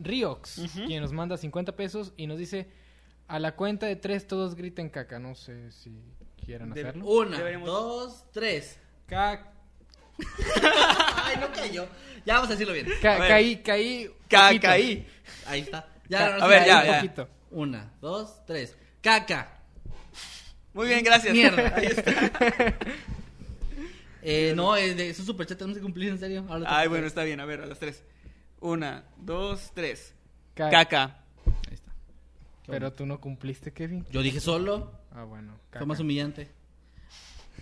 Riox, 0.00 0.60
quien 0.86 1.00
nos 1.00 1.12
manda 1.12 1.36
50 1.36 1.76
pesos 1.76 2.12
y 2.16 2.26
nos 2.26 2.36
dice, 2.36 2.66
a 3.28 3.38
la 3.38 3.54
cuenta 3.54 3.86
de 3.86 3.94
tres 3.94 4.26
todos 4.26 4.56
griten 4.56 4.90
caca. 4.90 5.20
No 5.20 5.36
sé 5.36 5.70
si 5.70 6.02
quieran 6.44 6.72
De- 6.72 6.80
hacerlo. 6.80 7.06
Una, 7.06 7.38
Deberíamos- 7.38 7.66
dos, 7.68 8.24
tres. 8.32 8.80
Ca- 9.06 9.52
Ay, 11.24 11.36
no 11.40 11.52
cayó. 11.52 11.86
Ya 12.26 12.34
vamos 12.34 12.48
a 12.48 12.52
decirlo 12.54 12.72
bien. 12.72 12.86
ca- 13.00 13.22
A 13.24 13.28
caí, 13.28 13.56
caí. 13.62 14.10
Ca- 14.28 14.48
poquito. 14.48 14.62
caí. 14.66 15.06
Ahí 15.46 15.60
está. 15.60 15.88
Ya, 16.08 16.36
a 16.36 16.46
ver, 16.48 16.66
ya, 16.66 16.84
ya. 16.84 17.00
poquito. 17.00 17.28
Una, 17.52 17.92
dos, 18.00 18.44
tres. 18.46 18.76
Caca. 19.04 19.60
Muy 20.72 20.88
bien, 20.88 21.04
gracias. 21.04 21.34
Mierda. 21.34 21.72
Ahí 21.76 21.86
está. 21.86 22.12
Eh, 24.26 24.54
no, 24.56 24.74
es 24.74 24.96
de 24.96 25.10
esos 25.10 25.26
superchats 25.26 25.58
tenemos 25.58 25.76
que 25.76 25.82
cumplir 25.82 26.08
en 26.08 26.18
serio. 26.18 26.46
Ahora 26.48 26.64
Ay, 26.78 26.88
bueno, 26.88 27.06
está 27.06 27.24
bien. 27.24 27.40
A 27.40 27.44
ver, 27.44 27.60
a 27.60 27.66
las 27.66 27.78
tres. 27.78 28.02
Una, 28.58 29.04
dos, 29.18 29.70
tres. 29.74 30.14
Ca- 30.54 30.70
Caca. 30.70 31.22
Ahí 31.68 31.74
está. 31.74 31.92
Pero 32.66 32.90
tú 32.90 33.04
no 33.04 33.20
cumpliste, 33.20 33.70
Kevin. 33.74 34.06
Yo 34.10 34.22
dije 34.22 34.40
solo. 34.40 34.92
Ah, 35.12 35.24
bueno. 35.24 35.52
Fue 35.52 35.72
caca. 35.72 35.84
más 35.84 36.00
humillante. 36.00 36.48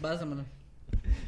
Vas, 0.00 0.24
Manuel. 0.24 0.46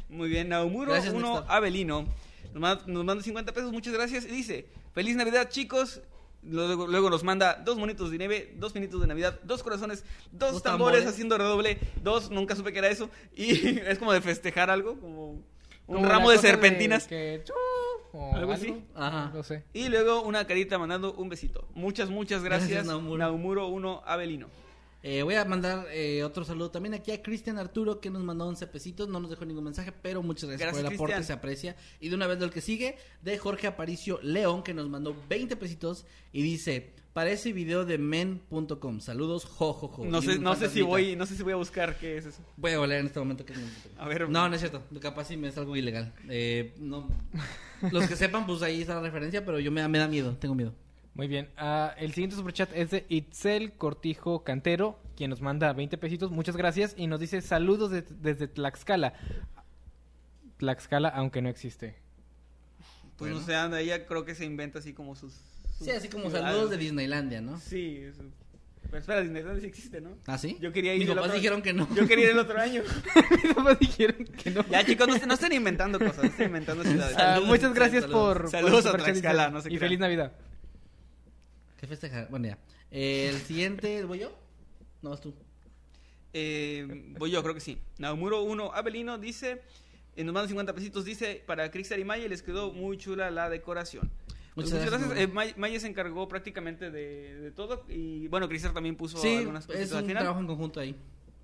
Muy 0.07 0.29
bien, 0.29 0.47
Naumuro 0.47 0.93
Gracias, 0.93 1.13
1 1.13 1.27
Néstor. 1.27 1.51
Avelino. 1.51 2.05
Nos 2.53 2.61
manda, 2.61 2.83
nos 2.87 3.03
manda 3.03 3.21
50 3.21 3.51
pesos, 3.51 3.73
muchas 3.73 3.93
gracias. 3.93 4.23
Y 4.23 4.29
dice, 4.29 4.67
feliz 4.93 5.17
Navidad 5.17 5.49
chicos. 5.49 5.99
Luego, 6.47 6.87
luego 6.87 7.09
nos 7.09 7.23
manda 7.23 7.55
dos 7.55 7.77
monitos 7.77 8.11
de 8.11 8.17
nieve, 8.17 8.53
dos 8.57 8.71
pinitos 8.73 9.01
de 9.01 9.07
Navidad, 9.07 9.39
dos 9.43 9.63
corazones, 9.63 10.03
dos, 10.31 10.53
Dos 10.53 10.63
tambores, 10.63 10.99
tambores. 10.99 11.05
haciendo 11.07 11.37
redoble, 11.37 11.79
dos, 12.03 12.29
nunca 12.29 12.55
supe 12.55 12.71
que 12.71 12.79
era 12.79 12.89
eso. 12.89 13.09
Y 13.35 13.79
es 13.79 13.97
como 13.99 14.13
de 14.13 14.21
festejar 14.21 14.69
algo, 14.69 14.99
como 14.99 15.31
un 15.31 15.43
Como 15.87 16.07
ramo 16.07 16.29
de 16.31 16.37
serpentinas. 16.37 17.07
que- 17.07 17.43
¿Algo 18.13 18.35
algo, 18.37 18.51
así? 18.53 18.73
Ajá. 18.95 19.31
No 19.33 19.43
sé. 19.43 19.63
Y 19.73 19.89
luego 19.89 20.21
una 20.21 20.47
carita 20.47 20.77
mandando 20.77 21.13
un 21.15 21.27
besito. 21.27 21.67
Muchas, 21.73 22.09
muchas 22.09 22.43
gracias, 22.43 22.69
Gracias, 22.69 22.87
Naumuro. 22.87 23.17
Naumuro 23.17 23.67
1 23.67 24.03
Avelino. 24.05 24.47
Eh, 25.07 25.21
voy 25.21 25.35
a 25.35 25.45
mandar 25.45 25.85
eh, 25.91 26.23
otro 26.23 26.43
saludo 26.43 26.71
también 26.71 26.95
aquí 26.95 27.11
a 27.11 27.21
Cristian 27.21 27.59
Arturo 27.59 28.01
que 28.01 28.09
nos 28.09 28.23
mandó 28.23 28.47
11 28.47 28.65
pesitos, 28.65 29.07
no 29.07 29.19
nos 29.19 29.29
dejó 29.29 29.45
ningún 29.45 29.63
mensaje, 29.63 29.91
pero 29.91 30.23
muchas 30.23 30.49
gracias, 30.49 30.67
Gracias, 30.67 30.83
por 30.97 31.11
el 31.11 31.13
aporte, 31.13 31.23
se 31.27 31.31
aprecia. 31.31 31.75
Y 31.99 32.09
de 32.09 32.15
una 32.15 32.25
vez 32.25 32.39
lo 32.39 32.49
que 32.49 32.59
sigue, 32.59 32.97
de 33.21 33.37
Jorge 33.37 33.67
Aparicio 33.67 34.19
León 34.23 34.63
que 34.63 34.73
nos 34.73 34.89
mandó 34.89 35.15
20 35.29 35.57
pesitos 35.57 36.07
y 36.31 36.41
dice, 36.41 36.91
parece 37.13 37.53
video 37.53 37.85
de 37.85 37.99
men.com, 37.99 38.99
saludos, 38.99 39.45
jo, 39.45 39.73
jo, 39.73 39.89
jo. 39.89 40.05
No 40.05 40.23
sé, 40.23 40.39
no 40.39 40.55
sé 40.55 40.69
si 40.69 40.81
voy, 40.81 41.15
no 41.15 41.27
sé 41.27 41.35
si 41.35 41.43
voy 41.43 41.53
a 41.53 41.57
buscar 41.57 41.99
qué 41.99 42.17
es 42.17 42.25
eso. 42.25 42.41
Voy 42.57 42.71
a 42.71 42.87
leer 42.87 43.01
en 43.01 43.05
este 43.05 43.19
momento 43.19 43.45
que 43.45 43.53
es 43.53 43.59
A 43.99 44.07
ver. 44.07 44.27
No, 44.27 44.49
no 44.49 44.55
es 44.55 44.59
cierto, 44.59 44.81
capaz 44.99 45.25
si 45.25 45.37
me 45.37 45.49
es 45.49 45.57
algo 45.59 45.75
ilegal. 45.75 46.15
Eh, 46.29 46.73
no. 46.79 47.07
Los 47.91 48.07
que 48.07 48.15
sepan, 48.15 48.47
pues 48.47 48.63
ahí 48.63 48.81
está 48.81 48.95
la 48.95 49.01
referencia, 49.01 49.45
pero 49.45 49.59
yo 49.59 49.71
me 49.71 49.87
me 49.87 49.99
da 49.99 50.07
miedo, 50.07 50.35
tengo 50.35 50.55
miedo. 50.55 50.73
Muy 51.15 51.27
bien. 51.27 51.49
Ah, 51.57 51.93
el 51.97 52.13
siguiente 52.13 52.35
superchat 52.35 52.69
es 52.75 52.91
de 52.91 53.05
Itzel 53.09 53.73
Cortijo 53.73 54.43
Cantero, 54.43 54.99
quien 55.15 55.29
nos 55.29 55.41
manda 55.41 55.71
20 55.73 55.97
pesitos. 55.97 56.29
Muchas 56.29 56.55
gracias. 56.57 56.93
Y 56.97 57.07
nos 57.07 57.19
dice 57.19 57.41
saludos 57.41 57.89
de- 57.91 58.01
desde 58.03 58.47
Tlaxcala. 58.47 59.13
Tlaxcala, 60.57 61.09
aunque 61.09 61.41
no 61.41 61.49
existe. 61.49 61.95
Pues 63.17 63.31
no 63.33 63.39
sé, 63.41 63.55
anda, 63.55 63.79
ella 63.79 64.05
creo 64.05 64.25
que 64.25 64.35
se 64.35 64.45
inventa 64.45 64.79
así 64.79 64.93
como 64.93 65.15
sus. 65.15 65.33
sus 65.77 65.85
Sí, 65.87 65.91
así 65.91 66.09
como 66.09 66.25
ciudades. 66.25 66.49
saludos 66.51 66.69
de 66.71 66.77
Disneylandia, 66.77 67.41
¿no? 67.41 67.59
Sí, 67.59 67.97
eso. 67.97 68.23
Pero 68.83 68.97
espera, 68.99 69.21
Disneyland 69.21 69.61
sí 69.61 69.67
existe, 69.67 69.99
¿no? 70.01 70.11
¿Ah, 70.27 70.37
sí? 70.37 70.57
Yo 70.61 70.71
quería 70.71 70.93
ir 70.93 71.05
Mis 71.05 71.15
papás 71.15 71.33
dijeron 71.33 71.61
que 71.61 71.73
no. 71.73 71.87
Yo 71.95 72.07
quería 72.07 72.25
ir 72.25 72.31
el 72.31 72.39
otro 72.39 72.59
año. 72.59 72.83
Mis 73.43 73.53
papás 73.53 73.79
dijeron 73.79 74.25
que 74.25 74.51
no. 74.51 74.65
Ya, 74.69 74.85
chicos, 74.85 75.07
no, 75.07 75.17
no 75.25 75.33
estén 75.33 75.53
inventando 75.53 75.97
cosas, 75.97 76.17
no 76.19 76.23
estén 76.29 76.47
inventando 76.47 76.83
ciudades. 76.85 77.15
Ah, 77.17 77.39
muchas 77.43 77.73
gracias 77.73 78.03
saludos. 78.03 78.37
por... 78.37 78.51
Saludos 78.51 78.85
a 78.85 78.97
Tlaxcala, 78.97 79.49
no 79.49 79.61
se 79.61 79.69
Y 79.69 79.71
crean. 79.71 79.79
feliz 79.79 79.99
Navidad. 79.99 80.33
¿Qué 81.85 81.89
festejar? 81.89 82.27
Bueno, 82.31 82.47
ya. 82.47 82.57
Eh, 82.89 83.29
el 83.31 83.39
siguiente, 83.41 84.03
¿voy 84.05 84.17
yo? 84.17 84.31
No, 85.03 85.11
vas 85.11 85.21
tú. 85.21 85.35
Eh, 86.33 87.13
voy 87.19 87.29
yo, 87.29 87.43
creo 87.43 87.53
que 87.53 87.59
sí. 87.59 87.77
Naumuro 87.99 88.41
1 88.41 88.73
Avelino 88.73 89.19
dice, 89.19 89.61
eh, 90.15 90.23
nos 90.23 90.33
manda 90.33 90.47
50 90.47 90.73
pesitos, 90.73 91.05
dice, 91.05 91.43
para 91.45 91.69
Crixar 91.69 91.99
y 91.99 92.03
Maya 92.03 92.27
les 92.27 92.41
quedó 92.41 92.73
muy 92.73 92.97
chula 92.97 93.29
la 93.29 93.51
decoración. 93.51 94.09
Muchas 94.55 94.71
muchas 94.73 94.85
gracias, 94.89 95.09
gracias. 95.11 95.29
Eh, 95.29 95.31
May- 95.31 95.53
Maya 95.57 95.79
se 95.79 95.85
encargó 95.87 96.27
prácticamente 96.27 96.89
de, 96.89 97.35
de 97.39 97.51
todo 97.51 97.85
y 97.87 98.27
bueno, 98.29 98.47
Crixar 98.49 98.73
también 98.73 98.95
puso 98.95 99.19
Sí, 99.19 99.35
algunas 99.35 99.67
cosas 99.67 99.81
es 99.83 99.91
al 99.91 100.01
un 100.01 100.07
final. 100.07 100.23
trabajo 100.23 100.41
en 100.41 100.47
conjunto 100.47 100.79
ahí. 100.79 100.95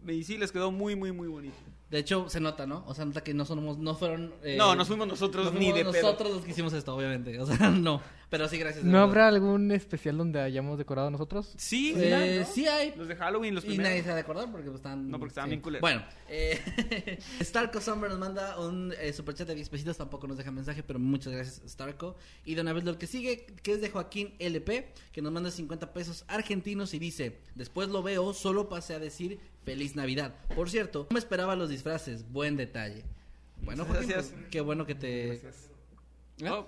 Y 0.08 0.24
sí, 0.24 0.38
les 0.38 0.52
quedó 0.52 0.72
muy, 0.72 0.96
muy, 0.96 1.12
muy 1.12 1.28
bonito. 1.28 1.56
De 1.90 2.00
hecho, 2.00 2.30
se 2.30 2.40
nota, 2.40 2.66
¿no? 2.66 2.86
O 2.88 2.94
sea, 2.94 3.04
nota 3.04 3.22
que 3.22 3.34
no 3.34 3.44
somos, 3.44 3.78
no 3.78 3.96
fueron... 3.96 4.34
eh, 4.44 4.56
no, 4.58 4.76
nos 4.76 4.88
fuimos 4.88 5.08
nosotros 5.10 5.52
no 5.54 5.60
ni 5.60 5.72
fuimos 5.72 5.78
de 5.78 5.84
pedo. 6.00 6.04
nosotros 6.04 6.32
los 6.36 6.46
que 6.46 6.52
hicimos 6.52 6.72
esto, 6.72 6.96
obviamente. 6.96 7.38
O 7.38 7.46
sea, 7.46 7.70
no. 7.70 8.02
Pero 8.30 8.48
sí, 8.48 8.58
gracias. 8.58 8.86
de 8.86 8.90
¿No 8.90 9.00
habrá 9.00 9.28
algún 9.28 9.74
especial 9.74 10.18
donde 10.18 10.40
hayamos 10.40 10.78
decorado 10.78 11.12
nosotros? 11.12 11.54
Sí, 11.58 11.94
Eh, 11.98 12.38
¿no? 12.40 12.46
sí 12.54 12.66
hay. 12.66 12.94
Los 12.96 13.10
de 13.10 13.18
Halloween, 13.18 13.54
los 13.54 13.66
Y 13.66 13.68
primeros. 13.68 13.90
nadie 13.92 14.04
se 14.04 14.10
ha 14.12 14.16
de 14.16 14.22
acordar 14.22 14.50
porque 14.50 14.68
pues, 14.68 14.78
están... 14.78 15.12
No, 15.12 15.20
porque 15.20 15.32
estaban 15.32 15.50
sí. 15.50 15.56
bien 15.56 15.62
culeros. 15.62 15.82
Bueno, 15.82 16.02
eh, 16.30 17.20
Starco 17.42 17.82
Summer 17.82 18.10
nos 18.10 18.20
manda 18.20 18.58
un 18.58 18.94
eh, 18.98 19.12
superchat 19.12 19.50
de 19.50 19.56
10 19.56 19.68
pesitos, 19.68 19.98
tampoco 19.98 20.28
nos 20.28 20.38
deja 20.38 20.50
mensaje, 20.50 20.84
pero 20.84 20.98
muchas 20.98 21.34
gracias 21.34 21.62
Starco. 21.70 22.16
Y 22.46 22.56
de 22.56 22.62
una 22.62 22.72
vez 22.72 22.86
lo 22.86 22.98
que 22.98 23.06
sigue, 23.06 23.46
que 23.64 23.74
es 23.74 23.82
de 23.82 23.90
Joaquín 23.90 24.34
LP, 24.40 24.94
que 25.12 25.22
nos 25.22 25.34
manda 25.34 25.52
50 25.52 25.92
pesos 25.92 26.24
argentinos 26.30 26.94
y 26.94 27.00
dice, 27.00 27.42
después 27.56 27.90
lo 27.90 28.02
veo, 28.02 28.34
solo 28.34 28.70
pasé 28.70 28.94
a 28.96 29.00
decir 29.00 29.40
feliz 29.64 29.96
Navidad. 29.96 30.34
Por 30.56 30.70
cierto, 30.70 31.08
no 31.10 31.14
me 31.14 31.20
esperaba 31.20 31.56
los 31.56 31.70
disfraces, 31.70 32.30
buen 32.32 32.56
detalle. 32.58 33.04
Bueno, 33.62 33.86
Joaquín, 33.86 34.10
gracias. 34.10 34.34
pues, 34.34 34.48
qué 34.50 34.62
bueno 34.62 34.86
que 34.86 34.96
te... 34.96 35.34
¿Eh? 35.34 36.50
Oh, 36.50 36.68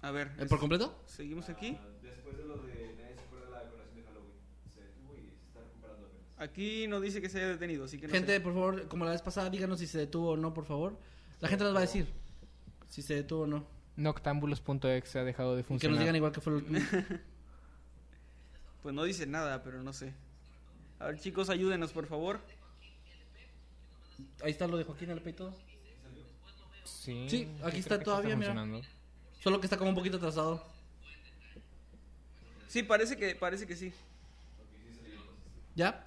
a 0.00 0.10
ver, 0.10 0.32
¿Eh, 0.38 0.46
¿Por 0.46 0.58
completo? 0.58 1.00
seguimos 1.06 1.48
aquí. 1.48 1.78
Después 2.02 2.36
de 2.36 2.44
lo 2.44 2.56
de 2.58 2.72
nadie 2.96 3.14
se 3.14 3.20
acuerda 3.22 3.46
de 3.46 3.50
la 3.52 3.64
decoración 3.64 3.94
de 3.96 4.02
Halloween, 4.02 4.32
se 4.74 4.80
detuvo 4.80 5.14
y 5.14 5.28
se 5.30 5.44
está 5.46 5.60
recuperando 5.60 6.06
apenas. 6.08 6.48
Aquí 6.50 6.86
no 6.88 7.00
dice 7.00 7.20
que 7.22 7.28
se 7.28 7.38
haya 7.38 7.48
detenido, 7.50 7.84
así 7.84 7.98
que 7.98 8.08
no 8.08 8.12
Gente, 8.12 8.34
sé. 8.34 8.40
por 8.40 8.52
favor, 8.52 8.88
como 8.88 9.04
la 9.04 9.12
vez 9.12 9.22
pasada, 9.22 9.48
díganos 9.48 9.78
si 9.78 9.86
se 9.86 9.98
detuvo 9.98 10.30
o 10.30 10.36
no, 10.36 10.52
por 10.52 10.64
favor. 10.64 10.98
La 11.40 11.48
gente 11.48 11.62
nos 11.64 11.72
va 11.74 11.78
a 11.78 11.82
decir 11.82 12.06
si 12.88 13.02
se 13.02 13.14
detuvo 13.14 13.42
o 13.42 13.46
no. 13.46 13.64
Noctambulos.exe 13.94 15.18
ha 15.20 15.24
dejado 15.24 15.54
de 15.54 15.60
Y 15.60 15.62
que 15.64 15.68
funcionar. 15.68 15.94
nos 15.94 16.00
digan 16.00 16.16
igual 16.16 16.32
que 16.32 16.40
fue 16.40 16.54
el 16.54 16.56
último. 16.64 16.80
Pues 18.82 18.94
no 18.96 19.04
dice 19.04 19.26
nada, 19.28 19.62
pero 19.62 19.80
no 19.84 19.92
sé. 19.92 20.12
A 21.02 21.06
ver, 21.06 21.18
chicos, 21.18 21.50
ayúdenos, 21.50 21.92
por 21.92 22.06
favor. 22.06 22.38
Ahí 24.40 24.52
está 24.52 24.68
lo 24.68 24.76
de 24.76 24.84
Joaquín 24.84 25.10
LP 25.10 25.30
y 25.30 25.32
todo. 25.32 25.52
Sí, 26.84 27.26
Sí, 27.28 27.48
aquí 27.64 27.78
está 27.78 27.96
que 27.96 28.02
sí 28.02 28.04
todavía, 28.04 28.36
mira. 28.36 28.54
Solo 29.40 29.58
que 29.60 29.66
está 29.66 29.76
como 29.76 29.90
un 29.90 29.96
poquito 29.96 30.18
atrasado. 30.18 30.64
Sí, 32.68 32.84
parece 32.84 33.16
que, 33.16 33.34
parece 33.34 33.66
que 33.66 33.74
sí. 33.74 33.92
¿Ya? 35.74 36.06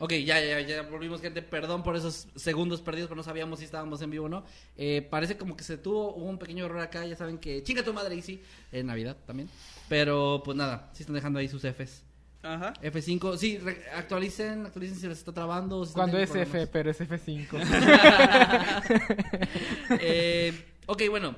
Ok, 0.00 0.14
ya, 0.14 0.40
ya, 0.40 0.60
ya 0.60 0.82
volvimos, 0.82 1.20
gente. 1.20 1.40
Perdón 1.40 1.84
por 1.84 1.94
esos 1.94 2.26
segundos 2.34 2.82
perdidos, 2.82 3.08
pero 3.08 3.16
no 3.16 3.22
sabíamos 3.22 3.60
si 3.60 3.64
estábamos 3.64 4.02
en 4.02 4.10
vivo 4.10 4.26
o 4.26 4.28
no. 4.28 4.44
Eh, 4.76 5.06
parece 5.08 5.36
como 5.36 5.56
que 5.56 5.62
se 5.62 5.78
tuvo, 5.78 6.16
hubo 6.16 6.24
un 6.24 6.38
pequeño 6.38 6.64
error 6.64 6.80
acá. 6.80 7.06
Ya 7.06 7.14
saben 7.14 7.38
que 7.38 7.62
chinga 7.62 7.84
tu 7.84 7.94
madre, 7.94 8.16
Easy. 8.16 8.42
En 8.72 8.86
Navidad 8.86 9.16
también. 9.24 9.48
Pero 9.88 10.42
pues 10.44 10.56
nada, 10.56 10.90
sí 10.94 11.04
están 11.04 11.14
dejando 11.14 11.38
ahí 11.38 11.48
sus 11.48 11.62
Fs. 11.62 12.02
Ajá. 12.44 12.74
F5, 12.82 13.38
sí, 13.38 13.58
actualicen, 13.96 14.66
actualicen 14.66 14.98
si 14.98 15.08
les 15.08 15.18
está 15.18 15.32
trabando. 15.32 15.86
si 15.86 15.94
Cuando 15.94 16.18
es 16.18 16.34
F, 16.34 16.66
pero 16.66 16.90
es 16.90 17.00
F5. 17.00 17.48
eh, 20.00 20.52
ok, 20.86 21.02
bueno, 21.08 21.34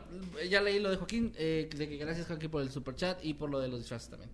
ya 0.51 0.61
leí 0.61 0.81
lo 0.81 0.91
de 0.91 0.97
Joaquín. 0.97 1.33
Eh, 1.39 1.71
de 1.77 1.89
que 1.89 1.97
gracias, 1.97 2.27
Joaquín, 2.27 2.51
por 2.51 2.61
el 2.61 2.71
super 2.71 2.97
chat 2.97 3.25
y 3.25 3.35
por 3.35 3.51
lo 3.51 3.61
de 3.61 3.69
los 3.69 3.79
disfraces 3.79 4.11
también. 4.11 4.31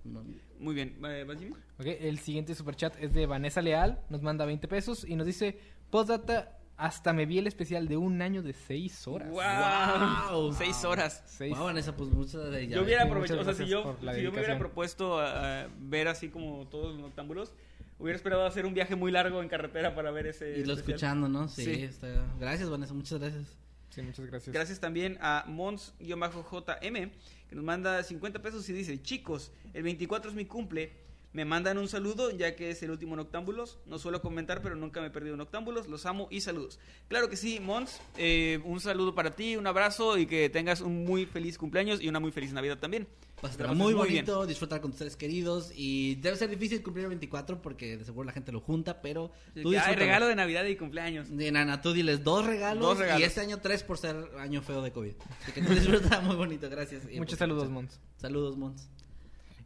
Muy 0.58 0.74
bien. 0.74 0.96
Eh, 1.04 1.24
¿vas, 1.28 1.38
Jimmy? 1.38 1.52
Ok, 1.78 1.86
el 2.00 2.18
siguiente 2.20 2.54
superchat 2.54 2.96
es 3.02 3.12
de 3.12 3.26
Vanessa 3.26 3.60
Leal, 3.60 4.00
nos 4.08 4.22
manda 4.22 4.46
20 4.46 4.66
pesos 4.66 5.04
y 5.06 5.14
nos 5.14 5.26
dice, 5.26 5.58
postdata, 5.90 6.58
hasta 6.84 7.12
me 7.12 7.26
vi 7.26 7.38
el 7.38 7.46
especial 7.46 7.86
de 7.86 7.96
un 7.96 8.20
año 8.22 8.42
de 8.42 8.52
6 8.52 9.06
horas. 9.08 9.28
¡Wow! 9.30 10.52
Seis 10.52 10.84
horas. 10.84 11.22
Seis. 11.26 11.54
Wow, 11.56 11.66
Vanessa, 11.66 11.94
pues 11.96 12.10
muchas 12.10 12.50
de 12.50 12.66
Yo 12.68 12.82
hubiera 12.82 13.02
sí, 13.02 13.08
aprovechado, 13.08 13.40
o 13.40 13.44
sea, 13.44 13.54
si 13.54 13.66
yo, 13.66 13.96
si 14.00 14.06
me 14.06 14.28
hubiera 14.28 14.58
propuesto 14.58 15.18
a- 15.20 15.62
a 15.62 15.68
ver 15.78 16.08
así 16.08 16.28
como 16.28 16.66
todos 16.68 16.92
los 16.92 17.00
noctámbulos, 17.00 17.52
hubiera 17.98 18.16
esperado 18.16 18.44
hacer 18.46 18.66
un 18.66 18.74
viaje 18.74 18.96
muy 18.96 19.12
largo 19.12 19.40
en 19.42 19.48
carretera 19.48 19.94
para 19.94 20.10
ver 20.10 20.26
ese. 20.26 20.58
Y 20.58 20.64
lo 20.64 20.72
especial. 20.74 20.78
escuchando, 20.78 21.28
¿no? 21.28 21.48
Sí, 21.48 21.64
Sí. 21.64 21.82
está- 21.84 22.26
Gracias, 22.40 22.68
Vanessa, 22.68 22.94
muchas 22.94 23.20
gracias. 23.20 23.56
Sí, 23.90 24.02
muchas 24.02 24.26
gracias. 24.26 24.52
Gracias 24.54 24.80
también 24.80 25.18
a 25.20 25.44
Mons-JM, 25.46 27.10
que 27.48 27.54
nos 27.54 27.64
manda 27.64 28.02
50 28.02 28.40
pesos 28.42 28.68
y 28.68 28.72
dice, 28.72 29.00
chicos, 29.02 29.52
el 29.74 29.82
24 29.82 30.30
es 30.30 30.36
mi 30.36 30.46
cumple, 30.46 30.92
me 31.32 31.44
mandan 31.44 31.78
un 31.78 31.88
saludo 31.88 32.30
ya 32.30 32.54
que 32.56 32.70
es 32.70 32.82
el 32.82 32.90
último 32.90 33.16
Noctámbulos, 33.16 33.78
no 33.86 33.98
suelo 33.98 34.20
comentar 34.20 34.60
pero 34.62 34.76
nunca 34.76 35.00
me 35.00 35.06
he 35.06 35.10
perdido 35.10 35.36
Noctámbulos, 35.36 35.88
los 35.88 36.04
amo 36.06 36.28
y 36.30 36.40
saludos. 36.42 36.78
Claro 37.08 37.28
que 37.30 37.36
sí, 37.36 37.58
Mons, 37.60 38.00
eh, 38.16 38.60
un 38.64 38.80
saludo 38.80 39.14
para 39.14 39.30
ti, 39.34 39.56
un 39.56 39.66
abrazo 39.66 40.18
y 40.18 40.26
que 40.26 40.50
tengas 40.50 40.80
un 40.80 41.04
muy 41.04 41.26
feliz 41.26 41.56
cumpleaños 41.58 42.00
y 42.02 42.08
una 42.08 42.20
muy 42.20 42.32
feliz 42.32 42.52
Navidad 42.52 42.78
también. 42.78 43.08
Vas 43.42 43.58
a 43.58 43.62
la 43.64 43.72
muy 43.72 43.92
pases 43.92 44.08
bien. 44.12 44.24
bonito, 44.26 44.46
disfrutar 44.46 44.80
con 44.80 44.92
tus 44.92 44.98
seres 44.98 45.16
queridos 45.16 45.72
y 45.74 46.14
debe 46.16 46.36
ser 46.36 46.48
difícil 46.48 46.80
cumplir 46.80 47.04
el 47.06 47.08
24 47.08 47.60
porque 47.60 47.96
de 47.96 48.04
seguro 48.04 48.24
la 48.24 48.32
gente 48.32 48.52
lo 48.52 48.60
junta, 48.60 49.00
pero 49.02 49.32
tú 49.54 49.70
disfrútalo. 49.70 49.96
regalo 49.96 50.26
de 50.28 50.36
Navidad 50.36 50.64
y 50.66 50.76
cumpleaños. 50.76 51.28
De 51.36 51.50
Nana, 51.50 51.80
tú 51.82 51.92
diles 51.92 52.22
dos 52.22 52.46
regalos, 52.46 52.84
Dos 52.84 52.98
regalos. 52.98 53.20
y 53.20 53.24
este 53.24 53.40
año 53.40 53.58
tres 53.60 53.82
por 53.82 53.98
ser 53.98 54.14
año 54.38 54.62
feo 54.62 54.80
de 54.80 54.92
COVID. 54.92 55.14
Así 55.42 55.52
que 55.52 55.62
tú 55.62 55.72
disfruta 55.74 56.20
muy 56.20 56.36
bonito, 56.36 56.70
gracias. 56.70 57.02
Muchos 57.04 57.30
por 57.30 57.38
saludos. 57.38 57.68
Mons. 57.68 57.98
Saludos, 58.16 58.56
Mons. 58.56 58.88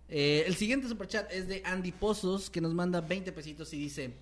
Eh, 0.09 0.45
el 0.47 0.55
siguiente 0.55 0.89
superchat 0.89 1.33
es 1.33 1.49
de 1.49 1.63
Andy 1.65 1.93
Pozos, 1.93 2.49
que 2.51 2.61
nos 2.61 2.73
manda 2.75 3.01
20 3.01 3.33
pesitos 3.33 3.73
y 3.73 3.79
dice: 3.79 4.15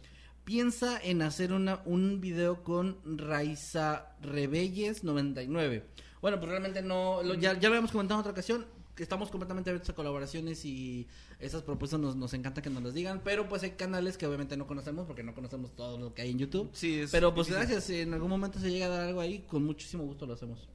Piensa 0.45 0.99
en 1.03 1.23
hacer 1.23 1.53
una, 1.53 1.81
un 1.85 2.21
video 2.21 2.63
con 2.63 2.99
Raiza 3.19 4.15
Rebelles 4.23 5.05
99. 5.05 5.83
Bueno, 6.23 6.39
pues 6.39 6.51
realmente 6.51 6.83
no. 6.83 7.23
lo- 7.23 7.35
ya, 7.35 7.53
ya 7.55 7.69
lo 7.69 7.75
habíamos 7.75 7.91
comentado 7.93 8.19
en 8.19 8.21
otra 8.21 8.33
ocasión. 8.33 8.67
Estamos 8.97 9.29
completamente 9.31 9.71
abiertos 9.71 9.91
a 9.91 9.95
colaboraciones 9.95 10.65
y 10.65 11.07
esas 11.41 11.63
propuestas 11.63 11.99
nos, 11.99 12.15
nos 12.15 12.33
encanta 12.33 12.63
que 12.63 12.71
nos 12.71 12.83
las 12.83 12.95
digan. 12.95 13.21
Pero 13.25 13.49
pues 13.49 13.63
hay 13.65 13.71
canales 13.73 14.17
que 14.17 14.25
obviamente 14.27 14.57
no 14.57 14.67
conocemos 14.69 15.05
porque 15.07 15.23
no 15.25 15.35
conocemos 15.35 15.75
todo 15.75 15.99
lo 15.99 16.15
que 16.15 16.23
hay 16.23 16.31
en 16.31 16.39
YouTube. 16.39 16.71
Sí, 16.73 17.01
es 17.01 17.11
Pero 17.11 17.35
pues 17.35 17.49
difícil. 17.49 17.67
gracias, 17.67 17.85
si 17.85 18.01
en 18.01 18.15
algún 18.15 18.31
momento 18.31 18.59
se 18.61 18.71
llega 18.71 18.87
a 18.87 18.91
dar 18.91 19.01
algo 19.09 19.21
ahí, 19.21 19.41
con 19.49 19.65
muchísimo 19.65 20.05
gusto 20.05 20.27
lo 20.27 20.35
hacemos. 20.35 20.69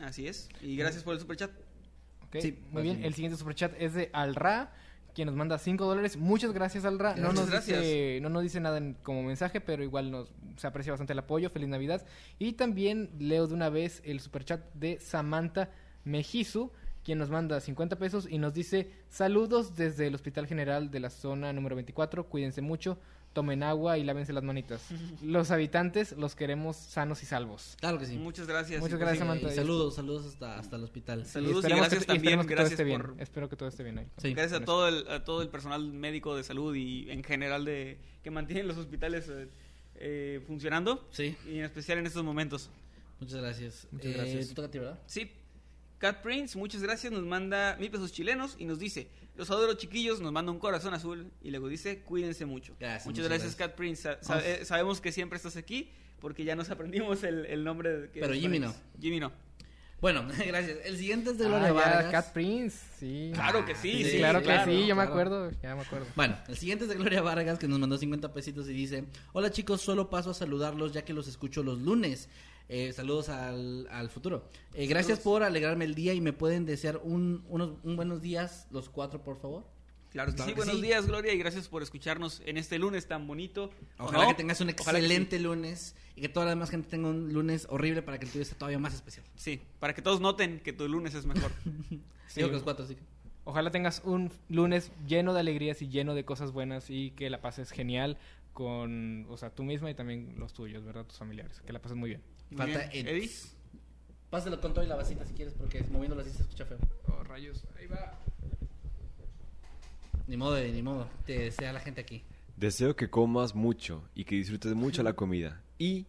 Así 0.00 0.26
es. 0.26 0.48
Y 0.60 0.74
gracias 0.76 1.04
por 1.04 1.14
el 1.14 1.20
superchat. 1.20 1.50
Sí, 2.38 2.58
muy 2.70 2.82
bien. 2.82 3.04
El 3.04 3.14
siguiente 3.14 3.36
superchat 3.38 3.72
es 3.78 3.94
de 3.94 4.10
Alra, 4.12 4.72
quien 5.14 5.26
nos 5.26 5.34
manda 5.36 5.58
5 5.58 5.84
dólares. 5.84 6.16
Muchas 6.16 6.52
gracias, 6.52 6.84
Alra. 6.84 7.16
no, 7.16 7.32
nos 7.32 7.50
gracias. 7.50 7.80
Dice, 7.80 8.18
no 8.22 8.28
nos 8.28 8.42
dice 8.42 8.60
nada 8.60 8.78
en- 8.78 8.94
como 9.02 9.22
mensaje, 9.24 9.60
pero 9.60 9.82
igual 9.82 10.10
nos 10.10 10.32
se 10.56 10.66
aprecia 10.66 10.92
bastante 10.92 11.12
el 11.14 11.18
apoyo. 11.18 11.50
Feliz 11.50 11.68
Navidad. 11.68 12.06
Y 12.38 12.52
también 12.52 13.10
leo 13.18 13.46
de 13.48 13.54
una 13.54 13.70
vez 13.70 14.00
el 14.04 14.20
superchat 14.20 14.60
de 14.74 15.00
Samantha 15.00 15.70
Mejizu, 16.04 16.70
quien 17.04 17.18
nos 17.18 17.30
manda 17.30 17.58
50 17.60 17.96
pesos 17.98 18.28
y 18.30 18.38
nos 18.38 18.54
dice: 18.54 18.90
Saludos 19.08 19.74
desde 19.74 20.06
el 20.06 20.14
Hospital 20.14 20.46
General 20.46 20.90
de 20.90 21.00
la 21.00 21.10
zona 21.10 21.52
número 21.52 21.74
24. 21.76 22.28
Cuídense 22.28 22.60
mucho. 22.62 22.98
Tomen 23.32 23.62
agua 23.62 23.96
y 23.98 24.04
lávense 24.04 24.32
las 24.32 24.42
manitas. 24.42 24.82
Los 25.22 25.50
habitantes 25.52 26.12
los 26.12 26.34
queremos 26.34 26.76
sanos 26.76 27.22
y 27.22 27.26
salvos. 27.26 27.76
Claro 27.80 27.98
que 27.98 28.06
sí. 28.06 28.16
Muchas 28.16 28.46
gracias. 28.46 28.80
Muchas 28.80 28.96
Y 28.98 29.00
gracias, 29.00 29.18
Samantha. 29.20 29.52
Y 29.52 29.54
saludos, 29.54 29.94
saludos 29.94 30.26
hasta, 30.26 30.58
hasta 30.58 30.76
el 30.76 30.84
hospital. 30.84 31.24
Saludos 31.26 31.54
y 31.56 31.58
esperemos 31.58 31.80
gracias 31.88 31.98
que- 32.06 32.12
y 32.12 32.14
también, 32.16 32.40
esperemos 32.40 32.46
que 32.46 32.54
gracias 32.54 32.76
todo 32.76 32.86
esté 32.88 32.98
por- 32.98 33.06
bien. 33.12 33.20
Espero 33.22 33.48
que 33.48 33.56
todo 33.56 33.68
esté 33.68 33.82
bien 33.84 33.98
ahí. 33.98 34.06
Sí. 34.18 34.34
Gracias 34.34 34.60
a 34.60 34.64
todo 34.64 34.88
el, 34.88 35.08
a 35.08 35.22
todo 35.24 35.42
el 35.42 35.48
personal 35.48 35.92
médico 35.92 36.34
de 36.36 36.42
salud 36.42 36.74
y 36.74 37.10
en 37.10 37.22
general 37.22 37.64
de 37.64 37.98
que 38.22 38.30
mantienen 38.30 38.66
los 38.66 38.76
hospitales 38.76 39.28
eh, 39.28 39.48
eh, 39.94 40.42
funcionando 40.46 41.06
Sí, 41.12 41.36
y 41.46 41.58
en 41.58 41.64
especial 41.64 41.98
en 41.98 42.06
estos 42.06 42.24
momentos. 42.24 42.68
muchas 43.20 43.40
gracias. 43.40 43.86
Muchas 43.92 44.10
Eh, 44.10 44.14
gracias. 44.14 44.58
a 44.58 44.70
ti, 44.70 44.78
¿verdad? 44.78 44.98
Sí. 45.06 45.30
Cat 45.98 46.22
Prince, 46.22 46.56
muchas 46.58 46.82
gracias, 46.82 47.12
nos 47.12 47.22
manda 47.24 47.76
mil 47.78 47.90
pesos 47.90 48.10
chilenos 48.10 48.56
y 48.58 48.64
nos 48.64 48.78
dice, 48.78 49.08
los 49.40 49.50
adoro 49.50 49.72
chiquillos, 49.74 50.20
nos 50.20 50.30
manda 50.32 50.52
un 50.52 50.58
corazón 50.58 50.92
azul 50.94 51.30
y 51.42 51.50
luego 51.50 51.68
dice, 51.68 52.00
cuídense 52.02 52.44
mucho. 52.44 52.76
Gracias, 52.78 53.06
muchas 53.06 53.18
muchas 53.24 53.28
gracias, 53.28 53.56
gracias. 53.56 53.68
Cat 53.70 53.76
Prince. 53.76 54.02
Sa- 54.02 54.22
sa- 54.22 54.46
eh, 54.46 54.64
sabemos 54.66 55.00
que 55.00 55.10
siempre 55.12 55.36
estás 55.38 55.56
aquí 55.56 55.90
porque 56.20 56.44
ya 56.44 56.54
nos 56.54 56.68
aprendimos 56.70 57.24
el, 57.24 57.46
el 57.46 57.64
nombre. 57.64 57.90
de- 58.02 58.10
que 58.10 58.20
Pero 58.20 58.34
Jimmy 58.34 58.60
para- 58.60 58.74
Jimmy 59.00 59.18
no. 59.20 59.32
Bueno, 60.00 60.24
gracias. 60.46 60.78
El 60.84 60.96
siguiente 60.96 61.30
es 61.30 61.38
de 61.38 61.44
Ah, 61.46 61.48
Gloria 61.48 61.66
ya, 61.68 61.72
Vargas. 61.72 62.12
Cat 62.12 62.32
Prince, 62.32 62.78
sí. 62.98 63.30
Claro 63.34 63.64
que 63.66 63.74
sí, 63.74 63.92
Sí, 64.04 64.10
sí, 64.12 64.16
claro 64.18 64.38
que 64.40 64.44
claro, 64.46 64.70
sí, 64.70 64.78
yo 64.86 64.94
me 64.94 65.02
claro. 65.02 65.10
acuerdo, 65.10 65.50
ya 65.62 65.74
me 65.74 65.82
acuerdo. 65.82 66.06
Bueno, 66.16 66.36
el 66.48 66.56
siguiente 66.56 66.84
es 66.84 66.90
de 66.90 66.96
Gloria 66.96 67.20
Vargas 67.22 67.58
que 67.58 67.68
nos 67.68 67.78
mandó 67.78 67.98
50 67.98 68.32
pesitos 68.32 68.68
y 68.68 68.72
dice, 68.72 69.04
hola 69.32 69.50
chicos, 69.50 69.80
solo 69.82 70.08
paso 70.08 70.30
a 70.30 70.34
saludarlos 70.34 70.92
ya 70.92 71.02
que 71.04 71.12
los 71.12 71.28
escucho 71.28 71.62
los 71.62 71.80
lunes. 71.80 72.28
Eh, 72.72 72.92
saludos 72.92 73.28
al, 73.28 73.88
al 73.90 74.10
futuro. 74.10 74.44
Eh, 74.74 74.86
gracias 74.86 75.18
Saludos. 75.18 75.40
por 75.40 75.42
alegrarme 75.42 75.84
el 75.84 75.96
día 75.96 76.14
y 76.14 76.20
me 76.20 76.32
pueden 76.32 76.66
desear 76.66 77.00
un, 77.02 77.44
unos 77.48 77.72
un 77.82 77.96
buenos 77.96 78.22
días 78.22 78.68
los 78.70 78.88
cuatro, 78.88 79.24
por 79.24 79.40
favor. 79.40 79.64
Claro 80.10 80.32
sí, 80.32 80.54
buenos 80.54 80.76
sí. 80.76 80.82
días 80.82 81.06
Gloria 81.06 81.32
y 81.32 81.38
gracias 81.38 81.68
por 81.68 81.82
escucharnos 81.82 82.42
en 82.46 82.56
este 82.58 82.78
lunes 82.78 83.08
tan 83.08 83.26
bonito. 83.26 83.70
¿O 83.98 84.04
Ojalá 84.04 84.22
no? 84.22 84.28
que 84.30 84.36
tengas 84.36 84.60
un 84.60 84.68
sí. 84.68 84.72
excelente 84.72 85.40
lunes 85.40 85.96
y 86.14 86.20
que 86.20 86.28
toda 86.28 86.46
la 86.46 86.50
demás 86.50 86.70
gente 86.70 86.88
tenga 86.88 87.08
un 87.08 87.32
lunes 87.32 87.66
horrible 87.70 88.02
para 88.02 88.18
que 88.20 88.26
el 88.26 88.30
tuyo 88.30 88.44
sea 88.44 88.56
todavía 88.56 88.78
más 88.78 88.94
especial. 88.94 89.26
Sí, 89.34 89.60
para 89.80 89.92
que 89.92 90.02
todos 90.02 90.20
noten 90.20 90.60
que 90.60 90.72
tu 90.72 90.86
lunes 90.88 91.14
es 91.14 91.26
mejor. 91.26 91.50
Sí. 92.28 92.36
Digo 92.36 92.50
que 92.50 92.54
los 92.54 92.62
cuatro, 92.62 92.86
que... 92.86 92.96
Ojalá 93.42 93.72
tengas 93.72 94.02
un 94.04 94.30
lunes 94.48 94.92
lleno 95.08 95.34
de 95.34 95.40
alegrías 95.40 95.82
y 95.82 95.88
lleno 95.88 96.14
de 96.14 96.24
cosas 96.24 96.52
buenas 96.52 96.88
y 96.88 97.10
que 97.10 97.28
la 97.28 97.40
pases 97.40 97.72
genial 97.72 98.18
con, 98.52 99.26
o 99.28 99.36
sea, 99.36 99.50
tú 99.50 99.64
misma 99.64 99.90
y 99.90 99.94
también 99.94 100.36
los 100.38 100.52
tuyos, 100.52 100.84
¿verdad? 100.84 101.04
Tus 101.06 101.18
familiares. 101.18 101.60
Que 101.66 101.72
la 101.72 101.82
pases 101.82 101.96
muy 101.96 102.10
bien. 102.10 102.22
Muy 102.50 102.58
Falta 102.58 102.88
bien. 102.88 103.06
Ed. 103.06 103.16
Eddie. 103.16 103.30
Pásalo 104.28 104.60
con 104.60 104.72
todo 104.72 104.84
y 104.84 104.88
la 104.88 104.96
vasita 104.96 105.24
si 105.24 105.34
quieres 105.34 105.54
porque 105.54 105.82
moviéndolo 105.84 106.22
así 106.22 106.30
se 106.30 106.42
escucha 106.42 106.64
feo. 106.64 106.78
Oh, 107.08 107.24
rayos, 107.24 107.64
ahí 107.78 107.86
va. 107.86 108.18
Ni 110.26 110.36
modo, 110.36 110.56
Eddie, 110.56 110.72
ni 110.72 110.82
modo. 110.82 111.08
Te 111.26 111.38
desea 111.38 111.72
la 111.72 111.80
gente 111.80 112.00
aquí. 112.00 112.22
Deseo 112.56 112.94
que 112.94 113.10
comas 113.10 113.54
mucho 113.54 114.04
y 114.14 114.24
que 114.24 114.36
disfrutes 114.36 114.74
mucho 114.74 115.02
la 115.02 115.14
comida. 115.14 115.62
Y 115.78 116.06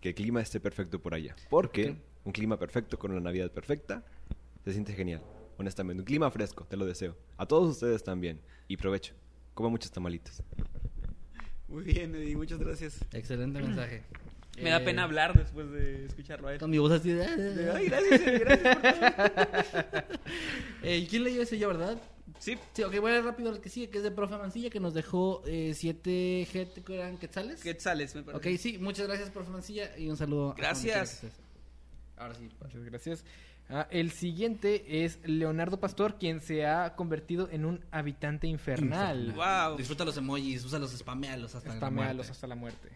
que 0.00 0.10
el 0.10 0.14
clima 0.14 0.42
esté 0.42 0.60
perfecto 0.60 1.00
por 1.00 1.14
allá. 1.14 1.34
Porque 1.48 1.96
un 2.24 2.32
clima 2.32 2.58
perfecto 2.58 2.98
con 2.98 3.12
una 3.12 3.20
Navidad 3.20 3.50
perfecta 3.50 4.04
se 4.64 4.72
siente 4.72 4.92
genial. 4.92 5.22
Honestamente, 5.58 6.00
un 6.00 6.04
clima 6.04 6.30
fresco, 6.30 6.64
te 6.64 6.76
lo 6.76 6.84
deseo. 6.84 7.16
A 7.36 7.46
todos 7.46 7.70
ustedes 7.70 8.02
también. 8.02 8.40
Y 8.68 8.76
provecho. 8.76 9.14
Coman 9.54 9.72
muchos 9.72 9.90
tamalitos. 9.90 10.42
Muy 11.68 11.84
bien, 11.84 12.14
Eddie, 12.14 12.36
muchas 12.36 12.58
gracias. 12.58 12.98
Excelente 13.12 13.60
mensaje. 13.62 14.02
Me 14.60 14.70
da 14.70 14.78
Eh, 14.78 14.84
pena 14.84 15.04
hablar 15.04 15.36
después 15.38 15.70
de 15.70 16.04
escucharlo 16.06 16.48
a 16.48 16.52
él. 16.54 16.58
Con 16.60 16.70
mi 16.70 16.78
voz 16.78 16.92
así 16.92 17.10
de... 17.10 17.36
De, 17.36 17.70
Ay, 17.72 17.86
gracias, 17.86 18.20
Eddie, 18.20 18.38
gracias 18.38 18.76
por 18.76 18.92
todo". 18.92 20.02
Eh, 20.82 21.06
¿Quién 21.08 21.24
leyó 21.24 21.42
ese 21.42 21.58
yo, 21.58 21.68
verdad? 21.68 21.96
Sí, 22.38 22.58
Sí, 22.72 22.82
ok, 22.82 22.98
voy 23.00 23.12
a 23.12 23.18
ir 23.18 23.24
rápido 23.24 23.50
al 23.50 23.60
que 23.60 23.68
sigue, 23.68 23.88
que 23.88 23.98
es 23.98 24.04
de 24.04 24.10
Profe 24.10 24.36
Mancilla, 24.36 24.68
que 24.68 24.80
nos 24.80 24.94
dejó 24.94 25.42
eh, 25.46 25.72
siete 25.74 26.46
GT, 26.52 26.82
que 26.84 26.94
eran 26.96 27.16
quetzales. 27.18 27.62
Quetzales, 27.62 28.14
me 28.16 28.22
parece. 28.24 28.50
Ok, 28.54 28.58
sí, 28.58 28.78
muchas 28.78 29.06
gracias, 29.06 29.30
Profe 29.30 29.50
Mancilla, 29.50 29.96
y 29.96 30.08
un 30.08 30.16
saludo. 30.16 30.54
Gracias. 30.56 31.22
Ahora 32.16 32.34
sí. 32.34 32.48
Muchas 32.60 32.84
gracias. 32.84 33.24
Ah, 33.70 33.86
el 33.90 34.10
siguiente 34.10 35.04
es 35.04 35.18
Leonardo 35.24 35.78
Pastor, 35.78 36.18
quien 36.18 36.40
se 36.40 36.66
ha 36.66 36.94
convertido 36.96 37.48
en 37.50 37.64
un 37.64 37.84
habitante 37.90 38.46
infernal. 38.48 39.32
Wow. 39.32 39.76
Disfruta 39.78 40.04
los 40.04 40.16
emojis, 40.16 40.64
úsalos, 40.64 40.90
spamealos 40.90 41.54
hasta 41.54 41.68
la 41.70 41.76
Spamealos 41.76 42.16
muerte. 42.16 42.32
hasta 42.32 42.46
la 42.48 42.54
muerte. 42.56 42.88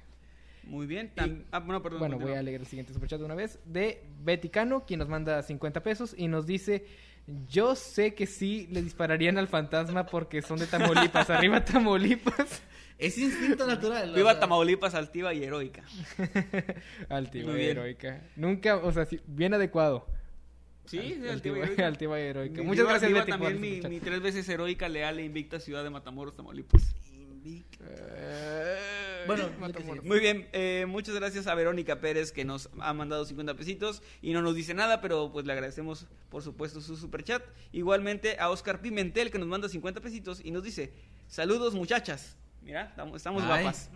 Muy 0.67 0.87
bien. 0.87 1.11
Tam- 1.15 1.45
ah, 1.53 1.61
bueno, 1.61 1.83
perdón. 1.83 2.01
Bueno, 2.01 2.19
voy 2.19 2.33
a 2.33 2.43
leer 2.43 2.61
el 2.61 2.67
siguiente 2.67 2.93
superchat 2.93 3.19
de 3.21 3.25
una 3.25 3.35
vez. 3.35 3.59
De 3.65 4.03
Betty 4.23 4.49
Cano, 4.49 4.85
quien 4.85 4.99
nos 4.99 5.09
manda 5.09 5.43
50 5.43 5.83
pesos 5.83 6.15
y 6.19 6.27
nos 6.29 6.47
dice: 6.47 6.85
Yo 7.49 7.75
sé 7.77 8.15
que 8.15 8.27
sí 8.27 8.67
le 8.71 8.83
dispararían 8.83 9.39
al 9.39 9.49
fantasma 9.49 10.07
porque 10.07 10.43
son 10.43 10.59
de 10.59 10.67
Tamaulipas. 10.67 11.31
Arriba 11.31 11.65
Tamaulipas. 11.65 12.63
Es 12.99 13.17
instinto 13.19 13.67
natural. 13.67 14.11
o 14.11 14.15
Viva 14.15 14.33
sea, 14.33 14.41
Tamaulipas, 14.41 14.95
altiva 14.95 15.33
y 15.35 15.45
heroica. 15.45 15.85
Altiva 17.11 17.51
Muy 17.53 17.61
y 17.61 17.65
bien. 17.65 17.71
heroica. 17.77 18.23
Nunca, 18.37 18.77
o 18.77 18.91
sea, 18.91 19.05
sí, 19.05 19.21
bien 19.27 19.53
adecuado. 19.55 20.07
Sí, 20.87 20.99
Al- 20.99 21.05
sí, 21.05 21.13
altiva 21.13 21.27
y 21.29 21.31
altiva, 21.33 21.57
heroica. 21.59 21.87
altiva 21.87 22.19
y 22.19 22.23
heroica. 22.23 22.61
Mi- 22.63 22.67
Muchas 22.67 22.85
viva- 22.85 22.91
gracias, 22.93 23.13
viva 23.13 23.27
también 23.27 23.61
mi, 23.61 24.01
tres 24.01 24.21
veces 24.23 24.49
heroica, 24.49 24.89
leal 24.89 25.19
e 25.19 25.25
invicta 25.25 25.61
ciudad 25.61 25.85
de 25.85 25.91
Matamoros, 25.91 26.35
Tamaulipas. 26.37 26.95
Eh, 27.81 28.77
Bueno, 29.27 29.51
Matamoros. 29.61 30.05
Muy 30.05 30.21
bien, 30.21 30.49
eh, 30.53 30.85
muchas 30.89 31.15
gracias 31.15 31.47
a 31.47 31.55
Verónica 31.55 32.01
Pérez 32.01 32.33
que 32.33 32.45
nos 32.45 32.69
ha 32.81 32.93
mandado 32.93 33.25
50 33.25 33.55
pesitos 33.55 34.03
y 34.23 34.33
no 34.33 34.43
nos 34.43 34.55
dice 34.55 34.75
nada, 34.75 35.01
pero 35.01 35.31
pues 35.33 35.47
le 35.47 35.53
agradecemos 35.53 36.07
por 36.31 36.43
supuesto 36.43 36.81
su 36.81 36.97
superchat. 36.97 37.43
Igualmente 37.73 38.37
a 38.39 38.51
Oscar 38.51 38.81
Pimentel 38.81 39.31
que 39.31 39.39
nos 39.39 39.49
manda 39.49 39.69
50 39.69 40.01
pesitos 40.01 40.41
y 40.45 40.51
nos 40.51 40.63
dice, 40.63 40.93
saludos 41.29 41.75
muchachas. 41.75 42.37
Mira, 42.63 42.93
estamos, 43.15 43.25
Ay. 43.27 43.47
guapas. 43.47 43.91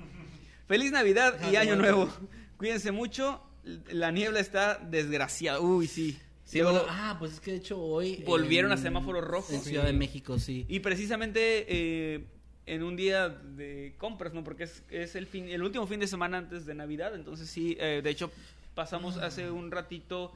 Feliz 0.69 0.93
Navidad 0.93 1.37
y 1.51 1.57
Año. 1.57 1.77
Nuevo. 1.77 2.09
Cuídense 2.57 2.93
mucho, 2.93 3.43
la 3.91 4.13
niebla 4.13 4.39
está 4.41 4.77
desgraciada. 4.79 5.61
Uy, 5.61 5.87
sí. 5.89 6.19
Sí, 6.45 6.59
Luego- 6.59 6.79
bueno, 6.79 6.87
ah, 6.93 7.17
pues 7.19 7.35
es 7.35 7.41
que 7.41 7.53
de 7.53 7.57
hecho 7.59 7.81
hoy. 7.81 8.23
Volvieron 8.27 8.73
en- 8.73 8.79
a 8.79 8.81
semáforo 8.81 9.21
rojo. 9.21 9.53
En 9.53 9.61
Ciudad 9.63 9.83
Sí. 9.83 9.87
de 9.87 9.93
México, 9.93 10.39
sí. 10.39 10.67
Y 10.69 10.81
precisamente 10.81 11.65
eh, 11.69 12.27
en 12.67 12.83
un 12.83 12.97
día 12.97 13.29
de 13.29 13.95
compras, 13.99 14.33
¿no? 14.35 14.45
Porque 14.45 14.65
es, 14.65 14.83
es 14.91 15.17
el, 15.17 15.27
fin, 15.27 15.49
el 15.49 15.63
último 15.63 15.87
fin 15.87 16.01
de 16.01 16.07
semana 16.07 16.39
antes 16.39 16.67
de 16.67 16.75
Navidad. 16.75 17.15
Entonces 17.15 17.49
sí, 17.49 17.77
eh, 17.81 18.01
de 18.03 18.11
hecho 18.11 18.31
pasamos 18.75 19.17
hace 19.17 19.51
un 19.51 19.71
ratito... 19.71 20.33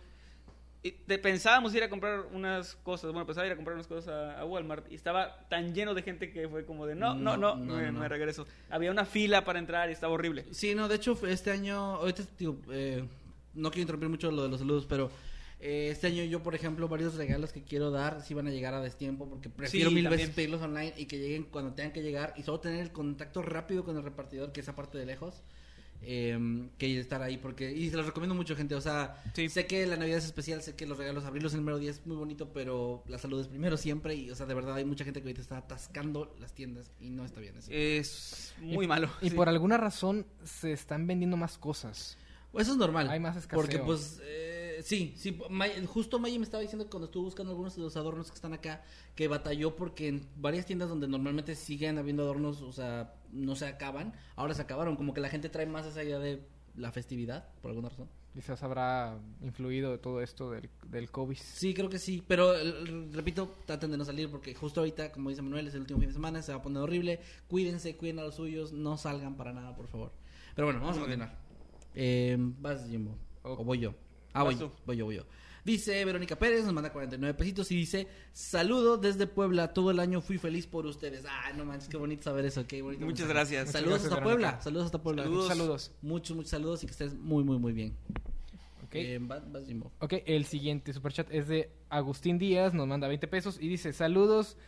te- 1.06 1.18
pensábamos 1.18 1.74
ir 1.74 1.82
a 1.82 1.88
comprar 1.88 2.26
unas 2.32 2.74
cosas, 2.76 3.10
bueno, 3.12 3.24
pensaba 3.26 3.46
ir 3.46 3.52
a 3.52 3.56
comprar 3.56 3.74
unas 3.74 3.86
cosas 3.86 4.08
a, 4.08 4.40
a 4.40 4.44
Walmart 4.44 4.90
y 4.90 4.94
estaba 4.96 5.46
tan 5.48 5.72
lleno 5.74 5.94
de 5.94 6.02
gente 6.02 6.30
que 6.32 6.48
fue 6.48 6.64
como 6.66 6.86
de 6.86 6.94
no, 6.94 7.14
no, 7.14 7.36
no, 7.36 7.54
No, 7.54 7.64
no, 7.64 7.76
me, 7.76 7.92
no. 7.92 8.00
me 8.00 8.08
regreso. 8.08 8.46
Había 8.68 8.90
una 8.90 9.04
fila 9.06 9.44
para 9.44 9.58
entrar 9.58 9.88
y 9.88 9.92
estaba 9.92 10.12
horrible. 10.12 10.44
Sí, 10.50 10.74
no, 10.74 10.88
de 10.88 10.96
hecho, 10.96 11.18
este 11.26 11.52
año, 11.52 11.76
ahorita, 11.96 12.24
digo, 12.38 12.58
eh, 12.70 13.04
no 13.54 13.70
quiero 13.70 13.82
interrumpir 13.82 14.08
mucho 14.10 14.30
lo 14.30 14.42
de 14.42 14.48
los 14.48 14.58
saludos, 14.58 14.84
pero 14.86 15.10
eh, 15.60 15.88
este 15.90 16.08
año 16.08 16.24
yo, 16.24 16.42
por 16.42 16.54
ejemplo, 16.54 16.88
varios 16.88 17.14
regalos 17.14 17.52
que 17.52 17.62
quiero 17.62 17.90
dar 17.90 18.22
sí 18.22 18.34
van 18.34 18.46
a 18.46 18.50
llegar 18.50 18.74
a 18.74 18.80
destiempo 18.82 19.28
porque 19.28 19.48
prefiero 19.48 19.88
Sí, 19.90 19.94
mil 19.94 20.04
también. 20.04 20.20
veces 20.20 20.34
pedirlos 20.34 20.60
online 20.62 20.92
y 20.96 21.06
que 21.06 21.18
lleguen 21.18 21.44
cuando 21.44 21.72
tengan 21.72 21.92
que 21.92 22.02
llegar 22.02 22.34
y 22.36 22.42
solo 22.42 22.60
tener 22.60 22.80
el 22.80 22.92
contacto 22.92 23.40
rápido 23.42 23.84
con 23.84 23.96
el 23.96 24.02
repartidor, 24.02 24.52
que 24.52 24.60
es 24.60 24.68
aparte 24.68 24.98
de 24.98 25.06
lejos. 25.06 25.42
eh, 26.06 26.68
que 26.76 27.00
estar 27.00 27.22
ahí 27.22 27.38
porque 27.38 27.72
y 27.72 27.88
se 27.88 27.96
los 27.96 28.04
recomiendo 28.04 28.34
mucho 28.34 28.54
gente 28.54 28.74
o 28.74 28.80
sea 28.82 29.22
Sí. 29.32 29.48
sé 29.48 29.64
que 29.66 29.86
la 29.86 29.96
navidad 29.96 30.18
es 30.18 30.26
especial 30.26 30.60
sé 30.60 30.74
que 30.76 30.84
los 30.86 30.98
regalos 30.98 31.24
abrirlos 31.24 31.54
el 31.54 31.60
número 31.60 31.78
10 31.78 32.00
es 32.00 32.06
muy 32.06 32.16
bonito 32.16 32.52
pero 32.52 33.02
la 33.08 33.16
salud 33.16 33.40
es 33.40 33.46
primero 33.48 33.78
siempre 33.78 34.14
y 34.14 34.28
o 34.30 34.34
sea 34.34 34.44
de 34.44 34.52
verdad 34.52 34.74
hay 34.74 34.84
mucha 34.84 35.04
gente 35.04 35.20
que 35.22 35.28
ahorita 35.28 35.40
está 35.40 35.56
atascando 35.56 36.34
las 36.40 36.52
tiendas 36.52 36.90
y 37.00 37.08
no 37.08 37.24
está 37.24 37.40
bien 37.40 37.56
eso 37.56 37.70
Es 37.72 38.52
muy 38.60 38.84
Y- 38.84 38.88
malo. 38.88 39.08
Y 39.22 39.30
sí. 39.30 39.36
por 39.36 39.48
alguna 39.48 39.78
razón 39.78 40.26
se 40.44 40.72
están 40.72 41.06
vendiendo 41.06 41.38
más 41.38 41.56
cosas. 41.56 42.18
Eso 42.52 42.72
es 42.72 42.76
normal. 42.78 43.08
Hay 43.08 43.18
más 43.18 43.36
escaseo. 43.36 43.60
Porque, 43.62 43.78
pues, 43.78 44.20
eh, 44.22 44.63
sí, 44.82 45.14
sí. 45.16 45.38
May- 45.50 45.84
justo 45.86 46.18
Maggie 46.18 46.38
me 46.38 46.44
estaba 46.44 46.60
diciendo 46.62 46.88
cuando 46.90 47.06
estuvo 47.06 47.24
buscando 47.24 47.52
algunos 47.52 47.76
de 47.76 47.82
los 47.82 47.96
adornos 47.96 48.28
que 48.30 48.34
están 48.34 48.52
acá, 48.52 48.82
que 49.14 49.28
batalló 49.28 49.76
porque 49.76 50.08
en 50.08 50.26
varias 50.36 50.66
tiendas 50.66 50.88
donde 50.88 51.06
normalmente 51.08 51.54
siguen 51.54 51.98
habiendo 51.98 52.22
adornos, 52.22 52.62
o 52.62 52.72
sea, 52.72 53.14
no 53.32 53.54
se 53.56 53.66
acaban, 53.66 54.12
ahora 54.36 54.54
se 54.54 54.62
acabaron. 54.62 54.96
Como 54.96 55.14
que 55.14 55.20
la 55.20 55.28
gente 55.28 55.48
trae 55.48 55.66
más 55.66 55.86
esa 55.86 56.02
idea 56.02 56.18
de 56.18 56.42
la 56.76 56.90
festividad, 56.92 57.48
por 57.62 57.70
alguna 57.70 57.88
razón. 57.88 58.08
Quizás 58.34 58.64
habrá 58.64 59.16
influido 59.42 60.00
todo 60.00 60.20
esto 60.20 60.50
del, 60.50 60.68
del 60.88 61.08
COVID. 61.08 61.36
Sí, 61.36 61.72
creo 61.72 61.88
que 61.88 62.00
sí. 62.00 62.20
Pero, 62.26 62.52
repito, 63.12 63.54
traten 63.64 63.92
de 63.92 63.96
no 63.96 64.04
salir 64.04 64.28
porque 64.28 64.54
justo 64.56 64.80
ahorita, 64.80 65.12
como 65.12 65.30
dice 65.30 65.40
Manuel, 65.40 65.68
es 65.68 65.74
el 65.74 65.82
último 65.82 66.00
fin 66.00 66.08
de 66.08 66.14
semana, 66.14 66.42
se 66.42 66.50
va 66.50 66.58
a 66.58 66.62
poner 66.62 66.82
horrible. 66.82 67.20
Cuídense, 67.46 67.96
cuiden 67.96 68.18
a 68.18 68.24
los 68.24 68.34
suyos, 68.34 68.72
no 68.72 68.96
salgan 68.96 69.36
para 69.36 69.52
nada, 69.52 69.76
por 69.76 69.86
favor. 69.86 70.10
Pero 70.56 70.66
bueno, 70.66 70.80
vamos 70.80 70.96
a 70.96 71.00
continuar. 71.00 71.38
Eh, 71.94 72.36
vas, 72.58 72.88
Jimbo. 72.88 73.16
O 73.44 73.62
voy 73.64 73.78
yo. 73.78 73.94
Ah, 74.34 74.42
voy, 74.42 74.56
voy 74.84 74.96
yo, 74.96 75.04
voy 75.06 75.16
yo. 75.16 75.22
Dice 75.64 76.04
Verónica 76.04 76.36
Pérez, 76.36 76.64
nos 76.64 76.74
manda 76.74 76.92
49 76.92 77.32
pesitos 77.38 77.70
y 77.70 77.76
dice, 77.76 78.06
saludo 78.34 78.98
desde 78.98 79.26
Puebla, 79.26 79.72
todo 79.72 79.90
el 79.90 79.98
año 79.98 80.20
fui 80.20 80.36
feliz 80.36 80.66
por 80.66 80.84
ustedes. 80.84 81.24
Ah, 81.26 81.52
no 81.56 81.64
manches, 81.64 81.88
qué 81.88 81.96
bonito 81.96 82.24
saber 82.24 82.44
eso, 82.44 82.66
qué 82.66 82.82
bonito. 82.82 83.02
Muchas 83.06 83.26
mensaje. 83.26 83.54
gracias. 83.54 83.70
Saludos 83.72 84.00
Muchas 84.00 84.12
hasta 84.12 84.22
Puebla, 84.22 84.60
saludos 84.60 84.84
hasta 84.86 85.02
Puebla. 85.02 85.22
Saludos. 85.22 85.48
Saludos. 85.48 85.92
Muchos, 86.02 86.36
muchos 86.36 86.50
saludos 86.50 86.82
y 86.82 86.86
que 86.86 86.92
estés 86.92 87.14
muy, 87.14 87.44
muy, 87.44 87.58
muy 87.58 87.72
bien. 87.72 87.96
Ok. 88.84 88.94
Eh, 88.94 89.18
vas, 89.22 89.50
vas, 89.50 89.64
Jimbo. 89.64 89.90
Ok, 90.00 90.12
el 90.26 90.44
siguiente 90.44 90.92
superchat 90.92 91.28
es 91.30 91.48
de 91.48 91.70
Agustín 91.88 92.38
Díaz, 92.38 92.74
nos 92.74 92.86
manda 92.86 93.08
20 93.08 93.26
pesos 93.28 93.56
y 93.58 93.66
dice, 93.68 93.94
saludos 93.94 94.58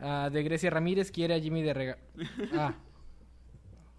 ah, 0.00 0.30
de 0.32 0.42
Grecia 0.42 0.70
Ramírez, 0.70 1.12
quiere 1.12 1.34
a 1.34 1.40
Jimmy 1.40 1.62
de 1.62 1.74
rega... 1.74 1.98
Ah, 2.54 2.74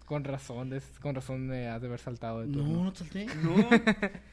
Con 0.04 0.24
razón, 0.24 0.74
es, 0.74 0.84
con 1.00 1.14
razón 1.14 1.46
me 1.46 1.68
has 1.68 1.80
de 1.80 1.86
haber 1.86 2.00
saltado 2.00 2.42
de 2.42 2.52
turno. 2.52 2.72
No, 2.74 2.84
no 2.84 2.94
salté. 2.94 3.24
No. 3.42 3.54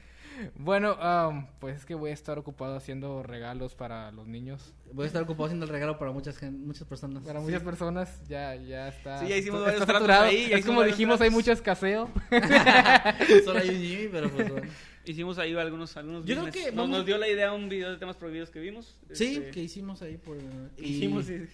Bueno, 0.56 0.92
am, 1.00 1.48
pues 1.60 1.78
es 1.78 1.86
que 1.86 1.96
voy 1.96 2.12
a 2.12 2.14
estar 2.14 2.38
ocupado 2.40 2.76
haciendo 2.76 3.24
regalos 3.24 3.76
para 3.76 4.12
los 4.12 4.28
niños. 4.28 4.74
Voy 4.94 5.04
a 5.04 5.08
estar 5.08 5.22
ocupado 5.24 5.46
haciendo 5.46 5.66
el 5.66 5.72
regalo 5.72 5.98
para 5.98 6.12
muchas, 6.12 6.42
muchas 6.52 6.88
personas. 6.88 7.24
Para 7.24 7.40
muchas 7.40 7.62
personas 7.64 8.22
ya, 8.28 8.56
ya 8.56 8.88
está. 8.90 9.20
Sí, 9.20 9.28
ya 9.28 9.38
hicimos 9.38 9.62
varios 9.62 9.78
tratos 9.86 9.96
saturado. 9.96 10.24
ahí, 10.26 10.50
ya 10.50 10.58
Es 10.58 10.66
como 10.66 10.84
dijimos, 10.84 11.22
hay 11.22 11.30
mucho 11.30 11.52
escaseo. 11.52 12.10
Solo 13.46 13.60
hay 13.60 13.70
un 13.70 13.76
Jimmy, 13.82 14.08
pero 14.12 14.30
pues 14.30 14.50
bueno. 14.52 14.68
Hicimos 15.06 15.38
ahí 15.40 15.56
algunos, 15.56 15.96
algunos 15.98 16.26
Yo 16.26 16.36
creo 16.40 16.52
que 16.52 16.66
nos, 16.68 16.76
vamos- 16.76 16.90
nos 16.98 17.06
dio 17.06 17.18
la 17.18 17.28
idea 17.28 17.52
un 17.54 17.68
video 17.70 17.90
de 17.92 17.98
temas 17.98 18.16
prohibidos 18.16 18.50
que 18.52 18.60
vimos. 18.60 18.98
Sí, 19.12 19.38
Este, 19.38 19.52
que 19.52 19.62
hicimos 19.64 20.02
ahí 20.02 20.18
por... 20.18 20.38
y, 20.78 20.84
hicimos, 20.86 21.26
sí. 21.26 21.48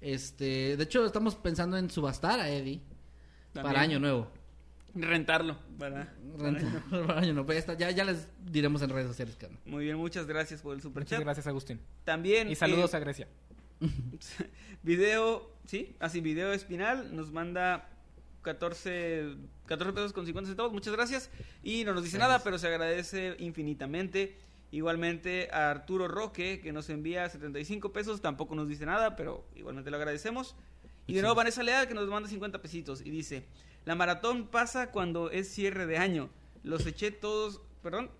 Este, 0.00 0.76
de 0.76 0.82
hecho, 0.84 1.04
estamos 1.04 1.34
pensando 1.34 1.76
en 1.76 1.90
subastar 1.90 2.40
a 2.40 2.48
Eddie 2.48 2.80
También. 3.52 3.72
para 3.74 3.80
año 3.82 3.98
nuevo. 4.00 4.30
Rentarlo. 4.94 5.58
Para, 5.78 6.14
año 7.16 7.32
nuevo. 7.34 7.52
Ya, 7.52 7.74
ya, 7.74 7.90
ya 7.90 8.04
les 8.04 8.28
diremos 8.44 8.82
en 8.82 8.90
redes 8.90 9.08
sociales. 9.08 9.36
Muy 9.64 9.84
bien, 9.84 9.96
muchas 9.96 10.26
gracias 10.26 10.62
por 10.62 10.72
el 10.72 10.78
Muchas 10.78 10.90
superchat. 10.90 11.20
gracias, 11.20 11.46
Agustín. 11.46 11.80
También. 12.04 12.50
Y 12.50 12.54
saludos 12.54 12.92
eh, 12.94 12.96
a 12.96 13.00
Grecia. 13.00 13.28
Video, 14.82 15.50
sí, 15.66 15.96
así 16.00 16.20
video 16.20 16.52
espinal 16.52 17.14
nos 17.14 17.32
manda 17.32 17.88
14, 18.42 19.36
14 19.66 19.92
pesos 19.92 20.12
con 20.12 20.26
50 20.26 20.48
centavos, 20.48 20.72
muchas 20.72 20.92
gracias. 20.92 21.30
Y 21.62 21.84
no 21.84 21.94
nos 21.94 22.04
dice 22.04 22.18
nada, 22.18 22.40
pero 22.42 22.58
se 22.58 22.66
agradece 22.66 23.36
infinitamente. 23.38 24.36
Igualmente 24.70 25.50
a 25.52 25.70
Arturo 25.70 26.08
Roque, 26.08 26.60
que 26.60 26.72
nos 26.72 26.88
envía 26.88 27.28
75 27.28 27.92
pesos, 27.92 28.22
tampoco 28.22 28.54
nos 28.54 28.68
dice 28.68 28.86
nada, 28.86 29.16
pero 29.16 29.44
igualmente 29.54 29.90
lo 29.90 29.98
agradecemos. 29.98 30.56
Y 31.06 31.14
de 31.14 31.20
nuevo 31.20 31.34
Vanessa 31.34 31.62
Leal, 31.62 31.88
que 31.88 31.94
nos 31.94 32.08
manda 32.08 32.28
50 32.28 32.62
pesitos 32.62 33.02
y 33.04 33.10
dice, 33.10 33.44
la 33.84 33.94
maratón 33.94 34.46
pasa 34.46 34.90
cuando 34.90 35.30
es 35.30 35.52
cierre 35.52 35.86
de 35.86 35.98
año. 35.98 36.30
Los 36.62 36.86
eché 36.86 37.10
todos, 37.10 37.60
perdón, 37.82 38.10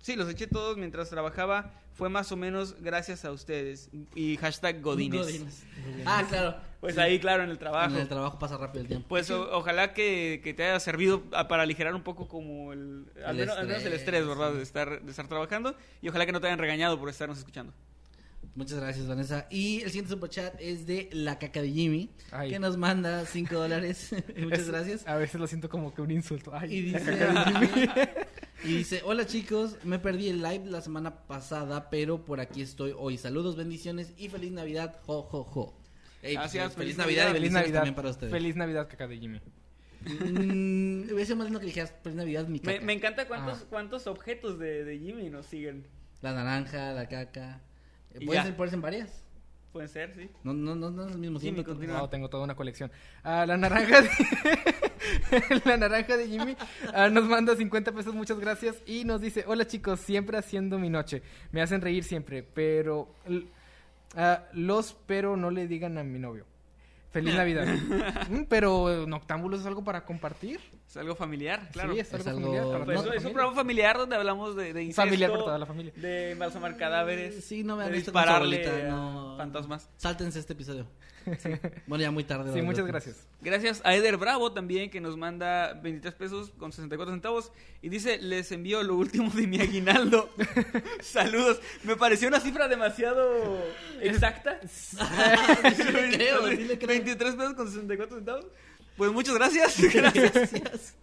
sí, 0.00 0.16
los 0.16 0.28
eché 0.28 0.46
todos 0.46 0.76
mientras 0.76 1.10
trabajaba. 1.10 1.72
Fue 1.92 2.10
más 2.10 2.30
o 2.30 2.36
menos 2.36 2.76
gracias 2.82 3.24
a 3.24 3.32
ustedes. 3.32 3.88
Y 4.14 4.36
hashtag 4.36 4.82
Godines. 4.82 5.20
Godines. 5.22 5.62
Ah, 6.04 6.24
claro. 6.28 6.54
Pues 6.80 6.94
Sí. 6.94 7.00
ahí, 7.00 7.18
claro, 7.18 7.42
en 7.42 7.48
el 7.48 7.56
trabajo. 7.58 7.94
En 7.94 8.02
el 8.02 8.06
trabajo 8.08 8.38
pasa 8.38 8.58
rápido 8.58 8.82
el 8.82 8.88
tiempo. 8.88 9.08
Pues 9.08 9.30
o- 9.30 9.50
ojalá 9.56 9.94
que, 9.94 10.42
que 10.44 10.52
te 10.52 10.64
haya 10.64 10.78
servido 10.78 11.22
a- 11.32 11.48
para 11.48 11.62
aligerar 11.62 11.94
un 11.94 12.02
poco 12.02 12.28
como 12.28 12.74
el, 12.74 13.06
al, 13.24 13.30
El 13.40 13.46
menos, 13.46 13.56
al 13.56 13.66
menos 13.66 13.82
el 13.84 13.94
estrés, 13.94 14.26
¿verdad? 14.26 14.50
sí. 14.52 14.56
De 14.58 14.62
estar, 14.62 15.00
de 15.02 15.10
estar 15.10 15.26
trabajando. 15.26 15.74
Y 16.02 16.08
ojalá 16.10 16.26
que 16.26 16.32
no 16.32 16.40
te 16.42 16.48
hayan 16.48 16.58
regañado 16.58 16.98
por 17.00 17.08
estarnos 17.08 17.38
escuchando. 17.38 17.72
Muchas 18.56 18.78
gracias, 18.80 19.06
Vanessa. 19.06 19.46
Y 19.50 19.82
el 19.82 19.88
siguiente 19.90 20.10
superchat 20.10 20.54
es 20.60 20.86
de 20.86 21.08
La 21.12 21.38
Caca 21.38 21.60
de 21.60 21.70
Jimmy, 21.70 22.10
Ay. 22.30 22.48
que 22.50 22.58
nos 22.58 22.76
manda 22.78 23.24
5 23.26 23.54
dólares. 23.54 24.14
Muchas 24.38 24.60
Es- 24.60 24.68
gracias. 24.68 25.06
A 25.06 25.16
veces 25.16 25.38
lo 25.40 25.46
siento 25.46 25.68
como 25.68 25.92
que 25.94 26.00
un 26.02 26.10
insulto. 26.10 26.52
Ay, 26.54 26.72
Y 26.74 26.90
la 26.90 26.98
dice, 26.98 27.18
caca 27.18 27.50
de 27.50 27.66
Jimmy. 27.68 27.90
y 28.64 28.78
dice, 28.78 29.02
hola 29.04 29.26
chicos, 29.26 29.76
me 29.84 29.98
perdí 29.98 30.30
el 30.30 30.42
live 30.42 30.64
la 30.66 30.80
semana 30.80 31.26
pasada, 31.26 31.90
pero 31.90 32.24
por 32.24 32.40
aquí 32.40 32.62
estoy 32.62 32.94
hoy. 32.96 33.18
Saludos, 33.18 33.56
bendiciones 33.56 34.14
y 34.16 34.30
feliz 34.30 34.52
Navidad. 34.52 35.00
Jo, 35.04 35.22
jo, 35.22 35.44
jo. 35.44 35.78
Ey, 36.22 36.34
pues, 36.36 36.52
Gracias, 36.54 36.72
feliz, 36.72 36.76
feliz 36.76 36.96
Navidad 36.96 37.22
y. 37.24 37.26
Feliz 37.26 37.32
bendiciones 37.34 37.62
Navidad. 37.62 37.78
también 37.80 37.94
para 37.94 38.08
ustedes. 38.10 38.32
Feliz 38.32 38.56
Navidad, 38.56 38.88
caca 38.88 39.06
de 39.06 39.18
Jimmy. 39.18 39.40
Mm, 40.06 41.12
hubiese 41.12 41.34
más 41.34 41.44
lindo 41.46 41.60
que 41.60 41.66
dijeras 41.66 41.92
feliz 42.02 42.16
Navidad, 42.16 42.46
mi 42.48 42.58
Me, 42.60 42.74
caca. 42.74 42.84
me 42.86 42.92
encanta 42.94 43.28
cuántos, 43.28 43.60
Ah. 43.60 43.66
cuántos 43.68 44.06
objetos 44.06 44.58
de, 44.58 44.84
de 44.84 44.98
Jimmy 44.98 45.28
nos 45.30 45.46
siguen. 45.46 45.86
La 46.22 46.32
naranja, 46.32 46.92
la 46.92 47.06
caca. 47.08 47.60
Eh, 48.20 48.26
Pueden 48.26 48.44
ser, 48.44 48.56
pueden 48.56 48.70
ser 48.70 48.80
varias. 48.80 49.22
Pueden 49.72 49.88
ser, 49.90 50.14
sí. 50.14 50.30
No, 50.42 50.54
no, 50.54 50.74
no, 50.74 50.90
no 50.90 51.06
es 51.06 51.12
el 51.12 51.18
mismo 51.18 51.38
Jimmy, 51.38 51.62
continúa. 51.62 51.98
No, 51.98 52.08
tengo 52.08 52.30
toda 52.30 52.44
una 52.44 52.54
colección. 52.54 52.90
Ah, 53.22 53.44
la 53.46 53.58
naranja 53.58 54.00
de... 54.00 54.08
la 55.66 55.76
naranja 55.76 56.16
de 56.16 56.26
Jimmy 56.28 56.56
ah, 56.94 57.10
nos 57.10 57.24
manda 57.24 57.54
50 57.54 57.92
pesos, 57.92 58.14
muchas 58.14 58.38
gracias. 58.40 58.76
Y 58.86 59.04
nos 59.04 59.20
dice, 59.20 59.44
hola 59.46 59.66
chicos, 59.66 60.00
siempre 60.00 60.38
haciendo 60.38 60.78
mi 60.78 60.88
noche. 60.88 61.22
Me 61.52 61.60
hacen 61.60 61.82
reír 61.82 62.04
siempre, 62.04 62.42
pero... 62.42 63.14
ah, 64.16 64.44
los 64.54 64.96
pero 65.06 65.36
no 65.36 65.50
le 65.50 65.68
digan 65.68 65.98
a 65.98 66.04
mi 66.04 66.18
novio. 66.18 66.46
Feliz 67.10 67.34
Navidad. 67.34 67.66
Mm, 68.30 68.44
pero 68.48 69.06
Noctámbulos 69.06 69.60
es 69.60 69.66
algo 69.66 69.84
para 69.84 70.04
compartir. 70.04 70.58
Es 70.88 70.96
algo 70.96 71.14
familiar, 71.16 71.68
claro. 71.72 71.92
Sí, 71.94 72.00
es 72.00 72.12
algo, 72.14 72.22
Es 72.22 72.28
algo- 72.28 72.40
familiar. 72.72 72.84
Pues 72.84 73.04
la 73.06 73.14
es 73.16 73.24
un 73.24 73.32
programa 73.32 73.54
familiar 73.56 73.98
donde 73.98 74.16
hablamos 74.16 74.54
de, 74.56 74.72
de 74.72 74.82
incesto, 74.84 75.02
Familiar 75.02 75.30
para 75.32 75.44
toda 75.44 75.58
la 75.58 75.66
familia. 75.66 75.92
de 75.96 76.30
embalsamar 76.30 76.76
cadáveres, 76.76 77.44
Sí, 77.44 77.64
no 77.64 77.76
me 77.76 77.82
han 77.84 77.90
de 77.90 77.96
visto 77.96 78.12
con 78.12 78.22
su 78.22 78.26
dispararle 78.28 78.66
abuelita, 78.66 78.88
no. 78.88 79.34
fantasmas. 79.36 79.90
Sáltense 79.96 80.38
este 80.38 80.52
episodio. 80.52 80.86
Sí. 81.40 81.50
Bueno, 81.88 82.02
ya 82.02 82.12
muy 82.12 82.22
tarde. 82.22 82.52
Sí, 82.52 82.62
muchas 82.62 82.86
gracias. 82.86 83.26
Gracias 83.40 83.80
a 83.84 83.96
Eder 83.96 84.16
Bravo 84.16 84.52
también 84.52 84.90
que 84.90 85.00
nos 85.00 85.16
manda 85.16 85.72
23 85.74 86.14
pesos 86.14 86.50
con 86.56 86.70
64 86.70 87.12
centavos 87.12 87.50
y 87.82 87.88
dice, 87.88 88.18
les 88.22 88.52
envío 88.52 88.80
lo 88.84 88.94
último 88.94 89.28
de 89.30 89.48
mi 89.48 89.60
aguinaldo. 89.60 90.30
Saludos. 91.00 91.60
Me 91.82 91.96
pareció 91.96 92.28
una 92.28 92.38
cifra 92.38 92.68
demasiado 92.68 93.58
exacta. 94.00 94.60
sí 94.68 94.96
le 95.92 96.10
creo, 96.16 96.46
sí 96.48 96.64
le 96.64 96.78
creo. 96.78 96.88
23 96.88 97.34
pesos 97.34 97.54
con 97.54 97.66
64 97.68 98.16
centavos. 98.18 98.46
Pues 98.96 99.12
muchas 99.12 99.34
gracias. 99.34 99.80
Gracias. 99.94 100.94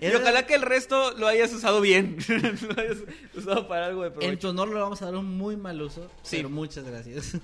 Y 0.00 0.06
ojalá 0.14 0.46
que 0.46 0.54
el 0.54 0.62
resto 0.62 1.12
lo 1.16 1.26
hayas 1.26 1.52
usado 1.52 1.80
bien. 1.80 2.16
lo 2.28 2.82
hayas 2.82 2.98
usado 3.34 3.66
para 3.68 3.86
algo 3.86 4.02
de 4.02 4.08
En 4.08 4.12
provecho. 4.14 4.38
tu 4.38 4.48
honor 4.48 4.68
le 4.68 4.80
vamos 4.80 5.00
a 5.02 5.06
dar 5.06 5.16
un 5.16 5.36
muy 5.38 5.56
mal 5.56 5.80
uso. 5.80 6.10
Sí. 6.22 6.36
Pero 6.36 6.50
muchas 6.50 6.84
gracias. 6.84 7.38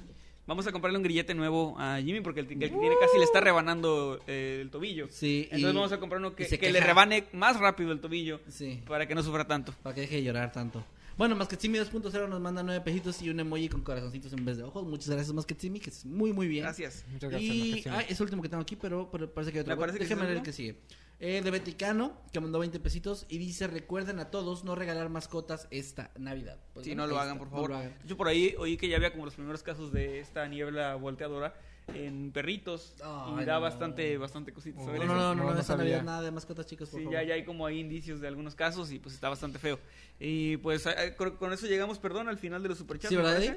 Vamos 0.47 0.66
a 0.66 0.73
comprarle 0.73 0.97
un 0.99 1.03
grillete 1.05 1.35
nuevo 1.35 1.77
a 1.79 1.99
Jimmy 2.01 2.20
porque 2.20 2.41
el, 2.41 2.47
el 2.47 2.59
que 2.59 2.69
tiene 2.69 2.95
casi 3.01 3.19
le 3.19 3.25
está 3.25 3.41
rebanando 3.41 4.19
eh, 4.27 4.61
el 4.62 4.70
tobillo. 4.70 5.07
Sí, 5.11 5.43
Entonces 5.51 5.73
y- 5.73 5.77
vamos 5.77 5.93
a 5.93 5.99
comprar 6.01 6.20
uno 6.20 6.35
que, 6.35 6.47
le 6.73 6.81
rebane 6.81 7.25
más 7.33 7.59
rápido 7.61 7.93
el 7.93 8.01
tobillo 8.01 8.41
Sí. 8.49 8.83
para 8.87 9.07
que 9.07 9.15
no 9.15 9.23
sufra 9.23 9.47
tanto. 9.47 9.75
Para 9.83 9.95
que 9.95 10.03
deje 10.03 10.16
de 10.16 10.23
llorar 10.25 10.51
tanto. 10.53 10.85
Bueno, 11.19 11.35
Masquetsimi 11.35 11.78
2.0 11.78 12.28
nos 12.28 12.40
manda 12.40 12.62
9 12.62 12.81
pejitos 12.85 13.20
y 13.23 13.28
un 13.28 13.40
emoji 13.40 13.69
con 13.69 13.82
corazoncitos 13.82 14.32
en 14.32 14.45
vez 14.45 14.57
de 14.57 14.62
ojos. 14.62 14.86
Muchas 14.86 15.09
gracias, 15.09 15.35
Masquetsimi, 15.35 15.81
que 15.81 15.90
es 15.90 16.07
muy, 16.07 16.32
muy 16.32 16.47
bien. 16.47 16.62
Gracias. 16.62 17.05
Muchas 17.11 17.31
gracias. 17.31 17.53
Y 17.53 17.85
ah, 17.90 18.03
es 18.09 18.20
el 18.20 18.24
último 18.24 18.40
que 18.40 18.49
tengo 18.49 18.62
aquí, 18.62 18.77
pero, 18.77 19.11
pero 19.11 19.28
parece 19.35 19.51
que 19.51 19.59
hay 19.59 19.62
otro. 19.62 19.74
Me 19.74 19.81
parece 19.81 19.99
que 19.99 20.05
Déjame 20.05 20.20
es 20.23 20.27
el 20.27 20.28
leer 20.28 20.39
el 20.39 20.45
que 20.45 20.53
sigue. 20.53 20.78
Eh, 21.19 21.43
de 21.43 21.51
Vaticano, 21.51 22.12
que 22.32 22.39
mandó 22.39 22.61
20 22.61 22.78
pesitos 22.78 23.27
y 23.28 23.39
dice: 23.39 23.66
Recuerden 23.66 24.20
a 24.20 24.31
todos 24.31 24.62
no 24.62 24.77
regalar 24.77 25.09
mascotas 25.09 25.66
esta 25.73 26.12
Navidad. 26.16 26.61
Pues 26.73 26.85
Sí, 26.85 26.90
bueno, 26.90 27.03
no 27.03 27.09
lo 27.09 27.19
ahí 27.19 27.24
hagan, 27.24 27.39
por 27.39 27.49
no 27.49 27.53
favor. 27.53 27.70
lo 27.70 27.77
hagan. 27.78 27.99
De 27.99 28.05
hecho, 28.05 28.16
por 28.16 28.28
ahí 28.28 28.55
oí 28.57 28.77
que 28.77 28.89
ya 28.89 28.95
había 28.97 29.11
como 29.11 29.24
los 29.24 29.35
primeros 29.35 29.65
casos 29.65 29.93
de 29.93 30.20
esta 30.20 30.47
niebla 30.47 30.95
volteadora 30.95 31.53
en 31.94 32.32
perritos. 32.32 32.94
y 32.98 33.02
Ay, 33.02 33.44
da 33.44 33.55
no. 33.55 33.60
bastante, 33.60 34.16
bastante 34.19 34.52
cositas. 34.52 34.82
Oh, 34.82 34.86
No, 34.89 34.94
eso. 34.94 35.06
no, 35.06 35.15
no, 35.15 35.35
no, 35.35 35.55
No, 35.55 35.62
sabía. 35.62 36.02
Nada 36.02 36.23
de 36.23 36.31
mascotas, 36.31 36.66
chicos, 36.66 36.89
por 36.90 36.98
Sí, 37.01 37.05
favor. 37.05 37.20
ya, 37.20 37.27
ya 37.28 37.35
hay 37.35 37.44
como 37.44 37.66
hay 37.66 37.78
indicios 37.81 38.20
de 38.20 38.28
algunos 38.28 38.55
casos 38.55 38.90
y 38.93 38.98
pues 38.98 39.15
está 39.15 39.28
bastante 39.28 39.59
feo. 39.59 39.78
Y 40.20 40.56
pues 40.59 40.85
con, 41.16 41.52
eso 41.52 41.66
llegamos, 41.66 41.98
perdón, 41.98 42.28
al 42.28 42.39
final 42.39 42.62
de 42.62 42.69
los 42.70 42.78
superchats. 42.78 43.10
Sí, 43.10 43.16
¿me 43.16 43.23
¿verdad? 43.23 43.56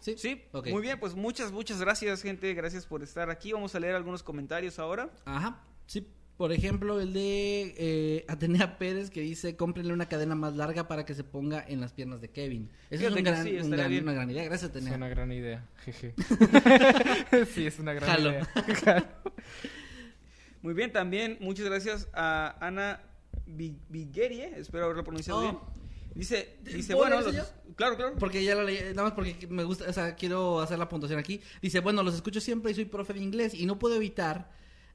Sí. 0.00 0.14
Sí, 0.16 0.42
Ok. 0.52 0.68
muy 0.68 0.80
bien, 0.80 0.98
pues 0.98 1.14
muchas, 1.14 1.52
muchas 1.52 1.78
gracias, 1.80 2.22
gente. 2.22 2.54
Gracias 2.54 2.86
por 2.86 3.02
estar 3.02 3.28
aquí. 3.28 3.52
Vamos 3.52 3.74
a 3.74 3.80
leer 3.80 3.94
algunos 3.94 4.22
comentarios 4.22 4.78
ahora. 4.78 5.10
Ajá, 5.26 5.60
sí. 5.86 6.06
Por 6.40 6.52
ejemplo, 6.52 6.98
el 7.02 7.12
de 7.12 7.74
eh, 7.76 8.24
Atenea 8.26 8.78
Pérez 8.78 9.10
que 9.10 9.20
dice, 9.20 9.56
cómprenle 9.56 9.92
una 9.92 10.08
cadena 10.08 10.34
más 10.34 10.56
larga 10.56 10.88
para 10.88 11.04
que 11.04 11.12
se 11.14 11.22
ponga 11.22 11.62
en 11.68 11.82
las 11.82 11.92
piernas 11.92 12.22
de 12.22 12.30
Kevin. 12.30 12.70
Esa 12.88 13.08
es 13.08 13.12
un 13.14 13.22
gran- 13.22 13.44
sí, 13.44 13.50
un 13.50 13.56
estaría 13.58 13.76
gran- 13.76 13.90
bien. 13.90 14.02
una 14.04 14.12
gran 14.14 14.30
idea. 14.30 14.44
Gracias, 14.44 14.70
Es 14.70 14.76
Atenea. 14.78 14.96
una 14.96 15.08
gran 15.10 15.32
idea, 15.32 15.68
jeje. 15.84 16.14
sí, 17.54 17.66
es 17.66 17.78
una 17.78 17.92
gran 17.92 18.08
Jalo. 18.08 18.30
idea. 18.30 18.44
Jalo. 18.84 19.06
Muy 20.62 20.72
bien, 20.72 20.90
también 20.92 21.36
muchas 21.40 21.66
gracias 21.66 22.08
a 22.14 22.56
Ana 22.66 23.02
Vi- 23.46 23.76
Viguerie, 23.90 24.54
espero 24.56 24.84
haberlo 24.84 25.04
pronunciado 25.04 25.40
Oh. 25.40 25.42
bien. 25.42 25.58
Dice, 26.14 26.56
dice 26.62 26.94
¿Puedo 26.94 27.10
bueno, 27.16 27.20
los- 27.32 27.52
claro, 27.76 27.96
claro. 27.96 28.14
Porque 28.18 28.42
ya 28.42 28.54
lo 28.54 28.64
leí, 28.64 28.78
nada 28.94 29.02
más 29.02 29.12
porque 29.12 29.46
me 29.50 29.62
gusta, 29.64 29.90
o 29.90 29.92
sea, 29.92 30.14
quiero 30.14 30.60
hacer 30.62 30.78
la 30.78 30.88
puntuación 30.88 31.20
aquí. 31.20 31.42
Dice, 31.60 31.80
bueno, 31.80 32.02
los 32.02 32.14
escucho 32.14 32.40
siempre 32.40 32.72
y 32.72 32.74
soy 32.74 32.86
profe 32.86 33.12
de 33.12 33.20
inglés 33.20 33.52
y 33.52 33.66
no 33.66 33.78
puedo 33.78 33.94
evitar, 33.96 34.50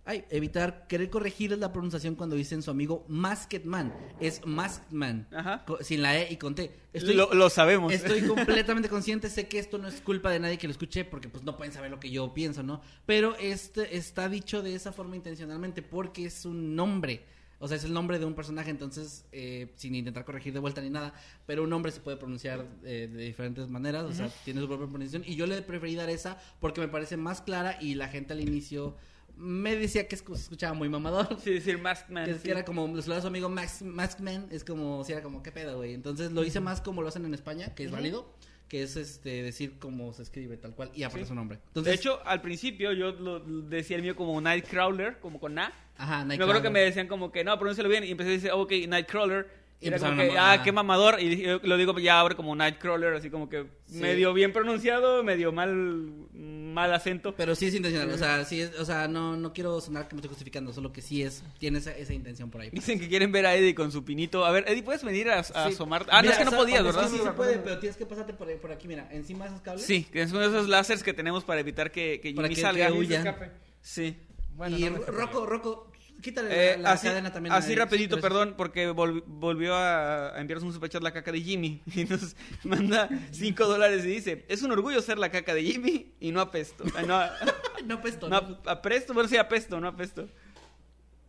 ay, 0.06 0.24
evitar 0.30 0.88
querer 0.88 1.10
corregirles 1.10 1.60
la 1.60 1.74
pronunciación 1.74 2.16
cuando 2.16 2.36
dicen 2.36 2.62
su 2.62 2.72
amigo 2.72 3.06
Masked 3.08 3.66
Man. 3.66 3.94
Es 4.20 4.46
Masked 4.46 4.92
Man. 4.92 5.28
Ajá. 5.36 5.64
Co- 5.66 5.80
sin 5.82 6.02
la 6.02 6.18
E 6.20 6.32
y 6.32 6.38
con 6.38 6.56
T. 6.56 6.72
Estoy, 6.94 7.16
lo, 7.16 7.34
lo 7.34 7.50
sabemos. 7.50 7.92
Estoy 7.92 8.22
completamente 8.28 8.88
consciente, 8.88 9.30
sé 9.30 9.48
que 9.48 9.60
esto 9.60 9.78
no 9.78 9.88
es 9.88 10.02
culpa 10.02 10.30
de 10.32 10.40
nadie 10.40 10.58
que 10.58 10.68
lo 10.68 10.72
escuche, 10.72 11.06
porque 11.06 11.28
pues 11.30 11.44
no 11.44 11.58
pueden 11.58 11.74
saber 11.74 11.92
lo 11.92 12.00
que 12.00 12.10
yo 12.12 12.34
pienso, 12.34 12.64
¿no? 12.64 12.82
Pero 13.06 13.36
este 13.38 13.98
está 13.98 14.30
dicho 14.30 14.62
de 14.62 14.76
esa 14.76 14.92
forma 14.92 15.16
intencionalmente, 15.16 15.82
porque 15.82 16.26
es 16.26 16.46
un 16.46 16.76
nombre. 16.76 17.24
O 17.58 17.70
sea, 17.70 17.78
es 17.78 17.86
el 17.86 17.94
nombre 17.94 18.20
de 18.20 18.26
un 18.26 18.34
personaje, 18.36 18.70
entonces, 18.70 19.26
eh, 19.32 19.72
sin 19.78 19.96
intentar 19.96 20.26
corregir 20.26 20.54
de 20.54 20.60
vuelta 20.60 20.82
ni 20.82 20.90
nada, 20.90 21.14
pero 21.48 21.64
un 21.64 21.70
nombre 21.70 21.90
se 21.92 22.02
puede 22.02 22.18
pronunciar 22.18 22.66
eh, 22.84 23.10
de 23.12 23.24
diferentes 23.24 23.70
maneras, 23.70 24.04
o 24.04 24.12
sea, 24.12 24.28
tiene 24.44 24.60
su 24.60 24.68
propia 24.68 24.88
pronunciación. 24.88 25.24
Y 25.26 25.36
yo 25.38 25.48
le 25.48 25.62
preferí 25.62 25.96
dar 25.96 26.10
esa 26.10 26.38
porque 26.60 26.82
me 26.82 26.90
parece 26.90 27.16
más 27.16 27.42
clara 27.42 27.78
y 27.82 27.96
la 27.96 28.10
gente 28.10 28.34
al 28.34 28.42
inicio 28.42 28.96
me 29.38 29.76
decía 29.76 30.08
que 30.08 30.16
se 30.18 30.24
escuchaba 30.34 30.74
muy 30.74 30.90
mamador. 30.90 31.38
Sí, 31.44 31.54
decir 31.54 31.78
Masked 31.78 32.10
Man. 32.10 32.26
Que, 32.26 32.34
sí. 32.36 32.40
que 32.44 32.52
era 32.52 32.66
como, 32.66 32.88
lo 32.88 33.02
saluda 33.02 33.20
a 33.20 33.22
su 33.22 33.28
amigo 33.28 33.50
Max, 33.50 33.82
Maskman, 33.82 34.48
es 34.52 34.64
como, 34.64 35.04
si 35.04 35.12
era 35.14 35.22
como, 35.22 35.44
¿qué 35.44 35.52
pedo, 35.52 35.78
güey? 35.78 35.94
Entonces 35.94 36.32
lo 36.32 36.44
hice 36.44 36.60
más 36.60 36.82
como 36.82 37.02
lo 37.02 37.08
hacen 37.08 37.26
en 37.26 37.34
España, 37.34 37.74
que 37.76 37.84
es 37.86 37.92
válido, 37.92 38.34
que 38.68 38.82
es 38.84 38.96
este 38.96 39.44
decir 39.44 39.78
cómo 39.80 40.14
se 40.14 40.24
escribe 40.24 40.58
tal 40.58 40.74
cual 40.74 40.90
y 40.96 41.04
aparece 41.04 41.26
Sí. 41.26 41.30
su 41.30 41.36
nombre. 41.36 41.58
de 41.58 41.64
Entonces, 41.68 41.96
hecho, 41.96 42.20
al 42.26 42.42
principio 42.42 42.92
yo 42.94 43.12
lo, 43.12 43.40
decía 43.40 43.98
el 43.98 44.04
mío 44.04 44.16
como 44.16 44.40
Nightcrawler, 44.42 45.20
como 45.20 45.40
con 45.40 45.58
A. 45.60 45.72
ajá, 45.98 46.26
Me 46.26 46.36
acuerdo 46.36 46.62
que 46.62 46.70
me 46.70 46.80
decían 46.80 47.08
como 47.08 47.32
que 47.32 47.44
no, 47.44 47.58
pronúncialo 47.60 47.90
bien. 47.90 48.04
Y 48.04 48.12
empecé 48.12 48.30
a 48.30 48.34
decir, 48.34 48.52
ok, 48.52 48.72
Nightcrawler. 48.88 49.65
Y 49.82 49.88
era 49.90 50.00
como 50.00 50.16
que, 50.16 50.38
ah, 50.38 50.62
qué 50.64 50.72
mamador. 50.72 51.20
Y 51.22 51.46
lo 51.62 51.78
digo 51.78 52.00
ya 52.00 52.20
ahora 52.20 52.34
como 52.36 52.56
Nightcrawler, 52.56 53.14
así 53.14 53.30
como 53.30 53.50
que 53.50 53.66
Sí. 53.86 53.98
medio 54.00 54.34
bien 54.34 54.52
pronunciado, 54.54 55.24
medio 55.24 55.52
mal, 55.52 56.10
mal 56.34 56.92
acento. 56.94 57.36
Pero 57.36 57.54
sí 57.56 57.68
es 57.68 57.76
intencional, 57.76 58.10
o 58.10 58.18
sea, 58.18 58.44
sí 58.46 58.62
es, 58.62 58.80
o 58.80 58.86
sea, 58.86 59.08
no, 59.08 59.36
no 59.38 59.54
quiero 59.54 59.80
sonar 59.82 60.08
que 60.08 60.16
me 60.16 60.20
estoy 60.20 60.30
justificando, 60.30 60.74
solo 60.74 60.92
que 60.92 61.02
sí 61.02 61.22
es, 61.22 61.44
tiene 61.60 61.80
esa, 61.80 61.92
esa 61.96 62.14
intención 62.14 62.50
por 62.50 62.62
ahí. 62.62 62.70
Dicen 62.72 63.00
que 63.00 63.08
quieren 63.08 63.32
ver 63.32 63.46
a 63.46 63.54
Eddie 63.54 63.76
con 63.76 63.92
su 63.92 64.04
pinito. 64.04 64.46
A 64.46 64.52
ver, 64.52 64.64
Eddie, 64.68 64.82
¿puedes 64.82 65.04
venir 65.04 65.30
a, 65.30 65.40
a 65.40 65.44
Sí. 65.44 65.54
asomarte? 65.54 66.10
Ah, 66.12 66.22
no, 66.24 66.32
es 66.32 66.38
que 66.38 66.46
no 66.46 66.52
podías, 66.52 66.84
¿verdad? 66.84 67.08
Sí, 67.10 67.18
sí 67.18 67.24
se 67.24 67.32
puede, 67.32 67.58
pero 67.60 67.78
tienes 67.78 67.98
que 67.98 68.06
pasarte 68.06 68.34
por, 68.34 68.52
por 68.60 68.72
aquí, 68.72 68.88
mira, 68.88 69.08
encima 69.12 69.44
de 69.46 69.50
esos 69.52 69.62
cables. 69.62 69.86
Sí, 69.86 70.06
que 70.06 70.22
es 70.22 70.32
uno 70.32 70.40
de 70.40 70.48
esos 70.48 70.68
láseres 70.68 71.04
que 71.04 71.14
tenemos 71.14 71.44
para 71.44 71.60
evitar 71.60 71.92
que, 71.92 72.20
que 72.22 72.34
Para 72.34 72.48
Jimmy 72.48 72.56
que- 72.56 72.62
salga. 72.62 72.88
que 72.88 72.94
huya. 72.94 73.52
Sí. 73.82 74.16
Bueno, 74.56 74.78
y 74.78 74.84
no 74.90 74.98
Rocco, 75.00 75.46
Rocco, 75.46 75.92
quítale 76.22 76.50
Eh, 76.52 76.78
la, 76.78 76.84
la 76.84 76.92
así 76.94 77.08
cadena 77.08 77.32
también. 77.32 77.54
así 77.54 77.72
ahí. 77.72 77.76
rapidito, 77.76 78.16
Sí, 78.16 78.22
perdón, 78.22 78.56
porque 78.58 78.90
vol- 78.92 79.24
volvió 79.26 79.76
a, 79.76 80.36
a 80.36 80.40
enviarnos 80.42 80.64
un 80.68 80.74
superchat 80.74 81.02
la 81.04 81.12
caca 81.14 81.32
de 81.32 81.42
Jimmy. 81.42 81.82
Y 81.96 82.06
nos 82.06 82.36
manda 82.64 83.10
5 83.32 83.66
dólares 83.66 84.04
y 84.06 84.10
dice, 84.10 84.46
es 84.48 84.62
un 84.64 84.72
orgullo 84.72 85.02
ser 85.02 85.18
la 85.18 85.30
caca 85.30 85.54
de 85.54 85.64
Jimmy 85.64 86.14
y 86.20 86.32
no 86.32 86.42
apesto. 86.42 86.84
Ay, 86.96 87.06
no, 87.06 87.18
Ay, 87.20 87.30
no 87.86 88.02
pesto, 88.02 88.28
no 88.30 88.42
no. 88.42 88.58
apresto, 88.66 89.14
bueno, 89.14 89.30
sí 89.30 89.38
apesto, 89.38 89.80
no 89.80 89.88
apesto. 89.88 90.28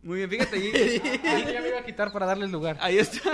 Muy 0.03 0.17
bien, 0.17 0.29
fíjate, 0.29 0.59
Jimmy. 0.61 1.01
Ah, 1.25 1.39
ya 1.51 1.61
me 1.61 1.69
iba 1.69 1.79
a 1.79 1.83
quitar 1.85 2.11
para 2.13 2.25
darle 2.25 2.45
el 2.45 2.51
lugar. 2.51 2.77
Ahí 2.79 2.97
está. 2.99 3.31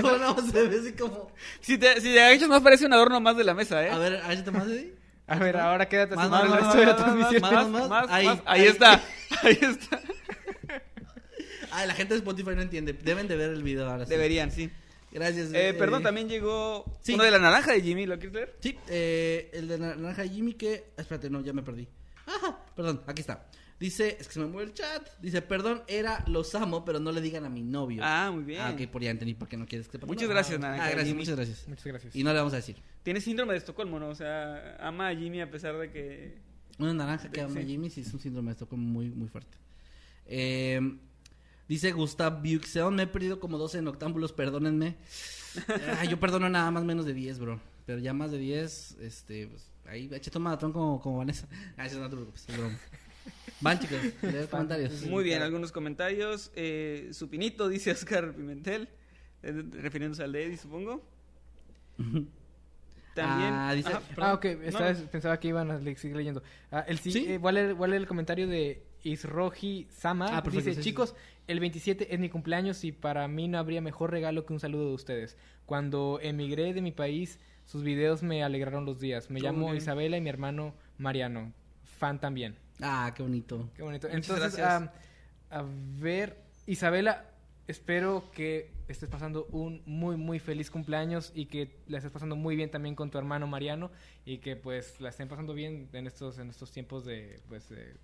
No, 0.00 0.16
no, 0.18 0.50
se 0.50 0.66
ve 0.68 0.78
así 0.78 0.92
como... 0.94 1.30
Si 1.60 1.76
te, 1.76 2.00
si 2.00 2.12
te 2.14 2.22
agachas 2.22 2.48
más 2.48 2.62
parece 2.62 2.86
un 2.86 2.92
adorno 2.94 3.20
más 3.20 3.36
de 3.36 3.44
la 3.44 3.52
mesa, 3.54 3.84
¿eh? 3.84 3.90
A 3.90 3.98
ver, 3.98 4.12
ver, 4.26 4.52
más 4.52 4.66
de 4.66 4.94
A 5.26 5.38
ver, 5.38 5.56
ahora 5.58 5.86
quédate 5.88 6.16
Más, 6.16 6.30
más, 6.30 6.42
de 6.44 6.48
más, 6.48 6.60
más, 6.62 6.96
transmisión. 6.96 7.42
más, 7.42 7.52
más, 7.52 7.68
más, 7.68 7.88
más, 7.88 8.06
ahí, 8.10 8.26
más. 8.26 8.38
Ahí 8.46 8.60
ahí. 8.62 8.66
está, 8.68 9.02
ahí 9.42 9.58
está. 9.60 10.00
Ay, 11.72 11.86
la 11.86 11.94
gente 11.94 12.14
de 12.14 12.18
Spotify 12.18 12.50
no 12.54 12.62
entiende. 12.62 12.92
Deben 12.92 13.28
de 13.28 13.36
ver 13.36 13.50
el 13.50 13.62
video 13.62 13.88
ahora 13.88 14.04
sí. 14.04 14.10
Deberían, 14.10 14.50
sí. 14.50 14.70
Gracias. 15.12 15.50
Eh, 15.52 15.74
perdón, 15.76 16.02
también 16.02 16.28
llegó 16.28 16.84
sí. 17.02 17.14
uno 17.14 17.24
de 17.24 17.30
la 17.32 17.38
naranja 17.38 17.72
de 17.72 17.80
Jimmy, 17.82 18.06
¿lo 18.06 18.16
quieres 18.18 18.34
leer? 18.34 18.56
Sí, 18.60 18.78
eh, 18.88 19.50
el 19.52 19.66
de 19.68 19.78
la 19.78 19.96
naranja 19.96 20.24
Jimmy 20.26 20.54
que... 20.54 20.92
ah, 20.96 21.02
Espérate, 21.02 21.28
no, 21.30 21.40
ya 21.40 21.52
me 21.52 21.62
perdí. 21.62 21.88
Ajá, 22.26 22.58
perdón, 22.76 23.02
aquí 23.06 23.20
está. 23.20 23.46
Dice, 23.80 24.18
es 24.20 24.28
que 24.28 24.34
se 24.34 24.40
me 24.40 24.46
mueve 24.46 24.68
el 24.68 24.74
chat. 24.74 25.08
Dice, 25.20 25.40
perdón, 25.42 25.82
era 25.88 26.22
los 26.28 26.54
amo, 26.54 26.84
pero 26.84 27.00
no 27.00 27.10
le 27.12 27.20
digan 27.22 27.44
a 27.46 27.48
mi 27.48 27.62
novio. 27.62 28.02
Ah, 28.04 28.30
muy 28.32 28.44
bien. 28.44 28.60
Ah, 28.60 28.70
ok, 28.78 28.86
por 28.88 29.02
ya 29.02 29.10
entendí 29.10 29.34
por 29.34 29.48
qué 29.48 29.56
no 29.56 29.66
quieres 29.66 29.88
que 29.88 29.92
sepa. 29.92 30.06
Muchas 30.06 30.28
No, 30.28 30.34
gracias, 30.34 30.58
ah, 30.58 30.60
naranja 30.60 30.84
Ah, 30.84 30.88
gracias, 30.90 31.08
Jimmy. 31.08 31.20
muchas 31.20 31.36
gracias. 31.36 31.66
Muchas 31.66 31.86
gracias. 31.86 32.14
Y 32.14 32.22
no 32.22 32.30
le 32.32 32.38
vamos 32.38 32.52
a 32.52 32.56
decir. 32.56 32.76
Tiene 33.02 33.20
síndrome 33.22 33.54
de 33.54 33.58
Estocolmo, 33.58 33.98
¿no? 33.98 34.10
O 34.10 34.14
sea, 34.14 34.76
ama 34.80 35.08
a 35.08 35.16
Jimmy 35.16 35.40
a 35.40 35.50
pesar 35.50 35.76
de 35.78 35.90
que... 35.90 36.38
Una 36.78 36.92
naranja 36.92 37.30
que 37.30 37.40
ama 37.40 37.58
a. 37.58 37.62
Jimmy 37.64 37.88
sí 37.90 38.02
es 38.02 38.12
un 38.12 38.20
síndrome 38.20 38.48
de 38.48 38.52
Estocolmo 38.52 38.84
muy, 38.86 39.08
muy 39.10 39.28
fuerte. 39.28 39.56
Eh, 40.26 40.78
dice 41.70 41.92
Gustav 41.92 42.42
Buxeon, 42.42 42.94
me 42.96 43.04
he 43.04 43.06
perdido 43.06 43.40
como 43.40 43.56
12 43.56 43.78
en 43.78 43.88
octámbulos, 43.88 44.32
perdónenme. 44.32 44.96
Ah, 45.98 46.04
yo 46.04 46.20
perdono 46.20 46.48
nada 46.48 46.70
más 46.70 46.84
menos 46.84 47.04
de 47.06 47.12
10, 47.12 47.38
bro. 47.40 47.60
Pero 47.86 47.98
ya 47.98 48.12
más 48.12 48.30
de 48.30 48.38
10, 48.38 48.98
este, 49.00 49.48
pues, 49.48 49.68
ahí, 49.84 50.08
eche 50.12 50.30
toma 50.30 50.50
maratón 50.50 50.72
como, 50.72 51.00
como 51.00 51.18
Vanessa. 51.18 51.48
Ah, 51.76 51.86
eso 51.86 51.98
no 51.98 52.08
te 52.08 52.14
preocupes, 52.14 52.44
es 52.48 52.56
broma. 52.56 52.78
Van, 53.60 53.78
chicos, 53.80 53.98
leer 54.22 54.48
comentarios. 54.48 55.02
Muy 55.06 55.24
bien, 55.24 55.42
algunos 55.42 55.72
comentarios. 55.72 56.52
Eh, 56.54 57.08
Supinito, 57.12 57.68
dice 57.68 57.90
Oscar 57.90 58.32
Pimentel, 58.32 58.88
eh, 59.42 59.64
refiriéndose 59.72 60.22
al 60.22 60.30
de 60.32 60.46
Eddie, 60.46 60.56
supongo. 60.56 61.02
También... 63.14 63.52
Ah, 63.52 63.72
dice- 63.74 63.88
Ajá, 63.88 64.02
Ah, 64.08 64.14
perdón. 64.14 64.32
ok, 64.34 64.44
esta 64.66 64.78
No, 64.80 64.86
vez 64.86 64.98
pensaba 65.10 65.40
que 65.40 65.48
iban 65.48 65.70
a 65.70 65.78
seguir 65.96 66.16
leyendo. 66.16 66.42
Ah, 66.70 66.84
el 66.86 67.00
sí, 67.00 67.10
¿Sí? 67.10 67.26
eh, 67.28 67.38
voy, 67.38 67.48
a 67.50 67.52
leer, 67.52 67.74
voy 67.74 67.86
a 67.86 67.88
leer 67.88 68.02
el 68.02 68.08
comentario 68.08 68.46
de 68.46 68.82
Isroji 69.02 69.86
Sama. 69.90 70.26
Ah, 70.36 70.42
perfecto, 70.42 70.68
Dice, 70.70 70.74
sí, 70.74 70.82
sí, 70.82 70.90
chicos, 70.90 71.14
el 71.46 71.60
27 71.60 72.14
es 72.14 72.20
mi 72.20 72.28
cumpleaños 72.28 72.84
y 72.84 72.92
para 72.92 73.26
mí 73.28 73.48
no 73.48 73.58
habría 73.58 73.80
mejor 73.80 74.10
regalo 74.10 74.46
que 74.46 74.52
un 74.52 74.60
saludo 74.60 74.88
de 74.88 74.94
ustedes. 74.94 75.36
Cuando 75.66 76.18
emigré 76.22 76.72
de 76.74 76.82
mi 76.82 76.92
país, 76.92 77.38
sus 77.64 77.82
videos 77.82 78.22
me 78.22 78.42
alegraron 78.42 78.84
los 78.84 79.00
días. 79.00 79.30
Me 79.30 79.40
llamo 79.40 79.66
bien. 79.66 79.76
Isabela 79.76 80.16
y 80.16 80.20
mi 80.20 80.28
hermano 80.30 80.74
Mariano. 80.98 81.52
Fan 81.98 82.20
también. 82.20 82.56
Ah, 82.80 83.12
qué 83.14 83.22
bonito. 83.22 83.68
Qué 83.76 83.82
bonito. 83.82 84.08
Muchas 84.08 84.28
Entonces, 84.30 84.60
a 84.60 85.64
ver, 85.98 86.36
Isabela, 86.66 87.26
espero 87.66 88.24
que 88.32 88.70
estés 88.88 89.08
pasando 89.08 89.46
un 89.52 89.82
muy, 89.86 90.16
muy 90.16 90.38
feliz 90.38 90.70
cumpleaños 90.70 91.32
y 91.34 91.46
que 91.46 91.76
la 91.86 91.98
estés 91.98 92.12
pasando 92.12 92.36
muy 92.36 92.56
bien 92.56 92.70
también 92.70 92.94
con 92.94 93.10
tu 93.10 93.18
hermano 93.18 93.46
Mariano 93.46 93.90
y 94.24 94.38
que 94.38 94.56
pues 94.56 95.00
la 95.00 95.10
estén 95.10 95.28
pasando 95.28 95.54
bien 95.54 95.88
en 95.92 96.06
estos, 96.06 96.38
en 96.38 96.50
estos 96.50 96.70
tiempos 96.72 97.04
de, 97.04 97.40
pues, 97.48 97.68
de- 97.68 97.94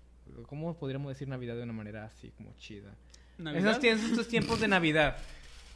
¿cómo 0.47 0.77
podríamos 0.77 1.09
decir 1.09 1.27
Navidad 1.27 1.55
de 1.55 1.63
una 1.63 1.73
manera 1.73 2.05
así 2.05 2.29
como 2.31 2.53
chida? 2.57 2.95
¿Navidad? 3.37 3.83
Esos, 3.83 4.27
tiempos, 4.27 4.59
de 4.59 4.67
Navidad. 4.67 5.17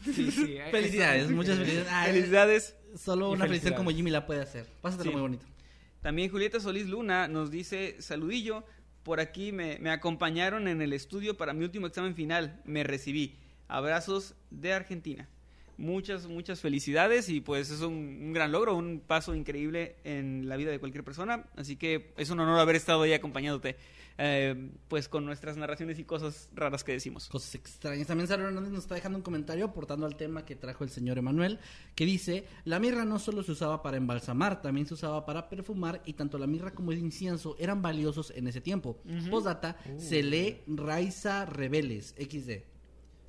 Sí, 0.04 0.32
sí. 0.32 0.58
Felicidades, 0.72 1.26
eso- 1.26 1.34
muchas 1.36 1.60
felicidades. 1.60 1.88
Ah, 1.92 2.04
Felicidades. 2.08 2.76
Solo 2.98 3.30
una 3.30 3.46
felicidad 3.46 3.76
como 3.76 3.92
Jimmy 3.92 4.10
la 4.10 4.26
puede 4.26 4.42
hacer. 4.42 4.66
Pásatelo 4.82 5.12
Sí. 5.12 5.14
muy 5.14 5.22
bonito. 5.22 5.46
También 6.02 6.32
Julieta 6.32 6.60
Solís 6.60 6.88
Luna 6.88 7.28
nos 7.28 7.52
dice, 7.52 7.96
saludillo, 8.02 8.64
por 9.04 9.20
aquí 9.20 9.52
me, 9.52 9.78
me 9.80 9.92
acompañaron 9.92 10.68
en 10.68 10.82
el 10.82 10.94
estudio 10.94 11.38
para 11.38 11.54
mi 11.54 11.64
último 11.66 11.86
examen 11.86 12.16
final, 12.16 12.60
me 12.66 12.84
recibí. 12.84 13.38
Abrazos 13.68 14.34
de 14.50 14.74
Argentina. 14.74 15.30
Muchas, 15.82 16.28
muchas 16.28 16.62
felicidades 16.62 17.28
y 17.28 17.42
pues 17.42 17.72
es 17.72 17.82
un, 17.82 17.96
un 17.96 18.34
gran 18.34 18.52
logro, 18.52 18.76
un 18.76 19.00
paso 19.00 19.34
increíble 19.34 19.96
en 20.04 20.48
la 20.48 20.56
vida 20.56 20.70
de 20.70 20.80
cualquier 20.80 21.04
persona. 21.04 21.48
Así 21.56 21.76
que 21.76 22.14
es 22.18 22.30
un 22.30 22.40
honor 22.40 22.60
haber 22.60 22.76
estado 22.76 23.02
ahí 23.02 23.14
acompañándote, 23.14 23.78
eh, 24.20 24.70
pues 24.88 25.10
con 25.10 25.26
nuestras 25.26 25.58
narraciones 25.58 25.98
y 25.98 26.04
cosas 26.04 26.50
raras 26.54 26.84
que 26.84 26.92
decimos. 26.92 27.28
Cosas 27.30 27.56
extrañas. 27.56 28.06
También 28.06 28.28
Sara 28.28 28.44
Hernández 28.44 28.72
nos 28.72 28.84
está 28.84 28.94
dejando 28.94 29.18
un 29.18 29.24
comentario 29.24 29.66
aportando 29.66 30.06
al 30.06 30.16
tema 30.16 30.46
que 30.46 30.56
trajo 30.56 30.84
el 30.84 30.92
señor 30.92 31.18
Emanuel, 31.18 31.58
que 31.96 32.06
dice, 32.06 32.46
la 32.64 32.80
mirra 32.80 33.04
no 33.04 33.18
solo 33.18 33.42
se 33.42 33.54
usaba 33.54 33.82
para 33.82 33.98
embalsamar, 33.98 34.62
también 34.62 34.86
se 34.86 34.94
usaba 34.94 35.26
para 35.26 35.50
perfumar 35.50 36.04
y 36.06 36.14
tanto 36.14 36.38
la 36.38 36.46
mirra 36.46 36.76
como 36.76 36.92
el 36.92 37.00
incienso 37.00 37.56
eran 37.58 37.82
valiosos 37.82 38.32
en 38.36 38.48
ese 38.48 38.62
tiempo. 38.62 39.02
Postdata, 39.32 39.78
se 39.98 40.22
lee 40.22 40.62
Raiza 40.68 41.46
Rebeles, 41.46 42.14
XD. 42.20 42.64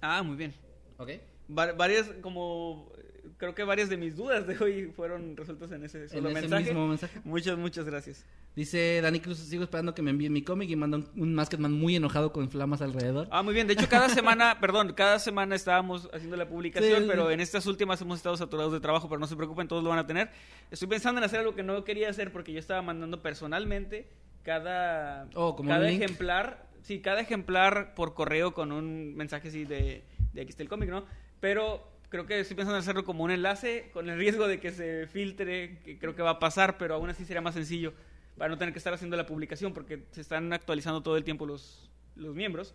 Ah, 0.03 0.23
muy 0.23 0.37
bien. 0.37 0.53
¿Ok? 0.99 1.13
Va- 1.57 1.73
varias, 1.73 2.07
como, 2.21 2.91
creo 3.39 3.55
que 3.55 3.65
varias 3.65 3.89
de 3.89 3.97
mis 3.97 4.17
dudas 4.17 4.47
de 4.47 4.57
hoy 4.59 4.87
fueron 4.95 5.37
resueltas 5.37 5.73
en 5.73 5.85
ese 5.85 6.09
solo 6.09 6.29
En 6.31 6.37
ese 6.37 6.49
mensaje. 6.49 6.65
mismo 6.65 6.87
mensaje. 6.89 7.21
Muchas, 7.25 7.59
muchas 7.59 7.85
gracias. 7.85 8.25
Dice 8.55 9.01
Dani 9.03 9.19
Cruz, 9.21 9.39
sigo 9.39 9.63
esperando 9.65 9.95
que 9.95 10.03
me 10.03 10.11
envíen 10.11 10.33
mi 10.33 10.43
cómic 10.43 10.69
y 10.69 10.77
manda 10.77 10.99
un, 10.99 11.09
un 11.17 11.35
Masketman 11.35 11.73
muy 11.73 11.97
enojado 11.97 12.33
con 12.33 12.51
flamas 12.51 12.83
alrededor. 12.83 13.27
Ah, 13.31 13.43
muy 13.43 13.55
bien. 13.55 13.67
De 13.67 13.73
hecho, 13.73 13.89
cada 13.89 14.09
semana, 14.11 14.59
perdón, 14.61 14.93
cada 14.93 15.19
semana 15.19 15.55
estábamos 15.55 16.09
haciendo 16.13 16.37
la 16.37 16.47
publicación, 16.49 17.03
Sí. 17.05 17.09
pero 17.09 17.31
en 17.31 17.41
estas 17.41 17.67
últimas 17.67 18.01
hemos 18.03 18.19
estado 18.19 18.37
saturados 18.37 18.73
de 18.73 18.81
trabajo, 18.81 19.09
pero 19.09 19.19
no 19.21 19.27
se 19.27 19.37
preocupen, 19.37 19.69
todos 19.69 19.83
lo 19.83 19.89
van 19.91 19.99
a 20.01 20.07
tener. 20.07 20.31
Estoy 20.71 20.87
pensando 20.89 21.19
en 21.19 21.25
hacer 21.25 21.41
algo 21.41 21.55
que 21.55 21.63
no 21.63 21.83
quería 21.85 22.11
hacer 22.11 22.31
porque 22.33 22.53
yo 22.53 22.59
estaba 22.59 22.83
mandando 22.83 23.23
personalmente 23.23 24.07
cada, 24.43 25.29
Oh, 25.35 25.57
como 25.57 25.71
cada 25.71 25.89
ejemplar, 25.91 26.67
sí, 26.83 27.01
cada 27.01 27.21
ejemplar 27.21 27.95
por 27.95 28.13
correo 28.15 28.53
con 28.53 28.73
un 28.73 29.15
mensaje 29.15 29.49
así 29.49 29.65
de, 29.65 30.03
de 30.35 30.41
aquí 30.43 30.51
está 30.51 30.63
el 30.63 30.69
cómic, 30.69 30.91
¿no? 30.91 31.05
Pero 31.43 31.83
creo 32.09 32.25
que 32.25 32.39
estoy 32.39 32.55
pensando 32.57 32.77
en 32.77 32.83
hacerlo 32.83 33.05
como 33.05 33.25
un 33.25 33.33
enlace 33.33 33.91
con 33.93 34.09
el 34.09 34.17
riesgo 34.17 34.47
de 34.47 34.61
que 34.61 34.71
se 34.71 35.09
filtre, 35.09 35.81
que 35.85 35.99
creo 35.99 36.15
que 36.15 36.23
va 36.23 36.31
a 36.31 36.39
pasar, 36.39 36.79
pero 36.79 36.95
aún 36.95 37.11
así 37.11 37.25
sería 37.25 37.41
más 37.41 37.55
sencillo 37.55 37.93
para 38.39 38.49
no 38.49 38.59
tener 38.59 38.73
que 38.73 38.79
estar 38.79 38.95
haciendo 38.95 39.17
la 39.17 39.27
publicación 39.27 39.73
porque 39.75 40.05
se 40.13 40.21
están 40.21 40.53
actualizando 40.53 41.03
todo 41.03 41.17
el 41.17 41.25
tiempo 41.25 41.45
los, 41.45 41.91
los 42.15 42.33
miembros. 42.37 42.75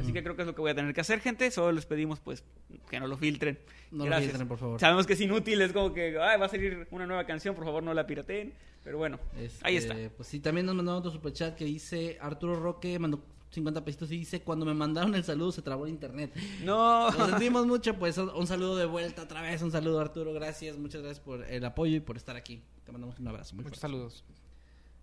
Así 0.00 0.12
que 0.14 0.22
creo 0.22 0.34
que 0.34 0.42
es 0.42 0.48
lo 0.48 0.54
que 0.54 0.62
voy 0.62 0.70
a 0.70 0.74
tener 0.74 0.92
que 0.94 1.00
hacer, 1.02 1.20
gente. 1.20 1.48
Solo 1.50 1.70
les 1.72 1.84
pedimos, 1.84 2.18
pues, 2.18 2.42
que 2.90 2.98
no 2.98 3.06
lo 3.06 3.16
filtren. 3.18 3.56
No 3.92 3.98
lo 3.98 4.04
Gracias. 4.06 4.30
filtren, 4.30 4.48
por 4.48 4.58
favor. 4.58 4.80
Sabemos 4.80 5.06
que 5.06 5.12
es 5.12 5.20
inútil, 5.20 5.60
es 5.62 5.72
como 5.72 5.92
que 5.94 6.18
"Ay, 6.18 6.40
va 6.40 6.46
a 6.46 6.48
salir 6.48 6.88
una 6.90 7.06
nueva 7.06 7.24
canción, 7.24 7.54
por 7.54 7.64
favor 7.64 7.82
no 7.84 7.92
la 7.94 8.04
pirateen. 8.06 8.52
Pero 8.82 8.98
bueno, 8.98 9.20
ahí 9.62 9.76
está. 9.76 9.94
Este, 9.94 10.10
Pues 10.10 10.26
sí, 10.28 10.40
también 10.40 10.64
nos 10.66 10.74
mandó 10.74 10.96
otro 10.96 11.10
superchat 11.12 11.54
que 11.54 11.64
dice 11.66 12.16
Arturo 12.20 12.56
Roque, 12.58 12.98
mandó 12.98 13.22
50 13.56 13.84
pesitos 13.84 14.10
y 14.12 14.18
dice, 14.18 14.40
cuando 14.42 14.64
me 14.64 14.72
mandaron 14.74 15.14
el 15.14 15.24
saludo 15.24 15.50
se 15.52 15.62
trabó 15.62 15.84
el 15.86 15.90
internet. 15.90 16.32
No, 16.64 17.10
Lo 17.10 17.26
sentimos 17.26 17.66
mucho, 17.66 17.94
pues 17.98 18.16
un 18.18 18.30
un 18.30 18.46
saludo 18.46 18.76
de 18.76 18.86
vuelta 18.86 19.22
otra 19.22 19.42
vez, 19.42 19.60
un 19.62 19.72
saludo 19.72 19.98
Arturo, 20.00 20.32
gracias, 20.32 20.78
muchas 20.78 21.02
gracias 21.02 21.20
por 21.24 21.42
el 21.44 21.64
apoyo 21.64 21.96
y 21.96 22.00
por 22.00 22.16
estar 22.16 22.36
aquí. 22.36 22.62
Te 22.84 22.92
mandamos 22.92 23.18
un 23.18 23.26
abrazo. 23.28 23.54
Muy 23.56 23.64
Muchos 23.64 23.80
fuerte. 23.80 23.94
saludos. 23.96 24.24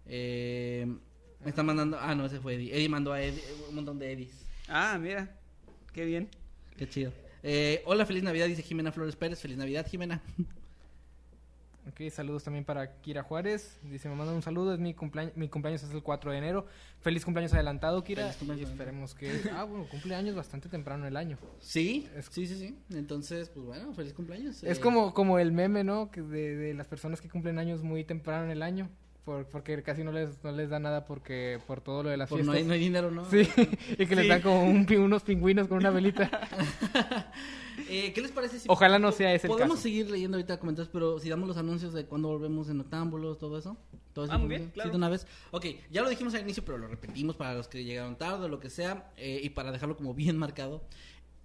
Eh, 0.06 0.86
me 1.44 1.50
están 1.50 1.66
mandando, 1.66 1.98
ah 2.00 2.16
no, 2.16 2.26
ese 2.26 2.40
fue 2.40 2.56
Eddie. 2.56 2.74
Eddie 2.76 2.90
mandó 2.90 3.12
a 3.14 3.22
Eddie, 3.22 3.44
un 3.70 3.76
montón 3.76 4.00
de 4.00 4.12
Eddies. 4.14 4.46
ah, 4.70 4.98
mira, 5.02 5.36
qué 5.94 6.06
bien. 6.06 6.30
Qué 6.78 6.88
chido. 6.88 7.12
Eh, 7.44 7.82
hola, 7.86 8.06
feliz 8.06 8.24
Navidad, 8.24 8.48
dice 8.48 8.64
Jimena 8.64 8.92
Flores 8.92 9.16
Pérez. 9.16 9.40
Feliz 9.40 9.58
Navidad, 9.58 9.86
Jimena. 9.90 10.22
Ok, 11.86 12.10
saludos 12.12 12.44
también 12.46 12.64
para 12.64 13.02
Kira 13.02 13.24
Juárez. 13.24 13.78
Dice, 13.84 14.08
me 14.08 14.16
mandan 14.16 14.36
un 14.36 14.42
saludo, 14.42 14.74
es 14.74 14.80
mi 14.80 14.94
cumpleaños, 14.94 15.36
mi 15.36 15.50
cumpleaños 15.50 15.84
es 15.84 15.92
el 15.92 16.02
4 16.02 16.32
de 16.32 16.38
enero. 16.38 16.66
Feliz 17.02 17.26
cumpleaños 17.26 17.54
adelantado, 17.54 18.04
Kira. 18.06 18.24
Feliz 18.24 18.38
cumpleaños 18.38 18.70
y 18.70 18.72
esperemos 18.72 19.14
que... 19.14 19.42
Ah, 19.54 19.66
bueno, 19.66 19.86
cumpleaños 19.90 20.34
bastante 20.34 20.70
temprano 20.70 21.04
en 21.04 21.10
el 21.10 21.18
año. 21.18 21.38
Sí, 21.60 22.08
Es- 22.16 22.28
sí, 22.32 22.48
sí, 22.48 22.56
sí. 22.58 22.78
Entonces, 22.92 23.50
pues 23.50 23.66
bueno, 23.66 23.94
feliz 23.94 24.14
cumpleaños. 24.14 24.64
Es 24.64 24.78
Eh, 24.78 24.82
como, 24.82 25.14
como 25.14 25.40
el 25.40 25.52
meme, 25.52 25.84
¿no? 25.84 26.10
Que 26.10 26.22
de, 26.22 26.56
de 26.56 26.74
las 26.74 26.88
personas 26.88 27.20
que 27.20 27.30
cumplen 27.30 27.60
años 27.60 27.84
muy 27.84 28.06
temprano 28.06 28.46
en 28.46 28.52
el 28.52 28.64
año. 28.64 28.90
Por, 29.26 29.46
porque 29.46 29.82
casi 29.84 30.04
no 30.04 30.12
les, 30.12 30.44
no 30.44 30.52
les 30.52 30.70
da 30.70 30.80
nada 30.80 31.06
porque 31.06 31.58
por 31.66 31.80
todo 31.80 32.04
lo 32.04 32.10
de 32.10 32.18
las 32.18 32.30
por 32.30 32.40
no 32.40 32.52
fiestas. 32.52 32.62
hay, 32.62 32.68
no 32.68 32.74
hay 32.74 32.80
dinero, 32.80 33.10
¿no? 33.10 33.24
Sí, 33.30 33.48
y 33.98 34.06
que 34.06 34.16
les 34.16 34.28
dan 34.28 34.42
como 34.42 34.64
un 34.64 34.86
unos 34.98 35.24
pingüinos 35.24 35.68
con 35.68 35.78
una 35.78 35.90
velita. 35.90 36.30
Eh, 37.90 38.14
¿Qué 38.14 38.22
les 38.22 38.32
parece 38.32 38.60
si... 38.60 38.68
Ojalá 38.70 39.00
no 39.00 39.12
sea 39.12 39.34
ese 39.34 39.48
el 39.48 39.52
Podemos 39.52 39.76
caso. 39.78 39.84
seguir 39.84 40.10
leyendo 40.10 40.38
ahorita 40.38 40.60
comentarios, 40.60 40.90
pero 40.92 41.20
si 41.20 41.30
damos 41.30 41.48
los 41.48 41.58
anuncios 41.58 41.94
de 41.94 42.06
cuándo 42.06 42.28
volvemos 42.28 42.70
en 42.70 42.80
Octámbulos, 42.80 43.40
todo 43.40 43.58
eso. 43.58 43.78
¿Todo 44.14 44.26
esa 44.26 44.36
Ah, 44.36 44.38
muy 44.38 44.50
bien, 44.50 44.70
claro. 44.70 44.90
Sí, 44.90 44.92
de 44.92 44.98
una 44.98 45.10
vez. 45.10 45.26
Ok, 45.52 45.66
ya 45.92 46.02
lo 46.04 46.10
dijimos 46.10 46.34
al 46.36 46.42
inicio, 46.42 46.64
pero 46.64 46.78
lo 46.78 46.88
repetimos 46.88 47.36
para 47.36 47.54
los 47.54 47.68
que 47.68 47.84
llegaron 47.84 48.16
tarde 48.16 48.46
o 48.46 48.48
lo 48.48 48.60
que 48.60 48.70
sea, 48.70 49.12
eh, 49.18 49.42
y 49.44 49.50
para 49.50 49.72
dejarlo 49.72 49.98
como 49.98 50.14
bien 50.14 50.38
marcado. 50.38 50.84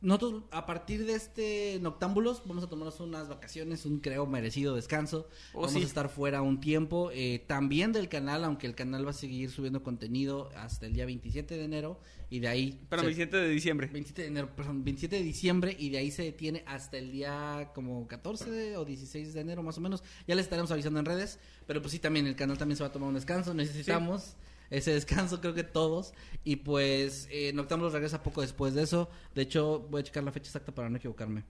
Nosotros, 0.00 0.44
a 0.52 0.64
partir 0.64 1.04
de 1.06 1.14
este 1.14 1.78
Noctámbulos, 1.82 2.42
vamos 2.46 2.62
a 2.62 2.68
tomarnos 2.68 3.00
unas 3.00 3.28
vacaciones, 3.28 3.84
un 3.84 3.98
creo 3.98 4.26
merecido 4.26 4.76
descanso. 4.76 5.28
Oh, 5.52 5.62
vamos 5.62 5.72
sí. 5.72 5.82
a 5.82 5.86
estar 5.86 6.08
fuera 6.08 6.40
un 6.40 6.60
tiempo. 6.60 7.10
eh, 7.12 7.44
también 7.48 7.92
del 7.92 8.08
canal, 8.08 8.44
aunque 8.44 8.68
el 8.68 8.76
canal 8.76 9.04
va 9.04 9.10
a 9.10 9.14
seguir 9.14 9.50
subiendo 9.50 9.82
contenido 9.82 10.50
hasta 10.56 10.86
el 10.86 10.92
día 10.92 11.04
27 11.04 11.56
de 11.56 11.64
enero. 11.64 12.00
Y 12.30 12.38
de 12.40 12.48
ahí. 12.48 12.78
Pero 12.90 13.00
se- 13.02 13.06
27 13.06 13.36
de 13.38 13.48
diciembre. 13.48 13.86
27 13.88 14.22
de 14.22 14.28
enero, 14.28 14.54
perdón, 14.54 14.84
27 14.84 15.16
de 15.16 15.22
diciembre 15.22 15.74
y 15.78 15.88
de 15.90 15.98
ahí 15.98 16.10
se 16.10 16.22
detiene 16.22 16.62
hasta 16.66 16.98
el 16.98 17.10
día 17.10 17.72
como 17.74 18.06
14 18.06 18.50
de- 18.50 18.76
o 18.76 18.84
16 18.84 19.34
de 19.34 19.40
enero 19.40 19.62
más 19.64 19.78
o 19.78 19.80
menos. 19.80 20.04
Ya 20.28 20.34
les 20.36 20.44
estaremos 20.44 20.70
avisando 20.70 21.00
en 21.00 21.06
redes, 21.06 21.40
pero 21.66 21.80
pues 21.80 21.90
sí 21.92 21.98
también 21.98 22.26
el 22.26 22.36
canal 22.36 22.56
también 22.58 22.76
se 22.76 22.82
va 22.84 22.90
a 22.90 22.92
tomar 22.92 23.08
un 23.08 23.14
descanso, 23.14 23.52
necesitamos 23.54 24.36
ese 24.70 24.92
descanso 24.92 25.40
creo 25.40 25.54
que 25.54 25.64
todos 25.64 26.12
y 26.44 26.56
pues 26.56 27.28
eh, 27.30 27.52
Noctámbulos 27.52 27.92
regresa 27.92 28.22
poco 28.22 28.42
después 28.42 28.74
de 28.74 28.82
eso. 28.82 29.08
De 29.34 29.42
hecho, 29.42 29.86
voy 29.90 30.00
a 30.00 30.04
checar 30.04 30.24
la 30.24 30.32
fecha 30.32 30.48
exacta 30.48 30.72
para 30.72 30.88
no 30.88 30.96
equivocarme. 30.96 31.44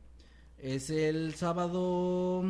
Es 0.58 0.90
el 0.90 1.34
sábado 1.34 2.44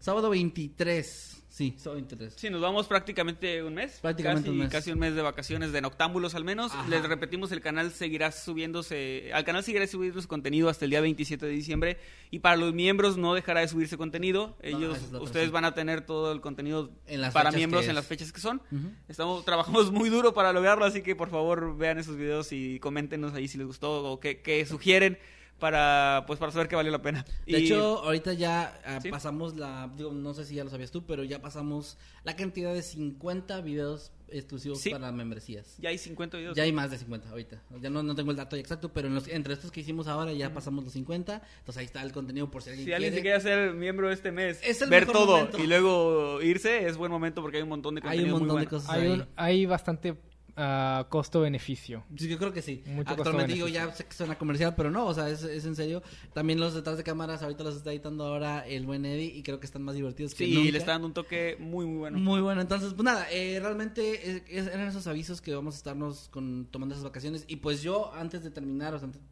sábado 0.00 0.30
23. 0.30 1.36
Sí, 1.50 1.74
sábado 1.76 1.96
23. 1.96 2.34
Sí, 2.36 2.48
nos 2.48 2.60
vamos 2.60 2.86
prácticamente 2.86 3.62
un 3.62 3.74
mes. 3.74 3.98
Prácticamente 4.00 4.44
casi, 4.44 4.50
un 4.50 4.58
mes. 4.58 4.70
Casi 4.70 4.92
un 4.92 4.98
mes 4.98 5.14
de 5.14 5.20
vacaciones 5.20 5.72
de 5.72 5.80
noctámbulos 5.80 6.34
al 6.34 6.44
menos. 6.44 6.72
Ajá. 6.72 6.88
Les 6.88 7.02
repetimos, 7.02 7.52
el 7.52 7.60
canal 7.60 7.90
seguirá 7.92 8.32
subiéndose, 8.32 9.30
al 9.34 9.44
canal 9.44 9.64
seguirá 9.64 9.86
subiendo 9.86 10.22
su 10.22 10.28
contenido 10.28 10.68
hasta 10.68 10.84
el 10.84 10.92
día 10.92 11.00
27 11.00 11.44
de 11.44 11.52
diciembre. 11.52 11.98
Y 12.30 12.38
para 12.38 12.56
los 12.56 12.72
miembros 12.72 13.18
no 13.18 13.34
dejará 13.34 13.60
de 13.60 13.68
subirse 13.68 13.98
contenido. 13.98 14.56
Ellos, 14.62 14.98
ustedes 15.20 15.50
van 15.50 15.64
a 15.64 15.74
tener 15.74 16.00
todo 16.02 16.32
el 16.32 16.40
contenido 16.40 16.92
En 17.06 17.20
las 17.20 17.34
para 17.34 17.50
miembros 17.50 17.86
en 17.88 17.96
las 17.96 18.06
fechas 18.06 18.32
que 18.32 18.40
son. 18.40 18.62
Estamos 19.08 19.44
trabajamos 19.44 19.90
muy 19.90 20.08
duro 20.08 20.32
para 20.32 20.52
lograrlo, 20.52 20.84
así 20.84 21.02
que 21.02 21.16
por 21.16 21.30
favor 21.30 21.76
vean 21.76 21.98
esos 21.98 22.16
videos 22.16 22.52
y 22.52 22.78
coméntenos 22.78 23.34
ahí 23.34 23.48
si 23.48 23.58
les 23.58 23.66
gustó 23.66 24.04
o 24.04 24.20
qué, 24.20 24.40
qué 24.40 24.64
sugieren 24.64 25.18
para 25.60 26.24
pues 26.26 26.38
para 26.40 26.50
saber 26.50 26.66
que 26.66 26.74
valió 26.74 26.90
la 26.90 27.02
pena. 27.02 27.24
De 27.46 27.60
Y- 27.60 27.66
hecho, 27.66 27.98
ahorita 28.02 28.32
ya 28.32 28.98
Sí. 29.02 29.10
pasamos 29.10 29.56
la, 29.56 29.88
digo, 29.96 30.10
no 30.12 30.34
sé 30.34 30.44
si 30.44 30.56
ya 30.56 30.64
lo 30.64 30.70
sabías 30.70 30.90
tú, 30.90 31.04
pero 31.06 31.22
ya 31.22 31.40
pasamos 31.40 31.96
la 32.24 32.34
cantidad 32.34 32.74
de 32.74 32.82
50 32.82 33.60
videos 33.60 34.10
exclusivos 34.32 34.80
Sí. 34.80 34.90
para 34.90 35.10
membresías. 35.10 35.76
ya 35.78 35.88
hay 35.88 35.98
50 35.98 36.36
videos. 36.38 36.56
Ya 36.56 36.62
hay 36.62 36.72
más 36.72 36.90
de 36.92 36.98
50 36.98 37.28
ahorita. 37.30 37.60
Ya 37.80 37.90
no, 37.90 38.02
no 38.04 38.14
tengo 38.14 38.30
el 38.30 38.36
dato 38.36 38.54
exacto, 38.56 38.92
pero 38.92 39.08
en 39.08 39.14
los, 39.16 39.26
entre 39.28 39.54
estos 39.54 39.70
que 39.72 39.80
hicimos 39.80 40.06
ahora 40.06 40.32
ya 40.32 40.54
pasamos 40.54 40.84
los 40.84 40.92
50. 40.92 41.42
Entonces 41.58 41.76
ahí 41.78 41.84
está 41.86 42.00
el 42.02 42.12
contenido 42.12 42.48
por 42.50 42.62
si 42.62 42.70
alguien 42.70 42.86
Si 42.86 42.92
alguien 42.92 43.12
se 43.14 43.22
quiere. 43.22 43.40
ser 43.40 43.74
miembro 43.74 44.10
este 44.10 44.30
mes, 44.32 44.60
Es 44.62 44.80
el 44.82 44.88
ver 44.90 45.06
todo 45.06 45.36
momento. 45.38 45.58
y 45.58 45.66
luego 45.66 46.40
irse, 46.42 46.86
es 46.86 46.96
buen 46.96 47.10
momento 47.10 47.42
porque 47.42 47.56
hay 47.58 47.64
un 47.64 47.68
montón 47.70 47.96
de 47.96 48.02
Hay 48.04 48.20
un 48.20 48.30
contenido 48.30 48.38
muy 48.38 48.40
montón 48.48 48.60
de 48.60 48.66
bueno. 48.66 48.70
cosas 48.70 48.90
Hay, 48.96 49.02
ahí. 49.02 49.12
un- 49.12 49.26
hay 49.36 49.66
bastante 49.66 50.16
ah, 50.60 51.06
costo-beneficio. 51.08 52.04
Sí, 52.16 52.28
yo 52.28 52.38
creo 52.38 52.52
que 52.52 52.62
sí. 52.62 52.82
Mucho 52.86 53.10
Actualmente 53.10 53.54
digo, 53.54 53.66
ya 53.68 53.90
sé 53.92 54.04
que 54.04 54.12
suena 54.14 54.36
comercial, 54.38 54.74
pero 54.76 54.90
no, 54.90 55.06
o 55.06 55.14
sea, 55.14 55.28
es, 55.30 55.42
es 55.42 55.64
en 55.64 55.74
serio. 55.74 56.02
También 56.32 56.60
los 56.60 56.74
detrás 56.74 56.96
de 56.96 57.02
cámaras, 57.04 57.42
ahorita 57.42 57.64
los 57.64 57.76
está 57.76 57.90
editando 57.90 58.24
ahora 58.26 58.66
el 58.66 58.86
buen 58.86 59.04
Eddie 59.06 59.34
y 59.36 59.42
creo 59.42 59.58
que 59.58 59.66
están 59.66 59.82
más 59.82 59.94
divertidos 59.94 60.34
que 60.34 60.44
Sí, 60.46 60.54
nunca. 60.54 60.70
le 60.72 60.78
está 60.78 60.92
dando 60.92 61.06
un 61.08 61.14
toque 61.14 61.56
muy, 61.58 61.86
muy 61.86 61.98
bueno. 61.98 62.18
Muy 62.18 62.40
bueno, 62.40 62.60
entonces, 62.60 62.92
pues 62.94 63.04
nada, 63.04 63.26
eh, 63.32 63.58
realmente 63.60 64.30
eh, 64.36 64.44
es- 64.48 64.66
eran 64.66 64.86
esos 64.88 65.06
avisos 65.06 65.40
que 65.40 65.54
vamos 65.54 65.74
a 65.74 65.78
estarnos 65.78 66.28
con, 66.28 66.66
tomando 66.70 66.94
esas 66.94 67.04
vacaciones. 67.04 67.44
Y 67.48 67.56
pues 67.56 67.82
yo, 67.82 68.12
antes 68.14 68.44
de 68.44 68.50
terminar, 68.50 68.94
o 68.94 68.98
sea, 68.98 69.06
antes- 69.06 69.22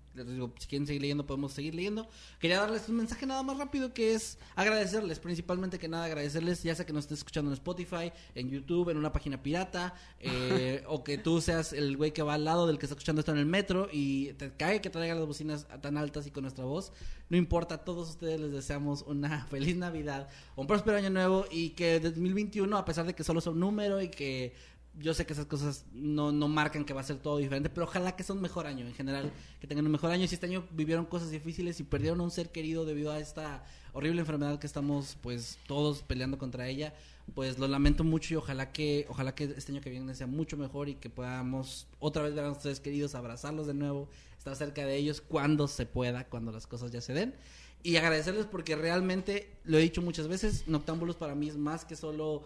si 0.58 0.66
quieren 0.66 0.86
seguir 0.86 1.02
leyendo, 1.02 1.26
podemos 1.26 1.52
seguir 1.52 1.74
leyendo. 1.74 2.08
Quería 2.38 2.60
darles 2.60 2.88
un 2.88 2.96
mensaje 2.96 3.26
nada 3.26 3.42
más 3.42 3.58
rápido 3.58 3.92
que 3.92 4.14
es 4.14 4.38
agradecerles, 4.54 5.18
principalmente 5.18 5.78
que 5.78 5.88
nada 5.88 6.04
agradecerles, 6.04 6.62
ya 6.62 6.74
sea 6.74 6.86
que 6.86 6.92
nos 6.92 7.04
estés 7.04 7.18
escuchando 7.18 7.50
en 7.50 7.54
Spotify, 7.54 8.12
en 8.34 8.50
YouTube, 8.50 8.90
en 8.90 8.96
una 8.96 9.12
página 9.12 9.42
pirata, 9.42 9.94
eh, 10.20 10.82
o 10.88 11.04
que 11.04 11.18
tú 11.18 11.40
seas 11.40 11.72
el 11.72 11.96
güey 11.96 12.12
que 12.12 12.22
va 12.22 12.34
al 12.34 12.44
lado 12.44 12.66
del 12.66 12.78
que 12.78 12.86
está 12.86 12.94
escuchando 12.94 13.20
esto 13.20 13.32
en 13.32 13.38
el 13.38 13.46
metro 13.46 13.88
y 13.92 14.32
te 14.34 14.52
cae 14.52 14.80
que 14.80 14.90
traiga 14.90 15.14
las 15.14 15.26
bocinas 15.26 15.66
tan 15.80 15.96
altas 15.96 16.26
y 16.26 16.30
con 16.30 16.42
nuestra 16.42 16.64
voz. 16.64 16.92
No 17.28 17.36
importa, 17.36 17.76
a 17.76 17.84
todos 17.84 18.10
ustedes 18.10 18.40
les 18.40 18.52
deseamos 18.52 19.02
una 19.02 19.46
feliz 19.50 19.76
Navidad, 19.76 20.28
un 20.56 20.66
próspero 20.66 20.96
año 20.96 21.10
nuevo 21.10 21.44
y 21.50 21.70
que 21.70 22.00
2021, 22.00 22.76
a 22.76 22.84
pesar 22.84 23.06
de 23.06 23.14
que 23.14 23.24
solo 23.24 23.40
son 23.40 23.54
un 23.54 23.60
número 23.60 24.00
y 24.00 24.08
que 24.08 24.54
yo 25.00 25.14
sé 25.14 25.26
que 25.26 25.32
esas 25.32 25.46
cosas 25.46 25.84
no, 25.92 26.32
no 26.32 26.48
marcan 26.48 26.84
que 26.84 26.92
va 26.92 27.00
a 27.00 27.04
ser 27.04 27.18
todo 27.18 27.38
diferente, 27.38 27.70
pero 27.70 27.86
ojalá 27.86 28.16
que 28.16 28.24
sea 28.24 28.34
un 28.34 28.42
mejor 28.42 28.66
año 28.66 28.86
en 28.86 28.94
general, 28.94 29.32
que 29.60 29.66
tengan 29.66 29.86
un 29.86 29.92
mejor 29.92 30.10
año. 30.10 30.26
Si 30.26 30.34
este 30.34 30.46
año 30.46 30.64
vivieron 30.72 31.06
cosas 31.06 31.30
difíciles 31.30 31.80
y 31.80 31.84
perdieron 31.84 32.20
a 32.20 32.24
un 32.24 32.30
ser 32.30 32.50
querido 32.50 32.84
debido 32.84 33.12
a 33.12 33.18
esta 33.18 33.64
horrible 33.92 34.20
enfermedad 34.20 34.58
que 34.58 34.66
estamos 34.66 35.16
pues 35.22 35.58
todos 35.66 36.02
peleando 36.02 36.38
contra 36.38 36.68
ella, 36.68 36.94
pues 37.34 37.58
lo 37.58 37.68
lamento 37.68 38.04
mucho 38.04 38.34
y 38.34 38.36
ojalá 38.36 38.72
que 38.72 39.06
ojalá 39.08 39.34
que 39.34 39.44
este 39.44 39.72
año 39.72 39.80
que 39.80 39.90
viene 39.90 40.14
sea 40.14 40.26
mucho 40.26 40.56
mejor 40.56 40.88
y 40.88 40.94
que 40.94 41.10
podamos 41.10 41.86
otra 42.00 42.22
vez 42.22 42.34
ver 42.34 42.44
a 42.44 42.48
nuestros 42.48 42.80
queridos, 42.80 43.14
abrazarlos 43.14 43.66
de 43.66 43.74
nuevo, 43.74 44.08
estar 44.36 44.56
cerca 44.56 44.84
de 44.84 44.96
ellos 44.96 45.20
cuando 45.20 45.68
se 45.68 45.86
pueda, 45.86 46.24
cuando 46.24 46.52
las 46.52 46.66
cosas 46.66 46.90
ya 46.90 47.00
se 47.00 47.12
den. 47.12 47.34
Y 47.82 47.96
agradecerles 47.96 48.46
porque 48.46 48.74
realmente, 48.74 49.52
lo 49.64 49.78
he 49.78 49.82
dicho 49.82 50.02
muchas 50.02 50.26
veces, 50.26 50.66
Noctámbulos 50.66 51.16
para 51.16 51.36
mí 51.36 51.48
es 51.48 51.56
más 51.56 51.84
que 51.84 51.94
solo 51.94 52.44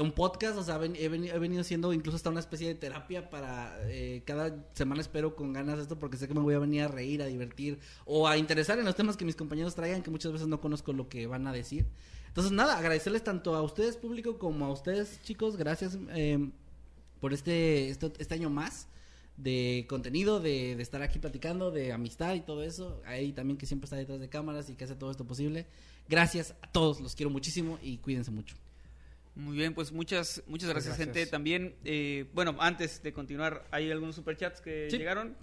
un 0.00 0.12
podcast, 0.12 0.56
o 0.58 0.62
sea, 0.62 0.76
he, 0.76 1.08
veni- 1.08 1.28
he 1.30 1.38
venido 1.38 1.62
siendo 1.64 1.92
incluso 1.92 2.16
hasta 2.16 2.30
una 2.30 2.40
especie 2.40 2.68
de 2.68 2.74
terapia 2.74 3.28
para 3.30 3.76
eh, 3.90 4.22
cada 4.24 4.64
semana 4.74 5.00
espero 5.00 5.34
con 5.36 5.52
ganas 5.52 5.78
esto 5.78 5.98
porque 5.98 6.16
sé 6.16 6.28
que 6.28 6.34
me 6.34 6.40
voy 6.40 6.54
a 6.54 6.58
venir 6.58 6.82
a 6.82 6.88
reír, 6.88 7.22
a 7.22 7.26
divertir 7.26 7.78
o 8.04 8.26
a 8.28 8.36
interesar 8.38 8.78
en 8.78 8.84
los 8.84 8.94
temas 8.96 9.16
que 9.16 9.24
mis 9.24 9.36
compañeros 9.36 9.74
traigan 9.74 10.02
que 10.02 10.10
muchas 10.10 10.32
veces 10.32 10.48
no 10.48 10.60
conozco 10.60 10.92
lo 10.92 11.08
que 11.08 11.26
van 11.26 11.46
a 11.46 11.52
decir. 11.52 11.86
Entonces, 12.28 12.52
nada, 12.52 12.78
agradecerles 12.78 13.22
tanto 13.24 13.54
a 13.54 13.62
ustedes 13.62 13.96
público 13.96 14.38
como 14.38 14.64
a 14.64 14.72
ustedes 14.72 15.20
chicos, 15.22 15.56
gracias 15.56 15.98
eh, 16.14 16.50
por 17.20 17.32
este, 17.34 17.90
este, 17.90 18.12
este 18.18 18.34
año 18.34 18.48
más 18.48 18.88
de 19.36 19.86
contenido, 19.88 20.40
de, 20.40 20.76
de 20.76 20.82
estar 20.82 21.02
aquí 21.02 21.18
platicando, 21.18 21.70
de 21.70 21.92
amistad 21.92 22.34
y 22.34 22.40
todo 22.40 22.62
eso. 22.62 23.00
Ahí 23.06 23.32
también 23.32 23.58
que 23.58 23.66
siempre 23.66 23.84
está 23.86 23.96
detrás 23.96 24.20
de 24.20 24.28
cámaras 24.28 24.70
y 24.70 24.74
que 24.76 24.84
hace 24.84 24.94
todo 24.94 25.10
esto 25.10 25.26
posible. 25.26 25.66
Gracias 26.08 26.54
a 26.62 26.70
todos, 26.70 27.00
los 27.00 27.14
quiero 27.14 27.30
muchísimo 27.30 27.78
y 27.82 27.98
cuídense 27.98 28.30
mucho. 28.30 28.56
Muy 29.34 29.56
bien, 29.56 29.72
pues 29.74 29.92
muchas 29.92 30.42
muchas 30.46 30.68
gracias, 30.68 30.96
gracias. 30.96 31.14
gente. 31.16 31.30
También, 31.30 31.74
eh, 31.84 32.26
bueno, 32.34 32.54
antes 32.60 33.02
de 33.02 33.12
continuar, 33.12 33.66
hay 33.70 33.90
algunos 33.90 34.14
superchats 34.14 34.60
que 34.60 34.88
Sí. 34.90 34.98
llegaron. 34.98 35.36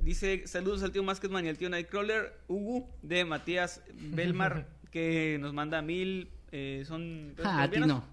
Dice, 0.00 0.46
saludos 0.46 0.82
al 0.82 0.92
tío 0.92 1.02
Masketman 1.02 1.44
y 1.44 1.48
al 1.48 1.58
tío 1.58 1.68
Nightcrawler, 1.68 2.32
Hugo, 2.48 2.88
de 3.02 3.24
Matías 3.24 3.82
Belmar, 3.94 4.66
que 4.92 5.36
nos 5.40 5.52
manda 5.52 5.82
mil, 5.82 6.30
eh, 6.52 6.84
son... 6.86 7.34
Ah, 7.44 7.64
a 7.64 7.70
ti 7.70 7.80
no. 7.80 8.04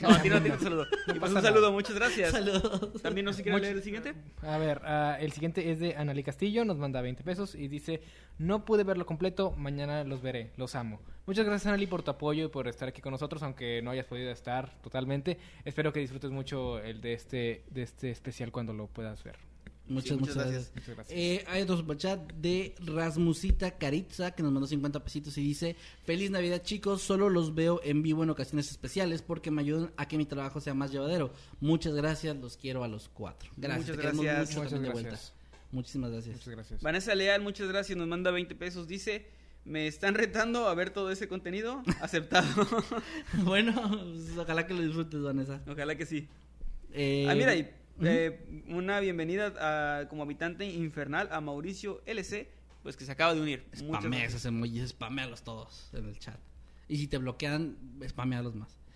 No, 0.00 0.08
a 0.10 0.22
ti 0.22 0.28
no, 0.28 0.36
a 0.36 0.42
ti 0.42 0.48
no 0.48 0.56
te 0.56 0.64
saludo. 0.64 0.86
Y 1.14 1.18
pues 1.18 1.30
un 1.30 1.34
nada. 1.34 1.48
saludo, 1.48 1.70
muchas 1.72 1.94
gracias. 1.94 2.30
Saludos. 2.32 3.02
También 3.02 3.24
no 3.24 3.32
sé 3.32 3.38
si 3.38 3.42
quiere 3.42 3.58
Much- 3.58 3.62
leer 3.62 3.76
el 3.76 3.82
siguiente. 3.82 4.14
A 4.42 4.58
ver, 4.58 4.80
ah, 4.84 5.16
el 5.20 5.32
siguiente 5.32 5.70
es 5.70 5.78
de 5.80 5.94
Anali 5.96 6.22
Castillo, 6.22 6.64
nos 6.64 6.78
manda 6.78 7.00
20 7.02 7.22
pesos 7.22 7.54
y 7.54 7.68
dice, 7.68 8.02
no 8.38 8.64
pude 8.64 8.84
verlo 8.84 9.04
completo, 9.06 9.52
mañana 9.52 10.04
los 10.04 10.22
veré, 10.22 10.52
los 10.56 10.74
amo. 10.74 11.00
Muchas 11.26 11.44
gracias 11.44 11.66
Anali 11.68 11.86
por 11.86 12.02
tu 12.02 12.10
apoyo 12.10 12.46
y 12.46 12.48
por 12.48 12.66
estar 12.68 12.88
aquí 12.88 13.00
con 13.00 13.12
nosotros, 13.12 13.42
aunque 13.42 13.80
no 13.82 13.90
hayas 13.90 14.06
podido 14.06 14.30
estar 14.30 14.74
totalmente. 14.82 15.38
Espero 15.64 15.92
que 15.92 16.00
disfrutes 16.00 16.30
mucho 16.30 16.78
el 16.80 17.00
de 17.00 17.12
este, 17.12 17.62
de 17.70 17.82
este 17.82 18.10
especial 18.10 18.50
cuando 18.50 18.72
lo 18.72 18.86
puedas 18.88 19.22
ver. 19.22 19.36
Muchas, 19.92 20.08
Sí, 20.10 20.14
muchas 20.16 20.36
muchas 20.36 20.50
gracias. 20.52 20.72
Muchas 20.74 20.94
gracias. 20.96 21.18
Eh, 21.18 21.44
hay 21.48 21.62
otro 21.62 21.76
superchat 21.76 22.32
de 22.34 22.74
Rasmusita 22.84 23.72
Caritza 23.78 24.30
que 24.32 24.42
nos 24.42 24.50
mandó 24.52 24.66
50 24.66 25.04
pesitos 25.04 25.36
y 25.38 25.42
dice: 25.42 25.76
Feliz 26.04 26.30
Navidad, 26.30 26.62
chicos. 26.62 27.02
Solo 27.02 27.28
los 27.30 27.54
veo 27.54 27.80
en 27.84 28.02
vivo 28.02 28.22
en 28.24 28.30
ocasiones 28.30 28.70
especiales 28.70 29.22
porque 29.22 29.50
me 29.50 29.62
ayudan 29.62 29.92
a 29.96 30.08
que 30.08 30.16
mi 30.18 30.24
trabajo 30.26 30.60
sea 30.60 30.74
más 30.74 30.90
llevadero. 30.90 31.32
Muchas 31.60 31.94
gracias, 31.94 32.36
los 32.36 32.56
quiero 32.56 32.82
a 32.84 32.88
los 32.88 33.08
cuatro. 33.08 33.50
Gracias, 33.56 33.80
Muchas 33.88 33.96
te 33.96 34.02
queremos 34.02 34.24
gracias. 34.24 34.48
mucho 34.48 34.60
Muchas 34.64 34.80
gracias. 34.80 35.02
vuelta. 35.02 35.20
Muchísimas 35.72 36.10
gracias. 36.10 36.34
Muchas 36.36 36.54
gracias. 36.54 36.82
Vanessa 36.82 37.14
Leal, 37.14 37.40
muchas 37.42 37.68
gracias, 37.68 37.96
nos 37.96 38.06
manda 38.08 38.30
20 38.30 38.54
pesos. 38.56 38.86
Dice, 38.88 39.26
me 39.64 39.86
están 39.86 40.14
retando 40.14 40.66
a 40.68 40.74
ver 40.74 40.90
todo 40.90 41.10
ese 41.10 41.28
contenido. 41.28 41.82
Aceptado. 42.00 42.66
bueno, 43.44 43.72
pues, 43.90 44.36
ojalá 44.36 44.66
que 44.66 44.74
lo 44.74 44.82
disfrutes, 44.82 45.20
Vanessa. 45.22 45.62
Ojalá 45.66 45.96
que 45.96 46.06
sí. 46.06 46.28
Eh, 46.92 47.26
Ah, 47.28 47.34
mira, 47.34 47.54
y 47.54 47.70
eh, 48.04 48.62
una 48.68 49.00
bienvenida 49.00 49.52
a- 50.00 50.08
como 50.08 50.22
habitante 50.22 50.64
infernal 50.66 51.28
a 51.32 51.40
Mauricio 51.40 52.02
LC, 52.06 52.48
pues 52.82 52.96
que 52.96 53.04
se 53.04 53.12
acaba 53.12 53.34
de 53.34 53.40
unir. 53.40 53.64
Spamea 53.76 54.24
esos 54.24 54.44
emojis, 54.44 54.88
spamealos 54.90 55.42
todos 55.42 55.90
en 55.92 56.06
el 56.08 56.18
chat. 56.18 56.38
Y 56.88 56.96
si 56.98 57.06
te 57.06 57.18
bloquean, 57.18 57.76
spamealos 58.08 58.54
más. 58.54 58.76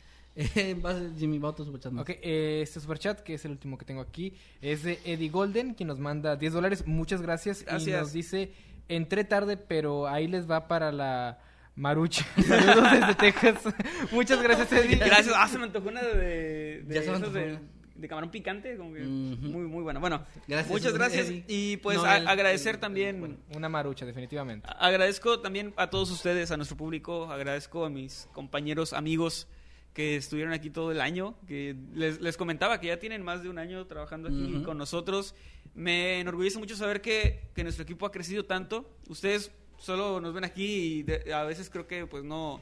Eh, 0.55 0.77
vas, 0.79 0.97
Jimmy, 1.19 1.39
va 1.39 1.49
otro 1.49 1.65
superchat 1.65 1.93
más. 1.93 2.03
Ok, 2.03 2.11
eh, 2.21 2.61
este 2.63 2.79
superchat, 2.79 3.21
que 3.21 3.33
es 3.35 3.45
el 3.47 3.53
último 3.53 3.79
que 3.79 3.87
tengo 3.87 4.03
aquí, 4.03 4.35
es 4.61 4.83
de 4.83 4.99
Eddie 5.07 5.31
Golden, 5.31 5.73
quien 5.73 5.87
nos 5.87 5.99
manda 5.99 6.37
10 6.37 6.53
dólares. 6.53 6.87
Muchas 6.87 7.23
gracias. 7.23 7.65
Y 7.81 7.91
nos 7.91 8.13
dice, 8.13 8.53
entré 8.89 9.25
tarde, 9.25 9.57
pero 9.57 10.07
ahí 10.07 10.29
les 10.29 10.51
va 10.51 10.69
para 10.69 10.93
la 10.93 11.39
marucha. 11.75 12.27
Saludos 12.47 12.91
desde 12.93 13.15
Texas. 13.15 13.75
Muchas 14.13 14.43
gracias, 14.43 14.71
Eddie. 14.73 14.97
Gracias. 14.97 15.35
Ah, 15.35 15.49
se 15.49 15.57
me 15.57 15.65
antojó 15.65 15.89
una 15.89 16.03
de, 16.03 16.83
de, 16.83 16.95
Ya 16.95 17.03
se 17.03 17.11
me 17.13 17.29
de. 17.31 17.59
De 17.99 18.09
camarón 18.09 18.31
picante. 18.31 18.77
Como 18.77 18.93
que. 18.95 19.01
Muy, 19.01 19.67
muy 19.67 19.83
bueno. 19.83 20.01
Bueno, 20.01 20.25
Gracias, 20.47 20.71
muchas 20.71 20.93
gracias. 20.95 21.27
Eddie. 21.29 21.45
Y 21.49 21.77
pues 21.79 21.99
No, 21.99 22.05
a- 22.05 22.17
el- 22.19 22.29
agradecer 22.29 22.75
el- 22.77 22.81
también. 22.81 23.39
Una 23.55 23.69
marucha, 23.69 24.05
definitivamente. 24.07 24.69
Agradezco 24.79 25.41
también 25.41 25.73
a 25.77 25.89
todos 25.91 26.11
ustedes, 26.11 26.51
a 26.51 26.57
nuestro 26.57 26.77
público, 26.77 27.31
agradezco 27.31 27.85
a 27.85 27.91
mis 27.91 28.29
compañeros, 28.33 28.93
amigos 28.93 29.49
que 29.95 30.17
estuvieron 30.17 30.53
aquí 30.53 30.69
todo 30.69 30.93
el 30.93 31.01
año, 31.01 31.37
que 31.47 31.75
les, 31.95 32.21
les 32.21 32.37
comentaba 32.37 32.79
que 32.81 32.89
ya 32.89 32.99
tienen 32.99 33.23
más 33.23 33.43
de 33.43 33.49
un 33.49 33.59
año 33.59 33.87
trabajando 33.87 34.29
aquí 34.29 34.63
con 34.63 34.77
nosotros. 34.77 35.35
Me 35.75 36.21
enorgullece 36.21 36.59
mucho 36.59 36.77
saber 36.77 37.01
que, 37.01 37.49
que 37.55 37.63
nuestro 37.63 37.83
equipo 37.85 38.05
ha 38.05 38.13
crecido 38.13 38.45
tanto. 38.45 38.91
Ustedes 39.09 39.51
solo 39.79 40.21
nos 40.21 40.35
ven 40.35 40.45
aquí 40.45 40.65
y 40.99 41.03
de- 41.03 41.33
a 41.33 41.45
veces 41.45 41.71
creo 41.71 41.87
que 41.87 42.07
pues 42.07 42.25
no, 42.25 42.61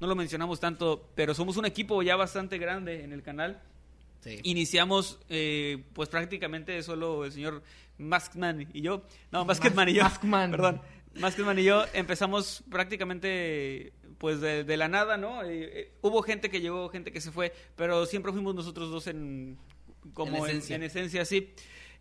no 0.00 0.06
lo 0.06 0.14
mencionamos 0.14 0.60
tanto, 0.60 1.08
pero 1.14 1.34
somos 1.34 1.56
un 1.56 1.64
equipo 1.64 2.02
ya 2.02 2.16
bastante 2.16 2.58
grande 2.58 3.02
en 3.02 3.12
el 3.14 3.22
canal. 3.22 3.62
Sí. 4.24 4.40
Iniciamos, 4.42 5.20
eh, 5.28 5.84
pues 5.92 6.08
prácticamente 6.08 6.82
solo 6.82 7.24
el 7.26 7.32
señor 7.32 7.62
Maskman 7.98 8.68
y 8.72 8.80
yo. 8.80 9.02
No, 9.30 9.44
Maskman 9.44 9.88
y 9.90 9.94
yo. 9.94 10.02
Maskman. 10.02 10.50
Perdón. 10.50 10.80
Maskman 11.16 11.58
y 11.58 11.64
yo 11.64 11.84
empezamos 11.92 12.64
prácticamente, 12.70 13.92
pues 14.18 14.40
de, 14.40 14.64
de 14.64 14.76
la 14.76 14.88
nada, 14.88 15.16
¿no? 15.16 15.42
Eh, 15.42 15.70
eh, 15.80 15.92
hubo 16.00 16.22
gente 16.22 16.50
que 16.50 16.60
llegó, 16.60 16.88
gente 16.88 17.12
que 17.12 17.20
se 17.20 17.30
fue, 17.30 17.52
pero 17.76 18.06
siempre 18.06 18.32
fuimos 18.32 18.54
nosotros 18.54 18.90
dos 18.90 19.06
en. 19.06 19.58
Como 20.12 20.36
En 20.36 20.42
en 20.44 20.48
esencia. 20.50 20.76
en 20.76 20.82
esencia, 20.82 21.24
sí. 21.24 21.50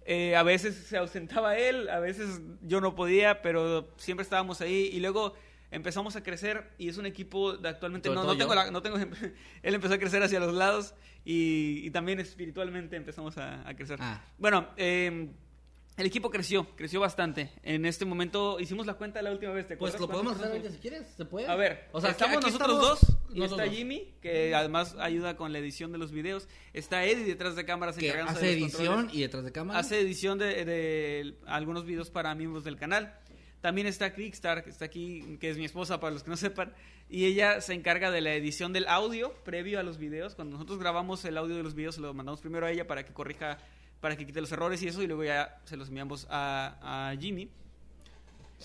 Eh, 0.05 0.35
a 0.35 0.43
veces 0.43 0.75
se 0.75 0.97
ausentaba 0.97 1.57
él, 1.57 1.89
a 1.89 1.99
veces 1.99 2.41
yo 2.61 2.81
no 2.81 2.95
podía, 2.95 3.41
pero 3.41 3.87
siempre 3.97 4.23
estábamos 4.23 4.59
ahí 4.59 4.89
y 4.91 4.99
luego 4.99 5.33
empezamos 5.73 6.15
a 6.15 6.23
crecer 6.23 6.71
y 6.77 6.89
es 6.89 6.97
un 6.97 7.05
equipo 7.05 7.57
de 7.57 7.69
actualmente 7.69 8.09
no, 8.09 8.23
no 8.23 8.37
tengo 8.37 8.55
la, 8.55 8.71
no 8.71 8.81
tengo 8.81 8.97
él 9.63 9.73
empezó 9.73 9.93
a 9.93 9.97
crecer 9.97 10.23
hacia 10.23 10.39
los 10.39 10.53
lados 10.53 10.93
y, 11.25 11.81
y 11.85 11.91
también 11.91 12.19
espiritualmente 12.19 12.95
empezamos 12.95 13.37
a, 13.37 13.67
a 13.67 13.75
crecer. 13.75 13.97
Ah. 14.01 14.23
Bueno, 14.37 14.69
eh, 14.77 15.29
el 15.95 16.07
equipo 16.07 16.31
creció, 16.31 16.75
creció 16.75 16.99
bastante. 16.99 17.51
En 17.61 17.85
este 17.85 18.03
momento 18.03 18.59
hicimos 18.59 18.87
la 18.87 18.95
cuenta 18.95 19.21
la 19.21 19.31
última 19.31 19.51
vez, 19.51 19.67
¿te 19.67 19.77
Pues 19.77 19.93
acuerdas 19.93 20.01
lo 20.01 20.07
podemos 20.07 20.35
hacer 20.37 20.51
ahorita 20.51 20.71
si 20.71 20.77
quieres, 20.79 21.07
¿se 21.15 21.25
puede? 21.25 21.47
a 21.47 21.55
ver, 21.55 21.87
o 21.91 22.01
sea, 22.01 22.09
estamos 22.09 22.37
aquí 22.37 22.47
nosotros 22.47 22.79
estamos 22.79 23.01
dos 23.01 23.17
y 23.35 23.39
nosotros 23.39 23.67
está. 23.67 23.77
Jimmy, 23.77 24.15
que 24.19 24.55
además 24.55 24.95
ayuda 24.99 25.35
con 25.35 25.53
la 25.53 25.59
edición 25.59 25.91
de 25.91 25.99
los 25.99 26.11
videos. 26.11 26.47
Está 26.73 27.05
Eddie 27.05 27.25
detrás 27.25 27.55
de 27.55 27.65
cámaras 27.65 27.95
que 27.95 28.07
encargándose 28.07 28.37
hace 28.39 28.45
de 28.47 28.59
los 28.59 28.63
edición 28.71 28.87
controles. 28.87 29.15
y 29.15 29.21
detrás 29.21 29.43
de 29.43 29.51
cámara. 29.51 29.79
Hace 29.79 29.99
edición 29.99 30.39
de, 30.39 30.65
de 30.65 31.35
algunos 31.45 31.85
videos 31.85 32.09
para 32.09 32.33
miembros 32.33 32.63
del 32.63 32.75
canal. 32.77 33.13
También 33.63 33.87
está 33.87 34.13
Crickstar, 34.13 34.61
que 34.61 34.69
está 34.69 34.83
aquí, 34.83 35.37
que 35.39 35.49
es 35.49 35.57
mi 35.57 35.63
esposa, 35.63 36.01
para 36.01 36.11
los 36.11 36.21
que 36.21 36.29
no 36.29 36.35
sepan. 36.35 36.73
Y 37.09 37.23
ella 37.23 37.61
se 37.61 37.73
encarga 37.73 38.11
de 38.11 38.19
la 38.19 38.33
edición 38.33 38.73
del 38.73 38.85
audio 38.89 39.31
previo 39.45 39.79
a 39.79 39.83
los 39.83 39.97
videos. 39.97 40.35
Cuando 40.35 40.57
nosotros 40.57 40.79
grabamos 40.79 41.23
el 41.23 41.37
audio 41.37 41.55
de 41.55 41.63
los 41.63 41.73
videos, 41.73 41.95
se 41.95 42.01
lo 42.01 42.13
mandamos 42.13 42.41
primero 42.41 42.65
a 42.65 42.71
ella 42.71 42.85
para 42.87 43.05
que 43.05 43.13
corrija, 43.13 43.59
para 44.01 44.17
que 44.17 44.25
quite 44.25 44.41
los 44.41 44.51
errores 44.51 44.83
y 44.83 44.89
eso. 44.89 45.01
Y 45.01 45.07
luego 45.07 45.23
ya 45.23 45.61
se 45.63 45.77
los 45.77 45.87
enviamos 45.87 46.27
a, 46.29 47.11
a 47.11 47.15
Jimmy. 47.15 47.49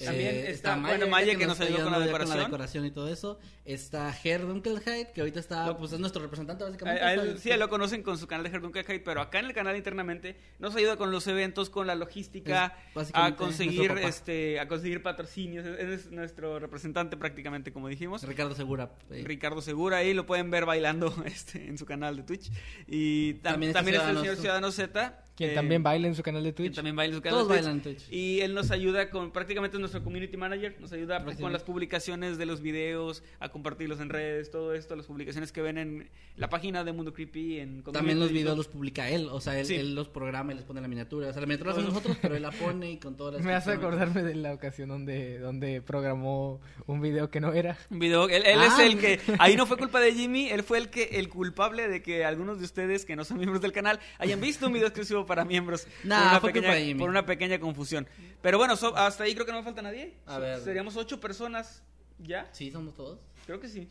También 0.05 0.35
Eh, 0.35 0.51
está, 0.51 0.77
Maya, 0.77 0.97
bueno, 0.97 1.11
Maya 1.11 1.37
que, 1.37 1.47
nos 1.47 1.53
está 1.55 1.65
ayudó 1.65 1.85
con 1.85 1.93
la 1.93 1.99
ayudando 1.99 2.01
ya 2.01 2.19
decoración. 2.19 2.45
decoración 2.51 2.87
y 2.87 2.91
todo 2.91 3.09
eso. 3.13 3.39
Está 3.65 4.13
Ger 4.13 4.47
Dunkelheit, 4.47 5.09
que 5.09 5.21
ahorita 5.21 5.41
está, 5.41 5.67
Lo- 5.67 5.77
pues 5.77 5.93
es 5.93 6.01
nuestro 6.01 6.23
representante 6.23 6.65
A, 6.65 6.69
básicamente. 6.69 7.03
a 7.05 7.15
Está- 7.15 7.25
él 7.27 7.39
sí 7.39 7.51
lo 7.59 7.69
conocen 7.69 8.03
con 8.03 8.17
su 8.19 8.27
canal 8.27 8.45
de 8.45 8.51
Herdunkelheit, 8.57 9.03
pero 9.05 9.21
acá 9.21 9.41
en 9.41 9.47
el 9.47 9.53
canal 9.53 9.77
internamente 9.77 10.37
nos 10.59 10.75
ayuda 10.77 10.97
con 10.97 11.11
los 11.11 11.27
eventos, 11.27 11.69
con 11.71 11.87
la 11.87 11.95
logística, 11.95 12.77
Es 12.97 13.11
a 13.13 13.37
conseguir 13.37 13.91
este, 14.03 14.59
a 14.61 14.69
conseguir 14.69 15.03
patrocinios. 15.03 15.67
Es, 15.67 15.79
es 16.07 16.11
nuestro 16.11 16.59
representante 16.59 17.17
prácticamente, 17.17 17.73
como 17.73 17.89
dijimos. 17.89 18.23
Ricardo 18.23 18.55
Segura. 18.55 18.91
eh, 19.11 19.23
Ricardo 19.27 19.61
Segura 19.61 19.99
ahí 19.99 20.15
lo 20.15 20.25
pueden 20.27 20.51
ver 20.51 20.65
bailando 20.65 21.13
este, 21.27 21.67
en 21.69 21.77
su 21.79 21.85
canal 21.85 22.17
de 22.17 22.23
Twitch. 22.23 22.51
Y 22.87 23.35
tam- 23.35 23.43
También 23.53 23.73
también, 23.73 23.97
está 23.97 24.09
está 24.09 24.11
el 24.21 24.25
señor. 24.27 24.37
Ciudadano 24.37 24.73
Z. 24.73 25.25
Quien 25.37 25.51
que- 25.51 25.55
también 25.55 25.85
baila 25.85 26.09
en 26.09 26.17
su 26.17 26.23
canal 26.25 26.43
de 26.43 26.53
quien 26.53 26.67
Twitch. 26.69 26.75
también 26.77 26.97
baila 26.97 27.13
en 27.15 27.19
su 27.19 27.23
canal 27.23 27.37
Todos 27.39 27.49
de 27.49 27.55
bailan 27.55 27.75
en 27.77 27.83
Twitch. 27.83 28.11
Y 28.11 28.41
él 28.41 28.55
nos 28.55 28.73
ayuda 28.73 29.09
con, 29.11 29.31
prácticamente 29.31 29.77
nuestro 29.89 30.05
community 30.05 30.37
manager, 30.37 30.77
nos 30.81 30.93
ayuda 30.93 31.25
con 31.41 31.53
las 31.53 31.63
publicaciones 31.63 32.37
de 32.39 32.47
los 32.47 32.61
videos, 32.61 33.23
a 33.41 33.49
compartirlos 33.49 34.01
en 34.01 34.09
redes, 34.11 34.51
todo 34.51 34.75
esto, 34.75 34.95
las 34.97 35.07
publicaciones 35.07 35.51
que 35.53 35.63
ven 35.63 35.79
en 35.79 36.11
la 36.37 36.49
página 36.49 36.85
de 36.85 36.93
Mundo 36.93 37.13
Creepy. 37.15 37.59
En 37.59 37.83
También 37.83 38.21
los 38.21 38.31
videos 38.31 38.57
los 38.57 38.69
publica 38.69 39.09
él, 39.09 39.29
o 39.31 39.41
sea, 39.41 39.59
él, 39.59 39.67
Sí. 39.67 39.75
él 39.77 39.95
los 39.95 40.09
programa 40.09 40.53
y 40.53 40.57
les 40.57 40.65
pone 40.65 40.81
la 40.81 40.89
miniatura. 40.89 41.29
O 41.29 41.33
sea, 41.33 41.41
la 41.41 41.47
miniatura 41.47 41.75
la 41.75 41.83
nosotros, 41.83 42.17
pero 42.21 42.37
él 42.37 42.43
la 42.43 42.51
pone 42.51 42.91
y 42.93 42.97
con 42.99 43.17
todas 43.17 43.35
las... 43.35 43.43
Me 43.49 43.55
hace 43.55 43.73
acordarme 43.73 44.23
de 44.23 44.35
la 44.35 44.53
ocasión 44.55 44.89
donde, 44.89 45.39
donde 45.39 45.81
programó 45.83 46.61
un 46.87 47.01
video 47.01 47.31
que 47.31 47.41
no 47.41 47.53
era. 47.53 47.77
Un 47.91 47.99
video, 47.99 48.29
él, 48.29 48.43
él 48.45 48.59
Ah. 48.61 48.67
es 48.67 48.79
el 48.79 48.99
que, 48.99 49.21
ahí 49.39 49.57
no 49.57 49.65
fue 49.67 49.77
culpa 49.79 50.01
de 50.01 50.13
Jimmy, 50.13 50.49
él 50.51 50.63
fue 50.63 50.79
el 50.79 50.91
que, 50.91 51.05
el 51.15 51.29
culpable 51.29 51.89
de 51.89 52.03
que 52.03 52.25
algunos 52.25 52.59
de 52.59 52.65
ustedes 52.65 53.05
que 53.05 53.17
no 53.17 53.25
son 53.25 53.39
miembros 53.39 53.63
del 53.63 53.73
canal 53.73 53.99
hayan 54.19 54.41
visto 54.41 54.67
un 54.67 54.73
video 54.73 54.89
exclusivo 54.89 55.25
para 55.27 55.45
miembros 55.45 55.87
Nah, 56.05 56.19
por, 56.19 56.29
una 56.31 56.41
fue 56.41 56.49
pequeña, 56.51 56.67
culpa 56.69 56.79
de 56.79 56.85
Jimmy. 56.87 56.99
por 57.01 57.11
una 57.11 57.27
pequeña 57.27 57.59
confusión. 57.59 58.07
Pero 58.43 58.59
bueno, 58.59 58.77
so- 58.77 58.97
hasta 58.97 59.25
ahí 59.25 59.35
creo 59.35 59.47
que 59.47 59.53
no 59.53 59.59
me 59.59 59.65
falta 59.65 59.78
nadie. 59.83 60.15
A 60.27 60.35
So- 60.37 60.41
ver. 60.41 60.61
Seríamos 60.61 60.97
ocho 60.97 61.21
personas 61.21 61.83
ya. 62.19 62.49
Sí, 62.53 62.71
somos 62.71 62.95
todos. 62.95 63.19
Creo 63.47 63.61
que 63.61 63.69
sí. 63.69 63.89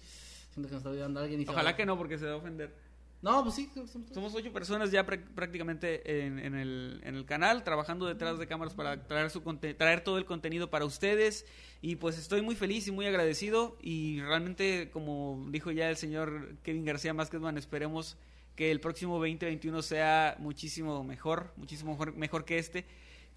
Siento 0.53 0.69
que 0.69 0.73
nos 0.73 0.79
está 0.79 0.89
olvidando 0.89 1.19
alguien 1.19 1.41
y 1.41 1.45
Ojalá 1.47 1.75
que 1.75 1.85
no, 1.85 1.97
porque 1.97 2.17
se 2.17 2.25
va 2.25 2.33
a 2.33 2.35
ofender. 2.37 2.73
No, 3.21 3.41
pues 3.43 3.55
sí, 3.55 3.67
creo 3.73 3.85
que 3.85 3.91
somos 3.91 4.07
todos. 4.09 4.15
Somos 4.15 4.35
ocho 4.35 4.53
personas 4.53 4.91
ya 4.91 5.03
prá- 5.05 5.23
prácticamente 5.33 6.23
en, 6.25 6.37
en 6.37 6.53
el, 6.55 7.01
en 7.03 7.15
el 7.15 7.25
canal, 7.25 7.63
trabajando 7.63 8.05
detrás 8.05 8.37
de 8.37 8.45
cámaras 8.45 8.75
para 8.75 9.07
traer, 9.07 9.31
su 9.31 9.41
traer 9.75 10.01
todo 10.03 10.19
el 10.19 10.25
contenido 10.25 10.69
para 10.69 10.85
ustedes. 10.85 11.45
Y 11.81 11.95
pues 11.95 12.17
estoy 12.19 12.41
muy 12.43 12.55
feliz 12.55 12.87
y 12.87 12.91
muy 12.91 13.07
agradecido. 13.07 13.75
Y 13.81 14.21
realmente, 14.21 14.89
como 14.91 15.47
dijo 15.49 15.71
ya 15.71 15.89
el 15.89 15.97
señor 15.97 16.57
Kevin 16.61 16.85
García 16.85 17.13
Másquezman, 17.15 17.57
esperemos 17.57 18.17
que 18.55 18.69
el 18.71 18.79
próximo 18.79 19.15
2021 19.15 19.81
sea 19.81 20.35
muchísimo 20.39 21.03
mejor, 21.03 21.51
muchísimo 21.57 21.91
mejor, 21.93 22.15
mejor 22.15 22.45
que 22.45 22.59
este. 22.59 22.85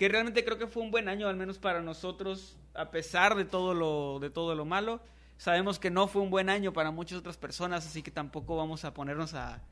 Que 0.01 0.09
realmente 0.09 0.43
creo 0.47 0.57
que 0.57 0.67
fue 0.67 0.83
un 0.83 0.91
buen 0.91 1.11
año, 1.11 1.29
al 1.29 1.37
menos 1.37 1.59
para 1.59 1.83
nosotros, 1.83 2.57
a 2.73 2.91
pesar 2.91 3.35
de 3.35 3.45
todo 3.45 3.75
lo, 3.75 4.19
de 4.19 4.31
todo 4.31 4.55
lo 4.55 4.65
malo. 4.65 5.03
Sabemos 5.37 5.79
que 5.79 5.91
no 5.91 6.09
fue 6.09 6.23
un 6.23 6.31
buen 6.31 6.49
año 6.49 6.73
para 6.73 6.91
muchas 6.91 7.19
otras 7.19 7.37
personas, 7.37 7.87
así 7.87 8.03
que 8.03 8.11
tampoco 8.11 8.57
vamos 8.57 8.87
a 8.87 8.95
ponernos 8.95 9.35
a, 9.35 9.63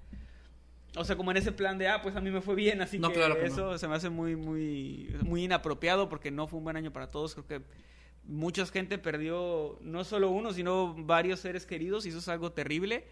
o 0.97 1.05
sea, 1.05 1.17
como 1.17 1.31
en 1.31 1.39
ese 1.39 1.51
plan 1.51 1.79
de, 1.79 1.89
ah, 1.89 2.03
pues 2.03 2.15
a 2.15 2.21
mí 2.21 2.31
me 2.31 2.43
fue 2.43 2.55
bien, 2.55 2.83
así 2.83 2.99
No, 2.99 3.09
que 3.09 3.15
claro 3.15 3.39
que 3.39 3.47
eso 3.47 3.79
se 3.79 3.89
me 3.89 3.95
hace 3.95 4.11
muy, 4.11 4.37
muy, 4.37 5.17
muy 5.23 5.45
inapropiado 5.45 6.11
porque 6.11 6.31
no 6.31 6.47
fue 6.47 6.59
un 6.59 6.65
buen 6.65 6.77
año 6.77 6.93
para 6.93 7.09
todos. 7.09 7.33
Creo 7.33 7.47
que 7.47 7.63
mucha 8.25 8.67
gente 8.67 8.99
perdió 8.99 9.79
no 9.81 10.05
solo 10.05 10.29
uno, 10.29 10.53
sino 10.53 10.93
varios 10.93 11.41
seres 11.41 11.65
queridos 11.65 12.05
y 12.05 12.11
eso 12.11 12.19
es 12.19 12.29
algo 12.29 12.53
terrible. 12.53 13.07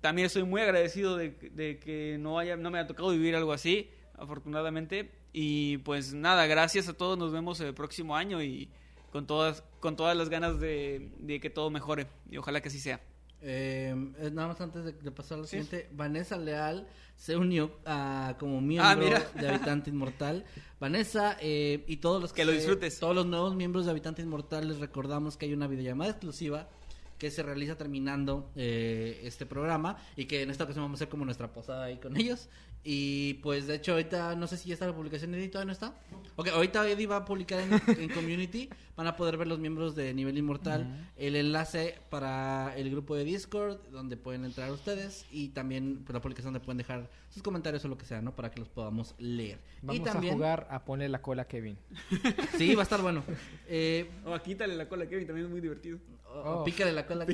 También 0.00 0.26
estoy 0.26 0.44
muy 0.44 0.60
agradecido 0.60 1.16
de, 1.16 1.30
de 1.30 1.80
que 1.80 2.18
no, 2.20 2.38
haya, 2.38 2.56
no 2.56 2.70
me 2.70 2.78
haya 2.78 2.86
tocado 2.86 3.10
vivir 3.10 3.34
algo 3.34 3.52
así, 3.52 3.90
afortunadamente. 4.16 5.10
Y 5.38 5.76
pues 5.78 6.14
nada, 6.14 6.46
gracias 6.46 6.88
a 6.88 6.94
todos, 6.94 7.18
nos 7.18 7.30
vemos 7.30 7.60
el 7.60 7.74
próximo 7.74 8.16
año 8.16 8.42
y 8.42 8.70
con 9.12 9.26
todas, 9.26 9.62
con 9.80 9.94
todas 9.94 10.16
las 10.16 10.30
ganas 10.30 10.58
de, 10.60 11.10
de 11.18 11.40
que 11.40 11.50
todo 11.50 11.68
mejore 11.70 12.06
y 12.30 12.38
ojalá 12.38 12.62
que 12.62 12.68
así 12.68 12.80
sea. 12.80 13.02
Eh, 13.42 13.94
eh, 14.18 14.30
nada 14.32 14.48
más 14.48 14.60
antes 14.62 14.82
de, 14.86 14.92
de 14.92 15.10
pasar 15.10 15.36
a 15.36 15.40
lo 15.42 15.46
Sí. 15.46 15.50
siguiente, 15.62 15.90
Vanessa 15.92 16.38
Leal 16.38 16.88
se 17.16 17.36
unió 17.36 17.70
a, 17.84 18.34
como 18.38 18.62
miembro 18.62 19.08
Ah, 19.14 19.38
de 19.38 19.48
Habitante 19.50 19.90
Inmortal. 19.90 20.46
Vanessa 20.80 21.36
eh, 21.42 21.84
y 21.86 21.98
todos 21.98 22.22
los 22.22 22.32
Que 22.32 22.46
lo 22.46 22.52
disfrutes. 22.52 22.98
todos 22.98 23.14
los 23.14 23.26
nuevos 23.26 23.54
miembros 23.54 23.84
de 23.84 23.90
Habitante 23.90 24.22
Inmortal 24.22 24.66
les 24.68 24.78
recordamos 24.78 25.36
que 25.36 25.44
hay 25.44 25.52
una 25.52 25.66
videollamada 25.66 26.12
exclusiva 26.12 26.70
que 27.18 27.30
se 27.30 27.42
realiza 27.42 27.76
terminando 27.76 28.50
eh, 28.56 29.20
este 29.24 29.46
programa 29.46 29.96
y 30.16 30.26
que 30.26 30.42
en 30.42 30.50
esta 30.50 30.64
ocasión 30.64 30.84
vamos 30.84 30.96
a 30.96 31.04
hacer 31.04 31.08
como 31.08 31.24
nuestra 31.24 31.52
posada 31.52 31.84
ahí 31.84 31.96
con 31.96 32.16
ellos. 32.16 32.48
Y 32.88 33.34
pues 33.42 33.66
de 33.66 33.74
hecho 33.74 33.92
ahorita 33.92 34.36
no 34.36 34.46
sé 34.46 34.56
si 34.56 34.68
ya 34.68 34.74
está 34.74 34.86
la 34.86 34.94
publicación 34.94 35.34
Eddie, 35.34 35.48
todavía 35.48 35.66
no 35.66 35.72
está. 35.72 35.92
Ok, 36.36 36.48
ahorita 36.48 36.88
Eddie 36.88 37.08
va 37.08 37.16
a 37.16 37.24
publicar 37.24 37.58
en, 37.58 37.72
en 38.00 38.08
Community, 38.10 38.70
van 38.96 39.08
a 39.08 39.16
poder 39.16 39.36
ver 39.36 39.48
los 39.48 39.58
miembros 39.58 39.96
de 39.96 40.14
Nivel 40.14 40.38
Inmortal, 40.38 41.10
el 41.16 41.34
enlace 41.34 41.98
para 42.10 42.76
el 42.76 42.88
grupo 42.90 43.16
de 43.16 43.24
Discord 43.24 43.78
donde 43.90 44.16
pueden 44.16 44.44
entrar 44.44 44.70
ustedes 44.70 45.26
y 45.32 45.48
también 45.48 46.02
pues, 46.04 46.14
la 46.14 46.22
publicación 46.22 46.52
donde 46.52 46.64
pueden 46.64 46.78
dejar 46.78 47.10
sus 47.28 47.42
comentarios 47.42 47.84
o 47.84 47.88
lo 47.88 47.98
que 47.98 48.06
sea, 48.06 48.22
¿no? 48.22 48.36
Para 48.36 48.52
que 48.52 48.60
los 48.60 48.68
podamos 48.68 49.16
leer. 49.18 49.58
Vamos 49.82 50.00
y 50.00 50.04
también, 50.04 50.34
a 50.34 50.36
jugar 50.36 50.68
a 50.70 50.84
ponerle 50.84 51.10
la 51.10 51.22
cola 51.22 51.42
a 51.42 51.48
Kevin. 51.48 51.76
Sí, 52.56 52.74
va 52.74 52.82
a 52.82 52.84
estar 52.84 53.02
bueno. 53.02 53.24
Eh, 53.68 54.08
O 54.24 54.32
oh, 54.32 54.38
quítale 54.40 54.76
la 54.76 54.88
cola 54.88 55.04
a 55.04 55.08
Kevin, 55.08 55.26
también 55.26 55.46
es 55.46 55.50
muy 55.50 55.60
divertido. 55.60 55.98
O- 56.42 56.60
Oh. 56.60 56.64
Pícale 56.64 56.92
la 56.92 57.06
cola. 57.06 57.26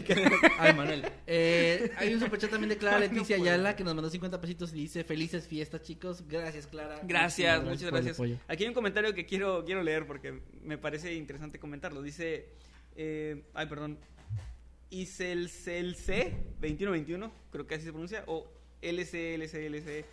Ay, 0.58 0.74
Manuel. 0.74 1.04
Eh, 1.26 1.90
hay 1.96 2.14
un 2.14 2.20
superchat 2.20 2.50
también 2.50 2.68
de 2.70 2.76
Clara 2.76 2.98
Leticia 3.00 3.36
Ayala 3.36 3.76
que 3.76 3.84
nos 3.84 3.94
mandó 3.94 4.08
50 4.10 4.40
pesitos 4.40 4.72
y 4.72 4.76
dice 4.82 5.04
felices 5.04 5.46
fiestas, 5.46 5.82
chicos. 5.82 6.26
Gracias, 6.28 6.66
Clara. 6.66 7.00
Gracias, 7.04 7.62
muchas 7.64 7.90
gracias. 7.90 8.20
Aquí 8.48 8.62
hay 8.64 8.68
un 8.68 8.74
comentario 8.74 9.14
que 9.14 9.26
quiero, 9.26 9.64
quiero 9.64 9.82
leer 9.82 10.06
porque 10.06 10.40
me 10.62 10.78
parece 10.78 11.14
interesante 11.14 11.58
comentarlo. 11.58 12.02
Dice, 12.02 12.48
eh, 12.96 13.42
ay, 13.54 13.66
perdón. 13.66 13.98
Iselcelc 14.90 16.34
2121, 16.60 17.32
creo 17.50 17.66
que 17.66 17.74
así 17.76 17.84
se 17.84 17.92
pronuncia, 17.92 18.24
o 18.26 18.46
LCLCLC. 18.82 20.04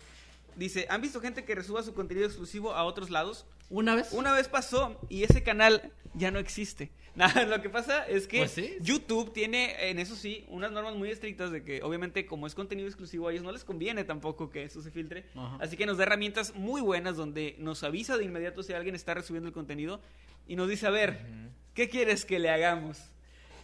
Dice, 0.60 0.84
¿han 0.90 1.00
visto 1.00 1.22
gente 1.22 1.42
que 1.46 1.54
resuba 1.54 1.82
su 1.82 1.94
contenido 1.94 2.26
exclusivo 2.26 2.74
a 2.74 2.84
otros 2.84 3.08
lados? 3.08 3.46
¿Una 3.70 3.94
vez? 3.94 4.12
Una 4.12 4.34
vez 4.34 4.46
pasó 4.46 5.00
y 5.08 5.22
ese 5.22 5.42
canal 5.42 5.90
ya 6.12 6.30
no 6.30 6.38
existe. 6.38 6.90
Nada, 7.14 7.46
lo 7.46 7.62
que 7.62 7.70
pasa 7.70 8.06
es 8.06 8.26
que 8.26 8.40
Pues 8.40 8.50
sí. 8.50 8.76
YouTube 8.82 9.32
tiene, 9.32 9.88
en 9.88 9.98
eso 9.98 10.14
sí, 10.14 10.44
unas 10.48 10.70
normas 10.70 10.96
muy 10.96 11.10
estrictas 11.10 11.50
de 11.50 11.64
que 11.64 11.82
obviamente 11.82 12.26
como 12.26 12.46
es 12.46 12.54
contenido 12.54 12.86
exclusivo 12.88 13.26
a 13.28 13.32
ellos 13.32 13.42
no 13.42 13.52
les 13.52 13.64
conviene 13.64 14.04
tampoco 14.04 14.50
que 14.50 14.62
eso 14.64 14.82
se 14.82 14.90
filtre. 14.90 15.24
Ajá. 15.34 15.56
Así 15.62 15.78
que 15.78 15.86
nos 15.86 15.96
da 15.96 16.02
herramientas 16.02 16.54
muy 16.54 16.82
buenas 16.82 17.16
donde 17.16 17.56
nos 17.58 17.82
avisa 17.82 18.18
de 18.18 18.24
inmediato 18.26 18.62
si 18.62 18.74
alguien 18.74 18.94
está 18.94 19.14
resubiendo 19.14 19.48
el 19.48 19.54
contenido 19.54 20.02
y 20.46 20.56
nos 20.56 20.68
dice, 20.68 20.86
a 20.86 20.90
ver, 20.90 21.24
¿qué 21.72 21.88
quieres 21.88 22.26
que 22.26 22.38
le 22.38 22.50
hagamos? 22.50 22.98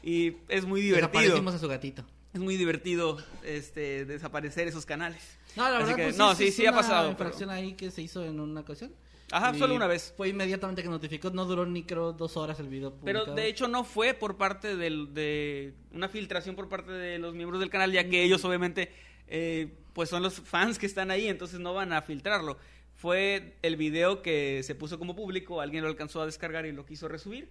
Y 0.03 0.39
es 0.49 0.65
muy 0.65 0.81
divertido. 0.81 1.11
Desaparecimos 1.11 1.55
a 1.55 1.59
su 1.59 1.69
gatito. 1.69 2.07
Es 2.37 2.43
muy 2.43 2.59
divertido 2.59 3.17
este, 3.45 4.05
desaparecer 4.05 4.69
esos 4.69 4.85
canales. 4.85 5.39
No, 5.57 5.63
la 5.71 5.79
Así 5.79 5.85
verdad, 5.85 5.97
que- 5.97 6.03
pues, 6.03 6.19
no, 6.19 6.35
sí, 6.35 6.53
sí 6.53 6.67
ha 6.67 6.73
pasado, 6.73 7.05
pero- 7.05 7.13
infracción 7.13 7.49
ahí 7.49 7.73
que 7.73 7.91
se 7.91 8.03
hizo 8.03 8.23
en 8.23 8.39
una 8.39 8.61
ocasión. 8.61 8.93
Ajá, 9.31 9.57
Y 9.57 9.59
solo 9.59 9.75
una 9.75 9.87
vez. 9.87 10.13
Fue 10.15 10.29
inmediatamente 10.29 10.83
que 10.83 10.89
notificó, 10.91 11.31
no 11.31 11.47
duró 11.47 11.65
ni 11.65 11.85
creo 11.85 12.13
dos 12.13 12.37
horas 12.37 12.61
el 12.61 12.69
video 12.69 12.95
Pero 13.03 13.25
de 13.25 13.49
hecho 13.49 13.69
no 13.69 13.85
fue 13.85 14.13
por 14.13 14.37
parte 14.37 14.77
del, 14.77 15.15
de 15.15 15.73
una 15.93 16.11
filtración 16.11 16.55
por 16.57 16.69
parte 16.69 16.93
de 16.93 17.19
los 17.19 17.35
miembros 17.35 17.59
del 17.59 17.71
canal, 17.71 17.91
ya 17.91 18.07
que 18.07 18.23
ellos 18.23 18.45
obviamente 18.45 18.93
eh, 19.29 19.73
pues 19.95 20.11
son 20.11 20.23
los 20.23 20.35
fans 20.35 20.79
que 20.79 20.85
están 20.85 21.11
ahí, 21.11 21.29
entonces 21.29 21.59
no 21.59 21.73
van 21.73 21.95
a 21.95 22.03
filtrarlo. 22.03 22.59
Fue 22.97 23.57
el 23.63 23.77
video 23.77 24.21
que 24.21 24.61
se 24.63 24.75
puso 24.75 24.99
como 24.99 25.17
público, 25.17 25.63
alguien 25.63 25.83
lo 25.83 25.89
alcanzó 25.89 26.21
a 26.21 26.27
descargar 26.27 26.67
y 26.67 26.73
lo 26.73 26.85
quiso 26.85 27.09
resubir. 27.09 27.49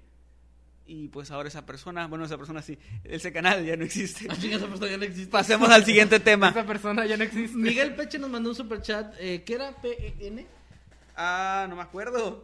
Y 0.88 1.08
pues 1.08 1.32
ahora 1.32 1.50
esa 1.50 1.66
persona, 1.66 2.08
bueno, 2.08 2.26
esa 2.26 2.38
persona 2.38 2.62
sí, 2.62 2.78
ese 3.04 3.34
canal 3.34 3.66
ya 3.66 3.76
no 3.76 3.86
existe. 3.86 4.28
Ah, 4.30 4.36
chinga, 4.40 4.58
esa 4.58 4.68
persona 4.68 4.92
ya 4.92 4.98
no 4.98 5.04
existe. 5.04 5.32
Pasemos 5.32 5.70
al 5.70 5.84
siguiente 5.84 6.20
tema. 6.20 6.50
Esa 6.50 6.66
persona 6.66 7.06
ya 7.06 7.18
no 7.18 7.24
existe. 7.24 7.58
Miguel 7.58 7.96
Peche 7.96 8.20
nos 8.20 8.30
mandó 8.30 8.50
un 8.50 8.56
super 8.56 8.82
chat. 8.82 9.14
Eh, 9.20 9.44
¿Qué 9.44 9.56
era 9.56 9.72
PEN? 9.82 10.46
Ah, 11.16 11.66
no 11.70 11.76
me 11.76 11.82
acuerdo. 11.82 12.44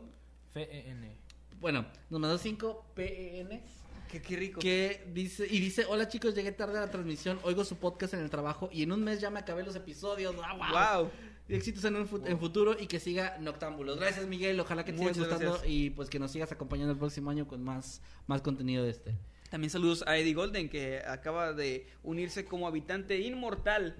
FEN. 0.54 1.12
Bueno, 1.60 1.86
nos 2.10 2.20
mandó 2.20 2.38
5 2.38 2.86
PEN. 2.96 3.62
Qué, 4.10 4.22
qué 4.22 4.36
rico. 4.36 4.60
Que 4.60 5.06
dice, 5.14 5.46
y 5.50 5.60
dice, 5.60 5.86
hola 5.88 6.08
chicos, 6.08 6.34
llegué 6.34 6.52
tarde 6.52 6.78
a 6.80 6.82
la 6.82 6.92
transmisión, 6.92 7.40
oigo 7.44 7.64
su 7.64 7.78
podcast 7.78 8.16
en 8.16 8.22
el 8.22 8.30
trabajo 8.30 8.70
y 8.74 8.84
en 8.84 8.92
un 8.92 9.04
mes 9.04 9.22
ya 9.22 9.30
me 9.30 9.40
acabé 9.40 9.64
los 9.64 9.76
episodios. 9.76 10.36
¡Ah, 10.44 10.54
wow! 10.54 11.04
Wow. 11.04 11.12
Y 11.52 11.56
éxitos 11.56 11.84
en, 11.86 11.96
un 11.98 12.08
en 12.26 12.40
futuro 12.40 12.76
y 12.80 12.88
que 12.88 13.00
siga 13.00 13.38
Noctámbulos. 13.40 14.00
Gracias 14.00 14.26
Miguel, 14.28 14.60
ojalá 14.60 14.84
que 14.86 14.92
te 14.94 14.98
sigas 15.00 15.18
Muchas 15.18 15.30
gustando 15.30 15.52
gracias. 15.54 15.72
y 15.72 15.90
pues 15.92 16.10
que 16.10 16.20
nos 16.20 16.32
sigas 16.32 16.52
acompañando 16.52 16.92
el 16.94 16.98
próximo 17.00 17.30
año 17.30 17.48
con 17.48 17.64
más, 17.64 18.02
más 18.28 18.42
contenido 18.42 18.84
de 18.84 18.92
este. 18.92 19.16
También 19.50 19.70
saludos 19.70 20.04
a 20.08 20.18
Eddie 20.18 20.34
Golden, 20.34 20.70
que 20.70 21.00
acaba 21.06 21.52
de 21.54 21.88
unirse 22.04 22.46
como 22.46 22.68
habitante 22.68 23.20
inmortal. 23.20 23.96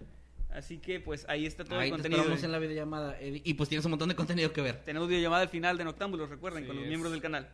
Así 0.50 0.80
que 0.80 1.00
pues 1.00 1.26
ahí 1.30 1.46
está 1.46 1.64
todo 1.64 1.80
Ahí 1.80 1.88
el 1.88 1.92
te 1.92 1.96
contenido. 1.96 2.22
esperamos 2.22 2.44
en 2.44 2.52
la 2.52 2.60
videollamada, 2.60 3.20
Eddie. 3.20 3.42
Y 3.46 3.54
pues 3.56 3.70
tienes 3.70 3.86
un 3.86 3.92
montón 3.92 4.10
de 4.10 4.16
contenido 4.16 4.52
que 4.54 4.62
ver. 4.62 4.84
Tenemos 4.84 5.08
videollamada 5.08 5.44
al 5.44 5.50
final 5.50 5.78
de 5.78 5.84
Noctámbulos, 5.86 6.30
recuerden, 6.30 6.64
Sí, 6.64 6.68
con 6.68 6.76
los 6.78 6.84
es. 6.84 6.90
miembros 6.90 7.12
del 7.12 7.22
canal. 7.22 7.50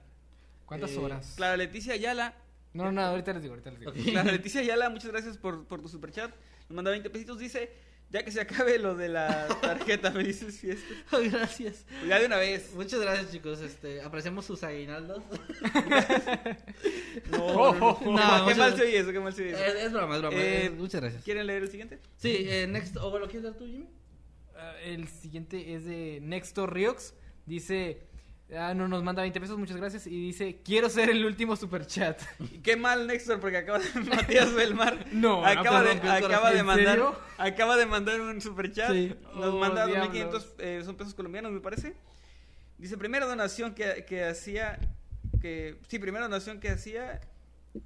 ¿Cuántas 0.65 0.91
Eh, 0.91 0.98
horas? 0.99 1.34
Clara 1.38 1.57
Leticia 1.57 1.94
Ayala. 1.94 2.36
No, 2.74 2.86
no, 2.86 2.91
no, 2.91 3.02
ahorita 3.02 3.34
les 3.34 3.41
digo, 3.41 3.53
ahorita 3.56 3.72
les 3.72 3.80
digo. 3.80 4.11
Clara 4.11 4.32
Leticia 4.32 4.61
Ayala, 4.61 4.90
muchas 4.90 5.11
gracias 5.11 5.38
por, 5.38 5.65
por 5.65 5.82
tu 5.82 5.88
superchat. 5.90 6.32
Nos 6.69 6.76
manda 6.76 6.91
20 6.91 7.10
pesitos. 7.10 7.40
Dice, 7.40 7.72
ya 8.10 8.24
que 8.24 8.32
se 8.32 8.40
acabe 8.42 8.80
lo 8.80 8.96
de 8.96 9.10
la 9.10 9.48
tarjeta, 9.62 10.12
me 10.12 10.24
dices 10.24 10.60
fiesta. 10.60 10.94
Gracias. 11.32 11.86
Pues 11.88 12.08
ya 12.08 12.20
de 12.20 12.26
una 12.26 12.38
vez. 12.38 12.74
Muchas 12.74 13.00
gracias 13.02 13.32
chicos, 13.32 13.60
este, 13.62 14.02
apreciamos 14.02 14.46
sus 14.46 14.64
aguinaldos. 14.64 15.24
No, 17.32 17.74
no, 17.74 18.00
no. 18.06 18.12
No, 18.12 18.48
qué 18.48 18.56
mal 18.56 18.76
se 18.76 18.84
oye 18.84 19.00
eso, 19.00 19.12
qué 19.12 19.20
mal 19.20 19.34
se 19.34 19.42
oye 19.42 19.52
eso. 19.52 19.64
es, 19.64 19.86
es 19.86 19.92
broma, 19.92 20.16
es 20.16 20.22
broma. 20.22 20.38
Eh, 20.38 20.66
eh, 20.66 20.70
muchas 20.70 21.02
gracias. 21.02 21.24
¿Quieren 21.24 21.48
leer 21.48 21.64
el 21.64 21.70
siguiente? 21.70 22.00
Sí, 22.16 22.46
eh, 22.48 22.68
next, 22.68 22.96
¿o 22.98 23.18
lo 23.18 23.26
quieres 23.26 23.44
dar 23.44 23.56
tú, 23.56 23.66
Jimmy? 23.66 23.90
Ah, 24.56 24.76
el 24.84 25.08
siguiente 25.08 25.74
es 25.74 25.86
de 25.86 26.20
Nextor 26.22 26.74
Riox. 26.74 27.16
Dice, 27.46 28.07
ah, 28.56 28.74
no 28.74 28.88
nos 28.88 29.03
manda 29.03 29.22
20 29.22 29.40
pesos, 29.40 29.57
muchas 29.57 29.78
gracias. 29.78 30.07
Y 30.07 30.28
dice, 30.28 30.61
quiero 30.64 30.90
ser 30.90 31.10
el 31.10 31.26
último 31.26 31.56
superchat. 31.56 32.22
Qué 32.64 32.76
mal, 32.76 33.07
Nextor, 33.07 33.40
porque 33.40 33.57
acaba 33.57 33.80
de 33.80 33.99
Matías 34.02 34.53
Belmar. 34.53 35.06
No, 35.11 35.45
acaba 35.45 35.80
no, 35.82 35.86
de, 35.86 35.91
acaba 36.10 36.52
de 36.52 36.60
¿En 36.60 36.65
mandar, 36.65 36.88
serio? 36.95 37.19
acaba 37.38 37.78
de 37.78 37.86
mandar 37.86 38.22
un 38.22 38.40
superchat. 38.41 38.91
Sí. 38.91 39.15
Nos 39.36 39.53
Oh, 39.53 39.60
manda 39.60 39.86
diablos. 39.86 40.14
2.500 40.14 40.45
eh, 40.60 40.82
son 40.86 40.95
pesos 40.95 41.14
colombianos, 41.14 41.52
me 41.52 41.60
parece. 41.61 41.95
Dice, 42.78 42.98
primera 42.98 43.26
donación 43.26 43.74
que, 43.74 44.06
que 44.07 44.24
hacía, 44.24 44.80
que 45.41 45.80
sí, 45.88 45.98
primera 45.99 46.26
donación 46.26 46.60
que 46.60 46.69
hacía 46.69 47.22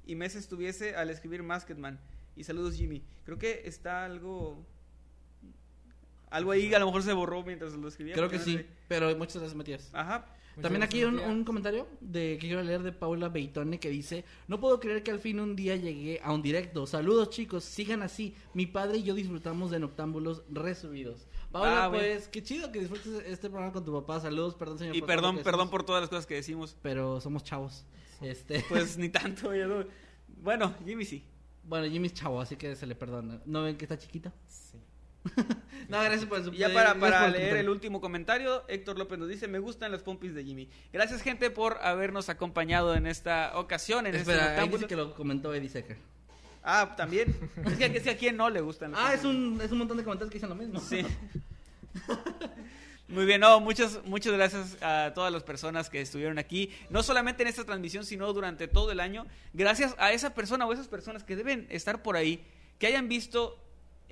y 0.06 0.14
meses 0.16 0.48
tuviese 0.48 0.96
al 0.96 1.10
escribir 1.10 1.42
Masketman. 1.42 1.98
Y 2.36 2.44
saludos, 2.44 2.76
Jimmy. 2.76 3.02
Creo 3.24 3.38
que 3.38 3.62
está 3.64 4.04
algo, 4.04 4.64
algo 6.30 6.50
ahí, 6.50 6.72
a 6.74 6.78
lo 6.78 6.86
mejor 6.86 7.02
se 7.02 7.12
borró 7.12 7.42
mientras 7.42 7.72
lo 7.74 7.88
escribía. 7.88 8.14
Creo 8.14 8.28
que 8.28 8.38
no 8.38 8.44
sí, 8.44 8.56
sé. 8.58 8.66
pero 8.88 9.14
muchas 9.16 9.36
gracias, 9.36 9.54
Matías. 9.54 9.90
Ajá. 9.92 10.26
Muchas 10.54 10.62
También 10.62 10.82
aquí 10.82 11.02
un, 11.04 11.18
un 11.18 11.44
comentario 11.44 11.88
de 12.00 12.36
que 12.38 12.46
quiero 12.48 12.62
leer 12.62 12.82
de 12.82 12.92
Paula 12.92 13.28
Beitone 13.30 13.80
que 13.80 13.88
dice, 13.88 14.24
no 14.48 14.60
puedo 14.60 14.78
creer 14.80 15.02
que 15.02 15.10
al 15.10 15.18
fin 15.18 15.40
un 15.40 15.56
día 15.56 15.76
llegué 15.76 16.20
a 16.22 16.32
un 16.32 16.42
directo. 16.42 16.86
Saludos 16.86 17.30
chicos, 17.30 17.64
sigan 17.64 18.02
así. 18.02 18.34
Mi 18.52 18.66
padre 18.66 18.98
y 18.98 19.02
yo 19.02 19.14
disfrutamos 19.14 19.70
de 19.70 19.78
Noctámbulos 19.80 20.42
resubidos. 20.50 21.26
Paula, 21.50 21.84
Ah, 21.86 21.90
pues 21.90 22.28
qué 22.28 22.42
chido 22.42 22.70
que 22.70 22.80
disfrutes 22.80 23.22
este 23.26 23.48
programa 23.48 23.72
con 23.72 23.84
tu 23.84 23.92
papá. 23.92 24.20
Saludos, 24.20 24.54
perdón 24.54 24.78
señor. 24.78 24.94
Y 24.96 25.00
por 25.00 25.08
perdón, 25.08 25.38
perdón 25.42 25.70
por 25.70 25.84
todas 25.84 26.02
las 26.02 26.10
cosas 26.10 26.26
que 26.26 26.34
decimos. 26.34 26.76
Pero 26.82 27.20
somos 27.20 27.44
chavos. 27.44 27.84
Este, 28.20 28.62
Pues 28.68 28.98
ni 28.98 29.08
tanto, 29.10 29.54
ya 29.54 29.66
no. 29.66 29.84
Bueno, 30.42 30.74
Jimmy 30.84 31.04
sí. 31.06 31.24
bueno, 31.64 31.90
Jimmy 31.90 32.08
es 32.08 32.14
chavo, 32.14 32.40
así 32.40 32.56
que 32.56 32.76
se 32.76 32.86
le 32.86 32.94
perdona. 32.94 33.40
¿No 33.46 33.62
ven 33.62 33.76
que 33.76 33.84
está 33.86 33.96
chiquito? 33.98 34.30
Sí. 34.48 34.78
No, 35.88 36.02
gracias 36.02 36.24
por 36.24 36.42
su 36.42 36.52
ya 36.52 36.72
para, 36.72 37.28
leer 37.28 37.56
el 37.58 37.68
último 37.68 38.00
comentario, 38.00 38.64
Héctor 38.68 38.96
López 38.96 39.18
nos 39.18 39.28
dice, 39.28 39.46
me 39.46 39.58
gustan 39.58 39.92
las 39.92 40.02
pompis 40.02 40.34
de 40.34 40.42
Jimmy. 40.42 40.68
Gracias 40.90 41.20
gente 41.20 41.50
por 41.50 41.78
habernos 41.82 42.30
acompañado 42.30 42.94
en 42.94 43.06
esta 43.06 43.58
ocasión, 43.58 44.06
en 44.06 44.14
este 44.14 44.30
Espera, 44.30 44.44
ahí 44.44 44.50
noctámbulo. 44.50 44.78
dice 44.78 44.88
que 44.88 44.96
lo 44.96 45.14
comentó 45.14 45.52
Eddie 45.52 45.68
Secker. 45.68 45.98
Ah, 46.62 46.94
también. 46.96 47.36
es, 47.66 47.76
que, 47.76 47.84
es 47.84 48.02
que 48.02 48.10
a 48.10 48.16
quién 48.16 48.36
no 48.36 48.48
le 48.48 48.62
gustan 48.62 48.92
las 48.92 49.00
Ah, 49.02 49.12
es 49.12 49.24
un, 49.24 49.60
es 49.62 49.70
un 49.70 49.78
montón 49.78 49.98
de 49.98 50.04
comentarios 50.04 50.30
que 50.30 50.38
dicen 50.38 50.48
lo 50.48 50.54
mismo. 50.54 50.80
Sí. 50.80 51.04
Muy 53.08 53.26
bien, 53.26 53.42
no, 53.42 53.60
muchas, 53.60 54.00
muchas 54.06 54.32
gracias 54.32 54.78
a 54.80 55.12
todas 55.14 55.30
las 55.30 55.42
personas 55.42 55.90
que 55.90 56.00
estuvieron 56.00 56.38
aquí, 56.38 56.70
no 56.88 57.02
solamente 57.02 57.42
en 57.42 57.48
esta 57.50 57.64
transmisión, 57.64 58.06
sino 58.06 58.32
durante 58.32 58.68
todo 58.68 58.90
el 58.90 59.00
año. 59.00 59.26
Gracias 59.52 59.94
a 59.98 60.12
esa 60.12 60.32
persona 60.32 60.64
o 60.64 60.72
esas 60.72 60.88
personas 60.88 61.22
que 61.22 61.36
deben 61.36 61.66
estar 61.68 62.02
por 62.02 62.16
ahí, 62.16 62.42
que 62.78 62.86
hayan 62.86 63.10
visto 63.10 63.61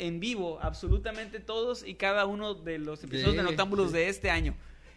en 0.06 0.20
vivo 0.20 0.59
absolutamente 0.62 1.40
todos 1.40 1.86
y 1.86 1.94
cada 1.94 2.27
uno 2.27 2.55
de 2.55 2.78
los 2.78 3.02
episodios 3.05 3.36
de 3.36 3.43
Noctámbulos 3.43 3.89
sí. 3.89 3.97
de 3.98 4.09
este 4.09 4.31
año. 4.31 4.55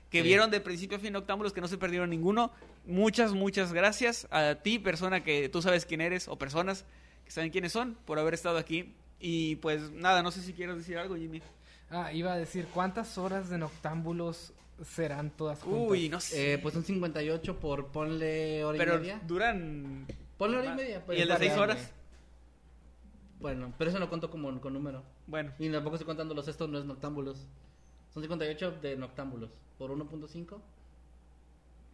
Que 0.10 0.22
Sí. 0.22 0.28
vieron 0.28 0.52
de 0.52 0.60
principio 0.62 0.98
a 0.98 1.00
fin 1.00 1.14
Noctámbulos, 1.14 1.54
que 1.54 1.62
no 1.62 1.68
se 1.68 1.78
perdieron 1.78 2.10
ninguno. 2.10 2.52
Muchas, 2.86 3.34
muchas 3.34 3.74
gracias 3.74 4.28
a 4.32 4.56
ti, 4.56 4.78
persona 4.80 5.24
que 5.24 5.50
tú 5.50 5.62
sabes 5.62 5.86
quién 5.86 6.02
eres, 6.02 6.28
o 6.28 6.38
personas 6.38 6.86
que 7.26 7.32
saben 7.32 7.50
quiénes 7.52 7.72
son, 7.72 7.96
por 8.06 8.20
haber 8.20 8.34
estado 8.34 8.58
aquí. 8.58 8.94
Y 9.20 9.56
pues 9.58 9.90
nada, 9.92 10.22
no 10.22 10.32
sé 10.32 10.42
si 10.42 10.54
quieres 10.54 10.76
decir 10.78 10.98
algo, 10.98 11.16
Jimmy. 11.16 11.42
Ah, 11.90 12.12
iba 12.14 12.34
a 12.34 12.38
decir, 12.38 12.68
¿cuántas 12.74 13.18
horas 13.18 13.50
de 13.50 13.58
Noctámbulos 13.58 14.54
serán 14.84 15.30
todas 15.32 15.62
juntas? 15.62 15.90
Uy, 15.92 16.10
no 16.10 16.20
sé. 16.20 16.54
Eh, 16.54 16.58
pues 16.58 16.74
son 16.74 16.84
58 16.84 17.60
por 17.60 17.88
ponle 17.88 18.64
hora 18.66 18.78
pero 18.78 18.96
y 18.96 19.00
media. 19.00 19.22
duran. 19.26 20.06
Ponle 20.38 20.58
hora 20.58 20.74
y 20.74 20.76
media. 20.76 21.04
pues, 21.06 21.18
¿Y 21.18 21.22
el 21.22 21.28
de 21.28 21.34
variable. 21.34 21.50
seis 21.56 21.62
horas? 21.62 21.92
Bueno, 23.44 23.74
pero 23.78 23.90
eso 23.90 24.00
lo 24.00 24.08
cuento 24.08 24.32
como 24.32 24.60
con 24.62 24.74
número. 24.74 25.04
Bueno, 25.28 25.52
Y 25.60 25.70
tampoco 25.70 25.98
estoy 25.98 26.08
contando 26.08 26.34
los 26.34 26.48
estos, 26.48 26.70
no 26.70 26.80
es 26.80 26.86
noctámbulos. 26.86 27.46
Son 28.14 28.24
58 28.24 28.80
de 28.82 28.96
noctámbulos. 28.96 29.52
Por 29.78 29.92
1.5 29.92 30.60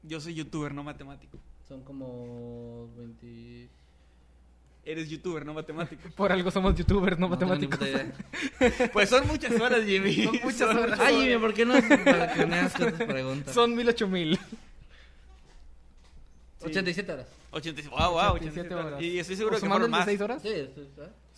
yo 0.03 0.21
soy 0.21 0.33
youtuber, 0.35 0.73
no 0.73 0.83
matemático. 0.83 1.37
son 1.67 1.83
como 1.83 2.89
20... 2.97 3.67
Eres 4.85 5.09
youtuber, 5.09 5.45
no 5.45 5.53
matemático. 5.53 6.09
Por 6.15 6.31
algo 6.31 6.49
somos 6.51 6.73
youtubers, 6.75 7.19
no, 7.19 7.27
ni 7.27 7.31
matemáticos. 7.31 7.79
pues 8.93 9.09
son 9.09 9.27
muchas 9.27 9.59
horas, 9.59 9.83
Jimmy. 9.83 10.23
Son 10.23 10.39
muchas 10.43 10.75
horas. 10.75 10.99
Ay, 10.99 11.15
Jimmy, 11.23 11.37
¿por 11.39 11.53
qué 11.53 11.65
no 11.65 11.73
para 11.73 12.33
que 12.33 12.45
me 12.45 12.55
hagas 12.59 12.73
preguntas? 12.73 13.53
Son 13.53 13.75
mil 13.75 13.89
ocho 13.89 14.07
mil. 14.07 14.39
87 16.61 17.11
horas. 17.11 17.27
87, 17.51 17.89
wow, 17.89 18.11
wow, 18.11 18.33
87 18.35 18.61
87 18.61 18.73
horas. 18.73 18.85
horas. 18.85 19.01
Y 19.01 19.19
estoy 19.19 19.35
seguro 19.35 19.57
¿O 19.57 19.59
que 19.59 19.67
fueron 19.67 19.91
más. 19.91 20.05
6 20.05 20.21
horas? 20.21 20.41
Sí, 20.41 20.49
¿eh? 20.49 20.69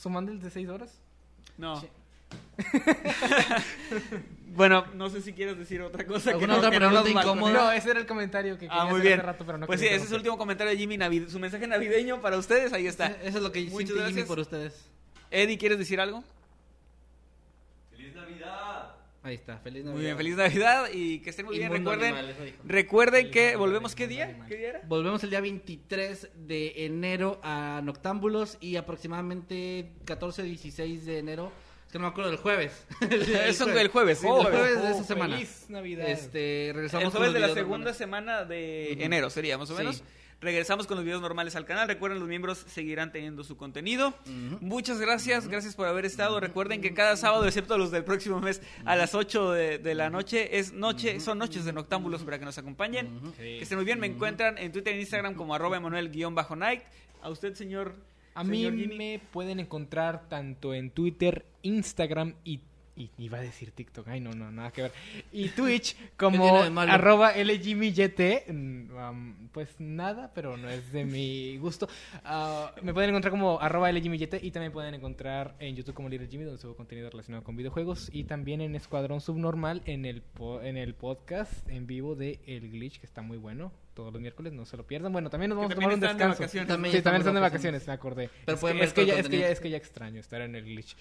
¿Sumando 0.02 0.32
el 0.32 0.42
de 0.42 0.50
6 0.50 0.68
horas? 0.70 1.00
No. 1.60 1.80
Bueno, 4.54 4.84
no 4.96 5.10
sé 5.10 5.22
si 5.22 5.32
quieres 5.32 5.58
decir 5.58 5.82
otra 5.82 6.06
cosa. 6.06 6.32
que 6.32 6.34
¿Alguna 6.34 6.54
no- 6.54 6.58
otra 6.60 6.72
que 6.72 6.80
no 6.82 6.90
pregunta 6.90 7.22
incómoda? 7.22 7.54
No, 7.54 7.72
ese 7.72 7.92
era 7.92 8.00
el 8.02 8.06
comentario 8.06 8.56
que 8.56 8.68
quería 8.68 8.82
Ah, 8.82 8.86
muy 8.86 8.96
hacer 8.96 9.04
bien. 9.08 9.20
hace 9.20 9.28
rato, 9.28 9.46
pero 9.46 9.58
no 9.58 9.66
pues 9.66 9.80
sí, 9.80 9.88
ese 9.88 10.04
es 10.04 10.12
el 10.12 10.18
último 10.18 10.38
comentario 10.38 10.72
de 10.72 10.78
Jimmy, 10.78 10.98
navi- 10.98 11.30
su 11.30 11.40
mensaje 11.40 11.68
navideño 11.68 12.20
para 12.22 12.38
ustedes. 12.38 12.74
Ahí 12.74 12.86
está. 12.86 13.08
Eso 13.24 13.38
es 13.38 13.44
lo 13.44 13.52
que 13.54 13.62
Muchas 13.70 13.96
Jimmy 14.08 14.24
por 14.24 14.40
ustedes. 14.40 14.74
Eddie, 15.30 15.58
¿quieres 15.58 15.78
decir 15.80 16.02
algo? 16.02 16.22
Ahí 19.24 19.36
está, 19.36 19.60
feliz 19.60 19.84
Navidad. 19.84 19.94
Muy 19.96 20.04
bien, 20.06 20.18
feliz 20.18 20.36
Navidad 20.36 20.88
y 20.92 21.20
que 21.20 21.30
estén 21.30 21.46
muy 21.46 21.58
bien. 21.60 21.72
Recuerden, 21.72 22.16
animal, 22.16 22.30
eso 22.32 22.54
recuerden 22.66 23.30
que 23.32 23.42
Animal, 23.50 23.60
volvemos 23.60 23.94
qué 23.96 24.08
día? 24.08 24.26
animal. 24.26 24.48
¿Qué 24.48 24.56
día 24.58 24.70
era? 24.70 24.82
Volvemos 24.88 25.24
el 25.24 25.30
día 25.30 25.42
23 25.42 26.30
de 26.48 26.86
enero 26.86 27.40
a 27.44 27.82
Noctámbulos 27.84 28.58
y 28.62 28.78
aproximadamente 28.78 29.92
14 30.06 30.42
16 30.42 31.06
de 31.06 31.20
enero. 31.20 31.52
Es 31.86 31.92
que 31.92 32.00
no 32.00 32.06
me 32.06 32.10
acuerdo 32.10 32.32
del 32.32 32.40
jueves. 32.40 32.88
Es 33.02 33.62
el 33.62 33.88
jueves, 33.90 34.18
sí, 34.18 34.28
Oh, 34.28 34.38
el 34.40 34.44
jueves. 34.48 34.60
jueves 34.60 34.82
de 34.82 34.88
Oh, 34.88 34.96
esa 34.96 35.04
semana. 35.04 35.36
feliz 35.36 35.66
Navidad. 35.70 36.10
Este, 36.10 36.72
regresamos 36.74 37.06
El 37.06 37.12
jueves 37.12 37.34
de 37.34 37.40
la 37.42 37.54
segunda 37.54 37.94
semana 37.94 38.44
de 38.46 38.94
Ujú. 38.94 39.04
enero 39.04 39.30
sería 39.30 39.56
más 39.58 39.70
o 39.70 39.78
Sí. 39.98 40.04
Regresamos 40.42 40.88
con 40.88 40.98
los 40.98 41.06
videos 41.06 41.22
normales 41.22 41.56
al 41.56 41.66
canal. 41.66 41.88
Recuerden, 41.88 42.20
los 42.20 42.28
miembros 42.28 42.66
seguirán 42.68 43.12
teniendo 43.12 43.44
su 43.44 43.58
contenido. 43.58 44.16
Muchas 44.60 45.00
gracias, 45.00 45.48
gracias 45.48 45.76
por 45.76 45.88
haber 45.88 46.06
estado. 46.06 46.40
Recuerden 46.40 46.82
que 46.82 46.96
cada 46.96 47.16
sábado, 47.16 47.46
excepto 47.46 47.78
los 47.78 47.92
del 47.92 48.04
próximo 48.04 48.42
mes, 48.42 48.60
a 48.84 48.96
las 48.96 49.14
8 49.14 49.52
de, 49.52 49.78
de 49.78 49.94
la 49.94 50.10
noche, 50.10 50.58
es 50.58 50.74
noche, 50.74 51.20
son 51.20 51.38
noches 51.38 51.64
de 51.64 51.74
noctámbulos 51.74 52.24
para 52.24 52.40
que 52.40 52.46
nos 52.46 52.58
acompañen. 52.58 53.22
Sí. 53.38 53.44
Que 53.44 53.62
estén 53.62 53.78
muy 53.78 53.86
bien. 53.86 54.00
Me 54.00 54.08
encuentran 54.08 54.58
en 54.58 54.72
Twitter 54.72 54.96
e 54.96 55.00
Instagram 55.00 55.36
como 55.36 55.54
arroba 55.54 55.78
Emanuel-Night. 55.78 56.82
A 57.22 57.30
usted, 57.30 57.54
señor. 57.54 57.94
A 58.34 58.44
mí 58.44 58.64
Jimmy. 58.64 58.88
me 58.88 59.22
pueden 59.32 59.60
encontrar 59.60 60.28
tanto 60.30 60.74
en 60.74 60.90
Twitter, 60.90 61.46
Instagram 61.64 62.34
y, 62.44 62.62
y 62.96 63.10
iba 63.18 63.38
a 63.38 63.42
decir 63.42 63.72
TikTok, 63.72 64.08
ay 64.10 64.20
no, 64.20 64.32
no, 64.34 64.52
nada 64.52 64.72
que 64.72 64.82
ver. 64.84 64.92
Y 65.32 65.50
Twitch 65.56 65.96
como 66.18 66.58
arroba 66.64 67.34
LGMYT, 67.36 68.50
mm, 68.50 68.96
um, 68.96 69.48
pues 69.52 69.80
nada, 69.80 70.32
pero 70.36 70.58
no 70.58 70.70
es 70.70 70.92
de 70.92 71.06
mi 71.06 71.58
gusto. 71.58 71.88
Ah, 72.24 72.74
me 72.84 72.94
pueden 72.94 73.10
encontrar 73.12 73.32
como 73.32 73.60
arroba 73.62 73.92
LGMYT 73.92 74.36
y 74.44 74.52
también 74.52 74.72
pueden 74.72 74.94
encontrar 74.94 75.56
en 75.60 75.76
YouTube 75.76 75.96
como 75.96 76.10
Little 76.10 76.28
Jimmy, 76.28 76.44
donde 76.44 76.62
subo 76.62 76.76
contenido 76.76 77.10
relacionado 77.10 77.44
con 77.44 77.56
videojuegos 77.56 78.10
y 78.14 78.26
también 78.26 78.62
en 78.62 78.76
Escuadrón 78.76 79.22
Subnormal 79.22 79.82
en 79.86 80.06
el, 80.06 80.22
po- 80.22 80.62
en 80.62 80.78
el 80.78 80.94
podcast 80.94 81.68
en 81.70 81.88
vivo 81.88 82.16
de 82.16 82.40
El 82.46 82.70
Glitch, 82.72 83.00
que 83.00 83.06
está 83.06 83.22
muy 83.22 83.38
bueno. 83.38 83.72
Todos 83.94 84.14
los 84.14 84.22
miércoles, 84.22 84.54
no 84.54 84.66
se 84.66 84.78
lo 84.78 84.88
pierdan. 84.88 85.12
Bueno, 85.12 85.30
también 85.30 85.50
nos 85.50 85.58
vamos 85.58 85.72
a 85.74 85.76
tomar 85.76 85.94
un 85.94 86.00
de 86.00 86.08
descanso. 86.08 86.44
También 86.66 86.96
Sí, 86.96 87.02
también 87.02 87.22
están 87.22 87.36
de 87.36 87.42
vacaciones, 87.42 87.86
me 87.88 87.94
acordé. 87.94 88.30
Pero 88.46 88.56
es, 88.56 88.62
pueden 88.62 88.78
que, 88.78 88.80
ver 88.82 88.88
es, 88.88 88.94
que 88.94 89.06
ya, 89.06 89.16
es, 89.20 89.28
que 89.28 89.38
ya, 89.40 89.50
es 89.50 89.60
que 89.60 89.70
ya 89.70 89.78
extraño 89.78 90.20
estar 90.22 90.40
en 90.42 90.56
el 90.56 90.64
glitch. 90.64 90.96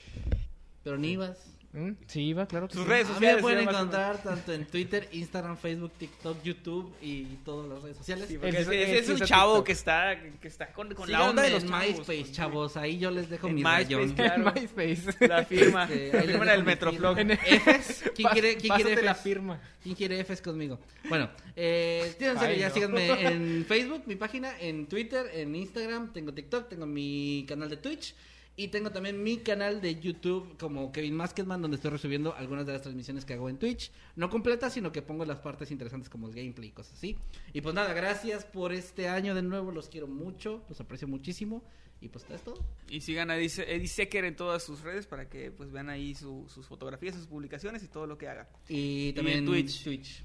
Pero 0.82 0.98
ni 0.98 1.12
ibas. 1.12 1.56
¿Mm? 1.72 1.90
Sí, 2.08 2.22
iba, 2.22 2.46
claro. 2.46 2.66
que 2.66 2.74
Sus 2.74 2.82
sí. 2.82 2.88
redes 2.88 3.06
A 3.06 3.08
mí 3.10 3.14
sociales. 3.14 3.36
me 3.36 3.42
pueden 3.42 3.68
encontrar 3.68 4.20
tanto 4.24 4.52
en 4.52 4.66
Twitter, 4.66 5.08
Instagram, 5.12 5.56
Facebook, 5.56 5.92
TikTok, 5.98 6.42
YouTube 6.42 6.92
y 7.00 7.22
todas 7.44 7.68
las 7.68 7.80
redes 7.82 7.96
sociales. 7.96 8.26
Sí, 8.28 8.38
ese, 8.42 8.58
ese 8.58 8.90
el- 8.92 8.98
es 9.04 9.08
un 9.08 9.22
el 9.22 9.28
chavo 9.28 9.52
TikTok. 9.52 9.66
que 9.66 9.72
está, 9.72 10.20
que 10.40 10.48
está 10.48 10.72
con, 10.72 10.92
con 10.94 11.08
la 11.08 11.18
Síganme 11.18 11.30
onda 11.30 11.42
de 11.44 11.50
los 11.50 11.62
en 11.62 11.68
chavos, 11.70 11.86
MySpace, 11.86 12.04
pues, 12.22 12.32
chavos. 12.32 12.76
Ahí 12.76 12.98
yo 12.98 13.12
les 13.12 13.30
dejo 13.30 13.46
En 13.46 13.54
mi 13.54 13.62
MySpace, 13.62 13.84
rayón. 13.84 14.12
claro. 14.14 14.48
En 14.48 14.54
MySpace. 14.62 15.28
La 15.28 15.44
firma. 15.44 15.84
Este, 15.84 16.12
la 16.12 16.22
firma 16.22 16.44
del 16.52 16.64
Metroflog. 16.64 17.18
¿Efes? 17.20 18.04
¿Quién 18.16 18.28
quiere, 18.30 18.56
quién 18.56 18.74
quiere 18.74 18.90
pásate 18.90 19.02
la 19.04 19.10
Efes? 19.12 19.22
firma. 19.22 19.60
¿Quién 19.80 19.94
quiere 19.94 20.18
Efes 20.20 20.42
conmigo? 20.42 20.80
Bueno, 21.08 21.30
eh, 21.54 22.12
sí, 22.18 22.24
en 22.24 22.36
Ay, 22.38 22.58
ya 22.58 22.68
no. 22.68 22.74
síganme 22.74 23.22
en 23.32 23.64
Facebook, 23.64 24.02
mi 24.06 24.16
página, 24.16 24.58
en 24.60 24.86
Twitter, 24.86 25.30
en 25.34 25.54
Instagram, 25.54 26.12
tengo 26.12 26.34
TikTok, 26.34 26.68
tengo 26.68 26.84
mi 26.86 27.44
canal 27.48 27.70
de 27.70 27.76
Twitch 27.76 28.14
y 28.56 28.68
tengo 28.68 28.90
también 28.90 29.22
mi 29.22 29.38
canal 29.38 29.80
de 29.80 29.98
YouTube 30.00 30.56
como 30.58 30.92
Kevin 30.92 31.14
Masketman, 31.14 31.62
donde 31.62 31.76
estoy 31.76 31.90
resubiendo 31.92 32.34
algunas 32.34 32.66
de 32.66 32.72
las 32.74 32.82
transmisiones 32.82 33.24
que 33.24 33.32
hago 33.34 33.48
en 33.48 33.58
Twitch. 33.58 33.90
No 34.16 34.28
completas, 34.28 34.74
sino 34.74 34.92
que 34.92 35.00
pongo 35.02 35.24
las 35.24 35.38
partes 35.38 35.70
interesantes 35.70 36.10
como 36.10 36.28
el 36.28 36.34
gameplay 36.34 36.68
y 36.68 36.72
cosas 36.72 36.94
así. 36.94 37.16
Y 37.54 37.60
pues 37.62 37.74
nada, 37.74 37.94
gracias 37.94 38.44
por 38.44 38.72
este 38.72 39.08
año 39.08 39.34
de 39.34 39.42
nuevo, 39.42 39.72
los 39.72 39.88
quiero 39.88 40.06
mucho, 40.08 40.62
los 40.68 40.80
aprecio 40.80 41.08
muchísimo. 41.08 41.62
Y 42.02 42.08
pues 42.08 42.24
es 42.30 42.40
todo. 42.42 42.64
Y 42.88 43.02
sigan 43.02 43.30
a 43.30 43.36
Eddie 43.36 43.50
Eddie 43.66 43.86
Secker 43.86 44.24
en 44.24 44.34
todas 44.34 44.62
sus 44.62 44.80
redes 44.80 45.06
para 45.06 45.28
que 45.28 45.50
pues 45.50 45.70
vean 45.70 45.90
ahí 45.90 46.14
su- 46.14 46.46
sus 46.48 46.66
fotografías, 46.66 47.14
sus 47.14 47.26
publicaciones 47.26 47.82
y 47.82 47.88
todo 47.88 48.06
lo 48.06 48.16
que 48.16 48.26
haga. 48.26 48.48
Y 48.70 49.12
también 49.12 49.40
en 49.40 49.44
Twitch. 49.44 49.84
Twitch. 49.84 50.24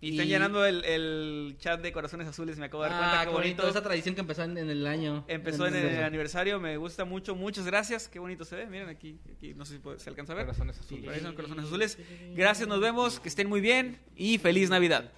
Y, 0.00 0.10
están 0.12 0.26
Y- 0.26 0.28
llenando 0.28 0.64
el, 0.64 0.84
el 0.84 1.56
chat 1.58 1.80
de 1.82 1.90
corazones 1.92 2.28
azules, 2.28 2.56
me 2.56 2.66
acabo 2.66 2.84
de 2.84 2.90
dar 2.90 2.98
cuenta, 3.00 3.20
Ah, 3.20 3.24
qué 3.24 3.30
qué 3.30 3.34
bonito. 3.36 3.62
bonito. 3.62 3.68
Esa 3.78 3.82
tradición 3.82 4.14
que 4.14 4.20
empezó 4.20 4.44
en, 4.44 4.56
en 4.56 4.70
el 4.70 4.86
año. 4.86 5.24
Empezó 5.26 5.66
en 5.66 5.74
el 5.74 5.86
el 5.86 6.04
aniversario, 6.04 6.60
me 6.60 6.76
gusta 6.76 7.04
mucho, 7.04 7.34
muchas 7.34 7.66
gracias, 7.66 8.06
qué 8.06 8.20
bonito 8.20 8.44
se 8.44 8.54
ve, 8.54 8.66
miren 8.66 8.88
aquí, 8.90 9.18
aquí 9.36 9.54
no 9.54 9.64
sé 9.64 9.72
si 9.74 9.78
puede- 9.80 9.98
se 9.98 10.08
alcanza 10.08 10.34
a 10.34 10.36
ver. 10.36 10.44
Corazones 10.46 10.78
azules. 10.78 11.22
Son 11.22 11.34
corazones 11.34 11.64
azules. 11.64 11.98
Gracias, 12.36 12.68
nos 12.68 12.80
vemos, 12.80 13.18
que 13.18 13.28
estén 13.28 13.48
muy 13.48 13.60
bien 13.60 13.98
y 14.14 14.38
feliz 14.38 14.70
Navidad. 14.70 15.10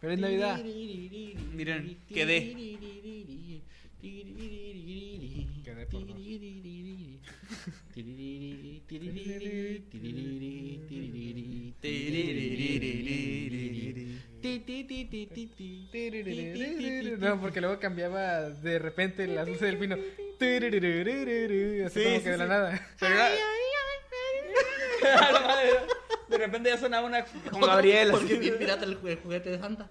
Feliz 0.00 0.18
Navidad. 0.18 0.62
Miren, 1.52 1.98
quedé. 2.08 2.78
Quedé 5.62 5.86
por. 5.86 6.06
No, 17.18 17.40
porque 17.40 17.60
luego 17.60 17.78
cambiaba 17.78 18.48
de 18.50 18.78
repente 18.78 19.26
las 19.26 19.46
luces 19.46 19.62
del 19.62 19.78
pino. 19.78 19.96
Así 21.86 22.00
Sí, 22.00 22.04
como 22.04 22.16
sí, 22.18 22.22
que 22.24 22.30
de 22.30 22.36
la 22.38 22.44
sí. 22.44 22.50
nada. 22.50 22.88
Pero 23.00 23.14
era- 23.14 23.28
De 26.28 26.38
repente 26.38 26.68
ya 26.70 26.76
sonaba 26.78 27.06
una 27.06 27.24
con 27.50 27.60
Gabriel. 27.60 28.10
Porque 28.10 28.38
bien 28.38 28.58
pirata 28.58 28.84
el 28.84 28.96
juguete 28.96 29.50
de 29.50 29.58
Santa. 29.58 29.90